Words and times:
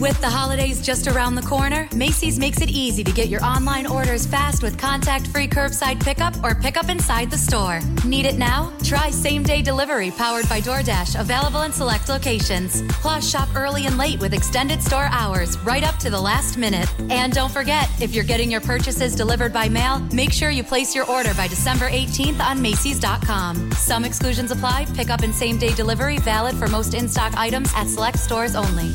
With 0.00 0.18
the 0.22 0.30
holidays 0.30 0.80
just 0.80 1.08
around 1.08 1.34
the 1.34 1.42
corner, 1.42 1.86
Macy's 1.94 2.38
makes 2.38 2.62
it 2.62 2.70
easy 2.70 3.04
to 3.04 3.12
get 3.12 3.28
your 3.28 3.44
online 3.44 3.86
orders 3.86 4.24
fast 4.24 4.62
with 4.62 4.78
contact 4.78 5.26
free 5.26 5.46
curbside 5.46 6.02
pickup 6.02 6.34
or 6.42 6.54
pickup 6.54 6.88
inside 6.88 7.30
the 7.30 7.36
store. 7.36 7.80
Need 8.06 8.24
it 8.24 8.38
now? 8.38 8.72
Try 8.82 9.10
same 9.10 9.42
day 9.42 9.60
delivery 9.60 10.10
powered 10.10 10.48
by 10.48 10.62
DoorDash, 10.62 11.20
available 11.20 11.62
in 11.62 11.72
select 11.74 12.08
locations. 12.08 12.80
Plus, 13.02 13.30
shop 13.30 13.50
early 13.54 13.84
and 13.84 13.98
late 13.98 14.18
with 14.20 14.32
extended 14.32 14.82
store 14.82 15.10
hours 15.12 15.58
right 15.58 15.84
up 15.84 15.98
to 15.98 16.08
the 16.08 16.20
last 16.20 16.56
minute. 16.56 16.88
And 17.10 17.34
don't 17.34 17.52
forget, 17.52 17.90
if 18.00 18.14
you're 18.14 18.24
getting 18.24 18.50
your 18.50 18.62
purchases 18.62 19.14
delivered 19.14 19.52
by 19.52 19.68
mail, 19.68 19.98
make 20.14 20.32
sure 20.32 20.48
you 20.48 20.64
place 20.64 20.94
your 20.94 21.04
order 21.10 21.34
by 21.34 21.46
December 21.46 21.90
18th 21.90 22.40
on 22.40 22.62
Macy's.com. 22.62 23.70
Some 23.72 24.06
exclusions 24.06 24.50
apply. 24.50 24.86
Pickup 24.94 25.20
and 25.20 25.34
same 25.34 25.58
day 25.58 25.74
delivery 25.74 26.16
valid 26.16 26.56
for 26.56 26.68
most 26.68 26.94
in 26.94 27.06
stock 27.06 27.36
items 27.36 27.70
at 27.76 27.86
select 27.86 28.18
stores 28.18 28.54
only 28.54 28.94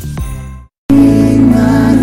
night. 1.55 1.94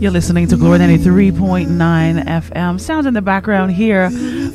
Listening 0.00 0.46
to 0.48 0.56
Glory 0.56 0.78
93.9 0.78 1.66
FM. 2.24 2.80
Sounds 2.80 3.04
in 3.04 3.14
the 3.14 3.20
background 3.20 3.72
here 3.72 4.04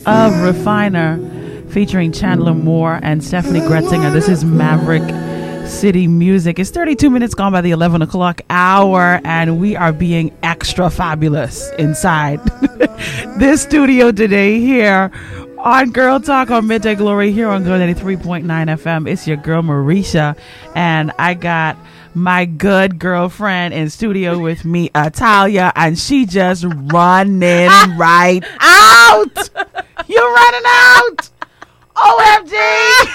of 0.06 0.42
Refiner 0.42 1.20
featuring 1.70 2.12
Chandler 2.12 2.54
Moore 2.56 3.00
and 3.04 3.22
Steffany 3.22 3.60
Gretzinger. 3.68 4.12
This 4.12 4.28
is 4.28 4.44
Maverick 4.44 5.04
City 5.70 6.08
Music. 6.08 6.58
It's 6.58 6.72
32 6.72 7.10
minutes 7.10 7.36
gone 7.36 7.52
by 7.52 7.62
the 7.62 7.72
11 7.72 8.02
o'clock 8.02 8.42
hour, 8.50 9.22
and 9.26 9.60
we 9.60 9.76
are 9.76 9.94
being 9.94 10.36
extra 10.42 10.90
fabulous 10.90 11.70
inside 11.78 12.40
this 13.38 13.62
studio 13.62 14.12
today 14.12 14.60
here 14.60 15.12
on 15.60 15.92
Girl 15.92 16.20
Talk 16.20 16.50
on 16.52 16.68
Midday 16.68 16.96
Glory 16.96 17.32
here 17.32 17.50
on 17.50 17.64
Glory 17.64 17.94
93.9 17.94 18.44
FM. 18.46 19.10
It's 19.10 19.28
your 19.28 19.38
girl 19.38 19.62
Mericha, 19.62 20.38
and 20.74 21.12
I 21.20 21.36
got 21.36 21.78
my 22.16 22.46
good 22.46 23.00
girlfriend 23.00 23.74
in 23.74 23.90
studio 23.90 24.40
with 24.40 24.66
me, 24.66 24.90
Italia, 24.96 25.72
and 25.76 25.98
she 25.98 26.26
just 26.26 26.66
running 26.68 27.68
right 27.98 28.42
out. 28.60 29.50
You're 30.08 30.34
running 30.34 30.62
out. 30.66 31.30
OMG. 31.96 33.14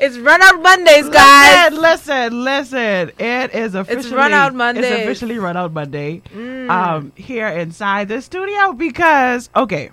It's 0.00 0.16
run 0.16 0.40
out 0.40 0.62
Mondays, 0.62 1.08
guys. 1.08 1.72
Listen, 1.72 2.44
listen, 2.44 2.44
listen. 2.44 3.12
It 3.18 3.52
is 3.52 3.74
officially 3.74 4.06
it's 4.06 4.12
run 4.12 4.32
out 4.32 4.54
Monday. 4.54 4.82
It's 4.82 5.02
officially 5.02 5.38
run 5.38 5.56
out 5.56 5.72
Monday. 5.72 6.22
Mm. 6.32 6.70
Um, 6.70 7.12
here 7.16 7.48
inside 7.48 8.06
the 8.06 8.22
studio 8.22 8.72
because 8.74 9.50
okay. 9.56 9.90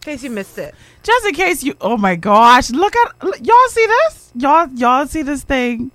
In 0.00 0.12
case 0.12 0.22
you 0.22 0.30
missed 0.30 0.56
it. 0.56 0.74
Just 1.02 1.26
in 1.26 1.34
case 1.34 1.62
you 1.62 1.74
oh 1.80 1.96
my 1.98 2.16
gosh, 2.16 2.70
look 2.70 2.94
at 2.96 3.44
y'all 3.44 3.68
see 3.68 3.86
this? 3.86 4.32
Y'all 4.34 4.68
y'all 4.74 5.06
see 5.06 5.22
this 5.22 5.42
thing 5.42 5.90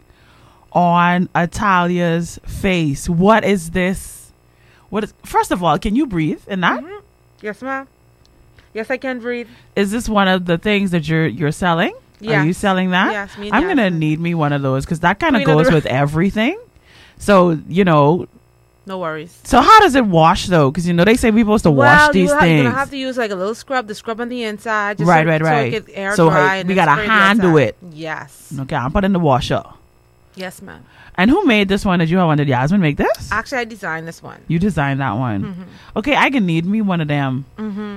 on 0.72 1.28
Italia's 1.34 2.40
face. 2.46 3.10
What 3.10 3.44
is 3.44 3.72
this? 3.72 4.32
What 4.90 5.04
is 5.04 5.14
first 5.24 5.52
of 5.52 5.64
all, 5.64 5.80
can 5.80 5.96
you 5.96 6.06
breathe 6.06 6.42
in 6.48 6.62
that? 6.62 6.84
Mm-hmm. 6.84 7.00
Yes, 7.42 7.62
ma'am. 7.64 7.88
Yes, 8.76 8.92
I 8.92 8.98
can 8.98 9.20
breathe. 9.20 9.48
Is 9.76 9.90
this 9.90 10.08
one 10.08 10.28
of 10.28 10.46
the 10.46 10.60
things 10.60 10.92
that 10.92 11.08
you're 11.08 11.26
you're 11.26 11.52
selling? 11.52 11.96
Yes. 12.20 12.44
Are 12.44 12.46
you 12.46 12.54
selling 12.54 12.92
that? 12.92 13.12
Yes, 13.12 13.38
me 13.38 13.50
I'm 13.52 13.64
gonna 13.68 13.90
need 13.90 14.20
me 14.20 14.36
one 14.36 14.54
of 14.54 14.62
those 14.62 14.86
because 14.86 15.00
that 15.00 15.20
kind 15.20 15.36
of 15.36 15.46
goes 15.46 15.72
with 15.72 15.88
everything. 15.88 16.60
So 17.18 17.60
you 17.68 17.84
know, 17.84 18.28
No 18.88 19.00
worries. 19.00 19.36
So 19.44 19.62
how 19.62 19.80
does 19.80 19.96
it 19.96 20.06
wash 20.06 20.46
though? 20.48 20.70
Because 20.70 20.88
you 20.88 20.94
know 20.94 21.04
they 21.06 21.16
say 21.16 21.32
we're 21.32 21.44
supposed 21.44 21.64
to 21.64 21.72
well, 21.72 22.08
wash 22.08 22.14
these 22.14 22.30
you 22.30 22.36
ha- 22.36 22.42
things. 22.42 22.56
You're 22.64 22.72
gonna 22.72 22.76
have 22.80 22.90
to 22.92 22.98
use 22.98 23.18
like 23.18 23.32
a 23.32 23.36
little 23.36 23.56
scrub, 23.56 23.88
the 23.88 23.96
scrub 23.96 24.22
on 24.22 24.30
the 24.30 24.44
inside. 24.44 25.00
Just 25.00 25.08
Right, 25.10 25.26
so, 25.26 25.30
right, 25.30 25.42
so 25.42 25.46
right. 25.48 25.74
it 25.74 25.86
can 25.88 25.96
air 25.96 26.16
So, 26.16 26.30
dry 26.30 26.64
we 26.64 26.76
gotta 26.76 26.92
handle 27.02 27.58
it. 27.58 27.76
Yes. 27.92 28.54
okay, 28.60 28.76
I'm 28.76 28.92
putting 28.92 29.12
the 29.14 29.20
washer. 29.20 29.64
Yes, 30.36 30.62
ma'am. 30.62 30.84
And 31.18 31.32
who 31.32 31.46
made 31.46 31.70
this 31.70 31.86
one? 31.86 32.00
Did 32.00 32.10
you 32.10 32.18
have 32.18 32.28
one? 32.28 32.38
Did 32.38 32.50
Yasmin 32.50 32.82
make 32.82 32.98
this? 32.98 33.32
Actually, 33.32 33.60
I 33.60 33.64
designed 33.64 34.06
this 34.06 34.22
one. 34.22 34.42
You 34.50 34.60
designed 34.60 35.00
that 35.00 35.14
one. 35.14 35.44
Mm-hmm. 35.46 35.64
Okay, 35.96 36.14
I 36.14 36.30
can 36.30 36.46
need 36.46 36.66
me 36.66 36.82
one 36.82 37.00
of 37.00 37.08
them 37.08 37.46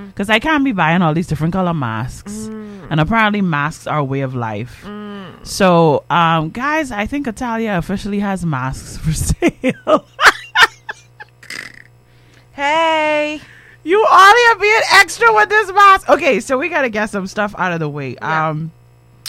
because 0.07 0.29
I 0.29 0.39
can't 0.39 0.63
be 0.63 0.71
buying 0.71 1.01
all 1.01 1.13
these 1.13 1.27
different 1.27 1.51
color 1.53 1.73
masks, 1.73 2.31
Mm. 2.31 2.87
and 2.89 2.99
apparently 3.01 3.41
masks 3.41 3.87
are 3.87 3.99
a 3.99 4.03
way 4.05 4.21
of 4.21 4.33
life. 4.35 4.87
So, 5.43 6.03
um, 6.09 6.49
guys, 6.49 6.91
I 6.91 7.05
think 7.07 7.27
Italia 7.27 7.77
officially 7.77 8.19
has 8.19 8.45
masks 8.45 8.97
for 9.03 9.11
sale. 9.13 10.05
Hey. 12.59 13.39
you 13.85 14.05
all 14.05 14.35
here 14.35 14.55
being 14.59 14.81
extra 14.91 15.33
with 15.33 15.47
this 15.47 15.71
mask. 15.71 16.09
Okay, 16.09 16.41
so 16.41 16.57
we 16.57 16.67
gotta 16.67 16.89
get 16.89 17.09
some 17.09 17.25
stuff 17.25 17.55
out 17.57 17.71
of 17.71 17.79
the 17.79 17.87
way. 17.87 18.15
Yeah. 18.15 18.49
Um. 18.49 18.73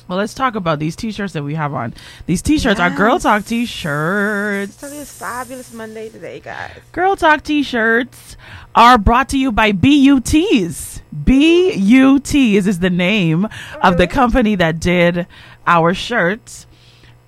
Well, 0.09 0.19
let's 0.19 0.35
talk 0.35 0.57
about 0.57 0.81
these 0.81 0.97
t-shirts 0.97 1.35
that 1.35 1.45
we 1.45 1.55
have 1.55 1.73
on. 1.73 1.95
These 2.27 2.43
t-shirts 2.43 2.81
are 2.81 2.91
Girl 2.91 3.21
Talk 3.21 3.45
t-shirts. 3.45 4.75
Today's 4.75 5.17
fabulous 5.17 5.73
Monday 5.73 6.09
today, 6.09 6.41
guys. 6.41 6.73
Girl 6.91 7.15
Talk 7.15 7.45
t-shirts 7.45 8.37
are 8.75 8.99
brought 8.99 9.29
to 9.29 9.39
you 9.39 9.53
by 9.53 9.71
BUTs. 9.71 11.01
BUTs 11.13 12.35
is 12.67 12.81
the 12.81 12.91
name 12.91 13.47
of 13.81 13.97
the 13.97 14.09
company 14.09 14.57
that 14.57 14.81
did 14.81 15.29
our 15.69 15.95
shirts. 15.95 16.67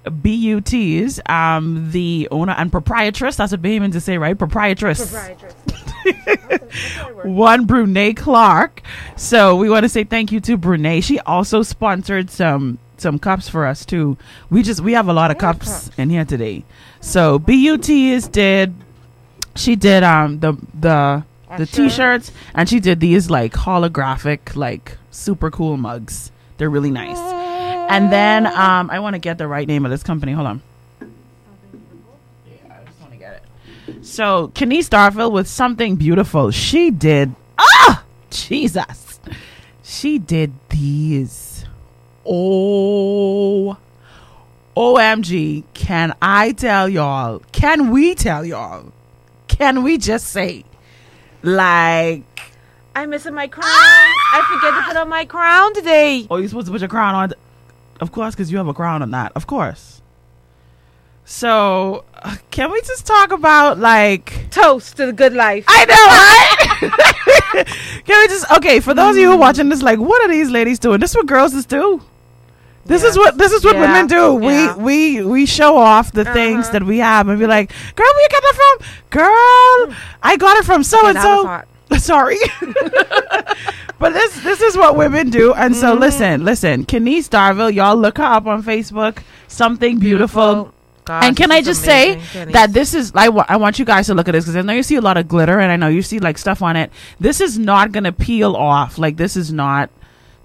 BUTs, 0.05 1.21
um, 1.29 1.91
the 1.93 2.29
owner 2.31 2.53
and 2.53 2.73
proprietress, 2.73 3.37
that's 3.37 3.53
what 3.53 3.63
they 3.63 3.79
Bahamian 3.79 3.93
to 3.93 4.01
say, 4.01 4.19
right? 4.19 4.37
Proprietress. 4.37 5.11
Proprietress. 5.11 5.55
One 7.25 7.67
Brune 7.67 8.15
Clark. 8.15 8.83
So 9.17 9.57
we 9.57 9.71
want 9.71 9.85
to 9.85 9.89
say 9.89 10.05
thank 10.05 10.33
you 10.33 10.41
to 10.41 10.57
Brune. 10.57 11.01
She 11.01 11.21
also 11.21 11.63
sponsored 11.63 12.31
some 12.31 12.79
some 12.97 13.19
cups 13.19 13.49
for 13.49 13.67
us 13.67 13.85
too. 13.85 14.17
We 14.51 14.63
just 14.63 14.81
we 14.81 14.93
have 14.93 15.09
a 15.09 15.13
lot 15.13 15.31
of 15.31 15.39
cups 15.39 15.91
in 15.97 16.11
here 16.11 16.25
today. 16.25 16.65
So 17.01 17.39
BUT 17.39 17.89
is 17.89 18.29
did 18.29 18.75
she 19.55 19.77
did 19.77 20.03
um 20.03 20.41
the 20.41 20.57
the 20.79 21.25
the 21.59 21.67
t-shirts 21.67 22.33
and 22.55 22.69
she 22.69 22.81
did 22.81 23.01
these 23.01 23.29
like 23.29 23.53
holographic 23.53 24.57
like 24.57 24.97
super 25.11 25.51
cool 25.51 25.77
mugs. 25.77 26.33
They're 26.59 26.71
really 26.71 26.91
nice. 26.91 27.42
And 27.88 28.12
then 28.12 28.46
um 28.46 28.90
I 28.90 29.00
want 29.00 29.14
to 29.14 29.19
get 29.19 29.38
the 29.38 29.46
right 29.46 29.67
name 29.67 29.84
of 29.84 29.90
this 29.90 30.02
company. 30.02 30.32
Hold 30.32 30.46
on. 30.46 30.62
Yeah, 31.00 31.06
I 32.70 32.84
just 32.84 33.00
want 33.00 33.12
to 33.12 33.19
get 33.19 33.43
it. 33.88 34.05
So 34.05 34.49
Kenise 34.55 34.88
Darville 34.88 35.32
with 35.32 35.49
something 35.49 35.96
beautiful. 35.96 36.50
She 36.50 36.90
did 36.90 37.34
ah 37.58 38.05
Jesus. 38.31 39.20
She 39.82 40.19
did 40.19 40.52
these. 40.70 41.64
Oh 42.25 43.76
OMG. 44.76 45.64
Can 45.75 46.14
I 46.23 46.52
tell 46.52 46.88
y'all? 46.88 47.43
Can 47.52 47.90
we 47.90 48.14
tell 48.14 48.44
y'all? 48.44 48.93
Can 49.49 49.82
we 49.82 49.99
just 49.99 50.29
say 50.29 50.64
like 51.43 52.25
I'm 52.94 53.11
missing 53.11 53.34
my 53.34 53.49
crown. 53.49 53.64
I 53.67 54.43
forget 54.52 54.75
to 54.75 54.88
put 54.88 54.96
on 54.96 55.08
my 55.08 55.25
crown 55.25 55.75
today. 55.75 56.26
Oh, 56.31 56.37
you're 56.37 56.49
supposed 56.49 56.67
to 56.67 56.73
put 56.73 56.81
your 56.81 56.88
crown 56.88 57.14
on? 57.14 57.32
Of 58.03 58.11
course, 58.13 58.35
because 58.35 58.51
you 58.51 58.59
have 58.59 58.67
a 58.69 58.75
crown 58.75 59.01
on 59.03 59.11
that. 59.13 59.31
Of 59.37 59.47
course. 59.47 60.03
So, 61.25 62.05
uh, 62.23 62.37
can 62.51 62.71
we 62.73 62.81
just 62.83 63.07
talk 63.07 63.31
about 63.33 63.79
like? 63.79 64.51
Toast 64.51 64.97
to 64.97 65.07
the 65.07 65.13
good 65.13 65.33
life. 65.35 65.65
I 65.69 65.85
know, 65.93 66.89
right? 67.57 67.67
can 68.07 68.21
we 68.23 68.27
just 68.29 68.51
okay? 68.59 68.81
For 68.81 68.93
those 68.93 69.15
of 69.15 69.21
you 69.21 69.29
who 69.29 69.35
are 69.35 69.39
watching 69.39 69.69
this, 69.69 69.83
like, 69.83 70.01
what 70.01 70.21
are 70.25 70.29
these 70.29 70.51
ladies 70.51 70.79
doing? 70.81 70.99
This 71.01 71.11
is 71.13 71.17
what 71.17 71.27
girls 71.27 71.53
just 71.53 71.69
do. 71.69 72.03
This 72.85 73.05
is 73.05 73.17
what 73.17 73.39
this 73.39 73.53
is 73.53 73.65
what 73.65 73.77
Yeah. 73.77 73.83
women 73.83 74.09
do. 74.09 74.41
Yeah. 74.43 74.75
We 74.77 74.83
we 74.83 75.25
we 75.25 75.47
show 75.47 75.77
off 75.79 76.11
the 76.11 76.25
things 76.25 76.65
Uh-huh. 76.67 76.73
that 76.73 76.83
we 76.83 76.99
have 76.99 77.29
and 77.29 77.39
be 77.39 77.47
like, 77.47 77.71
"Girl, 77.95 78.05
where 78.15 78.23
you 78.25 78.29
get 78.29 78.43
that 78.43 78.55
from? 78.61 78.87
Girl, 79.11 79.97
I 80.25 80.37
got 80.37 80.57
it 80.59 80.65
from 80.65 80.83
so 80.83 81.07
and 81.07 81.17
so." 81.19 81.63
Sorry. 81.99 82.39
but 83.99 84.12
this 84.12 84.43
this 84.43 84.61
is 84.61 84.77
what 84.77 84.97
women 84.97 85.31
do. 85.31 85.53
And 85.55 85.75
so 85.77 85.93
Mm-hmm. 85.93 86.00
listen, 86.00 86.44
listen, 86.44 86.87
Kenise 86.87 87.29
Darville, 87.29 87.73
y'all 87.73 87.97
look 87.97 88.19
her 88.19 88.25
up 88.25 88.47
on 88.47 88.62
Facebook. 88.62 89.19
Something 89.49 89.99
beautiful. 89.99 90.73
Gosh, 91.05 91.25
and 91.25 91.37
can 91.37 91.50
I 91.50 91.62
just 91.62 91.83
amazing, 91.85 92.23
say 92.23 92.44
that 92.53 92.73
this 92.73 92.94
is 92.94 93.11
I 93.15 93.27
I 93.27 93.56
want 93.56 93.79
you 93.81 93.85
guys 93.85 94.06
to 94.06 94.15
look 94.15 94.29
at 94.29 94.33
this 94.33 94.44
because 94.44 94.55
I 94.56 94.62
know 94.62 94.73
you 94.73 94.85
see 94.85 94.94
a 94.97 95.00
lot 95.00 95.17
of 95.17 95.27
glitter 95.27 95.59
and 95.59 95.73
I 95.73 95.77
know 95.77 95.89
you 95.89 96.00
see 96.03 96.21
like 96.21 96.39
stuff 96.39 96.62
on 96.62 96.77
it. 96.77 96.93
This 97.19 97.41
is 97.41 97.59
not 97.59 97.91
gonna 97.93 98.12
peel 98.12 98.55
off. 98.55 98.99
Like 98.99 99.17
this 99.17 99.37
is 99.37 99.53
not 99.53 99.91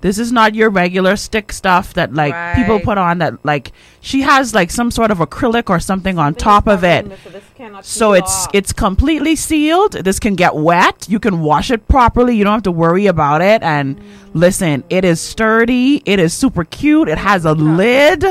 this 0.08 0.20
is 0.20 0.32
not 0.32 0.56
your 0.56 0.70
regular 0.70 1.18
stick 1.18 1.52
stuff 1.52 1.94
that 1.96 2.14
like 2.14 2.56
people 2.56 2.80
put 2.80 2.98
on 2.98 3.18
that 3.18 3.44
like 3.44 3.74
she 4.00 4.22
has 4.22 4.56
like 4.56 4.72
some 4.72 4.90
sort 4.90 5.12
of 5.12 5.18
acrylic 5.18 5.70
or 5.70 5.82
something 5.82 6.18
on 6.18 6.34
top 6.34 6.66
of 6.66 6.86
it. 6.86 7.12
So 7.82 8.14
it's 8.14 8.48
it's 8.54 8.72
completely 8.72 9.36
sealed. 9.36 9.92
This 9.92 10.18
can 10.18 10.36
get 10.36 10.56
wet. 10.56 11.08
You 11.10 11.20
can 11.20 11.42
wash 11.42 11.72
it 11.72 11.90
properly. 11.90 12.38
You 12.38 12.46
don't 12.46 12.54
have 12.54 12.64
to 12.64 12.72
worry 12.72 13.08
about 13.08 13.42
it. 13.42 13.62
And 13.64 14.00
listen, 14.34 14.86
it 14.90 15.04
is 15.04 15.20
sturdy. 15.20 16.02
It 16.06 16.20
is 16.20 16.34
super 16.34 16.64
cute. 16.64 17.10
It 17.10 17.18
has 17.18 17.44
a 17.44 17.52
lid. 17.52 18.24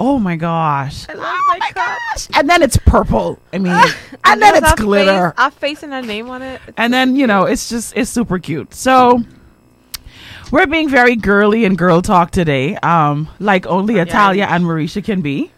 Oh 0.00 0.18
my 0.18 0.36
gosh! 0.36 1.08
I 1.08 1.14
love 1.14 1.24
oh 1.26 1.44
my 1.48 1.58
my 1.58 1.72
gosh! 1.72 2.28
And 2.34 2.48
then 2.48 2.62
it's 2.62 2.76
purple. 2.76 3.40
I 3.52 3.58
mean, 3.58 3.72
and 4.24 4.42
then 4.42 4.62
it's 4.62 4.74
glitter. 4.74 5.30
Face, 5.30 5.38
our 5.38 5.50
face 5.50 5.82
and 5.82 5.92
our 5.94 6.02
name 6.02 6.28
on 6.28 6.42
it. 6.42 6.60
And 6.76 6.92
then 6.92 7.16
you 7.16 7.26
know, 7.26 7.44
it's 7.44 7.68
just 7.68 7.96
it's 7.96 8.10
super 8.10 8.38
cute. 8.38 8.74
So 8.74 9.24
we're 10.50 10.66
being 10.66 10.88
very 10.88 11.16
girly 11.16 11.64
and 11.64 11.76
girl 11.76 12.02
talk 12.02 12.30
today, 12.30 12.76
um, 12.76 13.28
like 13.38 13.66
only 13.66 13.98
Italia 13.98 14.46
and 14.48 14.64
Mericha 14.64 15.04
can 15.04 15.20
be. 15.20 15.50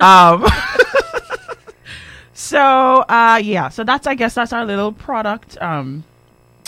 Um, 0.00 0.46
so 2.32 2.60
uh, 2.60 3.40
yeah, 3.42 3.68
so 3.68 3.84
that's 3.84 4.06
I 4.06 4.14
guess 4.14 4.34
that's 4.34 4.52
our 4.52 4.64
little 4.64 4.92
product 4.92 5.60
um 5.60 6.04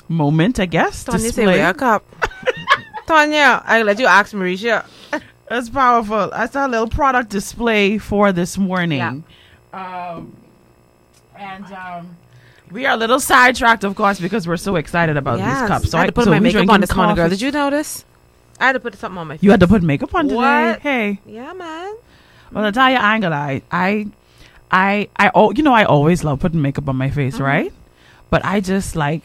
moment. 0.09 0.59
I 0.61 0.67
guess 0.67 1.05
Tanya 1.05 1.33
say 1.33 1.47
wake 1.47 1.83
up. 1.83 2.05
Tanya, 3.07 3.63
I 3.65 3.83
let 3.83 3.99
you 3.99 4.07
ask 4.07 4.33
Mericha. 4.35 4.85
That's 5.49 5.71
powerful. 5.71 6.29
That's 6.31 6.55
our 6.57 6.69
little 6.69 6.89
product 6.89 7.31
display 7.31 7.97
for 7.97 8.33
this 8.33 8.59
morning. 8.59 9.25
Um, 9.73 10.37
and 11.35 11.65
um, 11.73 12.17
we 12.73 12.87
are 12.87 12.95
a 12.95 12.97
little 12.97 13.21
sidetracked, 13.21 13.85
of 13.85 13.95
course, 13.95 14.21
because 14.21 14.47
we're 14.47 14.57
so 14.57 14.77
excited 14.77 15.17
about 15.17 15.39
Yes. 15.39 15.61
these 15.61 15.69
cups. 15.69 15.91
So 15.91 15.99
I 15.99 16.03
had 16.03 16.07
to 16.09 16.13
put 16.13 16.25
so 16.25 16.31
my 16.31 16.39
makeup 16.41 16.69
on 16.69 16.81
this 16.81 16.95
morning, 16.95 17.17
girl. 17.17 17.29
Did 17.29 17.41
you 17.41 17.51
notice? 17.51 18.05
I 18.61 18.67
had 18.67 18.73
to 18.73 18.81
put 18.81 18.95
something 18.97 19.19
on 19.19 19.27
my 19.29 19.35
face. 19.35 19.43
You 19.43 19.51
had 19.51 19.61
to 19.61 19.69
put 19.69 19.83
makeup 19.83 20.15
on 20.15 20.25
today. 20.25 20.37
What? 20.37 20.81
Hey, 20.81 21.21
Yeah, 21.27 21.53
man. 21.53 21.95
well, 22.53 22.71
tell 22.73 22.91
you, 22.91 22.97
I 22.97 23.15
ain't 23.15 23.23
gonna 23.23 23.35
lie. 23.35 23.63
I, 23.71 24.09
I, 24.71 25.09
I, 25.17 25.31
oh, 25.35 25.53
you 25.53 25.63
know, 25.63 25.73
I 25.73 25.85
always 25.85 26.25
love 26.25 26.41
putting 26.41 26.61
makeup 26.61 26.89
on 26.89 26.97
my 26.97 27.11
face, 27.11 27.35
Mm-hmm. 27.35 27.43
right? 27.45 27.73
But 28.31 28.45
I 28.45 28.61
just 28.61 28.97
like 28.97 29.25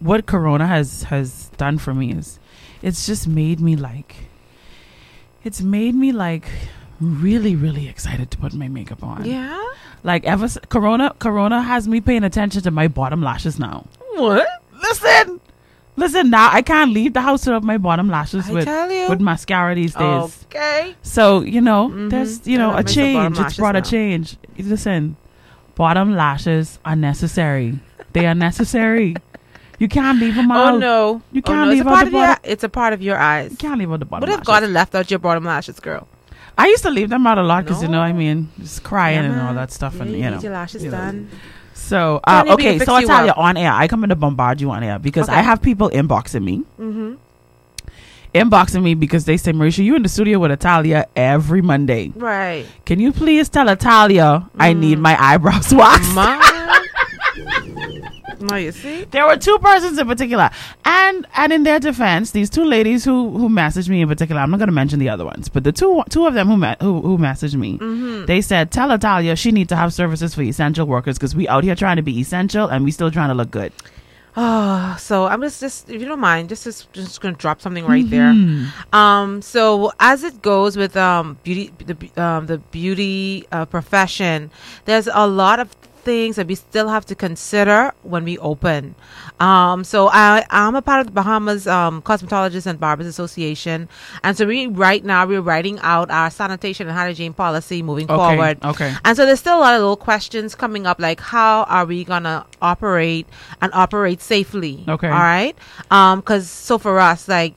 what 0.00 0.26
Corona 0.26 0.66
has 0.66 1.04
has 1.04 1.48
done 1.56 1.78
for 1.78 1.94
me 1.94 2.12
is, 2.12 2.38
it's 2.82 3.06
just 3.06 3.26
made 3.26 3.60
me 3.60 3.76
like, 3.76 4.14
it's 5.44 5.62
made 5.62 5.94
me 5.94 6.12
like 6.12 6.46
really, 7.00 7.54
really 7.56 7.88
excited 7.88 8.30
to 8.30 8.38
put 8.38 8.54
my 8.54 8.68
makeup 8.68 9.02
on. 9.02 9.24
Yeah. 9.24 9.62
Like 10.02 10.24
ever 10.24 10.48
Corona, 10.68 11.14
Corona 11.18 11.62
has 11.62 11.86
me 11.88 12.00
paying 12.00 12.24
attention 12.24 12.62
to 12.62 12.70
my 12.70 12.88
bottom 12.88 13.22
lashes 13.22 13.58
now. 13.58 13.86
What? 14.14 14.46
Listen, 14.80 15.40
listen. 15.96 16.30
Now 16.30 16.50
I 16.52 16.62
can't 16.62 16.92
leave 16.92 17.12
the 17.14 17.20
house 17.22 17.44
without 17.46 17.64
my 17.64 17.76
bottom 17.78 18.08
lashes 18.08 18.48
I 18.48 18.52
with 18.52 18.64
tell 18.64 18.90
you. 18.90 19.08
with 19.08 19.20
mascara 19.20 19.74
these 19.74 19.94
days. 19.94 20.44
Okay. 20.46 20.94
So 21.02 21.40
you 21.40 21.60
know, 21.60 21.88
Mhm. 21.90 22.10
there's 22.10 22.46
you 22.46 22.56
know 22.58 22.68
Yeah, 22.72 22.80
a 22.80 22.82
that 22.82 22.86
makes 22.86 22.94
the 22.94 23.12
bottom 23.14 23.34
change. 23.34 23.46
It's 23.46 23.56
brought 23.58 23.76
a 23.76 23.80
now. 23.80 23.84
change. 23.84 24.36
Listen, 24.58 25.16
bottom 25.74 26.14
lashes 26.14 26.78
are 26.84 26.96
necessary. 26.96 27.78
They 28.12 28.26
are 28.26 28.34
necessary. 28.34 29.16
You 29.78 29.88
can't 29.88 30.18
leave 30.18 30.36
them 30.36 30.50
out. 30.50 30.74
Oh 30.74 30.78
no. 30.78 31.22
You 31.32 31.42
Oh, 31.44 31.48
can't 31.48 31.66
no. 31.66 31.70
It's 31.70 31.78
leave 31.78 31.86
a 31.86 31.88
out 31.90 31.94
part 31.94 32.10
the 32.10 32.16
of 32.18 32.22
your. 32.28 32.36
It's 32.44 32.64
a 32.64 32.68
part 32.68 32.92
of 32.94 33.02
your 33.02 33.18
eyes. 33.18 33.50
You 33.50 33.56
can't 33.58 33.78
leave 33.78 33.92
out 33.92 33.98
the 34.00 34.06
bottom 34.06 34.22
What 34.22 34.30
if 34.30 34.36
lashes. 34.38 34.46
God 34.46 34.62
had 34.62 34.72
left 34.72 34.94
out 34.94 35.10
your 35.10 35.18
bottom 35.18 35.44
lashes, 35.44 35.80
girl? 35.80 36.06
I 36.58 36.68
used 36.68 36.82
to 36.84 36.90
leave 36.90 37.08
them 37.10 37.26
out 37.26 37.38
a 37.38 37.42
lot 37.42 37.64
because 37.64 37.82
you 37.82 37.88
know, 37.88 38.00
I 38.00 38.12
mean, 38.12 38.48
just 38.58 38.82
crying 38.82 39.22
Yeah, 39.24 39.32
and 39.32 39.40
all 39.40 39.54
that 39.54 39.70
stuff, 39.72 39.94
Yeah, 39.96 40.02
and 40.02 40.10
you 40.12 40.16
you 40.18 40.30
know. 40.30 40.40
your 40.40 40.52
lashes 40.52 40.82
you 40.84 40.90
know. 40.90 40.96
done. 40.96 41.28
So 41.74 42.20
uh, 42.24 42.42
Tony, 42.44 42.56
we 42.56 42.62
can 42.62 42.74
okay, 42.76 42.84
so 42.84 42.94
I 42.94 43.04
tell 43.04 43.26
you 43.26 43.32
on 43.32 43.56
air, 43.58 43.70
I 43.72 43.86
come 43.88 44.02
in 44.04 44.08
to 44.10 44.16
bombard 44.16 44.60
you 44.62 44.70
on 44.70 44.82
air 44.82 44.98
because 44.98 45.28
Okay. 45.28 45.38
I 45.38 45.42
have 45.42 45.60
people 45.60 45.90
inboxing 45.90 46.42
me, 46.42 46.64
Mm-hmm. 46.80 47.14
inboxing 48.34 48.82
me 48.82 48.94
because 48.94 49.24
they 49.26 49.36
say, 49.36 49.52
Mericha, 49.52 49.84
you 49.84 49.94
in 49.96 50.02
the 50.02 50.08
studio 50.08 50.38
with 50.38 50.50
Italia 50.50 51.06
every 51.14 51.60
Monday. 51.62 52.12
Right. 52.16 52.66
Can 52.86 53.00
you 53.00 53.12
please 53.12 53.48
tell 53.50 53.68
Italia 53.68 54.48
I 54.58 54.72
Mm. 54.72 54.78
need 54.78 54.98
my 54.98 55.14
eyebrows 55.22 55.72
waxed? 55.82 56.14
Man. 56.14 56.40
No, 58.40 58.56
you 58.56 58.72
see? 58.72 59.04
there 59.04 59.26
were 59.26 59.36
two 59.36 59.58
persons 59.58 59.98
in 59.98 60.06
particular, 60.06 60.50
and 60.84 61.26
and 61.36 61.52
in 61.52 61.62
their 61.62 61.78
defense, 61.78 62.30
these 62.30 62.50
two 62.50 62.64
ladies 62.64 63.04
who 63.04 63.30
who 63.30 63.48
messaged 63.48 63.88
me 63.88 64.02
in 64.02 64.08
particular, 64.08 64.40
I'm 64.40 64.50
not 64.50 64.58
going 64.58 64.68
to 64.68 64.72
mention 64.72 64.98
the 64.98 65.08
other 65.08 65.24
ones, 65.24 65.48
but 65.48 65.64
the 65.64 65.72
two 65.72 66.02
two 66.10 66.26
of 66.26 66.34
them 66.34 66.48
who 66.48 66.56
met 66.56 66.80
who 66.82 67.00
who 67.00 67.18
messaged 67.18 67.54
me, 67.54 67.78
They 68.26 68.40
said, 68.40 68.70
tell 68.70 68.90
Italia 68.90 69.36
she 69.36 69.52
need 69.52 69.68
to 69.68 69.76
have 69.76 69.92
services 69.92 70.34
for 70.34 70.42
essential 70.42 70.86
workers 70.86 71.18
because 71.18 71.34
we 71.34 71.48
out 71.48 71.64
here 71.64 71.74
trying 71.74 71.96
to 71.96 72.02
be 72.02 72.18
essential 72.20 72.68
and 72.68 72.84
we 72.84 72.90
still 72.90 73.10
trying 73.10 73.28
to 73.28 73.34
look 73.34 73.50
good. 73.50 73.72
Oh, 74.38 74.94
so 75.00 75.24
I'm 75.24 75.40
just, 75.40 75.60
just 75.60 75.88
if 75.88 75.98
you 75.98 76.06
don't 76.06 76.20
mind, 76.20 76.50
just 76.50 76.64
just, 76.64 76.92
just 76.92 77.22
gonna 77.22 77.36
drop 77.36 77.62
something 77.62 77.86
right 77.86 78.08
there. 78.10 78.32
Mm-hmm. 78.32 78.94
Um, 78.94 79.40
so 79.40 79.92
as 79.98 80.24
it 80.24 80.42
goes 80.42 80.76
with 80.76 80.94
um 80.94 81.38
beauty 81.42 81.72
the 81.78 81.96
um 82.22 82.46
the 82.46 82.58
beauty 82.58 83.46
uh, 83.50 83.64
profession, 83.64 84.50
there's 84.84 85.08
a 85.10 85.26
lot 85.26 85.58
of 85.58 85.74
things 86.06 86.36
that 86.36 86.46
we 86.46 86.54
still 86.54 86.86
have 86.88 87.04
to 87.10 87.14
consider 87.18 87.92
when 88.02 88.22
we 88.24 88.38
open. 88.38 88.94
Um, 89.42 89.82
so 89.84 90.08
I 90.08 90.46
I'm 90.50 90.74
a 90.78 90.80
part 90.82 91.00
of 91.02 91.06
the 91.10 91.12
Bahamas 91.12 91.66
um 91.66 92.00
Cosmetologists 92.00 92.64
and 92.66 92.78
Barbers 92.78 93.06
Association, 93.10 93.88
and 94.22 94.36
so 94.38 94.46
we 94.46 94.66
right 94.68 95.04
now 95.04 95.26
we're 95.26 95.42
writing 95.42 95.78
out 95.82 96.08
our 96.10 96.30
sanitation 96.30 96.86
and 96.88 96.96
hygiene 96.96 97.34
policy 97.34 97.82
moving 97.82 98.06
Okay, 98.08 98.16
forward. 98.16 98.56
okay. 98.64 98.94
And 99.04 99.16
so 99.18 99.26
there's 99.26 99.40
still 99.40 99.58
a 99.58 99.64
lot 99.66 99.74
of 99.74 99.80
little 99.82 99.96
questions 99.98 100.54
coming 100.54 100.86
up, 100.86 101.00
like 101.00 101.20
how 101.20 101.64
are 101.64 101.84
we 101.84 102.04
gonna 102.04 102.46
operate 102.62 103.26
and 103.60 103.74
operate 103.74 104.22
safely? 104.22 104.84
Okay. 104.88 105.08
All 105.10 105.26
right. 105.34 105.56
Um, 105.90 106.20
because 106.20 106.48
so 106.48 106.78
for 106.78 107.00
us, 107.00 107.26
like, 107.26 107.54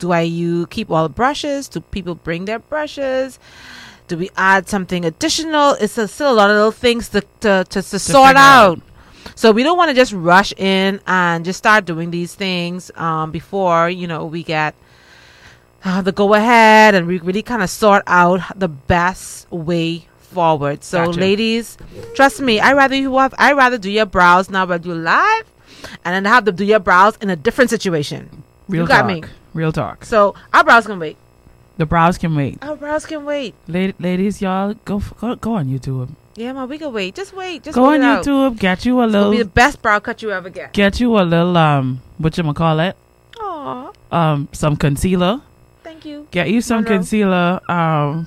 do 0.00 0.10
I 0.10 0.22
you 0.26 0.66
keep 0.66 0.90
all 0.90 1.04
the 1.06 1.14
brushes? 1.14 1.68
Do 1.68 1.78
people 1.80 2.16
bring 2.16 2.44
their 2.50 2.58
brushes? 2.58 3.38
Do 4.12 4.18
we 4.18 4.28
add 4.36 4.68
something 4.68 5.06
additional? 5.06 5.70
It's 5.80 5.96
a, 5.96 6.06
still 6.06 6.30
a 6.30 6.36
lot 6.36 6.50
of 6.50 6.56
little 6.56 6.70
things 6.70 7.08
to 7.16 7.22
to 7.40 7.64
to, 7.64 7.80
to 7.80 7.98
sort 7.98 8.36
out. 8.36 8.76
out. 8.76 8.80
So 9.34 9.52
we 9.52 9.62
don't 9.62 9.78
want 9.78 9.88
to 9.88 9.94
just 9.94 10.12
rush 10.12 10.52
in 10.58 11.00
and 11.06 11.46
just 11.46 11.56
start 11.56 11.86
doing 11.86 12.10
these 12.10 12.34
things 12.34 12.90
um, 12.96 13.30
before 13.30 13.88
you 13.88 14.06
know 14.06 14.26
we 14.26 14.42
get 14.42 14.74
uh, 15.82 16.02
the 16.02 16.12
go 16.12 16.34
ahead 16.34 16.94
and 16.94 17.06
we 17.06 17.20
really 17.20 17.40
kind 17.40 17.62
of 17.62 17.70
sort 17.70 18.02
out 18.06 18.42
the 18.54 18.68
best 18.68 19.50
way 19.50 20.06
forward. 20.18 20.84
So 20.84 21.06
Gotcha. 21.06 21.18
ladies, 21.18 21.78
trust 22.14 22.42
me, 22.42 22.60
I 22.60 22.74
rather 22.74 22.96
you 22.96 23.16
have 23.16 23.34
I 23.38 23.54
rather 23.54 23.78
do 23.78 23.90
your 23.90 24.04
brows 24.04 24.50
now 24.50 24.66
but 24.66 24.82
do 24.82 24.92
live 24.92 25.46
and 26.04 26.14
then 26.14 26.26
have 26.26 26.44
them 26.44 26.56
do 26.56 26.66
your 26.66 26.80
brows 26.80 27.16
in 27.22 27.30
a 27.30 27.36
different 27.36 27.70
situation. 27.70 28.42
Real 28.68 28.82
you 28.82 28.88
got 28.88 29.08
talk. 29.08 29.22
me. 29.22 29.22
Real 29.54 29.72
talk. 29.72 30.04
So 30.04 30.34
our 30.52 30.64
brows 30.64 30.84
can 30.84 30.98
wait. 30.98 31.16
The 31.78 31.86
brows 31.86 32.18
can 32.18 32.36
wait. 32.36 32.58
Our 32.62 32.76
brows 32.76 33.06
can 33.06 33.24
wait. 33.24 33.54
La- 33.66 33.92
ladies, 33.98 34.40
y'all 34.42 34.74
go, 34.84 34.98
f- 34.98 35.14
go 35.18 35.34
go 35.36 35.54
on 35.54 35.66
YouTube. 35.68 36.10
Yeah, 36.36 36.52
man, 36.52 36.68
we 36.68 36.78
can 36.78 36.92
wait. 36.92 37.14
Just 37.14 37.34
wait. 37.34 37.62
Just 37.62 37.74
Go 37.74 37.86
on 37.86 38.00
it 38.00 38.04
out. 38.04 38.24
YouTube. 38.24 38.58
Get 38.58 38.84
you 38.86 39.00
a 39.00 39.08
It'll 39.08 39.30
be 39.30 39.38
the 39.38 39.44
best 39.44 39.80
brow 39.82 39.98
cut 39.98 40.22
you 40.22 40.30
ever 40.32 40.48
get. 40.50 40.72
Get 40.72 41.00
you 41.00 41.18
a 41.18 41.22
little 41.22 41.56
um. 41.56 42.00
What 42.18 42.36
you 42.38 42.52
call 42.54 42.80
it? 42.80 42.96
Aw, 43.40 43.90
Um, 44.10 44.48
some 44.52 44.76
concealer. 44.76 45.40
thank 45.82 46.04
you. 46.04 46.26
Get 46.30 46.48
you 46.48 46.60
some 46.60 46.82
Monroe. 46.84 46.96
concealer. 46.98 47.60
Um, 47.70 48.26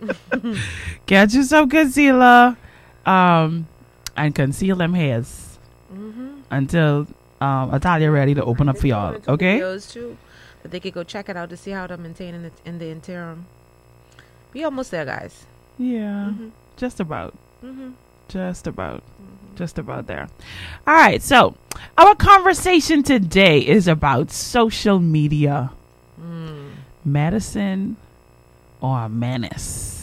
get 1.06 1.32
you 1.32 1.42
some 1.44 1.68
concealer. 1.68 2.56
Um, 3.06 3.66
and 4.16 4.34
conceal 4.34 4.76
them 4.76 4.94
hairs 4.94 5.46
Mm-hmm. 5.92 6.28
until 6.52 7.06
um 7.40 7.74
Italia 7.74 8.10
ready 8.12 8.34
to 8.34 8.44
open 8.44 8.68
up 8.68 8.78
for 8.78 8.86
y'all. 8.86 9.16
Okay. 9.26 9.58
That 10.62 10.70
they 10.72 10.80
could 10.80 10.94
go 10.94 11.02
check 11.04 11.28
it 11.28 11.36
out 11.36 11.50
to 11.50 11.56
see 11.56 11.70
how 11.70 11.86
they're 11.86 11.96
maintaining 11.96 12.44
it 12.44 12.52
in 12.64 12.78
the 12.78 12.88
interim. 12.90 13.46
We 14.52 14.64
almost 14.64 14.90
there, 14.90 15.04
guys. 15.04 15.46
Yeah. 15.78 16.32
Mhm. 16.32 16.50
Just 16.76 17.00
about. 17.00 17.34
Mm-hmm. 17.64 17.90
Just 18.28 18.66
about. 18.66 19.02
Just 19.56 19.78
about 19.78 20.06
there. 20.06 20.28
All 20.86 20.94
right. 20.94 21.22
So, 21.22 21.54
our 21.98 22.14
conversation 22.14 23.02
today 23.02 23.58
is 23.60 23.86
about 23.88 24.30
social 24.30 24.98
media. 24.98 25.70
Mm. 26.20 26.70
Medicine 27.04 27.96
or 28.80 29.08
menace? 29.08 29.99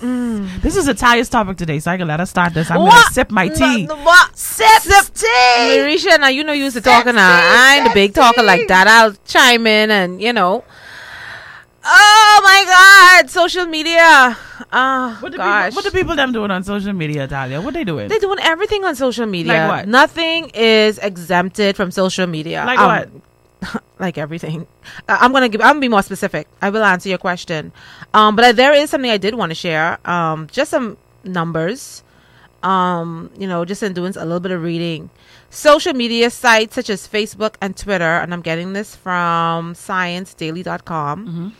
Mm. 0.00 0.60
This 0.62 0.76
is 0.76 0.86
Italia's 0.88 1.28
topic 1.28 1.56
today, 1.56 1.78
so 1.80 1.90
I 1.90 1.96
can 1.96 2.06
let 2.08 2.20
us 2.20 2.30
start 2.30 2.54
this. 2.54 2.70
I'm 2.70 2.80
What? 2.82 2.90
gonna 2.92 3.12
sip 3.12 3.30
my 3.30 3.48
tea. 3.48 3.86
No, 3.86 3.96
no, 3.96 4.02
what? 4.04 4.36
Sip, 4.36 4.82
sip 4.82 5.12
tea. 5.14 5.26
Mericha, 5.26 6.20
now 6.20 6.28
you 6.28 6.44
know 6.44 6.52
you 6.52 6.64
used 6.64 6.76
to 6.76 6.82
talking 6.82 7.14
now. 7.14 7.28
I 7.30 7.78
ain't 7.78 7.90
a 7.90 7.94
big 7.94 8.14
talker 8.14 8.42
like 8.42 8.68
that. 8.68 8.86
I'll 8.86 9.14
chime 9.26 9.66
in 9.66 9.90
and 9.90 10.22
you 10.22 10.32
know. 10.32 10.64
Oh 11.90 12.40
my 12.44 12.64
God! 13.22 13.30
Social 13.30 13.64
media. 13.66 14.36
Oh 14.72 15.16
What 15.20 15.32
the, 15.32 15.38
gosh. 15.38 15.66
people, 15.70 15.76
what 15.76 15.84
the 15.84 15.90
people 15.98 16.16
them 16.16 16.32
doing 16.32 16.50
on 16.50 16.62
social 16.62 16.92
media, 16.92 17.24
Italia? 17.24 17.60
What 17.60 17.72
they 17.74 17.84
doing? 17.84 18.08
They're 18.08 18.18
doing 18.18 18.38
everything 18.42 18.84
on 18.84 18.94
social 18.94 19.24
media. 19.26 19.52
Like 19.54 19.68
what? 19.70 19.88
Nothing 19.88 20.50
is 20.54 20.98
exempted 20.98 21.76
from 21.76 21.90
social 21.90 22.26
media. 22.26 22.64
Like 22.66 22.78
Um, 22.78 22.86
what? 22.88 23.08
like 23.98 24.18
everything. 24.18 24.66
I'm 25.08 25.32
gonna 25.32 25.48
give. 25.48 25.60
I'm 25.60 25.68
gonna 25.68 25.80
be 25.80 25.88
more 25.88 26.02
specific. 26.02 26.48
I 26.62 26.70
will 26.70 26.84
answer 26.84 27.08
your 27.08 27.18
question. 27.18 27.72
Um, 28.14 28.36
but 28.36 28.44
I, 28.44 28.52
there 28.52 28.72
is 28.72 28.90
something 28.90 29.10
I 29.10 29.16
did 29.16 29.34
want 29.34 29.50
to 29.50 29.54
share. 29.54 29.98
Um, 30.08 30.46
just 30.48 30.70
some 30.70 30.96
numbers. 31.24 32.02
Um, 32.62 33.30
you 33.38 33.46
know, 33.46 33.64
just 33.64 33.82
in 33.84 33.92
doing 33.92 34.16
a 34.16 34.24
little 34.24 34.40
bit 34.40 34.50
of 34.50 34.62
reading. 34.62 35.10
Social 35.50 35.92
media 35.92 36.28
sites 36.28 36.74
such 36.74 36.90
as 36.90 37.06
Facebook 37.06 37.54
and 37.60 37.76
Twitter, 37.76 38.04
and 38.04 38.34
I'm 38.34 38.42
getting 38.42 38.72
this 38.72 38.96
from 38.96 39.74
ScienceDaily.com. 39.74 41.54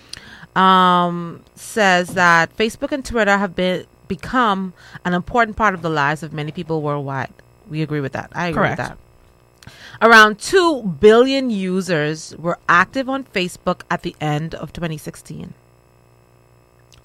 Um, 0.57 1.45
says 1.55 2.15
that 2.15 2.57
Facebook 2.57 2.91
and 2.91 3.05
Twitter 3.05 3.39
have 3.39 3.55
been 3.55 3.87
become 4.09 4.73
an 5.05 5.15
important 5.15 5.57
part 5.57 5.75
of 5.75 5.83
the 5.83 5.91
lives 5.91 6.23
of 6.23 6.33
many 6.33 6.51
people 6.51 6.83
worldwide. 6.83 7.33
We 7.69 7.83
agree 7.83 8.01
with 8.01 8.13
that. 8.13 8.33
I 8.35 8.49
agree 8.49 8.63
Correct. 8.63 8.79
with 8.79 8.89
that. 8.89 8.99
Around 10.01 10.39
2 10.39 10.83
billion 11.01 11.51
users 11.51 12.35
were 12.37 12.59
active 12.69 13.09
on 13.09 13.25
Facebook 13.25 13.83
at 13.91 14.03
the 14.03 14.15
end 14.21 14.55
of 14.55 14.73
2016. 14.73 15.55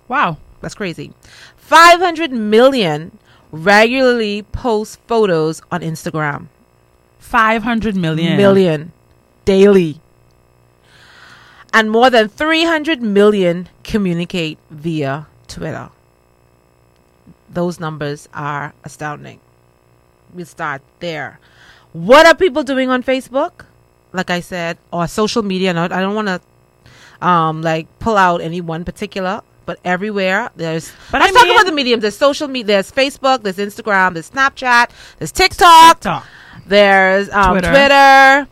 Wow. 0.07 0.37
That's 0.63 0.75
crazy. 0.75 1.11
500 1.57 2.31
million 2.31 3.17
regularly 3.51 4.43
post 4.43 4.97
photos 5.07 5.61
on 5.69 5.81
Instagram. 5.81 6.47
500 7.19 7.97
million. 7.97 8.37
Million 8.37 8.93
daily. 9.43 9.99
And 11.73 11.91
more 11.91 12.09
than 12.09 12.29
300 12.29 13.01
million 13.01 13.67
communicate 13.83 14.57
via 14.69 15.27
Twitter. 15.47 15.89
Those 17.49 17.77
numbers 17.79 18.29
are 18.33 18.73
astounding. 18.85 19.41
We 20.33 20.45
start 20.45 20.81
there. 20.99 21.39
What 21.93 22.25
are 22.25 22.35
people 22.35 22.63
doing 22.63 22.89
on 22.89 23.03
Facebook? 23.03 23.65
Like 24.11 24.29
I 24.29 24.41
said, 24.41 24.77
or 24.91 25.07
social 25.07 25.41
media. 25.43 25.73
No, 25.73 25.83
I 25.85 25.87
don't 26.01 26.15
want 26.15 26.27
to 26.27 26.41
um 27.25 27.61
like 27.61 27.87
pull 27.99 28.17
out 28.17 28.41
any 28.41 28.61
one 28.61 28.83
particular, 28.85 29.41
but 29.65 29.79
everywhere 29.85 30.49
there's. 30.55 30.91
But 31.11 31.21
let's 31.21 31.31
I 31.35 31.39
talk 31.39 31.47
mean- 31.47 31.55
about 31.55 31.65
the 31.65 31.71
medium. 31.71 31.99
There's 31.99 32.17
social 32.17 32.47
media. 32.47 32.65
There's 32.75 32.91
Facebook. 32.91 33.43
There's 33.43 33.57
Instagram. 33.57 34.13
There's 34.13 34.29
Snapchat. 34.29 34.89
There's 35.19 35.31
TikTok. 35.31 35.99
Talk. 35.99 36.25
There's 36.67 37.29
um, 37.29 37.51
Twitter. 37.53 37.69
Twitter. 37.71 38.47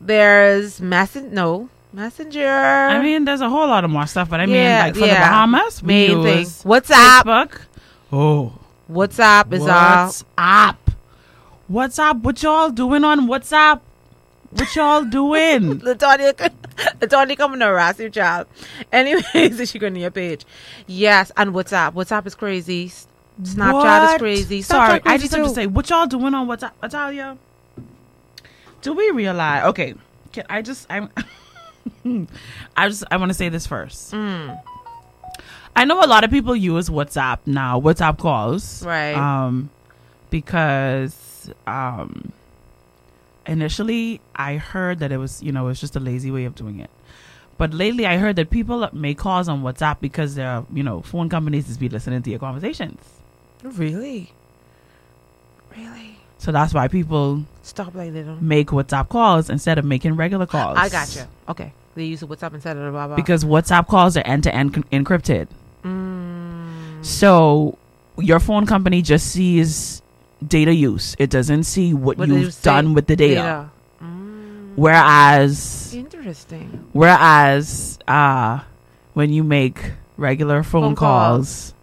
There's 0.00 0.80
Messen. 0.80 1.30
No 1.32 1.68
Messenger. 1.92 2.46
I 2.48 3.02
mean, 3.02 3.24
there's 3.24 3.40
a 3.40 3.48
whole 3.50 3.66
lot 3.66 3.84
of 3.84 3.90
more 3.90 4.06
stuff, 4.06 4.30
but 4.30 4.40
I 4.40 4.46
mean, 4.46 4.64
like 4.64 4.94
for 4.94 5.00
the. 5.00 5.06
Bahamas, 5.08 5.82
we 5.82 5.88
Main 5.88 6.22
thing. 6.22 6.38
use 6.40 6.62
WhatsApp. 6.62 7.22
Facebook. 7.24 7.60
Oh, 8.12 8.52
WhatsApp 8.90 9.52
is 9.52 9.66
uh 9.66 10.10
WhatsApp. 11.70 12.10
up? 12.10 12.16
What 12.18 12.42
y'all 12.42 12.70
doing 12.70 13.04
on 13.04 13.28
WhatsApp? 13.28 13.80
What 14.50 14.74
y'all 14.74 15.04
doing? 15.04 15.80
Latonya, 15.80 16.34
Latonya 16.98 17.36
coming 17.36 17.60
to 17.60 17.66
harass 17.66 18.00
your 18.00 18.10
child. 18.10 18.48
Anyways, 18.92 19.70
she 19.70 19.78
going 19.78 19.94
to 19.94 20.00
your 20.00 20.10
page. 20.10 20.44
Yes, 20.86 21.30
and 21.36 21.52
WhatsApp. 21.52 21.92
WhatsApp 21.92 22.26
is 22.26 22.34
crazy. 22.34 22.90
Snapchat 23.40 24.14
is 24.14 24.18
crazy. 24.18 24.60
Snapchat 24.60 24.64
Sorry, 24.64 24.94
I 24.94 25.00
crazy 25.00 25.22
just 25.22 25.34
have 25.36 25.46
to 25.46 25.54
say, 25.54 25.66
what 25.66 25.88
y'all 25.88 26.06
doing 26.06 26.34
on 26.34 26.48
WhatsApp, 26.48 26.72
Italia? 26.82 27.38
Do 28.82 28.92
we 28.92 29.10
realize? 29.10 29.66
Okay, 29.66 29.94
can 30.32 30.44
I 30.48 30.62
just? 30.62 30.86
I'm. 30.90 31.10
I 32.76 32.88
just. 32.88 33.04
I 33.10 33.16
want 33.16 33.30
to 33.30 33.34
say 33.34 33.48
this 33.48 33.66
first. 33.66 34.12
Mm. 34.12 34.60
I 35.76 35.84
know 35.84 36.02
a 36.02 36.08
lot 36.08 36.24
of 36.24 36.30
people 36.30 36.56
use 36.56 36.88
WhatsApp 36.88 37.38
now. 37.46 37.80
WhatsApp 37.80 38.18
calls, 38.18 38.84
Right. 38.84 39.14
Um, 39.14 39.70
because 40.30 41.29
um, 41.66 42.32
initially 43.46 44.20
I 44.34 44.56
heard 44.56 44.98
that 45.00 45.12
it 45.12 45.16
was, 45.18 45.42
you 45.42 45.52
know, 45.52 45.64
it 45.64 45.68
was 45.68 45.80
just 45.80 45.96
a 45.96 46.00
lazy 46.00 46.30
way 46.30 46.44
of 46.44 46.54
doing 46.54 46.80
it. 46.80 46.90
But 47.58 47.74
lately, 47.74 48.06
I 48.06 48.16
heard 48.16 48.36
that 48.36 48.48
people 48.50 48.88
make 48.92 49.18
calls 49.18 49.46
on 49.48 49.62
WhatsApp 49.62 50.00
because 50.00 50.34
their, 50.34 50.64
you 50.72 50.82
know, 50.82 51.02
phone 51.02 51.28
companies 51.28 51.66
just 51.66 51.78
be 51.78 51.90
listening 51.90 52.22
to 52.22 52.30
your 52.30 52.38
conversations. 52.38 52.98
Really? 53.62 54.32
Really? 55.76 56.16
So 56.38 56.52
that's 56.52 56.72
why 56.72 56.88
people 56.88 57.44
Stop 57.62 57.94
like 57.94 58.14
they 58.14 58.22
don't. 58.22 58.40
make 58.40 58.68
WhatsApp 58.68 59.10
calls 59.10 59.50
instead 59.50 59.76
of 59.78 59.84
making 59.84 60.16
regular 60.16 60.46
calls. 60.46 60.78
I 60.78 60.88
gotcha. 60.88 61.28
Okay. 61.50 61.72
They 61.94 62.04
use 62.04 62.22
WhatsApp 62.22 62.54
instead 62.54 62.78
of 62.78 62.92
blah 62.92 63.08
blah. 63.08 63.16
Because 63.16 63.44
WhatsApp 63.44 63.88
calls 63.88 64.16
are 64.16 64.22
end 64.26 64.44
to 64.44 64.54
end 64.54 64.72
encrypted. 64.90 65.48
Mm, 65.84 67.04
So 67.04 67.76
your 68.16 68.40
phone 68.40 68.64
company 68.64 69.02
just 69.02 69.26
sees 69.26 70.00
data 70.46 70.74
use. 70.74 71.16
It 71.18 71.30
doesn't 71.30 71.64
see 71.64 71.92
what, 71.94 72.18
what 72.18 72.28
you 72.28 72.36
you've 72.38 72.62
done 72.62 72.94
with 72.94 73.06
the 73.06 73.16
data. 73.16 73.34
Data. 73.34 73.70
Mm, 74.02 74.72
Whereas 74.76 75.92
interesting. 75.94 76.88
whereas 76.92 77.98
uh 78.08 78.60
when 79.14 79.32
you 79.32 79.42
make 79.44 79.92
regular 80.16 80.62
phone, 80.62 80.82
Phone 80.82 80.94
call. 80.96 81.28
calls. 81.36 81.74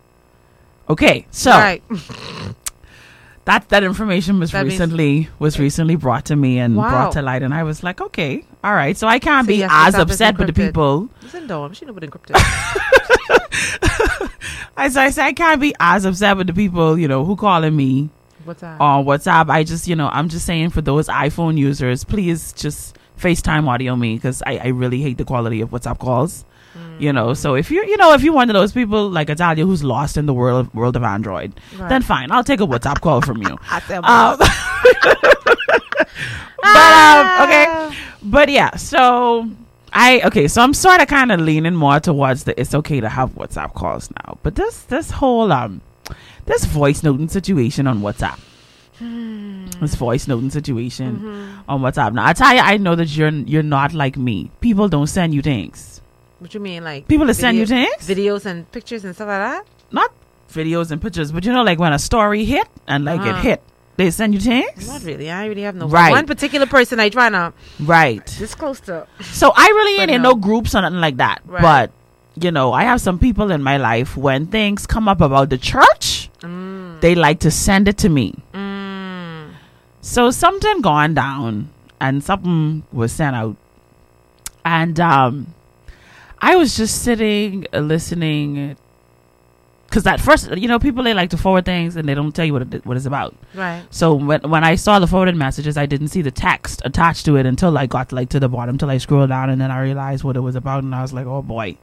Okay, 0.90 1.28
so 1.32 1.52
right. 1.52 1.84
that 3.46 3.68
that 3.70 3.84
information 3.84 4.40
was 4.40 4.52
That 4.52 4.66
recently 4.66 5.30
was 5.38 5.60
recently 5.60 5.96
brought 5.96 6.26
to 6.26 6.36
me 6.36 6.58
and 6.60 6.76
Wow. 6.78 6.90
brought 6.90 7.12
to 7.14 7.22
light, 7.22 7.44
and 7.44 7.54
I 7.54 7.64
was 7.64 7.84
like, 7.84 8.00
okay, 8.02 8.46
all 8.64 8.74
right. 8.74 8.96
So 8.98 9.08
I 9.08 9.20
can't 9.20 9.46
So 9.46 9.50
be 9.54 9.64
as 9.64 9.96
upset 9.96 10.38
with 10.38 10.48
the 10.48 10.54
people. 10.54 11.10
Listen, 11.22 11.46
Dom, 11.48 11.74
she 11.74 11.86
know 11.86 11.94
what 11.94 12.04
encrypted. 12.04 12.36
As 14.80 14.96
I 14.96 15.10
say, 15.10 15.24
I 15.24 15.34
can't 15.34 15.60
be 15.60 15.74
as 15.80 16.06
upset 16.06 16.38
with 16.38 16.46
the 16.48 16.54
people, 16.54 17.00
you 17.00 17.08
know, 17.08 17.26
who 17.26 17.36
calling 17.36 17.76
me 17.76 18.10
What's 18.48 18.62
that? 18.62 18.80
on 18.82 19.06
WhatsApp. 19.06 19.50
I 19.50 19.64
just, 19.64 19.88
you 19.88 19.96
know, 19.96 20.08
I'm 20.12 20.30
just 20.30 20.46
saying 20.46 20.72
for 20.72 20.82
those 20.82 21.08
iPhone 21.08 21.58
users, 21.58 22.04
please 22.04 22.54
just 22.54 22.98
FaceTime 23.20 23.68
audio 23.68 23.96
me 23.96 24.16
because 24.16 24.42
I, 24.46 24.58
I 24.58 24.68
really 24.68 25.02
hate 25.02 25.18
the 25.18 25.26
quality 25.26 25.62
of 25.62 25.70
WhatsApp 25.72 26.00
calls. 26.00 26.46
You 27.00 27.12
know, 27.14 27.34
so 27.36 27.54
if 27.56 27.70
you're, 27.72 27.86
you 27.86 27.98
know, 27.98 28.14
if 28.14 28.24
you're 28.24 28.34
one 28.34 28.50
of 28.50 28.54
those 28.56 28.72
people 28.72 29.10
like 29.10 29.30
Italia 29.30 29.66
who's 29.66 29.84
lost 29.84 30.16
in 30.18 30.26
the 30.28 30.34
world 30.34 30.74
world 30.76 30.96
of 30.96 31.04
Android, 31.04 31.60
Right. 31.78 31.90
then 31.90 32.02
fine, 32.04 32.32
I'll 32.32 32.44
take 32.44 32.60
a 32.60 32.66
WhatsApp 32.68 33.02
call 33.02 33.22
from 33.22 33.42
you. 33.42 33.58
Um, 34.04 34.38
but 36.64 36.92
um, 36.94 37.44
okay, 37.44 37.98
but 38.24 38.50
yeah. 38.50 38.76
So 38.76 39.50
I 39.94 40.22
okay. 40.26 40.48
So 40.48 40.62
I'm 40.62 40.74
sort 40.74 41.02
of 41.02 41.08
kind 41.08 41.32
of 41.32 41.40
leaning 41.40 41.76
more 41.76 42.00
towards 42.00 42.44
the 42.46 42.60
it's 42.60 42.74
okay 42.76 43.00
to 43.00 43.10
have 43.10 43.32
WhatsApp 43.36 43.74
calls 43.74 44.10
now. 44.12 44.38
But 44.44 44.56
this 44.56 44.82
this 44.84 45.12
whole 45.12 45.52
um 45.52 45.82
this 46.48 46.66
voice 46.66 47.04
noting 47.04 47.28
situation 47.30 47.86
on 47.88 48.02
WhatsApp. 48.02 48.40
This 49.80 49.94
voice 49.96 50.28
noting 50.28 50.50
situation 50.50 51.62
on 51.70 51.82
WhatsApp. 51.82 52.14
Now 52.14 52.26
I 52.26 52.34
tell 52.34 52.54
you, 52.54 52.60
I 52.62 52.78
know 52.78 52.96
that 52.96 53.16
you're 53.16 53.30
you're 53.30 53.64
not 53.64 53.94
like 53.94 54.18
me. 54.18 54.50
People 54.60 54.90
don't 54.90 55.08
send 55.08 55.34
you 55.36 55.42
things. 55.44 56.02
What 56.40 56.54
you 56.54 56.60
mean, 56.60 56.84
like 56.84 57.08
People 57.08 57.26
that 57.28 57.34
send 57.36 57.58
you 57.58 57.66
things? 57.66 57.96
videos 58.08 58.46
and 58.46 58.72
pictures 58.72 59.04
and 59.06 59.14
stuff 59.16 59.28
like 59.28 59.40
that? 59.40 59.66
Not 59.92 60.12
videos 60.52 60.92
and 60.92 61.02
pictures, 61.02 61.32
but 61.32 61.46
you 61.46 61.52
know, 61.54 61.64
like 61.64 61.80
when 61.80 61.94
a 61.94 62.00
story 62.00 62.46
hit 62.46 62.68
and 62.88 63.06
like 63.06 63.22
it 63.22 63.28
Uh-huh. 63.30 63.42
hit, 63.42 63.64
they 63.98 64.10
send 64.12 64.34
you 64.34 64.40
things. 64.40 64.88
Not 64.88 65.04
really. 65.04 65.30
I 65.32 65.46
really 65.48 65.64
have 65.64 65.76
no. 65.76 65.88
Right. 65.88 66.12
One 66.12 66.26
particular 66.26 66.66
person 66.68 67.00
I 67.00 67.10
try 67.10 67.30
to 67.30 67.54
Right. 67.80 68.26
this 68.40 68.56
close 68.56 68.80
to. 68.82 69.06
So 69.22 69.52
I 69.56 69.68
really 69.68 70.02
ain't 70.02 70.12
in 70.12 70.22
no. 70.24 70.30
no 70.32 70.36
groups 70.36 70.74
or 70.76 70.82
nothing 70.82 71.02
like 71.02 71.18
that. 71.18 71.42
Right. 71.46 71.62
But 71.62 71.92
you 72.40 72.52
know, 72.52 72.72
I 72.74 72.84
have 72.84 73.02
some 73.02 73.18
people 73.20 73.52
in 73.52 73.62
my 73.64 73.78
life 73.78 74.16
when 74.18 74.46
things 74.48 74.86
come 74.88 75.08
up 75.08 75.22
about 75.22 75.50
the 75.50 75.58
church, 75.58 76.17
they 76.42 77.16
like 77.16 77.40
to 77.42 77.52
send 77.52 77.88
it 77.88 77.98
to 78.00 78.10
me. 78.10 78.36
Mm. 78.54 79.54
So 80.02 80.32
something 80.32 80.82
gone 80.82 81.14
down 81.14 81.70
and 82.00 82.24
something 82.24 82.84
was 82.92 83.12
sent 83.12 83.36
out. 83.36 83.56
And 84.64 85.00
um 85.00 85.54
I 86.40 86.56
was 86.56 86.78
just 86.78 87.02
sitting 87.02 87.66
listening 87.74 88.78
cuz 89.90 90.06
at 90.06 90.20
first, 90.20 90.52
you 90.58 90.68
know, 90.68 90.80
people 90.80 91.04
they 91.04 91.14
like 91.14 91.30
to 91.32 91.38
forward 91.38 91.66
things 91.66 91.96
and 91.96 92.08
they 92.10 92.14
don't 92.14 92.34
tell 92.36 92.46
you 92.46 92.54
what 92.54 92.62
it, 92.74 92.86
what 92.86 92.98
it's 92.98 93.06
about. 93.06 93.34
Right. 93.56 93.84
So 93.90 94.14
when 94.14 94.42
when 94.42 94.64
I 94.64 94.76
saw 94.76 95.00
the 95.00 95.08
forwarded 95.08 95.36
messages, 95.36 95.78
I 95.78 95.86
didn't 95.86 96.10
see 96.10 96.22
the 96.22 96.32
text 96.32 96.82
attached 96.86 97.26
to 97.26 97.36
it 97.38 97.46
until 97.46 97.78
I 97.78 97.86
got 97.88 98.12
like 98.12 98.30
to 98.30 98.40
the 98.40 98.50
bottom, 98.50 98.78
till 98.78 98.90
I 98.90 98.98
scrolled 98.98 99.30
down, 99.30 99.50
and 99.50 99.60
then 99.62 99.72
I 99.72 99.80
realized 99.82 100.24
what 100.24 100.36
it 100.36 100.42
was 100.42 100.56
about, 100.56 100.84
and 100.84 100.94
I 100.94 101.02
was 101.02 101.14
like, 101.14 101.26
oh 101.26 101.42
boy, 101.42 101.78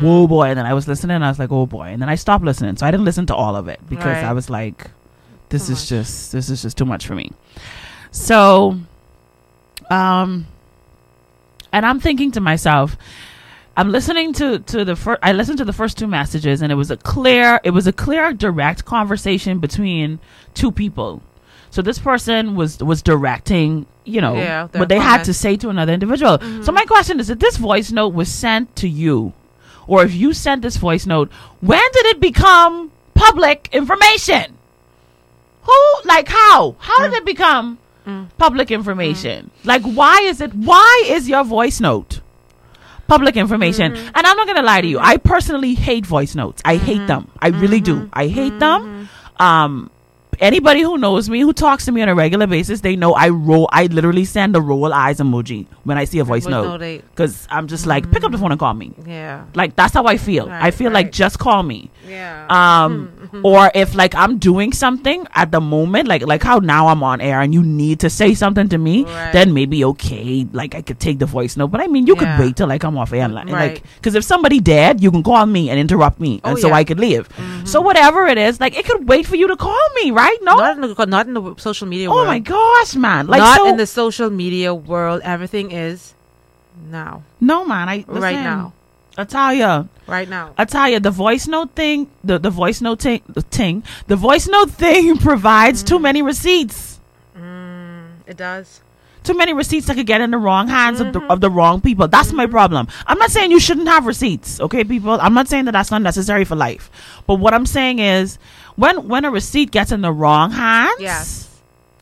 whoa 0.00 0.26
boy, 0.26 0.46
and 0.48 0.58
then 0.58 0.66
I 0.66 0.74
was 0.74 0.88
listening, 0.88 1.16
and 1.16 1.24
I 1.24 1.28
was 1.28 1.38
like, 1.38 1.52
oh 1.52 1.66
boy, 1.66 1.88
and 1.88 2.00
then 2.02 2.08
I 2.08 2.14
stopped 2.14 2.44
listening, 2.44 2.76
so 2.76 2.86
I 2.86 2.90
didn't 2.90 3.04
listen 3.04 3.26
to 3.26 3.34
all 3.34 3.56
of 3.56 3.68
it 3.68 3.80
because 3.88 4.06
Right. 4.16 4.24
I 4.24 4.32
was 4.32 4.48
like, 4.50 4.90
this 5.50 5.66
Too 5.66 5.72
is 5.74 5.78
much. 5.80 5.88
just 5.88 6.32
this 6.32 6.48
is 6.50 6.62
just 6.62 6.76
too 6.78 6.84
much 6.86 7.06
for 7.06 7.14
me. 7.14 7.30
So, 8.10 8.78
um, 9.90 10.46
and 11.72 11.84
I'm 11.84 12.00
thinking 12.00 12.30
to 12.32 12.40
myself. 12.40 12.96
I'm 13.76 13.90
listening 13.90 14.32
to 14.34 14.60
to 14.60 14.84
the 14.84 14.96
first. 14.96 15.18
I 15.22 15.32
listened 15.32 15.58
to 15.58 15.64
the 15.64 15.72
first 15.72 15.98
two 15.98 16.06
messages, 16.06 16.62
and 16.62 16.70
it 16.70 16.76
was 16.76 16.90
a 16.90 16.96
clear. 16.96 17.60
It 17.64 17.70
was 17.70 17.86
a 17.86 17.92
clear, 17.92 18.32
direct 18.32 18.84
conversation 18.84 19.58
between 19.58 20.20
two 20.54 20.70
people. 20.70 21.22
So 21.70 21.82
this 21.82 21.98
person 21.98 22.54
was 22.54 22.78
was 22.78 23.02
directing, 23.02 23.86
you 24.04 24.20
know, 24.20 24.34
Yeah, 24.36 24.68
what 24.72 24.88
they 24.88 25.00
had 25.00 25.24
to 25.24 25.34
say 25.34 25.56
to 25.56 25.70
another 25.70 25.92
individual. 25.92 26.38
So 26.38 26.46
mm-hmm. 26.46 26.74
my 26.74 26.84
question 26.84 27.18
is: 27.18 27.30
If 27.30 27.40
this 27.40 27.56
voice 27.56 27.90
note 27.90 28.14
was 28.14 28.28
sent 28.28 28.76
to 28.76 28.88
you, 28.88 29.32
or 29.88 30.04
if 30.04 30.14
you 30.14 30.32
sent 30.34 30.62
this 30.62 30.76
voice 30.76 31.04
note, 31.04 31.32
when 31.60 31.82
did 31.92 32.06
it 32.06 32.20
become 32.20 32.92
public 33.14 33.68
information? 33.72 34.56
Who, 35.62 35.72
like, 36.04 36.28
how? 36.28 36.76
How 36.78 37.02
did 37.02 37.12
mm. 37.12 37.16
it 37.16 37.24
become 37.24 37.78
mm. 38.06 38.28
public 38.36 38.70
information? 38.70 39.50
Mm. 39.62 39.66
Like, 39.66 39.82
why 39.82 40.20
is 40.20 40.40
it? 40.40 40.54
Why 40.54 41.04
is 41.06 41.28
your 41.28 41.42
voice 41.42 41.80
note? 41.80 42.20
Public 43.06 43.36
information. 43.36 43.92
Mm-hmm. 43.92 44.10
And 44.14 44.26
I'm 44.26 44.36
not 44.36 44.46
gonna 44.46 44.62
lie 44.62 44.80
to 44.80 44.86
you. 44.86 44.98
I 44.98 45.16
personally 45.16 45.74
hate 45.74 46.06
voice 46.06 46.34
notes. 46.34 46.62
I 46.64 46.76
hate 46.76 46.98
mm-hmm. 46.98 47.06
them. 47.06 47.30
I 47.40 47.48
really 47.48 47.80
do. 47.80 47.96
Mm-hmm. 47.96 48.08
I 48.12 48.28
hate 48.28 48.58
them. 48.58 49.08
Um 49.38 49.90
anybody 50.40 50.80
who 50.82 50.98
knows 50.98 51.28
me, 51.30 51.40
who 51.40 51.52
talks 51.52 51.84
to 51.86 51.92
me 51.92 52.02
on 52.02 52.08
a 52.08 52.14
regular 52.14 52.46
basis, 52.46 52.80
they 52.80 52.96
know 52.96 53.12
I 53.14 53.28
roll 53.28 53.68
I 53.72 53.86
literally 53.86 54.24
send 54.24 54.56
a 54.56 54.60
roll 54.60 54.92
eyes 54.92 55.18
emoji 55.18 55.66
when 55.84 55.98
I 55.98 56.04
see 56.04 56.18
a 56.18 56.24
voice 56.24 56.46
note. 56.46 56.78
Because 56.78 57.46
I'm 57.50 57.66
just 57.68 57.86
like, 57.86 58.10
pick 58.10 58.24
up 58.24 58.32
the 58.32 58.38
phone 58.38 58.50
and 58.52 58.58
call 58.60 58.74
me. 58.74 58.92
Yeah. 59.06 59.44
Like 59.54 59.76
that's 59.76 59.94
how 59.94 60.04
I 60.06 60.16
feel. 60.16 60.46
I 60.50 60.60
Right, 60.64 60.74
feel 60.74 60.90
like 60.92 61.12
just 61.12 61.38
call 61.38 61.62
me. 61.62 61.90
Yeah. 62.08 62.46
Um 62.48 63.10
or 63.42 63.70
if 63.74 63.94
like 63.94 64.14
I'm 64.14 64.38
doing 64.38 64.72
something 64.72 65.26
at 65.34 65.50
the 65.50 65.60
moment, 65.60 66.08
like 66.08 66.26
like 66.26 66.42
how 66.42 66.58
now 66.58 66.88
I'm 66.88 67.02
on 67.02 67.20
air 67.20 67.40
and 67.40 67.52
you 67.52 67.62
need 67.62 68.00
to 68.00 68.10
say 68.10 68.34
something 68.34 68.68
to 68.70 68.78
me, 68.78 69.04
Right. 69.04 69.32
then 69.32 69.52
maybe 69.52 69.84
okay, 69.84 70.46
like 70.52 70.74
I 70.74 70.82
could 70.82 71.00
take 71.00 71.18
the 71.18 71.26
voice 71.26 71.56
note. 71.56 71.68
But 71.68 71.80
I 71.80 71.86
mean, 71.86 72.06
you 72.06 72.14
Yeah. 72.14 72.36
could 72.36 72.44
wait 72.46 72.56
till 72.56 72.68
like 72.68 72.84
I'm 72.84 72.96
off 72.96 73.12
air, 73.12 73.28
Right. 73.28 73.48
like 73.48 73.82
because 73.96 74.14
if 74.14 74.24
somebody 74.24 74.60
dead, 74.60 75.02
you 75.02 75.10
can 75.10 75.22
call 75.22 75.44
me 75.46 75.68
and 75.70 75.78
interrupt 75.78 76.20
me, 76.20 76.40
Oh, 76.44 76.50
and 76.50 76.58
so 76.58 76.68
yeah. 76.68 76.74
I 76.76 76.84
could 76.84 77.00
leave. 77.00 77.28
So 77.64 77.80
whatever 77.80 78.26
it 78.26 78.38
is, 78.38 78.60
like 78.60 78.76
it 78.78 78.84
could 78.86 79.08
wait 79.08 79.26
for 79.26 79.36
you 79.36 79.48
to 79.48 79.56
call 79.56 79.86
me, 80.02 80.10
right? 80.10 80.23
No. 80.42 80.56
not 80.56 80.76
in 80.76 80.80
the 80.82 81.06
not 81.06 81.26
in 81.26 81.34
the 81.34 81.54
social 81.58 81.86
media 81.86 82.08
oh 82.08 82.14
world. 82.14 82.26
oh 82.26 82.30
world. 82.30 82.34
my 82.34 82.38
gosh, 82.38 82.94
man! 82.96 83.26
Like 83.26 83.40
not 83.40 83.56
so, 83.56 83.68
in 83.68 83.76
the 83.76 83.86
social 83.86 84.30
media 84.30 84.74
world. 84.74 85.20
Everything 85.24 85.70
is 85.70 86.14
now. 86.90 87.22
no, 87.40 87.64
man. 87.64 87.88
I 87.88 88.04
Right 88.06 88.36
now. 88.36 88.72
Italia. 89.16 89.88
Right 90.06 90.28
now. 90.28 90.54
You, 90.58 91.00
the 91.00 91.10
voice 91.10 91.46
note 91.46 91.70
thing, 91.74 92.10
the, 92.24 92.38
the 92.38 92.50
voice 92.50 92.80
note 92.80 93.00
thing, 93.00 93.22
the 93.28 93.42
thing, 93.42 93.84
the 94.06 94.16
voice 94.16 94.48
note 94.48 94.70
thing 94.72 95.16
provides 95.28 95.82
too 95.82 95.98
mm. 95.98 96.02
many 96.02 96.22
receipts. 96.22 96.98
Mm, 97.36 98.08
it 98.26 98.36
does. 98.36 98.80
Too 99.24 99.34
many 99.34 99.52
receipts 99.54 99.86
that 99.86 99.96
could 99.96 100.06
get 100.06 100.20
in 100.20 100.30
the 100.30 100.38
wrong 100.38 100.68
hands 100.68 101.00
of, 101.00 101.12
the, 101.14 101.20
of 101.32 101.40
the 101.40 101.50
wrong 101.50 101.80
people. 101.80 102.06
That's 102.08 102.32
my 102.32 102.46
problem. 102.46 102.86
I'm 103.06 103.18
not 103.18 103.30
saying 103.30 103.50
you 103.50 103.58
shouldn't 103.58 103.88
have 103.88 104.04
receipts, 104.06 104.60
okay, 104.60 104.84
people. 104.84 105.18
I'm 105.20 105.32
not 105.34 105.48
saying 105.48 105.64
that 105.64 105.72
that's 105.72 105.90
not 105.90 106.02
necessary 106.02 106.44
for 106.44 106.54
life. 106.56 106.90
But 107.26 107.36
what 107.36 107.54
I'm 107.54 107.64
saying 107.66 107.98
is, 108.00 108.38
when 108.76 109.08
when 109.08 109.24
a 109.24 109.30
receipt 109.30 109.70
gets 109.70 109.90
in 109.92 110.02
the 110.02 110.12
wrong 110.12 110.50
hands, 110.52 111.00
Yes. 111.00 111.50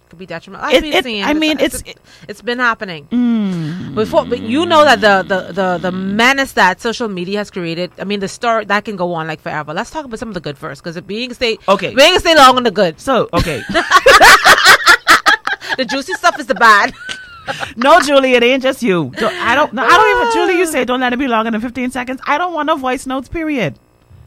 Could 0.08 0.18
be 0.18 0.26
detrimental. 0.26 0.68
It- 0.68 0.84
it- 0.84 1.24
I 1.24 1.32
mean, 1.32 1.58
it's- 1.58 1.82
it's 2.28 2.42
been 2.42 2.58
happening 2.58 3.06
Mm. 3.10 3.94
before. 3.94 4.26
But 4.26 4.40
you 4.42 4.66
know 4.66 4.84
that 4.84 5.00
the, 5.00 5.22
the 5.22 5.52
the 5.54 5.78
the 5.88 5.92
menace 5.92 6.52
that 6.52 6.82
social 6.82 7.08
media 7.08 7.38
has 7.38 7.50
created. 7.50 7.92
I 7.98 8.04
mean, 8.04 8.20
the 8.20 8.28
story 8.28 8.66
that 8.66 8.84
can 8.84 8.96
go 8.96 9.14
on 9.14 9.26
like 9.26 9.40
forever. 9.40 9.72
Let's 9.72 9.90
talk 9.90 10.04
about 10.04 10.18
some 10.18 10.28
of 10.28 10.34
the 10.34 10.40
good 10.44 10.58
first, 10.58 10.82
because 10.84 11.00
being 11.02 11.32
stay 11.32 11.56
Okay. 11.66 11.94
being 11.94 12.18
stay 12.18 12.34
long 12.34 12.56
on 12.58 12.62
the 12.64 12.70
good. 12.70 13.00
So 13.00 13.28
okay, 13.32 13.62
The 15.76 15.84
juicy 15.84 16.12
stuff 16.14 16.38
is 16.38 16.46
the 16.46 16.54
bad. 16.54 16.92
no, 17.76 18.00
Julie, 18.00 18.34
it 18.34 18.42
ain't 18.42 18.62
just 18.62 18.82
you. 18.82 19.12
Don't- 19.16 19.34
I 19.34 19.54
don't. 19.54 19.72
No, 19.72 19.82
I 19.84 19.88
don't 19.88 20.22
even. 20.22 20.32
Julie, 20.34 20.58
you 20.58 20.66
say 20.66 20.84
don't 20.84 21.00
let 21.00 21.12
it 21.12 21.18
be 21.18 21.28
longer 21.28 21.50
than 21.50 21.60
15 21.60 21.90
seconds. 21.90 22.20
I 22.26 22.38
don't 22.38 22.52
want 22.52 22.66
no 22.66 22.76
voice 22.76 23.06
notes. 23.06 23.28
Period. 23.28 23.78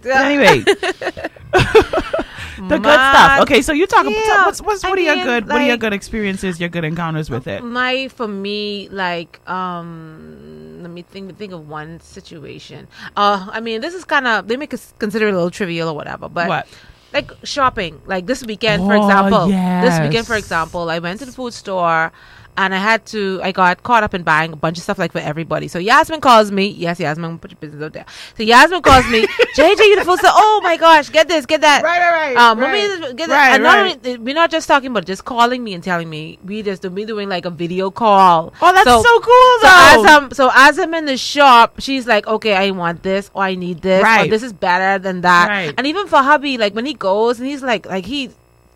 But 0.01 0.12
anyway, 0.17 0.60
the 1.51 2.79
good 2.79 2.84
stuff. 2.84 3.41
Okay, 3.41 3.62
so 3.62 3.73
you 3.73 3.88
talk. 3.88 4.05
Yeah, 4.05 4.45
what's 4.45 4.62
what's 4.62 4.84
I 4.84 4.89
what 4.89 4.99
are 4.99 5.01
your 5.01 5.15
mean, 5.15 5.25
good? 5.25 5.47
what 5.47 5.62
are 5.62 5.65
your 5.65 5.77
good 5.77 5.93
experiences? 5.93 6.60
Your 6.60 6.69
good 6.69 6.84
encounters 6.84 7.29
with 7.29 7.47
it? 7.47 7.63
my 7.63 8.08
for 8.10 8.27
me 8.27 8.88
like 8.91 9.39
um 9.49 10.79
let 10.81 10.91
me 10.91 11.01
think 11.01 11.38
think 11.38 11.51
of 11.51 11.67
one 11.67 11.99
situation 11.99 12.88
uh 13.17 13.47
i 13.51 13.60
mean 13.60 13.81
this 13.81 13.93
is 13.95 14.05
kind 14.05 14.27
of 14.27 14.47
they 14.47 14.55
make 14.55 14.71
us 14.73 14.93
consider 14.99 15.27
it 15.27 15.31
a 15.31 15.36
little 15.36 15.49
trivial 15.49 15.89
or 15.89 15.95
whatever 15.95 16.29
but 16.29 16.47
What? 16.47 16.67
Like 17.15 17.32
shopping. 17.43 18.01
Like 18.06 18.25
this 18.28 18.43
weekend 18.45 18.84
for 18.84 18.93
Oh, 18.93 19.01
example. 19.01 19.47
This 19.47 19.99
weekend 20.01 20.28
for 20.28 20.36
example 20.36 20.89
i 20.89 20.99
went 20.99 21.19
to 21.19 21.25
the 21.25 21.32
food 21.32 21.54
store 21.54 22.12
and 22.57 22.73
I 22.73 22.77
had 22.77 23.05
to, 23.07 23.39
I 23.43 23.51
got 23.51 23.83
caught 23.83 24.03
up 24.03 24.13
in 24.13 24.23
buying 24.23 24.53
a 24.53 24.55
bunch 24.55 24.77
of 24.77 24.83
stuff 24.83 24.97
like 24.97 25.11
for 25.11 25.19
everybody. 25.19 25.67
So 25.67 25.79
Yasmin 25.79 26.21
calls 26.21 26.51
me. 26.51 26.67
Yes, 26.67 26.99
Yasmin, 26.99 27.39
put 27.39 27.51
your 27.51 27.57
business 27.59 27.83
out 27.83 27.93
there. 27.93 28.05
So 28.37 28.43
Yasmin 28.43 28.81
calls 28.81 29.05
me. 29.09 29.25
JJ, 29.55 30.03
food 30.03 30.19
store. 30.19 30.31
Oh 30.33 30.61
my 30.63 30.77
gosh, 30.77 31.09
get 31.09 31.27
this, 31.27 31.45
get 31.45 31.61
that. 31.61 31.83
Right, 31.83 31.99
right, 31.99 32.33
right, 32.33 32.37
Um, 32.37 32.59
right. 32.59 32.99
mommy, 32.99 33.13
get 33.15 33.27
Right, 33.27 33.35
that. 33.35 33.53
And 33.55 33.63
not 33.63 33.77
right. 33.81 33.97
only, 34.05 34.17
we're 34.19 34.35
not 34.35 34.51
just 34.51 34.67
talking 34.67 34.93
but 34.93 35.05
just 35.05 35.25
calling 35.25 35.63
me 35.63 35.73
and 35.73 35.83
telling 35.83 36.09
me. 36.09 36.39
We 36.45 36.61
just 36.63 36.81
do, 36.81 36.89
we 36.89 37.05
doing 37.05 37.29
like 37.29 37.45
a 37.45 37.49
video 37.49 37.91
call. 37.91 38.53
Oh, 38.61 38.73
that's 38.73 38.85
so, 38.85 39.01
cool, 39.03 39.59
So 39.61 39.67
though. 39.67 40.05
as 40.05 40.11
I'm 40.23 40.31
so 40.31 40.51
as 40.53 40.79
I'm 40.79 40.93
in 40.93 41.05
the 41.05 41.17
shop, 41.17 41.75
she's 41.79 42.07
like, 42.07 42.27
"Okay, 42.27 42.53
I 42.55 42.71
want 42.71 43.03
this, 43.03 43.29
or 43.33 43.43
I 43.43 43.55
need 43.55 43.81
this, 43.81 44.03
or 44.03 44.27
this 44.27 44.43
is 44.43 44.53
better 44.53 44.97
than 45.01 45.21
that." 45.21 45.47
Right. 45.49 45.73
And 45.77 45.85
even 45.87 46.07
for 46.07 46.17
hubby, 46.17 46.57
like 46.57 46.73
when 46.73 46.85
he 46.85 46.93
goes 46.93 47.39
and 47.39 47.47
he's 47.47 47.63
like, 47.63 47.85
like 47.85 48.05
he 48.05 48.29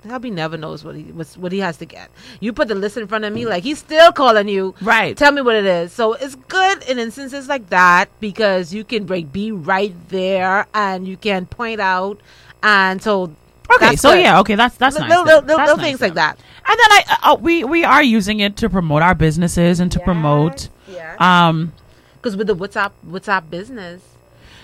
Hubby 0.07 0.29
never 0.29 0.55
knows 0.57 0.83
what 0.85 0.95
he 0.95 1.03
what's, 1.03 1.35
what 1.37 1.51
he 1.51 1.59
has 1.59 1.77
to 1.77 1.85
get. 1.85 2.09
You 2.39 2.53
put 2.53 2.67
the 2.69 2.75
list 2.75 2.95
in 2.97 3.05
front 3.07 3.25
of 3.25 3.33
me, 3.33 3.45
like 3.45 3.63
he's 3.63 3.79
still 3.79 4.11
calling 4.13 4.47
you. 4.47 4.73
Right. 4.81 5.15
Tell 5.17 5.31
me 5.31 5.41
what 5.41 5.55
it 5.55 5.65
is. 5.65 5.91
So 5.91 6.13
it's 6.13 6.35
good 6.35 6.83
in 6.83 6.99
instances 6.99 7.47
like 7.49 7.69
that 7.69 8.07
because 8.21 8.73
you 8.73 8.83
can 8.85 9.07
like 9.07 9.33
be 9.33 9.51
right 9.51 9.93
there 10.09 10.67
and 10.73 11.05
you 11.07 11.17
can 11.17 11.45
point 11.47 11.81
out, 11.81 12.19
and 12.63 13.01
so 13.01 13.33
Okay, 13.71 13.85
that's 13.89 14.01
so 14.01 14.13
good. 14.13 14.21
yeah, 14.21 14.39
okay, 14.39 14.55
that's 14.55 14.77
that's 14.77 14.95
Little- 14.95 15.09
nice. 15.09 15.25
little, 15.25 15.41
little, 15.41 15.57
That's 15.57 15.77
nice 15.77 15.85
things 15.85 15.99
then. 15.99 16.09
like 16.09 16.15
that. 16.15 16.39
And 16.67 16.79
then 16.79 16.91
I 16.91 17.31
uh, 17.31 17.35
we 17.35 17.63
we 17.63 17.83
are 17.83 18.01
using 18.01 18.39
it 18.39 18.55
to 18.57 18.69
promote 18.69 19.01
our 19.03 19.13
businesses 19.13 19.79
and 19.79 19.91
to 19.91 19.99
promote 19.99 20.69
Yeah. 20.87 21.15
um 21.19 21.73
Because 22.15 22.35
with 22.35 22.47
the 22.47 22.55
WhatsApp 22.55 22.91
WhatsApp 23.07 23.49
business, 23.51 24.01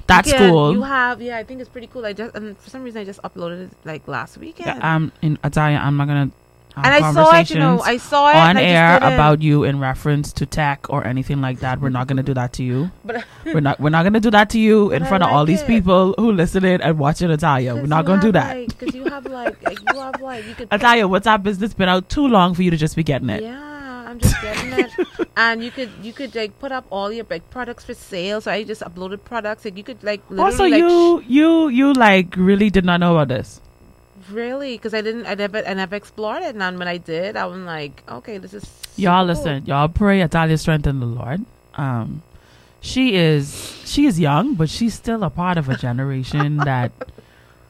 that's 0.08 0.32
cool. 0.34 0.74
You 0.74 0.84
have 0.84 1.22
yeah, 1.22 1.38
I 1.38 1.44
think 1.44 1.62
it's 1.62 1.70
pretty 1.70 1.88
cool. 1.88 2.06
I 2.06 2.14
just 2.14 2.36
and 2.36 2.58
for 2.58 2.70
some 2.70 2.84
reason 2.84 3.02
I 3.02 3.06
just 3.06 3.22
uploaded 3.24 3.72
it 3.72 3.78
like 3.84 4.08
last 4.08 4.38
weekend. 4.38 4.68
Yeah, 4.68 4.96
um 4.96 5.12
in 5.22 5.38
Italia 5.44 5.78
I'm 5.78 5.98
not 5.98 6.08
gonna 6.08 6.32
and 6.78 6.88
I 6.88 7.14
saw 7.14 7.40
it, 7.40 7.50
you 7.50 7.58
know, 7.58 7.80
I 7.80 7.98
saw 7.98 8.30
it 8.30 8.36
on 8.36 8.50
and 8.50 8.58
I 8.58 8.62
just 8.62 8.70
air 8.70 8.98
about 8.98 9.42
you 9.42 9.64
in 9.64 9.80
reference 9.80 10.34
to 10.34 10.46
tech 10.46 10.88
or 10.90 11.08
anything 11.08 11.40
like 11.40 11.60
that. 11.60 11.80
We're 11.80 11.90
not 11.90 12.08
gonna 12.08 12.24
do 12.24 12.34
that 12.34 12.54
to 12.54 12.64
you. 12.64 12.92
But 13.06 13.24
We're 13.46 13.62
not 13.62 13.80
we're 13.80 13.92
not 13.92 14.04
gonna 14.04 14.20
do 14.20 14.32
that 14.32 14.50
to 14.52 14.60
you 14.60 14.92
in 14.92 15.06
front 15.06 15.24
of 15.24 15.30
all 15.30 15.40
like 15.40 15.48
these 15.48 15.64
people 15.64 16.16
who 16.18 16.32
listening 16.32 16.82
and 16.82 17.00
watching 17.00 17.32
Italia. 17.32 17.76
We're 17.76 17.86
not 17.86 18.06
gonna 18.06 18.22
do 18.22 18.32
that. 18.34 18.68
Because 18.68 18.94
you 18.94 19.06
have 19.06 19.26
like, 19.26 19.64
like 19.64 19.80
you 19.80 20.00
have 20.00 20.20
like 20.22 20.46
you 20.46 20.56
could. 20.56 20.68
Italia, 20.72 21.08
what's 21.08 21.28
our 21.28 21.38
business 21.38 21.74
been 21.74 21.90
out 21.90 22.10
too 22.10 22.28
long 22.28 22.54
for 22.54 22.64
you 22.64 22.72
to 22.72 22.78
just 22.78 22.96
be 22.96 23.04
getting 23.04 23.30
it? 23.30 23.44
Yeah, 23.44 23.75
I'm 24.16 24.20
just 24.20 24.40
getting 24.42 24.72
it. 24.72 24.96
and 25.38 25.64
you 25.64 25.72
could 25.72 25.92
you 26.02 26.14
could 26.14 26.34
like 26.36 26.58
put 26.60 26.72
up 26.72 26.86
all 26.90 27.12
your 27.12 27.26
like 27.30 27.50
products 27.52 27.84
for 27.84 27.94
sale. 27.94 28.40
So 28.40 28.52
I 28.52 28.64
just 28.64 28.82
uploaded 28.82 29.24
products. 29.26 29.66
Like 29.66 29.76
you 29.78 29.84
could 29.84 30.04
like 30.04 30.22
literally 30.30 30.56
Also, 30.56 30.66
like, 30.66 30.80
you 30.80 31.24
you 31.28 31.68
you 31.68 31.94
like 31.94 32.36
really 32.38 32.70
did 32.70 32.86
not 32.86 33.00
know 33.02 33.14
about 33.18 33.28
this. 33.30 33.60
really 34.30 34.76
because 34.78 34.94
I 34.94 35.02
didn't 35.02 35.26
I 35.28 35.36
never 35.36 35.60
I 35.68 35.74
never 35.74 35.96
explored 35.96 36.44
it. 36.44 36.56
And 36.56 36.80
when 36.80 36.88
I 36.88 36.98
did, 36.98 37.36
I 37.36 37.46
was 37.46 37.60
like, 37.60 38.04
okay, 38.10 38.38
this 38.38 38.54
is 38.54 38.66
Y'all 38.96 39.26
cool. 39.26 39.28
listen, 39.28 39.66
y'all 39.66 39.90
pray 39.90 40.22
Italia 40.22 40.58
strength 40.58 40.88
in 40.88 41.00
the 41.00 41.06
Lord. 41.06 41.46
Um, 41.76 42.24
she 42.80 43.16
is 43.16 43.82
she 43.86 44.06
is 44.06 44.20
young, 44.20 44.56
but 44.56 44.70
she's 44.70 44.94
still 44.94 45.24
a 45.24 45.30
part 45.30 45.58
of 45.58 45.70
a 45.70 45.76
generation 45.76 46.58
that 46.72 46.92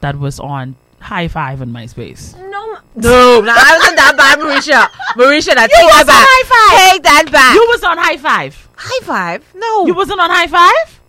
that 0.02 0.20
was 0.20 0.40
on 0.40 0.76
hi5 1.06 1.62
in 1.62 1.70
MySpace. 1.72 2.36
No, 2.50 2.78
no, 2.96 3.42
no, 3.42 3.54
I 3.56 3.78
wasn't 3.78 3.98
that 3.98 4.14
bad, 4.18 4.40
Mericha. 4.40 4.90
Mericha, 5.16 5.54
I 5.58 5.68
take 5.68 5.90
that 5.92 6.06
back. 6.08 6.18
on 6.18 6.28
high 6.28 6.46
five. 6.54 6.92
Take 6.94 7.04
that 7.04 7.32
back. 7.32 7.54
You 7.56 7.66
was 7.70 7.84
on 7.84 7.98
hi5. 7.98 8.68
high 8.76 9.06
five? 9.06 9.46
No. 9.56 9.86
You 9.86 9.94
wasn't 9.94 10.20
on 10.20 10.30
hi5. 10.30 11.00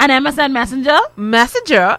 And 0.00 0.12
MSN 0.26 0.52
Messenger. 0.52 0.98
Messenger. 1.16 1.98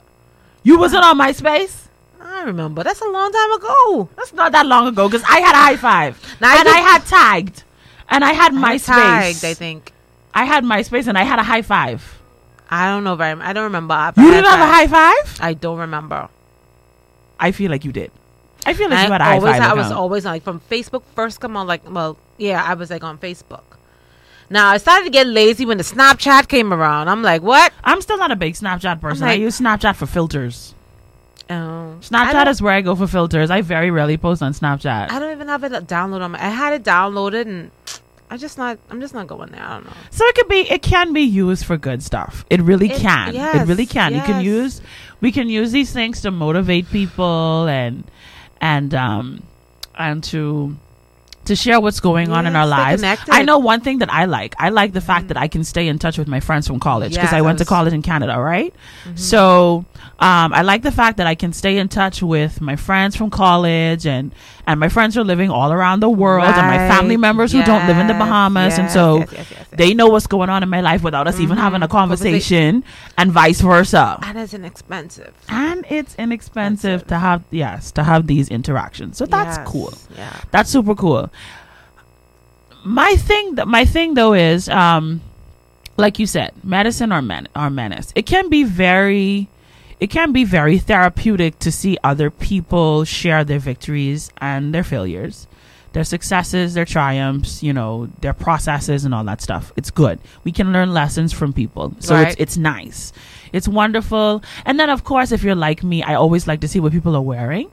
You 0.63 0.77
wasn't 0.79 1.03
on 1.03 1.17
MySpace. 1.17 1.87
I 2.21 2.43
remember. 2.43 2.83
That's 2.83 3.01
a 3.01 3.07
long 3.07 3.31
time 3.31 3.51
ago. 3.53 4.09
That's 4.15 4.33
not 4.33 4.51
that 4.53 4.65
long 4.65 4.87
ago 4.87 5.09
because 5.09 5.23
I 5.27 5.39
had 5.41 5.55
a 5.55 5.77
hi5 5.77 6.39
Now, 6.41 6.49
I 6.51 6.55
and 6.57 6.65
did- 6.65 6.75
I 6.75 6.79
had 6.79 7.05
tagged 7.05 7.63
and 8.09 8.23
I 8.23 8.33
had 8.33 8.53
I 8.53 8.57
MySpace. 8.77 8.85
tagged, 8.85 9.45
I 9.45 9.53
think. 9.53 9.93
I 10.33 10.45
had 10.45 10.63
MySpace 10.63 11.07
and 11.07 11.17
I 11.17 11.23
had 11.23 11.39
a 11.39 11.43
hi5. 11.43 11.99
I 12.71 12.87
don't 12.91 13.03
know 13.03 13.15
very. 13.15 13.39
I 13.41 13.51
don't 13.51 13.63
remember. 13.63 13.95
if 14.15 14.17
You 14.21 14.29
I 14.29 14.31
didn't 14.31 14.45
have 14.45 14.89
a 14.91 14.95
hi5? 14.95 15.41
I 15.41 15.53
don't 15.59 15.79
remember. 15.79 16.29
I 17.39 17.51
feel 17.51 17.71
like 17.71 17.85
you 17.85 17.91
did. 17.91 18.11
I 18.65 18.73
feel 18.73 18.89
like 18.89 18.99
I 18.99 19.05
you 19.05 19.11
had 19.11 19.21
a 19.21 19.23
hi5. 19.23 19.59
I 19.61 19.73
was 19.73 19.91
always 19.91 20.25
on, 20.25 20.33
like 20.33 20.43
from 20.43 20.59
Facebook 20.69 21.03
first 21.15 21.39
come 21.39 21.55
on. 21.55 21.65
Like, 21.67 21.89
well, 21.89 22.17
yeah, 22.37 22.63
I 22.63 22.73
was 22.73 22.89
like 22.89 23.03
on 23.03 23.17
Facebook. 23.17 23.63
Now 24.49 24.67
I 24.67 24.77
started 24.77 25.05
to 25.05 25.11
get 25.11 25.27
lazy 25.27 25.65
when 25.65 25.77
the 25.77 25.83
Snapchat 25.83 26.47
came 26.47 26.73
around. 26.73 27.07
I'm 27.07 27.21
like, 27.21 27.41
what? 27.41 27.71
I'm 27.83 28.01
still 28.01 28.17
not 28.17 28.31
a 28.31 28.35
big 28.35 28.55
Snapchat 28.55 28.99
person. 28.99 29.27
I 29.27 29.33
use 29.33 29.59
Snapchat 29.59 29.95
for 29.95 30.05
filters. 30.05 30.73
Oh, 31.51 31.97
Snapchat 32.01 32.47
is 32.47 32.61
where 32.61 32.73
I 32.73 32.81
go 32.81 32.95
for 32.95 33.07
filters. 33.07 33.49
I 33.49 33.61
very 33.61 33.89
rarely 33.89 34.17
post 34.17 34.43
on 34.43 34.53
Snapchat. 34.53 35.11
I 35.11 35.19
don't 35.19 35.31
even 35.31 35.47
have 35.47 35.63
it 35.63 35.71
downloaded 35.87 36.21
on 36.21 36.31
my. 36.31 36.43
I 36.43 36.49
had 36.49 36.73
it 36.73 36.83
downloaded 36.83 37.47
and 37.47 37.71
I 38.29 38.37
just 38.37 38.57
not. 38.57 38.77
I'm 38.91 39.01
just 39.01 39.13
not 39.15 39.25
going 39.27 39.51
there. 39.51 39.63
I 39.63 39.75
don't 39.75 39.85
know. 39.85 39.93
So 40.11 40.25
it 40.25 40.35
could 40.35 40.47
be 40.47 40.69
it 40.69 40.81
can 40.83 41.13
be 41.13 41.21
used 41.21 41.65
for 41.65 41.77
good 41.77 42.03
stuff. 42.03 42.45
It 42.49 42.61
really 42.61 42.91
It- 42.91 43.01
can. 43.01 43.33
yes, 43.33 43.55
it 43.55 43.67
really 43.67 43.87
can. 43.87 44.13
You 44.13 44.21
can 44.21 44.43
use 44.43 44.81
we 45.21 45.31
can 45.31 45.49
use 45.49 45.71
these 45.71 45.91
things 45.91 46.21
to 46.21 46.31
motivate 46.31 46.89
people 46.89 47.67
and 47.67 48.03
and 48.61 48.93
um 48.93 49.43
and 49.95 50.23
to 50.23 50.75
to 51.49 51.55
share 51.55 51.79
what's 51.79 51.99
going 51.99 52.29
on 52.31 52.47
in 52.47 52.55
our 52.55 52.65
lives. 52.67 53.01
connected. 53.01 53.33
I 53.33 53.43
know 53.43 53.57
one 53.59 53.81
thing 53.81 53.99
that 53.99 54.11
I 54.11 54.25
like. 54.25 54.55
I 54.57 54.69
like 54.69 54.93
the 54.93 55.01
fact 55.01 55.27
that 55.29 55.37
I 55.37 55.47
can 55.47 55.63
stay 55.63 55.87
in 55.87 55.99
touch 55.99 56.17
with 56.17 56.27
my 56.27 56.39
friends 56.39 56.65
from 56.67 56.79
college 56.79 57.11
because 57.11 57.31
Yes, 57.31 57.33
I 57.33 57.41
went 57.41 57.57
to 57.59 57.61
was- 57.63 57.67
Mm-hmm. 57.67 57.75
college 57.75 57.93
in 57.93 58.01
Canada, 58.01 58.39
right? 58.39 58.73
So 59.15 59.85
um, 60.19 60.53
I 60.53 60.61
like 60.63 60.81
the 60.83 60.91
fact 60.91 61.17
that 61.17 61.27
I 61.27 61.35
can 61.35 61.53
stay 61.53 61.77
in 61.77 61.87
touch 61.89 62.21
with 62.23 62.61
my 62.61 62.75
friends 62.75 63.15
from 63.15 63.29
college 63.29 64.05
and 64.07 64.31
and 64.67 64.79
my 64.79 64.89
friends 64.89 65.17
are 65.17 65.23
living 65.23 65.49
all 65.49 65.71
around 65.71 65.99
the 66.01 66.09
world 66.09 66.45
and 66.45 66.67
my 66.67 66.77
family 66.77 67.15
Right. 67.15 67.21
members 67.21 67.51
who 67.51 67.63
don't 67.63 67.87
live 67.87 67.97
in 67.97 68.05
the 68.07 68.13
Yes, 68.13 68.19
Bahamas 68.23 68.77
and 68.77 68.89
so 68.91 69.19
yes, 69.19 69.29
yes, 69.31 69.51
yes, 69.51 69.67
yes. 69.71 69.79
they 69.81 69.93
know 69.95 70.07
what's 70.07 70.27
going 70.27 70.49
on 70.49 70.61
in 70.61 70.69
my 70.69 70.81
life 70.81 71.01
without 71.03 71.25
us 71.27 71.39
even 71.39 71.57
having 71.57 71.81
a 71.81 71.87
conversation 71.87 72.83
and 73.17 73.31
vice 73.31 73.61
versa. 73.61 74.19
And 74.21 74.37
it's 74.37 74.53
inexpensive. 74.53 75.33
And 75.47 75.85
it's 75.89 76.13
inexpensive 76.15 77.07
to 77.07 77.17
have 77.17 77.43
yes, 77.49 77.91
to 77.93 78.03
have 78.03 78.27
these 78.27 78.47
interactions. 78.49 79.17
So 79.17 79.25
that's 79.25 79.57
Yes, 79.57 79.67
cool. 79.67 79.93
Yeah. 80.15 80.35
That's 80.51 80.69
super 80.69 80.93
cool. 80.95 81.31
My 82.89 83.15
thing 83.15 83.55
th- 83.55 83.67
my 83.67 83.85
thing 83.85 84.15
though 84.15 84.33
is 84.33 84.67
um 84.67 85.21
like 85.97 86.17
you 86.17 86.25
said, 86.25 86.53
medicine 86.63 87.11
or 87.11 87.21
men 87.21 87.47
or 87.55 87.69
menace. 87.69 88.11
It 88.15 88.25
can 88.25 88.49
be 88.49 88.63
very 88.63 89.47
it 89.99 90.09
can 90.09 90.31
be 90.31 90.43
very 90.43 90.79
therapeutic 90.79 91.59
to 91.59 91.71
see 91.71 91.97
other 92.03 92.29
people 92.31 93.03
share 93.03 93.43
their 93.43 93.59
victories 93.59 94.31
and 94.41 94.73
their 94.73 94.83
failures, 94.83 95.45
their 95.93 96.05
successes, 96.05 96.73
their 96.73 96.85
triumphs, 96.85 97.61
you 97.61 97.73
know, 97.73 98.07
their 98.21 98.33
processes 98.33 99.05
and 99.05 99.13
all 99.13 99.25
that 99.25 99.41
stuff. 99.41 99.71
It's 99.75 99.91
good. 99.91 100.17
We 100.43 100.51
can 100.51 100.73
learn 100.73 100.91
lessons 100.93 101.31
from 101.31 101.53
people. 101.53 101.93
So 101.99 102.15
Right. 102.15 102.29
it's 102.29 102.37
it's 102.39 102.57
nice. 102.57 103.13
It's 103.53 103.67
wonderful. 103.67 104.41
And 104.65 104.79
then 104.79 104.89
of 104.89 105.03
course 105.03 105.31
if 105.31 105.43
you're 105.43 105.53
like 105.69 105.83
me, 105.83 106.01
I 106.01 106.15
always 106.15 106.47
like 106.47 106.61
to 106.61 106.67
see 106.67 106.79
what 106.79 106.91
people 106.91 107.15
are 107.15 107.21
wearing 107.21 107.69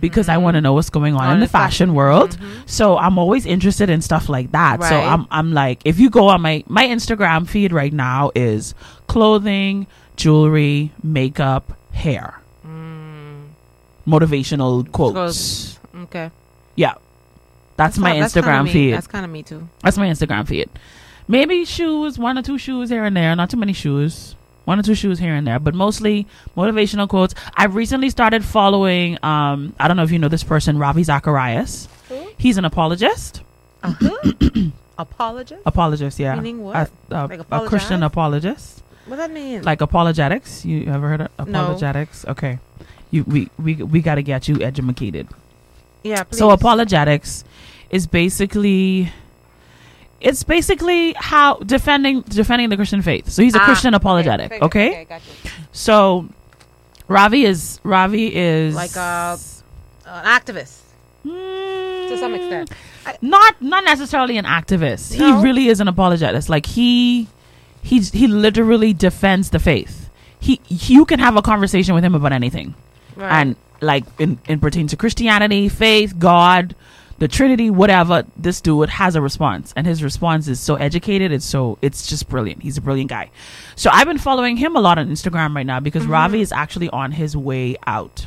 because 0.00 0.28
I 0.28 0.36
want 0.38 0.54
to 0.54 0.58
mm-hmm. 0.58 0.64
know 0.64 0.72
what's 0.74 0.90
going 0.90 1.14
on 1.14 1.22
On 1.24 1.34
in 1.34 1.40
the 1.40 1.46
the 1.46 1.50
fashion- 1.50 1.88
fashion 1.88 1.94
world. 1.94 2.30
Mm-hmm. 2.30 2.62
So 2.66 2.98
I'm 2.98 3.18
always 3.18 3.46
interested 3.46 3.90
in 3.90 4.02
stuff 4.02 4.28
like 4.28 4.52
that. 4.52 4.82
So 4.82 4.96
I'm 4.96 5.26
I'm 5.30 5.52
like 5.52 5.80
if 5.84 5.98
you 5.98 6.10
go 6.10 6.28
on 6.28 6.40
my 6.40 6.64
my 6.66 6.86
Instagram 6.86 7.48
feed 7.48 7.72
right 7.72 7.92
now 7.92 8.30
is 8.34 8.74
clothing, 9.06 9.86
jewelry, 10.16 10.92
makeup, 11.02 11.76
hair. 11.92 12.40
Mm. 12.66 13.48
Motivational 14.06 14.90
quotes. 14.90 15.78
Okay. 15.94 16.30
Yeah. 16.74 16.94
That's, 17.76 17.98
my 17.98 18.18
That's 18.18 18.34
kinda 18.34 18.48
Instagram 18.48 18.64
me. 18.64 18.72
feed. 18.72 18.92
That's 18.92 19.06
kind 19.06 19.24
of 19.24 19.30
me 19.30 19.42
too. 19.42 19.68
That's 19.82 19.96
my 19.96 20.06
Instagram 20.06 20.46
feed. 20.46 20.68
Maybe 21.26 21.64
shoes, 21.64 22.18
one 22.18 22.38
or 22.38 22.42
two 22.42 22.58
shoes 22.58 22.90
here 22.90 23.04
and 23.04 23.16
there, 23.16 23.34
not 23.34 23.50
too 23.50 23.56
many 23.56 23.72
shoes. 23.72 24.34
One 24.64 24.78
or 24.78 24.82
two 24.82 24.94
shoes 24.94 25.18
here 25.18 25.34
and 25.34 25.46
there, 25.46 25.58
but 25.58 25.74
mostly 25.74 26.26
motivational 26.56 27.08
quotes. 27.08 27.34
I've 27.56 27.74
recently 27.74 28.10
started 28.10 28.44
following 28.44 29.18
um 29.24 29.74
I 29.80 29.88
don't 29.88 29.96
know 29.96 30.04
if 30.04 30.12
you 30.12 30.18
know 30.18 30.28
this 30.28 30.44
person, 30.44 30.78
Ravi 30.78 31.02
Zacharias. 31.02 31.88
He's 32.38 32.58
an 32.58 32.64
apologist. 32.64 33.40
Uh-huh. 33.82 34.32
Apologist. 34.98 35.62
Apologist, 35.66 36.18
yeah. 36.20 36.34
Meaning 36.36 36.62
what? 36.62 36.76
A, 37.10 37.14
a- 37.16 37.26
Like 37.26 37.40
a 37.50 37.66
Christian 37.66 38.02
apologist. 38.02 38.82
What 39.06 39.16
does 39.16 39.26
that 39.26 39.32
mean? 39.34 39.62
Like 39.62 39.80
apologetics. 39.80 40.64
You 40.64 40.86
ever 40.92 41.08
heard 41.08 41.22
of 41.38 41.48
No. 41.48 41.62
apologetics? 41.62 42.24
Okay. 42.26 42.58
You 43.10 43.24
we 43.24 43.48
we 43.58 43.74
we 43.76 44.00
got 44.00 44.14
to 44.16 44.22
get 44.22 44.46
you 44.48 44.60
educated. 44.62 45.26
yeah. 46.04 46.22
Please. 46.24 46.38
So 46.38 46.50
apologetics 46.50 47.42
is 47.90 48.06
basically 48.06 49.10
it's 50.22 50.42
basically 50.42 51.14
how 51.16 51.56
defending 51.56 52.22
defending 52.22 52.68
the 52.70 52.76
Christian 52.76 53.02
faith. 53.02 53.28
So 53.28 53.42
he's 53.42 53.54
a 53.54 53.60
Ah, 53.60 53.64
Christian 53.66 53.94
apologetic, 53.94 54.52
okay, 54.52 54.64
okay? 54.64 55.02
Okay. 55.02 55.20
So 55.72 56.28
Ravi 57.08 57.44
is 57.44 57.80
Ravi 57.84 58.34
is 58.34 58.74
Like 58.74 58.96
a 58.96 59.38
an 60.06 60.24
activist 60.24 60.78
to 61.24 62.16
some 62.18 62.34
extent. 62.34 62.70
I, 63.06 63.16
not 63.20 63.60
not 63.60 63.84
necessarily 63.84 64.38
an 64.38 64.44
activist. 64.44 65.18
No? 65.18 65.36
He 65.38 65.42
really 65.44 65.68
is 65.68 65.80
an 65.80 65.88
apologist. 65.88 66.48
Like 66.48 66.66
he 66.66 67.28
he 67.82 68.00
he 68.00 68.26
literally 68.26 68.92
defends 68.92 69.50
the 69.50 69.58
faith. 69.58 70.08
He 70.38 70.60
you 70.68 71.04
can 71.04 71.18
have 71.18 71.36
a 71.36 71.42
conversation 71.42 71.94
with 71.94 72.04
him 72.04 72.14
about 72.14 72.32
anything. 72.32 72.74
right. 73.16 73.40
and 73.40 73.56
like 73.80 74.04
in, 74.20 74.38
in 74.46 74.60
pertain 74.60 74.86
to 74.88 74.96
Christianity, 74.96 75.68
faith, 75.68 76.16
God, 76.18 76.76
the 77.22 77.28
Trinity, 77.28 77.70
whatever, 77.70 78.24
this 78.36 78.60
dude 78.60 78.88
has 78.88 79.14
a 79.14 79.20
response, 79.22 79.72
and 79.76 79.86
his 79.86 80.02
response 80.02 80.48
is 80.48 80.58
so 80.58 80.74
educated. 80.74 81.30
It's 81.30 81.44
so 81.44 81.78
it's 81.80 82.04
just 82.08 82.28
brilliant. 82.28 82.64
He's 82.64 82.76
a 82.76 82.80
brilliant 82.80 83.10
guy. 83.10 83.30
So 83.76 83.90
I've 83.92 84.08
been 84.08 84.18
following 84.18 84.56
him 84.56 84.74
a 84.74 84.80
lot 84.80 84.98
on 84.98 85.08
Instagram 85.08 85.54
right 85.54 85.64
now 85.64 85.78
because 85.78 86.04
Ravi 86.04 86.40
is 86.40 86.50
actually 86.50 86.90
on 86.90 87.12
his 87.12 87.36
way 87.36 87.76
out. 87.86 88.26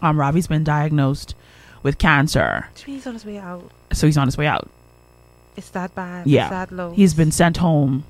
Um, 0.00 0.18
Ravi's 0.18 0.46
been 0.46 0.64
diagnosed 0.64 1.34
with 1.82 1.98
cancer, 1.98 2.70
he's 2.86 3.06
on 3.06 3.12
his 3.12 3.26
way 3.26 3.36
out. 3.36 3.70
so 3.92 4.06
he's 4.06 4.16
on 4.16 4.26
his 4.26 4.38
way 4.38 4.46
out. 4.46 4.70
It's 5.54 5.68
that 5.70 5.94
bad. 5.94 6.26
Yeah, 6.26 6.44
It's 6.44 6.50
that 6.50 6.72
low. 6.72 6.92
he's 6.94 7.12
been 7.12 7.30
sent 7.30 7.58
home 7.58 8.04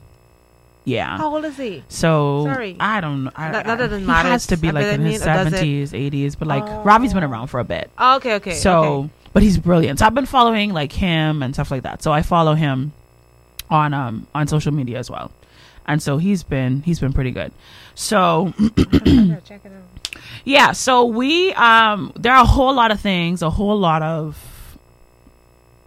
Yeah. 0.85 1.19
How 1.19 1.35
old 1.35 1.45
is 1.45 1.57
he? 1.57 1.83
So 1.89 2.45
Sorry. 2.45 2.77
I 2.79 3.01
don't 3.01 3.25
know. 3.25 3.33
I, 3.35 3.51
That, 3.51 3.67
that 3.67 3.77
doesn't 3.79 4.03
he 4.03 4.07
matter. 4.07 4.29
has 4.29 4.47
to 4.47 4.57
be 4.57 4.69
I 4.69 4.71
like 4.71 4.85
in 4.87 5.01
his 5.01 5.01
mean, 5.01 5.11
does 5.13 5.47
it? 5.49 5.51
seventies, 5.51 5.93
eighties. 5.93 6.37
But 6.37 6.47
like 6.47 6.63
Ravi's 6.85 7.13
been 7.15 7.25
around 7.25 7.49
for 7.49 7.59
a 7.59 7.65
bit. 7.65 7.91
Oh, 7.99 8.17
okay, 8.19 8.35
okay. 8.37 8.55
So, 8.55 8.83
okay. 8.85 9.11
But 9.33 9.43
he's 9.43 9.59
brilliant. 9.59 9.99
So 9.99 10.07
I've 10.07 10.15
been 10.15 10.27
following 10.27 10.73
like 10.73 10.93
him 10.93 11.43
and 11.43 11.55
stuff 11.55 11.71
like 11.71 11.83
that. 11.83 12.03
So 12.03 12.13
I 12.13 12.23
follow 12.23 12.55
him 12.55 12.93
on 13.71 13.95
um 13.95 14.27
on 14.35 14.47
social 14.47 14.73
media 14.73 14.99
as 14.99 15.11
well, 15.11 15.31
and 15.87 16.03
so 16.03 16.19
he's 16.19 16.43
been 16.43 16.83
he's 16.83 17.01
been 17.01 17.13
pretty 17.13 17.31
good. 17.31 17.53
So 17.95 18.53
yeah, 20.45 20.73
so 20.73 21.05
we 21.05 21.53
um 21.55 22.13
there 22.17 22.33
are 22.33 22.43
a 22.43 22.47
whole 22.47 22.75
lot 22.75 22.91
of 22.91 23.01
things, 23.01 23.43
a 23.43 23.51
whole 23.51 23.79
lot 23.79 24.03
of 24.03 24.79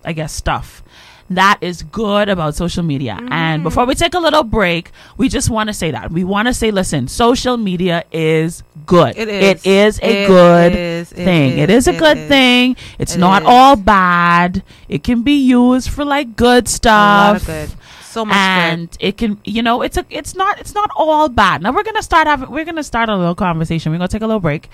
I 0.04 0.14
guess 0.14 0.34
stuff 0.34 0.84
that 1.30 1.58
is 1.62 1.82
good 1.84 2.30
about 2.30 2.56
social 2.56 2.84
media. 2.84 3.18
And 3.30 3.62
mm. 3.62 3.64
before 3.64 3.86
we 3.86 3.96
take 3.96 4.14
a 4.14 4.20
little 4.20 4.44
break, 4.44 4.92
we 5.18 5.28
just 5.30 5.50
want 5.50 5.70
to 5.70 5.74
say 5.74 5.92
that. 5.92 6.12
We 6.12 6.24
want 6.24 6.48
to 6.48 6.54
say 6.54 6.72
listen, 6.72 7.08
social 7.08 7.58
media 7.58 8.04
is 8.12 8.64
good. 8.86 9.18
It 9.18 9.28
is. 9.28 9.66
It 9.66 9.66
is 9.68 10.00
a 10.02 10.24
It 10.24 10.28
good 10.28 10.74
is. 10.76 11.10
Thing. 11.10 11.58
it 11.58 11.70
is. 11.70 11.88
is 11.88 11.94
a 11.94 11.96
It 11.96 12.00
good 12.00 12.18
is. 12.18 12.28
thing. 12.30 12.76
It's 13.00 13.16
It 13.16 13.20
not 13.20 13.44
all 13.44 13.76
bad. 13.76 14.64
It 14.88 15.04
can 15.04 15.24
be 15.24 15.34
used 15.34 15.90
for 15.90 16.06
like 16.06 16.36
good 16.36 16.66
A 16.66 16.70
stuff 16.70 17.34
lot 17.34 17.36
of 17.42 17.46
good. 17.46 17.70
So 18.04 18.24
much 18.24 18.36
and 18.38 18.98
it 19.02 19.18
can 19.18 19.38
you 19.44 19.62
know 19.62 19.82
it's 19.82 19.98
a 19.98 20.06
it's 20.10 20.36
not 20.36 20.58
it's 20.58 20.74
not 20.74 20.90
all 20.96 21.28
bad 21.28 21.62
now 21.62 21.74
we're 21.74 21.84
gonna 21.84 22.02
start 22.02 22.28
having 22.28 22.50
we're 22.50 22.64
gonna 22.64 22.82
start 22.82 23.10
a 23.10 23.16
little 23.18 23.36
conversation 23.36 23.92
we're 23.92 23.98
gonna 23.98 24.08
take 24.08 24.22
a 24.22 24.26
little 24.26 24.40
break 24.40 24.70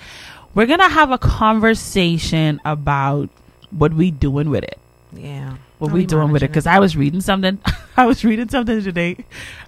we're 0.54 0.66
gonna 0.66 0.88
have 0.88 1.10
a 1.10 1.18
conversation 1.18 2.60
about 2.64 3.28
what 3.70 3.94
we 3.94 4.10
doing 4.10 4.50
with 4.50 4.64
it. 4.64 4.78
Yeah. 5.12 5.56
What 5.82 5.92
we 5.92 6.00
we 6.00 6.06
doing 6.06 6.30
with 6.30 6.42
it 6.42 6.48
because 6.48 6.66
i 6.66 6.78
was 6.78 6.96
reading 6.96 7.20
something 7.20 7.58
i 7.96 8.06
was 8.06 8.24
reading 8.24 8.48
something 8.48 8.82
today 8.82 9.16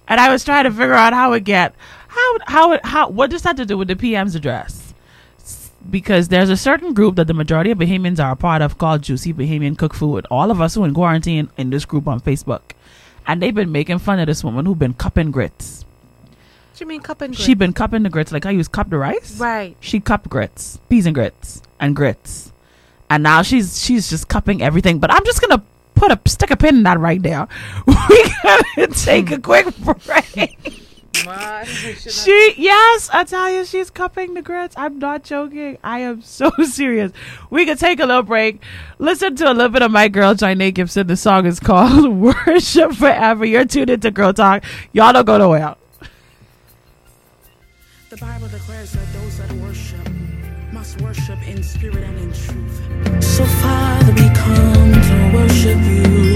and 0.07 0.19
i 0.19 0.31
was 0.31 0.43
trying 0.43 0.63
to 0.63 0.71
figure 0.71 0.93
out 0.93 1.13
how 1.13 1.33
it 1.33 1.43
get 1.43 1.75
how 2.07 2.37
how 2.47 2.71
it 2.71 2.85
how 2.85 3.09
what 3.09 3.29
does 3.29 3.41
that 3.41 3.57
to 3.57 3.65
do 3.65 3.77
with 3.77 3.87
the 3.87 3.95
pm's 3.95 4.35
address 4.35 4.85
because 5.89 6.29
there's 6.29 6.49
a 6.49 6.57
certain 6.57 6.93
group 6.93 7.15
that 7.15 7.27
the 7.27 7.33
majority 7.33 7.71
of 7.71 7.77
Bahamians 7.77 8.23
are 8.23 8.31
a 8.31 8.35
part 8.35 8.61
of 8.61 8.77
called 8.77 9.03
Juicy 9.03 9.33
Bahamian 9.33 9.77
Cook 9.77 9.93
Food. 9.93 10.25
All 10.31 10.49
of 10.49 10.59
us 10.59 10.73
who 10.73 10.83
are 10.83 10.87
in 10.87 10.93
quarantine 10.93 11.49
in 11.57 11.69
this 11.69 11.85
group 11.85 12.07
on 12.07 12.19
Facebook. 12.19 12.71
And 13.27 13.41
they've 13.41 13.53
been 13.53 13.71
making 13.71 13.99
fun 13.99 14.19
of 14.19 14.27
this 14.27 14.43
woman 14.43 14.65
who's 14.65 14.77
been 14.77 14.93
cupping 14.93 15.31
grits. 15.31 15.85
What 16.31 16.79
do 16.79 16.83
you 16.83 16.87
mean 16.87 17.01
cupping 17.01 17.27
and 17.27 17.37
She 17.37 17.53
been 17.53 17.73
cupping 17.73 18.03
the 18.03 18.09
grits 18.09 18.31
like 18.31 18.45
I 18.45 18.51
use 18.51 18.67
cup 18.67 18.89
the 18.89 18.97
rice. 18.97 19.39
Right. 19.39 19.77
She 19.79 19.99
cupped 19.99 20.29
grits, 20.29 20.79
peas 20.89 21.05
and 21.05 21.15
grits, 21.15 21.61
and 21.79 21.95
grits, 21.95 22.51
and 23.09 23.23
now 23.23 23.43
she's 23.43 23.81
she's 23.81 24.09
just 24.09 24.27
cupping 24.27 24.61
everything. 24.61 24.99
But 24.99 25.11
I'm 25.13 25.23
just 25.23 25.39
gonna 25.39 25.63
put 25.95 26.11
a 26.11 26.19
stick 26.25 26.51
a 26.51 26.57
pin 26.57 26.77
in 26.77 26.83
that 26.83 26.99
right 26.99 27.21
there. 27.21 27.47
We 27.87 28.23
gotta 28.43 28.87
take 28.87 29.31
a 29.31 29.39
quick 29.39 29.67
break. 29.77 30.85
She 31.65 32.53
yes, 32.57 33.09
I 33.11 33.23
tell 33.25 33.49
you, 33.49 33.65
she's 33.65 33.89
cupping 33.89 34.33
the 34.35 34.41
grits. 34.41 34.75
I'm 34.77 34.99
not 34.99 35.23
joking. 35.23 35.77
I 35.83 35.99
am 35.99 36.21
so 36.21 36.51
serious. 36.63 37.11
We 37.49 37.65
could 37.65 37.79
take 37.79 37.99
a 37.99 38.05
little 38.05 38.21
break. 38.23 38.61
Listen 38.99 39.35
to 39.37 39.51
a 39.51 39.53
little 39.53 39.69
bit 39.69 39.81
of 39.81 39.91
my 39.91 40.07
girl 40.07 40.35
Janae 40.35 40.73
Gibson. 40.73 41.07
The 41.07 41.17
song 41.17 41.45
is 41.45 41.59
called 41.59 42.07
"Worship 42.47 42.93
Forever." 42.93 43.45
You're 43.45 43.65
tuned 43.65 43.89
into 43.89 44.11
Girl 44.11 44.33
Talk. 44.33 44.63
Y'all 44.93 45.13
don't 45.13 45.25
go 45.25 45.37
nowhere. 45.37 45.75
The 48.09 48.17
Bible 48.17 48.47
declares 48.47 48.91
that 48.93 49.13
those 49.13 49.37
that 49.39 49.51
worship 49.53 50.07
must 50.71 51.01
worship 51.01 51.41
in 51.47 51.63
spirit 51.63 52.03
and 52.03 52.17
in 52.19 52.33
truth. 52.33 53.23
So, 53.23 53.45
Father, 53.45 54.13
we 54.13 54.29
come 54.35 55.14
worship 55.35 55.81
you. 55.83 56.34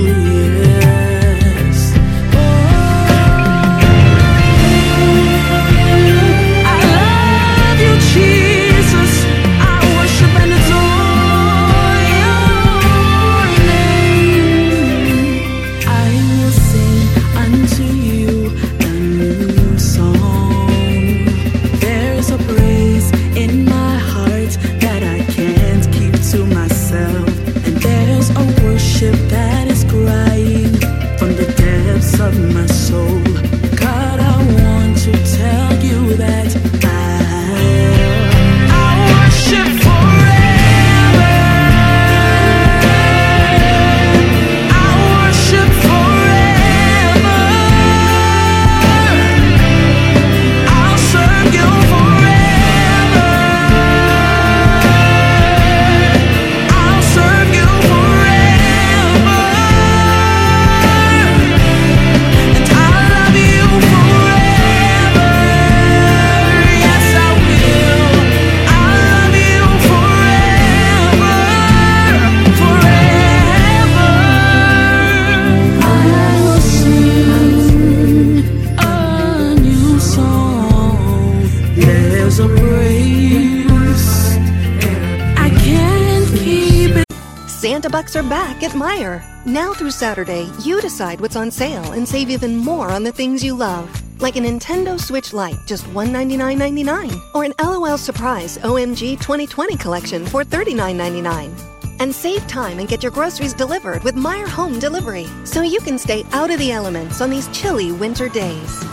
Bucks 88.10 88.26
are 88.26 88.28
back 88.28 88.64
at 88.64 88.72
Meijer. 88.72 89.24
Now 89.46 89.72
through 89.72 89.92
Saturday, 89.92 90.50
you 90.64 90.82
decide 90.82 91.22
what's 91.22 91.36
on 91.36 91.52
sale 91.52 91.92
and 91.92 92.08
save 92.08 92.32
even 92.32 92.58
more 92.58 92.90
on 92.90 93.04
the 93.04 93.12
things 93.12 93.44
you 93.44 93.54
love. 93.54 93.88
Like 94.20 94.36
a 94.36 94.40
Nintendo 94.40 95.00
Switch 95.00 95.32
Lite, 95.32 95.60
just 95.68 95.86
$199.99. 95.90 97.22
Or 97.36 97.44
an 97.44 97.54
LOL 97.62 98.00
Surprise 98.00 98.58
OMG 98.58 99.20
2020 99.20 99.78
collection 99.78 100.26
for 100.26 100.44
$39.99. 100.44 101.54
And 102.00 102.16
save 102.16 102.48
time 102.48 102.80
and 102.80 102.88
get 102.88 103.04
your 103.04 103.12
groceries 103.12 103.54
delivered 103.54 104.04
with 104.04 104.16
Meijer 104.16 104.48
Home 104.48 104.80
Delivery 104.80 105.28
so 105.44 105.62
you 105.62 105.80
can 105.80 106.00
stay 106.00 106.26
out 106.32 106.50
of 106.50 106.58
the 106.58 106.72
elements 106.72 107.22
on 107.22 107.30
these 107.30 107.48
chilly 107.50 107.92
winter 107.92 108.28
days. 108.28 108.84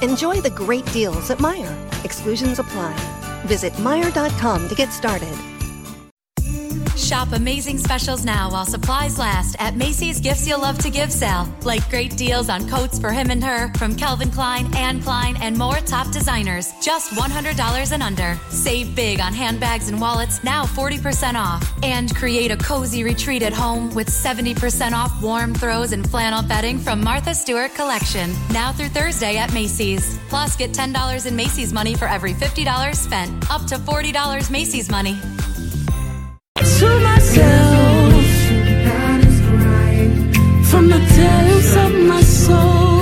Enjoy 0.00 0.40
the 0.40 0.52
great 0.54 0.86
deals 0.92 1.30
at 1.30 1.40
Meijer. 1.40 1.76
Exclusions 2.06 2.58
apply. 2.58 2.96
Visit 3.44 3.74
Meijer.com 3.74 4.66
to 4.66 4.74
get 4.74 4.90
started. 4.94 5.51
Shop 6.96 7.32
amazing 7.32 7.78
specials 7.78 8.24
now 8.24 8.50
while 8.50 8.66
supplies 8.66 9.18
last 9.18 9.56
at 9.58 9.76
Macy's 9.76 10.20
Gifts 10.20 10.46
You'll 10.46 10.60
Love 10.60 10.78
to 10.78 10.90
Give 10.90 11.10
sale. 11.10 11.48
Like 11.64 11.88
great 11.88 12.16
deals 12.16 12.48
on 12.48 12.68
coats 12.68 12.98
for 12.98 13.10
him 13.10 13.30
and 13.30 13.42
her 13.42 13.72
from 13.74 13.96
Calvin 13.96 14.30
Klein, 14.30 14.72
Anne 14.74 15.00
Klein, 15.00 15.36
and 15.40 15.56
more 15.56 15.76
top 15.76 16.10
designers. 16.12 16.72
Just 16.82 17.12
$100 17.12 17.92
and 17.92 18.02
under. 18.02 18.38
Save 18.50 18.94
big 18.94 19.20
on 19.20 19.32
handbags 19.32 19.88
and 19.88 20.00
wallets, 20.00 20.44
now 20.44 20.64
40% 20.64 21.34
off. 21.34 21.66
And 21.82 22.14
create 22.14 22.50
a 22.50 22.56
cozy 22.58 23.04
retreat 23.04 23.42
at 23.42 23.52
home 23.52 23.94
with 23.94 24.08
70% 24.08 24.92
off 24.92 25.22
warm 25.22 25.54
throws 25.54 25.92
and 25.92 26.08
flannel 26.08 26.42
bedding 26.42 26.78
from 26.78 27.02
Martha 27.02 27.34
Stewart 27.34 27.74
Collection. 27.74 28.32
Now 28.50 28.72
through 28.72 28.88
Thursday 28.88 29.38
at 29.38 29.52
Macy's. 29.54 30.18
Plus, 30.28 30.56
get 30.56 30.72
$10 30.72 31.26
in 31.26 31.34
Macy's 31.36 31.72
money 31.72 31.94
for 31.94 32.06
every 32.06 32.34
$50 32.34 32.94
spent. 32.94 33.50
Up 33.50 33.64
to 33.66 33.76
$40 33.76 34.50
Macy's 34.50 34.90
money. 34.90 35.18
To 36.82 37.00
myself 37.00 38.24
from 40.70 40.88
the 40.88 40.98
depths 41.16 41.76
of 41.76 41.92
my 42.08 42.22
soul. 42.22 43.01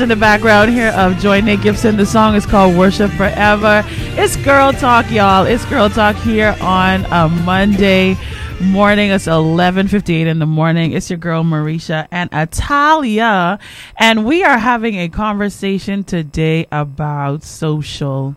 Sounds 0.00 0.10
in 0.10 0.18
the 0.18 0.20
background 0.20 0.70
here 0.70 0.92
of 0.96 1.18
Joy 1.18 1.42
Nate 1.42 1.60
Gibson. 1.60 1.98
The 1.98 2.06
song 2.06 2.34
is 2.34 2.46
called 2.46 2.74
Worship 2.74 3.10
Forever. 3.10 3.84
It's 4.16 4.34
Girl 4.36 4.72
Talk, 4.72 5.10
y'all. 5.10 5.44
It's 5.44 5.62
Girl 5.66 5.90
Talk 5.90 6.16
here 6.16 6.56
on 6.62 7.04
a 7.04 7.28
Monday 7.28 8.16
morning. 8.62 9.10
It's 9.10 9.26
11.58 9.26 10.24
in 10.24 10.38
the 10.38 10.46
morning. 10.46 10.92
It's 10.92 11.10
your 11.10 11.18
girl 11.18 11.44
Mericha 11.44 12.08
and 12.10 12.30
Italia. 12.32 13.58
And 13.98 14.24
we 14.24 14.42
are 14.42 14.56
having 14.56 14.94
a 14.94 15.10
conversation 15.10 16.02
today 16.02 16.66
about 16.72 17.42
social 17.42 18.36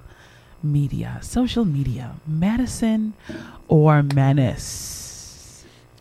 media. 0.62 1.20
Social 1.22 1.64
media. 1.64 2.18
Medicine 2.28 3.14
or 3.70 4.04
menace? 4.04 5.03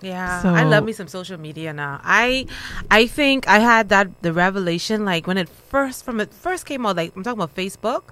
Yeah, 0.03 0.43
So- 0.43 0.51
I 0.55 0.65
love 0.65 0.85
me 0.85 0.93
some 0.93 1.07
social 1.09 1.38
media 1.38 1.73
now. 1.73 2.01
I, 2.03 2.47
I 2.91 3.07
think 3.07 3.47
I 3.49 3.59
had 3.61 3.88
that 3.91 4.09
the 4.23 4.33
revelation 4.33 5.05
like 5.05 5.27
when 5.27 5.38
it 5.38 5.49
first 5.49 6.05
from 6.05 6.21
it 6.21 6.35
first 6.35 6.67
came 6.67 6.85
out. 6.85 6.97
Like 6.97 7.15
I'm 7.17 7.23
talking 7.23 7.41
about 7.41 7.55
Facebook. 7.55 8.03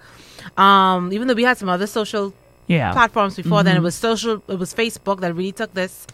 Um, 0.57 1.13
even 1.13 1.27
though 1.29 1.35
we 1.35 1.43
had 1.45 1.59
some 1.59 1.69
other 1.69 1.87
social 1.87 2.33
Yeah. 2.67 2.93
platforms 2.93 3.35
before 3.37 3.63
then, 3.63 3.77
it 3.77 3.83
was 3.83 3.95
social. 3.97 4.43
It 4.49 4.59
was 4.59 4.73
Facebook 4.73 5.21
that 5.21 5.35
really 5.35 5.53
took 5.53 5.75
this 5.75 6.07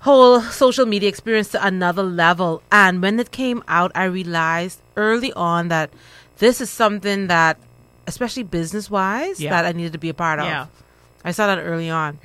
whole 0.00 0.40
social 0.40 0.86
media 0.86 1.08
experience 1.08 1.48
to 1.50 1.64
another 1.64 2.02
level. 2.02 2.62
And 2.72 3.02
when 3.02 3.18
it 3.20 3.30
came 3.30 3.62
out, 3.68 3.92
I 3.94 4.04
realized 4.04 4.80
early 4.96 5.32
on 5.34 5.68
that 5.68 5.90
this 6.38 6.60
is 6.60 6.70
something 6.70 7.26
that, 7.26 7.58
especially 8.06 8.44
business 8.44 8.88
wise, 8.90 9.40
Yeah. 9.40 9.50
that 9.50 9.64
I 9.66 9.72
needed 9.72 9.92
to 9.92 9.98
be 9.98 10.08
a 10.08 10.14
part 10.14 10.38
of. 10.38 10.46
Yeah. 10.46 10.66
I 11.24 11.32
saw 11.32 11.46
that 11.48 11.58
early 11.58 11.90
on. 11.90 12.18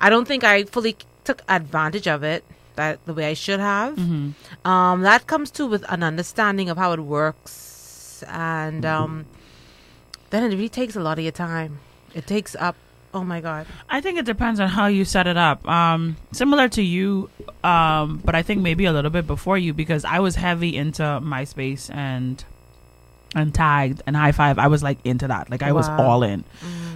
I 0.00 0.10
don't 0.10 0.26
think 0.26 0.42
I 0.44 0.64
fully 0.64 0.96
took 1.30 1.42
advantage 1.48 2.08
of 2.08 2.24
it 2.24 2.42
that 2.74 2.98
the 3.06 3.14
way 3.14 3.26
I 3.30 3.34
should 3.34 3.60
have. 3.60 3.94
Mm-hmm. 3.94 4.66
Um, 4.66 5.02
that 5.02 5.26
comes 5.28 5.50
too 5.50 5.66
with 5.66 5.84
an 5.88 6.02
understanding 6.02 6.68
of 6.68 6.76
how 6.76 6.92
it 6.92 7.00
works, 7.00 8.24
and 8.26 8.84
um, 8.84 9.26
then 10.30 10.42
it 10.44 10.48
really 10.56 10.68
takes 10.68 10.96
a 10.96 11.00
lot 11.00 11.18
of 11.18 11.24
your 11.24 11.32
time. 11.32 11.78
It 12.14 12.26
takes 12.26 12.56
up. 12.56 12.74
Oh 13.12 13.22
my 13.22 13.40
god. 13.40 13.66
I 13.88 14.00
think 14.00 14.18
it 14.18 14.24
depends 14.24 14.58
on 14.60 14.68
how 14.68 14.86
you 14.86 15.04
set 15.04 15.26
it 15.26 15.36
up. 15.36 15.66
Um, 15.68 16.16
similar 16.32 16.68
to 16.70 16.82
you, 16.82 17.30
um, 17.62 18.22
but 18.24 18.34
I 18.34 18.42
think 18.42 18.60
maybe 18.60 18.84
a 18.86 18.92
little 18.92 19.10
bit 19.10 19.26
before 19.26 19.58
you 19.58 19.72
because 19.72 20.04
I 20.04 20.18
was 20.20 20.34
heavy 20.34 20.76
into 20.76 21.02
MySpace 21.02 21.94
and 21.94 22.42
and 23.36 23.54
tagged 23.54 24.02
and 24.06 24.16
hi5. 24.16 24.58
I 24.58 24.66
was 24.66 24.82
like 24.82 24.98
into 25.04 25.28
that. 25.28 25.50
Like 25.50 25.62
I 25.62 25.70
was 25.70 25.88
all 25.88 26.24
in. 26.24 26.42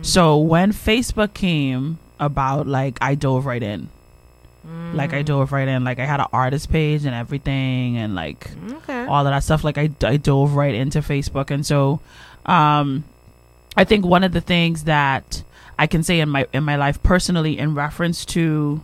So 0.03 0.39
when 0.39 0.73
Facebook 0.73 1.35
came 1.35 1.99
about, 2.19 2.67
like 2.67 2.99
I 3.01 3.15
dove 3.15 3.47
right 3.47 3.63
in. 3.63 3.91
Like 4.95 5.13
I 5.13 5.23
dove 5.23 5.53
right 5.53 5.69
in. 5.69 5.85
Like 5.85 5.99
I 5.99 6.07
had 6.07 6.21
an 6.21 6.27
artist 6.33 6.71
page 6.71 7.05
and 7.05 7.15
everything, 7.15 7.97
and 7.99 8.15
like 8.15 8.51
Okay. 8.73 9.05
all 9.07 9.27
of 9.27 9.31
that 9.33 9.41
stuff. 9.45 9.63
Like 9.65 9.77
I, 9.77 9.91
I 10.03 10.17
dove 10.17 10.55
right 10.55 10.75
into 10.75 11.01
Facebook, 11.01 11.51
and 11.51 11.67
so 11.67 12.01
um, 12.47 13.05
I 13.77 13.85
think 13.85 14.05
one 14.07 14.25
of 14.25 14.33
the 14.33 14.41
things 14.41 14.85
that 14.85 15.43
I 15.79 15.87
can 15.87 16.03
say 16.03 16.21
in 16.21 16.29
my 16.29 16.47
in 16.53 16.63
my 16.65 16.77
life 16.77 17.03
personally, 17.03 17.59
in 17.59 17.75
reference 17.75 18.25
to 18.27 18.83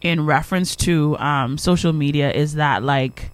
in 0.00 0.24
reference 0.26 0.74
to 0.76 1.16
um, 1.18 1.58
social 1.58 1.92
media, 1.92 2.32
is 2.32 2.54
that 2.54 2.82
like 2.82 3.30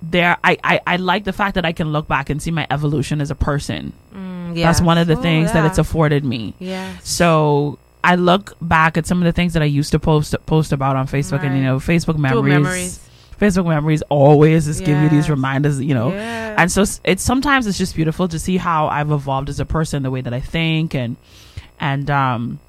there 0.00 0.36
I, 0.42 0.58
I 0.64 0.80
I 0.86 0.96
like 0.96 1.24
the 1.24 1.32
fact 1.32 1.54
that 1.56 1.64
I 1.64 1.72
can 1.72 1.92
look 1.92 2.08
back 2.08 2.30
and 2.30 2.40
see 2.42 2.50
my 2.50 2.66
evolution 2.70 3.20
as 3.20 3.30
a 3.30 3.34
person. 3.36 3.92
Mm, 4.14 4.54
That's 4.54 4.80
one 4.80 4.98
of 4.98 5.06
the 5.06 5.12
yes. 5.14 5.18
Oh, 5.18 5.22
things 5.22 5.52
that 5.52 5.66
it's 5.66 5.78
afforded 5.78 6.24
me. 6.24 6.54
Yes. 6.58 7.08
So 7.08 7.78
I 8.04 8.16
look 8.16 8.56
back 8.60 8.96
at 8.96 9.06
some 9.06 9.18
of 9.18 9.24
the 9.24 9.32
things 9.32 9.52
that 9.52 9.62
I 9.62 9.66
used 9.66 9.92
to 9.92 9.98
post 9.98 10.34
post 10.46 10.72
about 10.72 10.96
on 10.96 11.06
Facebook, 11.06 11.44
and 11.44 11.56
you 11.56 11.62
know, 11.62 11.76
Facebook 11.76 12.18
memories. 12.18 12.52
memories. 12.52 13.08
Facebook 13.40 13.66
memories 13.66 14.02
always 14.02 14.66
just 14.66 14.84
give 14.84 15.00
you 15.02 15.08
these 15.08 15.28
reminders, 15.28 15.80
you 15.80 15.94
know. 15.94 16.10
Yes. 16.10 16.54
And 16.58 16.70
so 16.70 17.00
it's 17.04 17.22
sometimes 17.22 17.66
it's 17.66 17.78
just 17.78 17.96
beautiful 17.96 18.28
to 18.28 18.38
see 18.38 18.56
how 18.56 18.86
I've 18.86 19.10
evolved 19.10 19.48
as 19.48 19.58
a 19.58 19.66
person, 19.66 20.02
the 20.04 20.10
way 20.10 20.20
that 20.20 20.32
I 20.32 20.40
think, 20.40 20.94
and 20.94 21.16
and 21.80 22.08
um, 22.10 22.60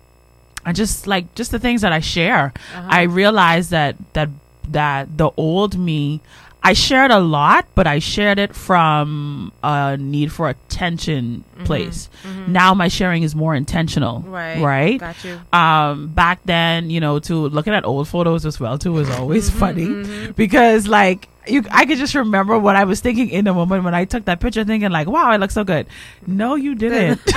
I 0.66 0.74
just 0.74 1.06
like 1.06 1.36
just 1.36 1.52
the 1.52 1.60
things 1.60 1.82
that 1.82 1.92
I 1.92 2.00
share. 2.00 2.54
Uh-huh. 2.76 2.88
I 2.90 3.04
realize 3.04 3.70
that 3.70 3.96
that 4.14 4.30
that 4.70 5.18
the 5.18 5.32
old 5.38 5.78
me. 5.78 6.22
I 6.66 6.72
shared 6.74 7.12
a 7.12 7.20
lot, 7.20 7.68
but 7.76 7.88
I 7.88 8.00
shared 8.00 8.40
it 8.40 8.56
from 8.56 9.52
a 9.62 9.98
need 9.98 10.32
for 10.32 10.48
attention 10.48 11.44
place. 11.66 12.10
Now 12.48 12.74
my 12.74 12.88
sharing 12.88 13.24
is 13.24 13.36
more 13.36 13.54
intentional. 13.54 14.20
Mm-hmm. 14.20 14.32
Right. 14.32 14.62
Right 14.62 15.00
Got 15.00 15.24
you. 15.26 15.42
um 15.52 16.08
back 16.08 16.40
then 16.46 16.90
you 16.90 17.00
know 17.02 17.20
to 17.20 17.36
looking 17.50 17.74
at 17.74 17.84
old 17.86 18.08
photos 18.08 18.46
as 18.46 18.60
well 18.60 18.78
too 18.78 18.92
was 18.94 19.10
always 19.10 19.50
Mm-hmm, 19.50 19.60
funny 19.60 20.32
because 20.34 20.88
like 20.88 21.28
you 21.48 21.64
i 21.72 21.86
could 21.86 21.98
just 21.98 22.16
remember 22.16 22.58
what 22.58 22.76
i 22.78 22.86
was 22.86 23.02
thinking 23.02 23.30
in 23.30 23.44
the 23.44 23.54
moment 23.54 23.84
when 23.84 23.94
i 23.94 24.06
took 24.06 24.24
that 24.26 24.40
picture 24.40 24.64
thinking 24.64 24.90
like 24.92 25.08
wow 25.08 25.26
i 25.30 25.36
look 25.38 25.52
so 25.52 25.64
good 25.66 25.86
no 26.26 26.56
you 26.56 26.74
didn't 26.76 27.20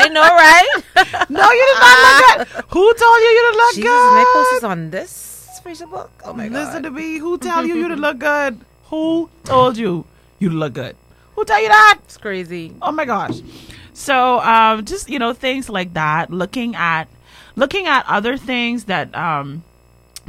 I 0.00 0.08
know, 0.12 0.22
right? 0.22 0.68
no 1.30 1.50
you 1.50 1.64
did 1.70 1.80
not 1.80 1.96
look 2.04 2.18
good 2.48 2.64
who 2.70 2.94
told 2.94 3.18
you 3.18 3.28
you 3.28 3.42
didn't 3.46 3.56
look 3.56 3.74
Jesus, 3.74 3.84
good 3.90 4.14
my 4.14 4.24
post 4.34 4.52
is 4.58 4.64
on 4.64 4.90
this 4.90 5.10
Facebook. 5.68 6.08
Oh 6.24 6.32
my 6.32 6.48
listen 6.48 6.82
god. 6.82 6.88
to 6.88 6.90
me 6.90 7.18
who 7.18 7.36
tell 7.38 7.66
you 7.66 7.76
you 7.76 7.88
didn't 7.88 8.00
look 8.00 8.18
good 8.32 8.58
who 8.84 9.28
told 9.44 9.76
you 9.76 10.04
you 10.38 10.48
look 10.50 10.72
good 10.74 10.96
who 11.34 11.44
tell 11.44 11.60
you 11.60 11.68
that 11.68 11.98
It's 12.04 12.16
crazy. 12.16 12.72
oh 12.80 12.90
my 12.92 13.04
gosh 13.04 13.40
so 13.92 14.40
um 14.40 14.84
just 14.84 15.10
you 15.10 15.18
know 15.18 15.32
things 15.34 15.68
like 15.68 15.92
that 15.94 16.30
looking 16.30 16.74
at 16.74 17.04
looking 17.56 17.86
at 17.86 18.06
other 18.06 18.36
things 18.38 18.84
that 18.84 19.14
um 19.14 19.62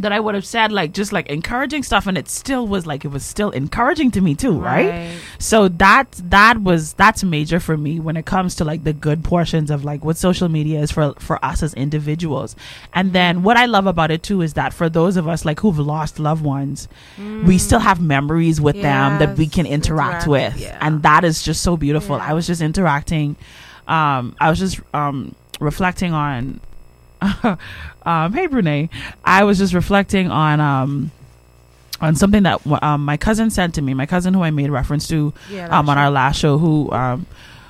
that 0.01 0.12
I 0.12 0.19
would 0.19 0.35
have 0.35 0.45
said 0.45 0.71
like 0.71 0.93
just 0.93 1.12
like 1.12 1.27
encouraging 1.27 1.83
stuff 1.83 2.07
and 2.07 2.17
it 2.17 2.29
still 2.29 2.67
was 2.67 2.85
like 2.85 3.05
it 3.05 3.09
was 3.09 3.25
still 3.25 3.49
encouraging 3.51 4.12
to 4.12 4.21
me 4.21 4.35
too 4.35 4.59
right, 4.59 4.89
Right. 4.89 5.17
so 5.38 5.67
that 5.67 6.12
that 6.29 6.62
was 6.62 6.93
that's 6.93 7.23
major 7.23 7.59
for 7.59 7.77
me 7.77 7.99
when 7.99 8.17
it 8.17 8.25
comes 8.25 8.55
to 8.55 8.65
like 8.65 8.83
the 8.83 8.93
good 8.93 9.23
portions 9.23 9.69
of 9.71 9.83
like 9.83 10.03
what 10.03 10.17
social 10.17 10.49
media 10.49 10.79
is 10.79 10.91
for 10.91 11.13
for 11.19 11.43
us 11.43 11.62
as 11.63 11.73
individuals 11.73 12.55
and 12.93 13.13
then 13.13 13.43
what 13.43 13.57
I 13.57 13.65
love 13.65 13.88
about 13.88 14.12
it 14.12 14.23
too 14.23 14.41
is 14.41 14.53
that 14.53 14.73
for 14.73 14.89
those 14.89 15.17
of 15.17 15.27
us 15.27 15.45
like 15.45 15.59
who've 15.59 15.79
lost 15.79 16.19
loved 16.19 16.43
ones 16.43 16.88
we 17.45 17.57
still 17.57 17.79
have 17.79 18.01
memories 18.01 18.59
with 18.62 18.81
them 18.81 19.19
that 19.19 19.38
we 19.38 19.47
can 19.47 19.65
interact, 19.65 20.25
interact, 20.25 20.27
with 20.27 20.57
yeah. 20.62 20.77
and 20.81 21.03
that 21.03 21.23
is 21.23 21.43
just 21.43 21.62
so 21.62 21.77
beautiful 21.77 22.17
Yeah. 22.17 22.27
I 22.29 22.33
was 22.33 22.47
just 22.47 22.62
interacting 22.62 23.35
um 23.88 24.35
I 24.39 24.49
was 24.49 24.59
just 24.59 24.79
um 24.93 25.35
reflecting 25.59 26.13
on 26.13 26.62
um 28.10 28.34
hey 28.34 28.48
Brene 28.48 28.89
I 29.24 29.43
was 29.43 29.58
just 29.60 29.74
reflecting 29.74 30.30
on 30.32 30.60
um 30.60 31.12
on 32.02 32.15
something 32.15 32.43
that 32.43 32.62
um, 32.82 33.04
my 33.04 33.17
cousin 33.17 33.50
sent 33.50 33.76
to 33.76 33.82
me 33.82 33.93
my 33.93 34.06
cousin 34.06 34.34
who 34.34 34.41
I 34.41 34.52
made 34.52 34.69
reference 34.69 35.08
to 35.10 35.33
Yeah, 35.50 35.67
um 35.77 35.90
on 35.90 35.98
our 35.98 36.10
last 36.10 36.40
show 36.40 36.58
who 36.58 36.92
um 36.92 37.25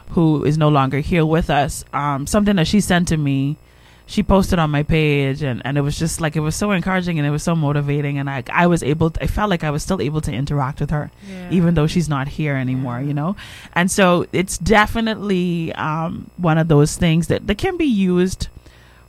who 0.09 0.43
is 0.43 0.57
no 0.57 0.69
longer 0.69 0.99
here 0.99 1.25
with 1.25 1.49
us. 1.49 1.83
Um 1.93 2.25
something 2.27 2.55
that 2.55 2.67
she 2.67 2.79
sent 2.81 3.07
to 3.09 3.17
me 3.17 3.57
she 4.05 4.23
posted 4.23 4.57
on 4.57 4.71
my 4.71 4.81
page 4.81 5.43
and, 5.43 5.61
and 5.63 5.77
it 5.77 5.81
was 5.81 5.95
just 5.99 6.19
like 6.19 6.35
it 6.35 6.39
was 6.39 6.55
so 6.55 6.71
encouraging 6.71 7.19
and 7.19 7.27
it 7.27 7.29
was 7.29 7.43
so 7.43 7.55
motivating 7.55 8.17
and 8.17 8.27
I 8.29 8.43
I 8.51 8.65
was 8.67 8.81
able 8.81 9.09
to, 9.11 9.23
I 9.23 9.27
felt 9.27 9.49
like 9.51 9.63
I 9.63 9.69
was 9.71 9.83
still 9.83 10.01
able 10.01 10.21
to 10.21 10.31
interact 10.31 10.79
with 10.79 10.89
her 10.91 11.11
Yeah. 11.29 11.47
even 11.57 11.73
though 11.75 11.85
she's 11.85 12.09
not 12.09 12.27
here 12.27 12.55
anymore 12.55 13.01
you 13.01 13.13
know? 13.13 13.35
And 13.73 13.91
so 13.91 14.25
it's 14.31 14.57
definitely 14.57 15.73
um 15.73 16.29
one 16.37 16.57
of 16.57 16.67
those 16.69 16.95
things 16.97 17.27
that, 17.27 17.45
that 17.47 17.57
can 17.57 17.77
be 17.77 17.85
used 17.85 18.47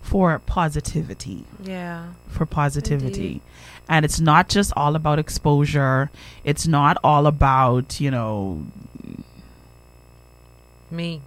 for 0.03 0.39
positivity 0.41 1.45
Yeah. 1.63 2.09
for 2.29 2.47
positivity 2.47 3.27
Indeed. 3.27 3.41
and 3.89 4.05
it's 4.05 4.19
not 4.21 4.49
just 4.49 4.73
all 4.77 4.97
about 4.97 5.19
exposure 5.19 6.11
it's 6.45 6.67
not 6.67 6.97
all 7.05 7.27
about 7.27 8.01
you 8.01 8.11
know 8.11 8.65
Me. 10.91 11.21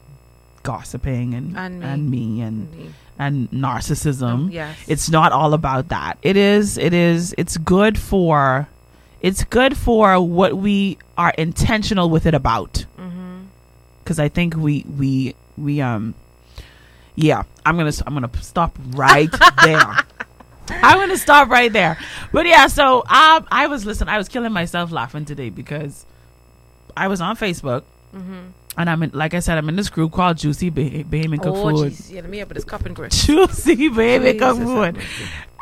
gossiping 0.63 1.33
and 1.33 1.57
And 1.57 1.79
me. 1.79 1.85
and 1.87 2.11
me 2.11 2.41
and 2.41 2.71
Me. 2.71 2.89
and 3.19 3.51
narcissism. 3.51 4.23
Um, 4.33 4.49
yes. 4.51 4.77
It's 4.87 5.09
not 5.09 5.31
all 5.31 5.53
about 5.53 5.89
that. 5.89 6.17
It 6.21 6.35
is 6.35 6.77
it 6.77 6.93
is 6.93 7.33
it's 7.37 7.57
good 7.57 7.97
for 7.97 8.67
it's 9.21 9.43
good 9.45 9.77
for 9.77 10.19
what 10.19 10.57
we 10.57 10.97
are 11.17 11.33
intentional 11.37 12.09
with 12.09 12.25
it 12.25 12.33
about. 12.33 12.85
Mm-hmm. 12.99 13.43
Cuz 14.05 14.19
I 14.19 14.27
think 14.29 14.55
we 14.57 14.83
we 14.97 15.35
we 15.57 15.79
um 15.79 16.13
yeah, 17.15 17.43
I'm 17.65 17.77
to 17.77 18.03
I'm 18.07 18.21
to 18.21 18.43
stop 18.43 18.77
right 18.91 19.29
there. 19.63 19.97
I'm 20.69 21.09
to 21.09 21.17
stop 21.17 21.49
right 21.49 21.71
there. 21.71 21.97
But 22.31 22.45
yeah, 22.45 22.67
so 22.67 22.99
um 22.99 23.47
I 23.51 23.67
was 23.67 23.85
listen, 23.85 24.07
I 24.09 24.17
was 24.17 24.29
killing 24.29 24.51
myself 24.51 24.91
laughing 24.91 25.25
today 25.25 25.49
because 25.49 26.05
I 26.95 27.07
was 27.07 27.21
on 27.21 27.35
Facebook. 27.37 27.83
And 28.77 28.89
I'm 28.89 29.03
in, 29.03 29.11
like 29.13 29.33
I 29.33 29.39
said, 29.39 29.57
I'm 29.57 29.69
in 29.69 29.75
this 29.75 29.89
group 29.89 30.11
called 30.11 30.37
Juicy 30.37 30.69
Bah- 30.69 31.03
Bahamian 31.09 31.41
Cook 31.41 31.55
oh, 31.55 31.77
Food. 31.77 31.95
Yeah, 32.09 32.21
let 32.21 32.29
me 32.29 32.41
up 32.41 32.49
with 32.49 32.55
this 32.55 32.65
cup 32.65 32.85
and 32.85 32.95
grip. 32.95 33.11
Juicy 33.11 33.89
Bahamian 33.89 34.39
Cook 34.39 34.57
Food. 34.57 35.03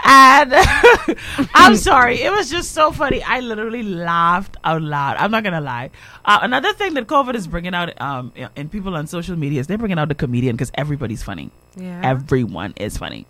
And 0.03 0.53
I'm 1.53 1.76
sorry, 1.76 2.22
it 2.22 2.32
was 2.32 2.49
just 2.49 2.72
so 2.72 2.91
funny. 2.91 3.22
I 3.22 3.39
literally 3.39 3.84
laughed 3.84 4.57
out 4.64 4.82
loud. 4.82 5.18
I'm 5.18 5.30
not 5.30 5.43
gonna 5.43 5.62
lie. 5.62 5.91
Uh, 6.26 6.39
another 6.41 6.74
thing 6.74 6.95
that 6.95 7.07
COVID 7.07 7.36
is 7.36 7.47
bringing 7.47 7.76
out 7.76 7.99
um, 8.01 8.34
in 8.55 8.70
people 8.70 8.95
on 8.95 9.05
social 9.07 9.36
media 9.36 9.59
is 9.59 9.68
they're 9.68 9.78
bringing 9.78 9.99
out 9.99 10.07
the 10.07 10.16
comedian 10.16 10.55
because 10.55 10.72
everybody's 10.74 11.22
funny. 11.22 11.51
Yeah. 11.76 12.01
Everyone 12.03 12.74
is 12.78 12.97
funny. 12.97 13.28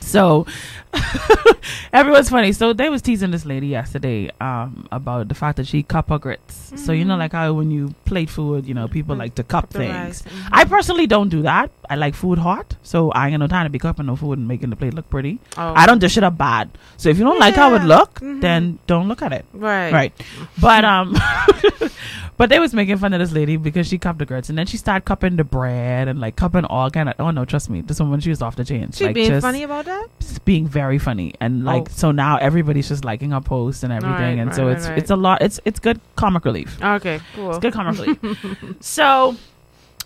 So 0.00 0.46
everyone's 1.92 2.28
funny. 2.30 2.52
So 2.52 2.72
they 2.72 2.88
was 2.88 3.02
teasing 3.02 3.30
this 3.30 3.44
lady 3.44 3.68
yesterday 3.68 4.30
um, 4.40 4.86
about 4.92 5.28
the 5.28 5.34
fact 5.34 5.56
that 5.56 5.66
she 5.66 5.82
cup 5.82 6.08
her 6.10 6.18
grits. 6.18 6.72
So 6.76 6.92
you 6.92 7.04
know, 7.04 7.16
like 7.16 7.32
how 7.32 7.52
when 7.52 7.70
you 7.70 7.94
plate 8.04 8.30
food, 8.30 8.66
you 8.66 8.74
know, 8.74 8.88
people 8.88 9.16
like 9.16 9.34
to 9.36 9.42
cup 9.44 9.70
the 9.70 9.78
things. 9.78 10.22
mhm. 10.22 10.48
I 10.52 10.64
personally 10.64 11.06
don't 11.06 11.28
do 11.28 11.42
that. 11.42 11.70
I 11.88 11.96
like 11.96 12.14
food 12.14 12.38
hot, 12.38 12.76
so 12.82 13.10
I 13.10 13.28
ain't 13.30 13.40
no 13.40 13.46
time 13.48 13.66
to 13.66 13.70
be 13.70 13.78
cupping 13.78 14.06
no 14.06 14.16
food 14.16 14.38
and 14.38 14.46
making 14.46 14.70
the 14.70 14.76
plate 14.76 14.94
look 14.94 15.08
pretty. 15.10 15.40
Oh. 15.56 15.72
I 15.74 15.86
don't 15.86 15.98
dish 15.98 16.16
it 16.16 16.24
up 16.24 16.38
bad. 16.38 16.70
So 16.96 17.08
if 17.08 17.18
you 17.18 17.24
don't 17.24 17.38
like 17.40 17.54
how 17.54 17.74
it 17.74 17.80
Yeah. 17.82 17.86
look, 17.86 18.20
Mhm. 18.20 18.40
then 18.40 18.78
don't 18.86 19.08
look 19.08 19.22
at 19.22 19.32
it. 19.32 19.44
Right. 19.52 19.92
Right. 19.92 20.12
But 20.60 20.84
um 20.84 21.16
but 22.36 22.48
they 22.48 22.58
was 22.58 22.72
making 22.72 22.98
fun 22.98 23.12
of 23.12 23.18
this 23.20 23.32
lady 23.32 23.56
because 23.56 23.86
she 23.86 23.98
cupped 23.98 24.18
the 24.18 24.26
grits 24.26 24.48
and 24.48 24.56
then 24.58 24.66
she 24.66 24.76
started 24.76 25.04
cupping 25.04 25.36
the 25.36 25.44
bread 25.44 26.08
and 26.08 26.20
like 26.20 26.36
cupping 26.36 26.64
all 26.64 26.90
kind 26.90 27.08
of 27.08 27.14
oh 27.18 27.30
no, 27.30 27.44
trust 27.44 27.68
me, 27.70 27.80
this 27.80 27.98
woman 28.00 28.20
she 28.20 28.30
was 28.30 28.40
off 28.42 28.56
the 28.56 28.64
chain. 28.64 28.90
She 28.92 29.06
like, 29.06 29.14
being 29.14 29.28
just 29.30 29.42
funny 29.44 29.62
about 29.64 29.79
that? 29.82 30.08
being 30.44 30.66
very 30.66 30.98
funny 30.98 31.34
and 31.40 31.64
like 31.64 31.82
Oh. 31.82 31.92
so 31.92 32.10
now 32.12 32.36
everybody's 32.38 32.88
just 32.88 33.04
liking 33.04 33.32
our 33.32 33.40
posts 33.42 33.82
and 33.82 33.92
everything 33.92 34.38
Right, 34.38 34.38
and 34.38 34.46
right, 34.48 34.54
so 34.56 34.68
it's 34.68 34.86
right. 34.88 34.98
it's 34.98 35.10
a 35.10 35.16
lot 35.16 35.42
it's 35.42 35.60
it's 35.64 35.78
good 35.80 36.00
comic 36.16 36.44
relief. 36.44 36.78
Okay, 36.82 37.20
cool. 37.34 37.50
It's 37.50 37.58
good 37.58 37.72
comic 37.72 37.98
relief. 37.98 38.18
so 38.80 39.36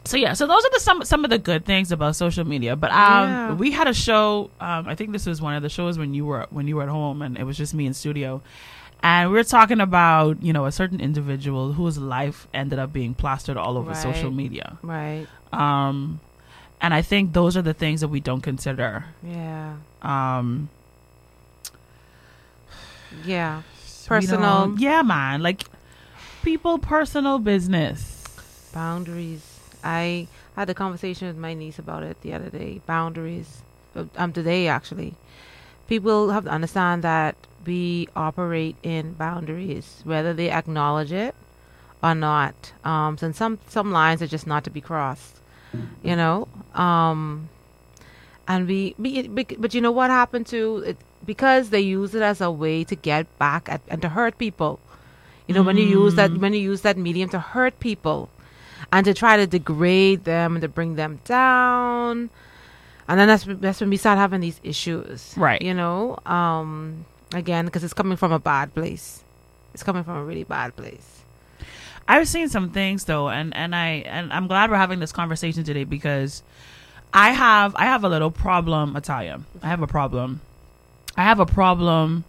so 0.04 0.16
yeah, 0.16 0.32
so 0.34 0.46
those 0.46 0.64
are 0.64 0.70
the 0.70 0.80
some 0.80 1.04
some 1.04 1.24
of 1.24 1.30
the 1.30 1.38
good 1.38 1.64
things 1.64 1.92
about 1.92 2.16
social 2.16 2.44
media. 2.44 2.74
But 2.76 2.90
um 2.90 3.28
Yeah. 3.28 3.52
we 3.54 3.70
had 3.70 3.86
a 3.86 3.94
show, 3.94 4.50
um 4.60 4.88
I 4.88 4.94
think 4.94 5.12
this 5.12 5.24
was 5.26 5.40
one 5.40 5.54
of 5.54 5.62
the 5.62 5.68
shows 5.70 5.98
when 5.98 6.14
you 6.14 6.24
were 6.26 6.46
when 6.50 6.66
you 6.68 6.76
were 6.76 6.82
at 6.82 6.88
home 6.88 7.22
and 7.22 7.38
it 7.38 7.44
was 7.44 7.56
just 7.56 7.72
me 7.74 7.86
in 7.86 7.94
studio. 7.94 8.42
And 9.02 9.30
we 9.30 9.36
were 9.36 9.44
talking 9.44 9.80
about, 9.80 10.42
you 10.42 10.52
know, 10.52 10.64
a 10.64 10.72
certain 10.72 11.00
individual 11.00 11.72
whose 11.74 11.98
life 11.98 12.48
ended 12.54 12.78
up 12.78 12.92
being 12.92 13.14
plastered 13.14 13.56
all 13.56 13.76
over 13.78 13.94
social 13.94 14.30
media. 14.30 14.78
Right. 14.82 15.26
Um 15.52 16.20
and 16.80 16.92
I 16.94 17.02
think 17.02 17.32
those 17.32 17.56
are 17.56 17.62
the 17.62 17.74
things 17.74 18.00
that 18.02 18.08
we 18.08 18.20
don't 18.20 18.40
consider. 18.42 19.04
Yeah. 19.22 19.74
Um 20.02 20.68
Yeah. 23.24 23.62
Personal 24.06 24.74
yeah, 24.78 25.02
man. 25.02 25.42
Like 25.42 25.64
people 26.42 26.78
personal 26.78 27.38
business. 27.38 28.22
boundaries. 28.72 29.60
I 29.82 30.26
had 30.56 30.68
a 30.70 30.74
conversation 30.74 31.28
with 31.28 31.36
my 31.36 31.54
niece 31.54 31.78
about 31.78 32.02
it 32.02 32.20
the 32.22 32.32
other 32.34 32.50
day. 32.50 32.80
Boundaries. 32.86 33.62
Uh, 33.96 34.04
Um, 34.16 34.32
today 34.32 34.68
actually. 34.68 35.14
People 35.88 36.30
have 36.30 36.44
to 36.44 36.50
understand 36.50 37.02
that 37.04 37.36
we 37.66 38.08
operate 38.16 38.76
in 38.82 39.12
boundaries, 39.14 40.00
whether 40.04 40.32
they 40.34 40.50
acknowledge 40.50 41.12
it 41.12 41.34
or 42.02 42.14
not. 42.14 42.72
Um, 42.84 43.16
and 43.22 43.34
some 43.36 43.58
some 43.68 43.92
lines 43.92 44.20
are 44.22 44.26
just 44.26 44.46
not 44.46 44.64
to 44.64 44.70
be 44.70 44.80
crossed. 44.80 45.40
You 46.02 46.16
know. 46.16 46.48
Um, 46.74 47.48
and 48.46 48.68
we, 48.68 48.94
but 49.58 49.74
you 49.74 49.80
know 49.80 49.90
what 49.90 50.10
happened 50.10 50.46
to 50.48 50.78
it 50.78 50.96
because 51.24 51.70
they 51.70 51.80
use 51.80 52.14
it 52.14 52.22
as 52.22 52.40
a 52.40 52.50
way 52.50 52.84
to 52.84 52.94
get 52.94 53.26
back 53.38 53.68
at 53.68 53.80
and 53.88 54.02
to 54.02 54.10
hurt 54.10 54.38
people. 54.38 54.80
You 55.46 55.54
know, 55.54 55.62
when 55.62 55.76
you 55.76 55.84
use 55.84 56.14
that 56.14 56.36
when 56.38 56.54
you 56.54 56.60
use 56.60 56.82
that 56.82 56.96
medium 56.96 57.28
to 57.30 57.38
hurt 57.38 57.78
people 57.80 58.30
and 58.92 59.04
to 59.04 59.12
try 59.14 59.36
to 59.36 59.46
degrade 59.46 60.24
them 60.24 60.54
and 60.54 60.62
to 60.62 60.68
bring 60.68 60.96
them 60.96 61.20
down. 61.24 62.30
And 63.06 63.20
then 63.20 63.28
that's 63.28 63.44
that's 63.46 63.80
when 63.80 63.90
we 63.90 63.96
start 63.96 64.18
having 64.18 64.40
these 64.40 64.60
issues. 64.62 65.34
Right. 65.36 65.60
You 65.60 65.74
know, 65.74 66.18
um 66.24 67.04
again 67.34 67.66
because 67.66 67.84
it's 67.84 67.92
coming 67.92 68.16
from 68.16 68.32
a 68.32 68.38
bad 68.38 68.74
place. 68.74 69.22
It's 69.74 69.82
coming 69.82 70.04
from 70.04 70.16
a 70.16 70.24
really 70.24 70.44
bad 70.44 70.76
place. 70.76 71.13
I've 72.06 72.28
seen 72.28 72.48
some 72.48 72.70
things 72.70 73.04
though, 73.04 73.28
and 73.28 73.54
and 73.56 73.74
I 73.74 74.04
and 74.06 74.32
I'm 74.32 74.46
glad 74.46 74.70
we're 74.70 74.76
having 74.76 75.00
this 75.00 75.12
conversation 75.12 75.64
today 75.64 75.84
because 75.84 76.42
I 77.12 77.30
have 77.30 77.74
I 77.76 77.84
have 77.84 78.04
a 78.04 78.08
little 78.08 78.30
problem, 78.30 78.96
Italia. 78.96 79.40
I 79.62 79.68
have 79.68 79.80
a 79.82 79.86
problem. 79.86 80.40
I 81.16 81.22
have 81.22 81.40
a 81.40 81.46
problem 81.46 82.24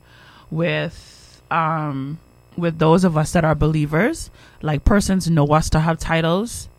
with 0.51 1.41
um 1.51 2.19
with 2.55 2.79
those 2.79 3.03
of 3.03 3.17
us 3.17 3.33
that 3.33 3.43
are 3.43 3.55
believers, 3.55 4.29
like 4.61 4.85
persons 4.85 5.29
know 5.29 5.47
us 5.47 5.69
to 5.71 5.79
have 5.81 5.99
titles, 5.99 6.69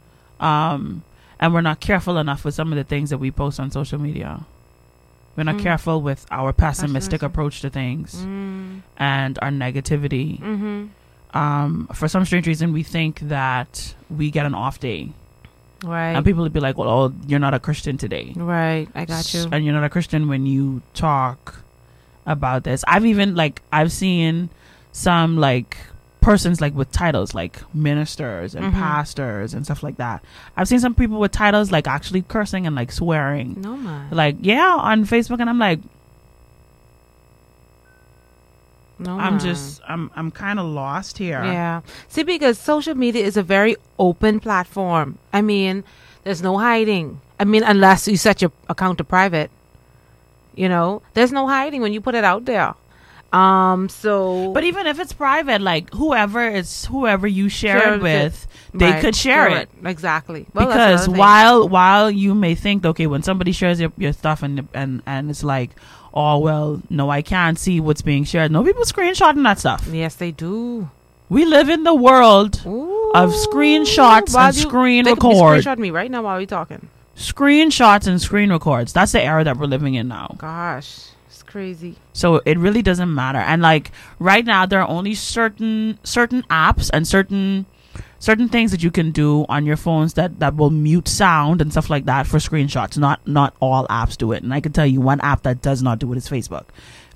um, 0.41 1.03
and 1.39 1.53
we're 1.53 1.61
not 1.61 1.81
careful 1.81 2.17
enough 2.17 2.47
with 2.47 2.55
some 2.55 2.73
of 2.73 2.77
the 2.79 2.85
things 2.85 3.11
that 3.11 3.19
we 3.19 3.31
post 3.31 3.61
on 3.61 3.71
social 3.71 3.99
media. 4.01 4.47
We're 5.37 5.45
not 5.45 5.57
Mm. 5.57 5.63
careful 5.65 6.01
with 6.01 6.25
our 6.31 6.55
pessimistic 6.55 7.21
Pessimism. 7.21 7.27
approach 7.31 7.61
to 7.61 7.69
things 7.69 8.25
Mm. 8.27 8.81
and 8.97 9.39
our 9.43 9.51
negativity 9.51 10.41
Mhm. 10.41 10.89
Um, 11.37 11.89
for 11.95 12.07
some 12.09 12.25
strange 12.25 12.47
reason, 12.47 12.73
we 12.73 12.83
think 12.83 13.21
that 13.37 13.95
we 14.09 14.31
get 14.31 14.47
an 14.47 14.55
off 14.55 14.81
day, 14.81 15.11
Right. 15.85 16.13
and 16.17 16.25
people 16.25 16.43
would 16.45 16.53
be 16.53 16.61
like, 16.61 16.77
"Well, 16.79 16.89
oh, 16.89 17.13
you're 17.29 17.39
not 17.49 17.55
a 17.55 17.61
Christian 17.61 17.99
today, 17.99 18.33
right. 18.37 18.89
I 18.95 19.05
got 19.05 19.33
you. 19.35 19.47
and 19.53 19.65
you're 19.65 19.75
not 19.75 19.85
a 19.85 19.91
Christian 19.97 20.29
when 20.29 20.47
you 20.47 20.83
talk 20.95 21.61
about 22.25 22.65
this." 22.65 22.85
I've 22.89 23.05
even 23.07 23.35
like 23.35 23.63
I've 23.73 23.93
seen 23.93 24.49
some 24.93 25.37
like 25.37 25.77
persons 26.21 26.61
like 26.61 26.75
with 26.75 26.91
titles 26.91 27.35
like 27.35 27.55
ministers 27.73 28.55
and 28.57 28.65
Mhm. 28.67 28.73
pastors 28.73 29.55
and 29.55 29.65
stuff 29.65 29.83
like 29.85 29.97
that. 29.99 30.25
I've 30.57 30.67
seen 30.67 30.81
some 30.81 30.95
people 30.95 31.21
with 31.21 31.31
titles 31.31 31.71
like 31.71 31.87
actually 31.87 32.23
cursing 32.23 32.67
and 32.67 32.75
like 32.75 32.91
swearing, 32.91 33.61
no 33.61 33.77
man. 33.77 34.09
like 34.11 34.37
yeah, 34.41 34.75
on 34.91 35.05
Facebook, 35.05 35.39
and 35.41 35.49
I'm 35.49 35.59
like, 35.61 35.79
No 38.99 39.19
I'm 39.19 39.39
just 39.39 39.81
I'm 39.87 40.11
I'm 40.17 40.31
kind 40.31 40.59
of 40.59 40.67
lost 40.67 41.19
here. 41.19 41.43
Yeah. 41.45 41.83
See, 42.09 42.23
because 42.23 42.59
social 42.59 42.95
media 42.95 43.25
is 43.25 43.37
a 43.37 43.43
very 43.43 43.77
open 43.99 44.41
platform. 44.41 45.19
I 45.33 45.43
mean, 45.43 45.85
there's 46.25 46.43
no 46.43 46.57
hiding. 46.59 47.21
I 47.39 47.45
mean, 47.45 47.63
unless 47.63 48.09
you 48.09 48.17
set 48.17 48.41
your 48.41 48.53
account 48.69 48.99
to 48.99 49.05
private. 49.05 49.51
You 50.55 50.71
know, 50.71 51.03
there's 51.13 51.33
no 51.33 51.47
hiding 51.47 51.83
when 51.83 51.93
you 51.93 52.01
put 52.01 52.15
it 52.15 52.25
out 52.25 52.47
there. 52.47 52.75
Um. 53.33 53.89
So, 53.91 54.53
But 54.53 54.65
even 54.65 54.87
if 54.87 54.99
it's 54.99 55.13
private, 55.13 55.61
like 55.61 55.93
whoever 55.93 56.41
it's 56.49 56.87
whoever 56.87 57.27
you 57.27 57.51
share 57.51 57.81
Share 57.81 57.95
it 57.95 57.97
it. 57.97 58.03
with, 58.03 58.47
they 58.73 58.93
Right, 58.93 59.01
could 59.03 59.17
share 59.17 59.49
it. 59.51 59.69
exactly. 59.85 60.47
Well, 60.55 60.69
because 60.69 61.09
while 61.09 61.69
while 61.69 62.11
you 62.11 62.35
may 62.35 62.55
think 62.55 62.87
okay 62.87 63.07
when 63.07 63.23
somebody 63.23 63.53
shares 63.53 63.79
your, 63.81 63.93
your 63.99 64.15
stuff 64.15 64.43
and 64.43 64.69
and 64.73 65.03
and 65.05 65.29
it's 65.29 65.43
like 65.45 65.73
oh 66.17 66.39
well 66.39 66.83
no 66.91 67.11
I 67.11 67.23
can't 67.23 67.59
see 67.59 67.79
what's 67.79 68.03
being 68.03 68.25
shared 68.25 68.51
no 68.51 68.65
people 68.65 68.83
screenshotting 68.85 69.43
that 69.45 69.59
stuff 69.61 69.87
yes, 69.93 70.15
they 70.17 70.33
do. 70.33 70.91
we 71.29 71.45
live 71.45 71.69
in 71.69 71.83
the 71.85 71.95
world 71.95 72.63
Ooh. 72.67 73.13
of 73.15 73.31
screenshots 73.33 74.35
and 74.37 74.57
you- 74.57 74.63
screen 74.63 75.05
they 75.05 75.13
could 75.15 75.21
be 75.21 75.29
record 75.37 75.63
Screenshot 75.63 75.79
me 75.79 75.91
right 75.91 76.11
now 76.11 76.23
while 76.23 76.39
we're 76.39 76.47
talking. 76.47 76.89
screenshots 77.17 78.07
and 78.07 78.21
screen 78.21 78.51
records 78.51 78.93
that's 78.93 79.13
the 79.13 79.23
era 79.23 79.45
that 79.45 79.57
we're 79.59 79.67
living 79.67 79.95
in 79.95 80.09
now 80.09 80.35
Gosh, 80.39 81.09
it's 81.29 81.43
crazy. 81.43 81.97
So 82.13 82.41
it 82.45 82.59
really 82.59 82.83
doesn't 82.83 83.13
matter. 83.15 83.39
And 83.39 83.61
like 83.63 83.91
right 84.19 84.45
now 84.45 84.65
there 84.67 84.81
are 84.81 84.89
only 84.89 85.15
certain 85.15 85.99
certain 86.03 86.43
apps 86.45 86.91
and 86.93 87.07
certain 87.07 87.67
certain 88.27 88.49
things 88.49 88.73
that 88.73 88.83
you 88.83 88.91
can 88.91 89.13
do 89.13 89.47
on 89.49 89.65
your 89.65 89.77
phones 89.77 90.15
that 90.15 90.41
that 90.41 90.57
will 90.57 90.71
mute 90.71 91.07
sound 91.07 91.63
and 91.63 91.71
stuff 91.71 91.89
like 91.89 92.07
that 92.07 92.27
for 92.27 92.39
screenshots. 92.39 92.99
Not 92.99 93.21
not 93.27 93.55
all 93.61 93.87
apps 93.87 94.17
do 94.17 94.33
it. 94.33 94.43
And 94.43 94.53
I 94.53 94.61
can 94.61 94.73
tell 94.73 94.87
you 94.87 95.01
one 95.01 95.21
app 95.21 95.45
that 95.45 95.63
does 95.63 95.81
not 95.81 96.01
do 96.01 96.13
it 96.13 96.17
is 96.19 96.29
Facebook. 96.29 96.65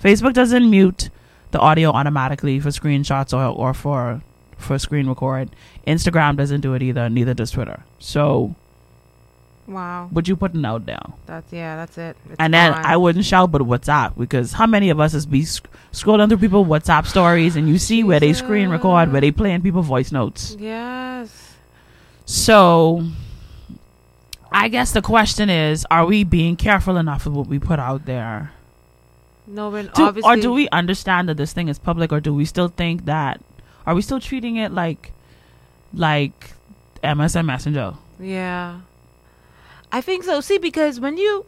Facebook 0.02 0.34
doesn't 0.34 0.70
mute 0.70 1.10
the 1.50 1.58
audio 1.58 1.90
automatically 1.90 2.60
for 2.60 2.68
screenshots 2.68 3.36
or 3.36 3.44
or 3.62 3.74
for 3.74 4.22
for 4.56 4.78
screen 4.78 5.08
record. 5.08 5.50
Instagram 5.84 6.36
doesn't 6.36 6.60
do 6.60 6.74
it 6.74 6.82
either, 6.82 7.10
neither 7.10 7.34
does 7.34 7.50
Twitter. 7.50 7.82
So 7.98 8.54
Wow. 9.66 10.08
what 10.10 10.26
you 10.26 10.34
put 10.36 10.52
putting 10.52 10.64
out 10.64 10.84
there? 10.86 11.02
That's 11.26 11.52
yeah. 11.52 11.76
That's 11.76 11.96
it. 11.98 12.16
It's 12.28 12.36
And 12.38 12.52
then 12.52 12.72
gone. 12.72 12.84
I 12.84 12.96
wouldn't 12.96 13.24
shout, 13.24 13.52
but 13.52 13.62
WhatsApp 13.62 14.18
because 14.18 14.52
how 14.52 14.66
many 14.66 14.90
of 14.90 14.98
us 14.98 15.14
is 15.14 15.26
be 15.26 15.44
sc- 15.44 15.68
scrolling 15.92 16.28
through 16.28 16.38
people 16.38 16.64
WhatsApp 16.64 17.06
stories 17.06 17.54
and 17.56 17.68
you 17.68 17.78
see 17.78 18.02
where 18.02 18.18
they 18.18 18.32
screen 18.32 18.68
record, 18.68 19.12
where 19.12 19.20
they 19.20 19.30
playing 19.30 19.62
people 19.62 19.82
voice 19.82 20.10
notes. 20.10 20.56
Yes. 20.58 21.54
So 22.24 23.04
I 24.52 24.68
guess 24.68 24.92
the 24.92 25.02
question 25.02 25.48
is, 25.50 25.86
are 25.90 26.04
we 26.06 26.24
being 26.24 26.56
careful 26.56 26.96
enough 26.96 27.24
with 27.24 27.34
what 27.34 27.46
we 27.46 27.58
put 27.58 27.78
out 27.78 28.06
there? 28.06 28.52
No, 29.46 29.70
we're 29.70 29.84
Do, 29.84 30.04
obviously. 30.04 30.30
or 30.30 30.36
do 30.36 30.52
we 30.52 30.68
understand 30.70 31.28
that 31.28 31.36
this 31.36 31.52
thing 31.52 31.68
is 31.68 31.78
public, 31.78 32.12
or 32.12 32.20
do 32.20 32.32
we 32.34 32.44
still 32.44 32.68
think 32.68 33.04
that? 33.06 33.40
Are 33.86 33.94
we 33.94 34.02
still 34.02 34.20
treating 34.20 34.56
it 34.56 34.70
like, 34.72 35.12
like 35.92 36.52
MSN 37.02 37.46
Messenger? 37.46 37.94
Yeah. 38.20 38.80
I 39.92 40.00
think 40.00 40.24
so. 40.24 40.40
See, 40.40 40.58
because 40.58 41.00
when 41.00 41.16
you, 41.16 41.46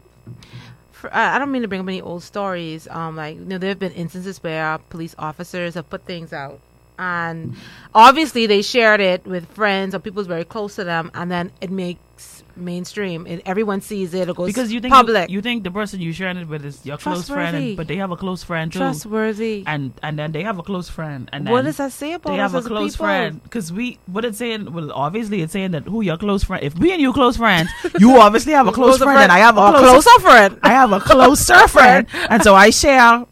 for, 0.91 1.15
I 1.15 1.39
don't 1.39 1.53
mean 1.53 1.63
to 1.63 1.69
bring 1.69 1.81
up 1.81 1.89
any 1.89 2.01
old 2.01 2.23
stories. 2.23 2.89
Um, 2.89 3.17
like 3.17 3.37
you 3.37 3.45
know, 3.45 3.59
there 3.59 3.69
have 3.69 3.79
been 3.79 3.93
instances 3.93 4.43
where 4.43 4.79
police 4.91 5.15
officers 5.19 5.75
have 5.75 5.89
put 5.91 6.05
things 6.05 6.33
out, 6.33 6.61
and 6.99 7.57
obviously 7.95 8.47
they 8.47 8.63
shared 8.63 9.01
it 9.01 9.27
with 9.27 9.47
friends 9.49 9.95
or 9.95 9.99
people 9.99 10.23
very 10.25 10.45
close 10.45 10.77
to 10.77 10.85
them, 10.85 11.11
and 11.15 11.31
then 11.31 11.53
it 11.61 11.71
makes 11.71 12.32
mainstream 12.57 13.27
and 13.27 13.43
everyone 13.47 13.81
sees 13.81 14.15
it. 14.15 14.29
It 14.29 14.37
goes 14.37 14.47
because 14.49 14.73
you 14.73 14.81
think 14.81 14.93
public, 14.93 15.31
You, 15.31 15.37
you 15.37 15.43
think 15.43 15.65
the 15.65 15.71
person 15.71 16.01
you 16.01 16.13
sharing 16.13 16.37
it 16.37 16.49
with 16.49 16.65
is 16.65 16.85
your 16.85 16.97
close 16.99 17.29
friend, 17.29 17.57
and, 17.57 17.77
but 17.77 17.89
they 17.89 17.97
have 17.97 18.11
a 18.11 18.17
close 18.17 18.43
friend 18.43 18.73
too, 18.73 18.79
trustworthy. 18.79 19.65
and 19.67 19.93
and 20.03 20.19
then 20.19 20.33
they 20.33 20.43
have 20.43 20.59
a 20.59 20.63
close 20.63 20.89
friend, 20.89 21.29
and 21.33 21.47
then 21.47 21.53
what 21.53 21.65
does 21.65 21.77
that 21.79 21.93
say 21.93 22.13
about 22.15 22.31
they 22.31 22.37
have 22.39 22.55
a 22.55 22.63
close 22.63 22.93
people? 22.95 23.07
friend 23.07 23.43
because 23.43 23.73
we 23.73 23.99
what 24.07 24.25
it's 24.25 24.39
saying. 24.39 24.73
Well, 24.73 24.93
obviously 24.93 25.43
it's 25.43 25.53
saying 25.53 25.73
that 25.73 25.85
who 25.85 26.03
your 26.03 26.17
close 26.17 26.45
friend. 26.45 26.63
If 26.63 26.77
me 26.77 26.93
and 26.93 27.01
you 27.01 27.13
close 27.13 27.37
friends, 27.37 27.71
you 27.99 28.17
obviously 28.19 28.53
have 28.53 28.67
a 28.67 28.73
close 28.73 28.99
Closer 28.99 29.05
friend, 29.05 29.19
and 29.25 29.33
I 29.33 29.39
have 29.39 29.57
a 29.57 29.61
or 29.61 29.73
close 29.79 30.05
closer 30.05 30.21
friend. 30.21 30.59
I 30.63 30.71
have 30.71 30.93
a 30.93 31.01
closer 31.01 31.69
friend, 31.77 32.07
and 32.29 32.43
so 32.43 32.55
I 32.55 32.71
share, 32.71 33.25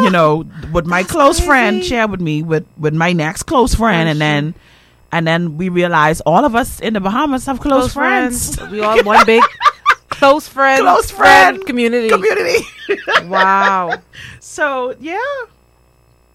you 0.00 0.10
know, 0.16 0.42
what 0.70 0.86
my 0.86 1.02
close 1.02 1.38
friend 1.40 1.76
crazy. 1.78 1.88
share 1.88 2.08
with 2.08 2.20
me 2.20 2.42
with 2.42 2.66
with 2.78 2.94
my 2.94 3.12
next 3.12 3.42
close 3.44 3.74
friend, 3.74 4.08
and 4.08 4.20
then 4.20 4.54
and 5.14 5.24
then 5.26 5.56
we 5.56 5.68
realize 5.68 6.20
all 6.22 6.44
of 6.44 6.56
us 6.56 6.80
in 6.80 6.92
the 6.94 7.00
Bahamas 7.00 7.46
have 7.46 7.60
close, 7.60 7.92
friends. 7.94 8.60
We 8.70 8.80
all 8.80 9.00
one 9.04 9.24
big 9.24 9.42
close 10.10 10.48
friend, 10.48 10.82
Close 10.82 11.10
friend 11.10 11.64
community. 11.66 12.08
Community. 12.08 12.66
Wow, 13.24 14.02
so 14.40 14.94
yeah, 15.00 15.16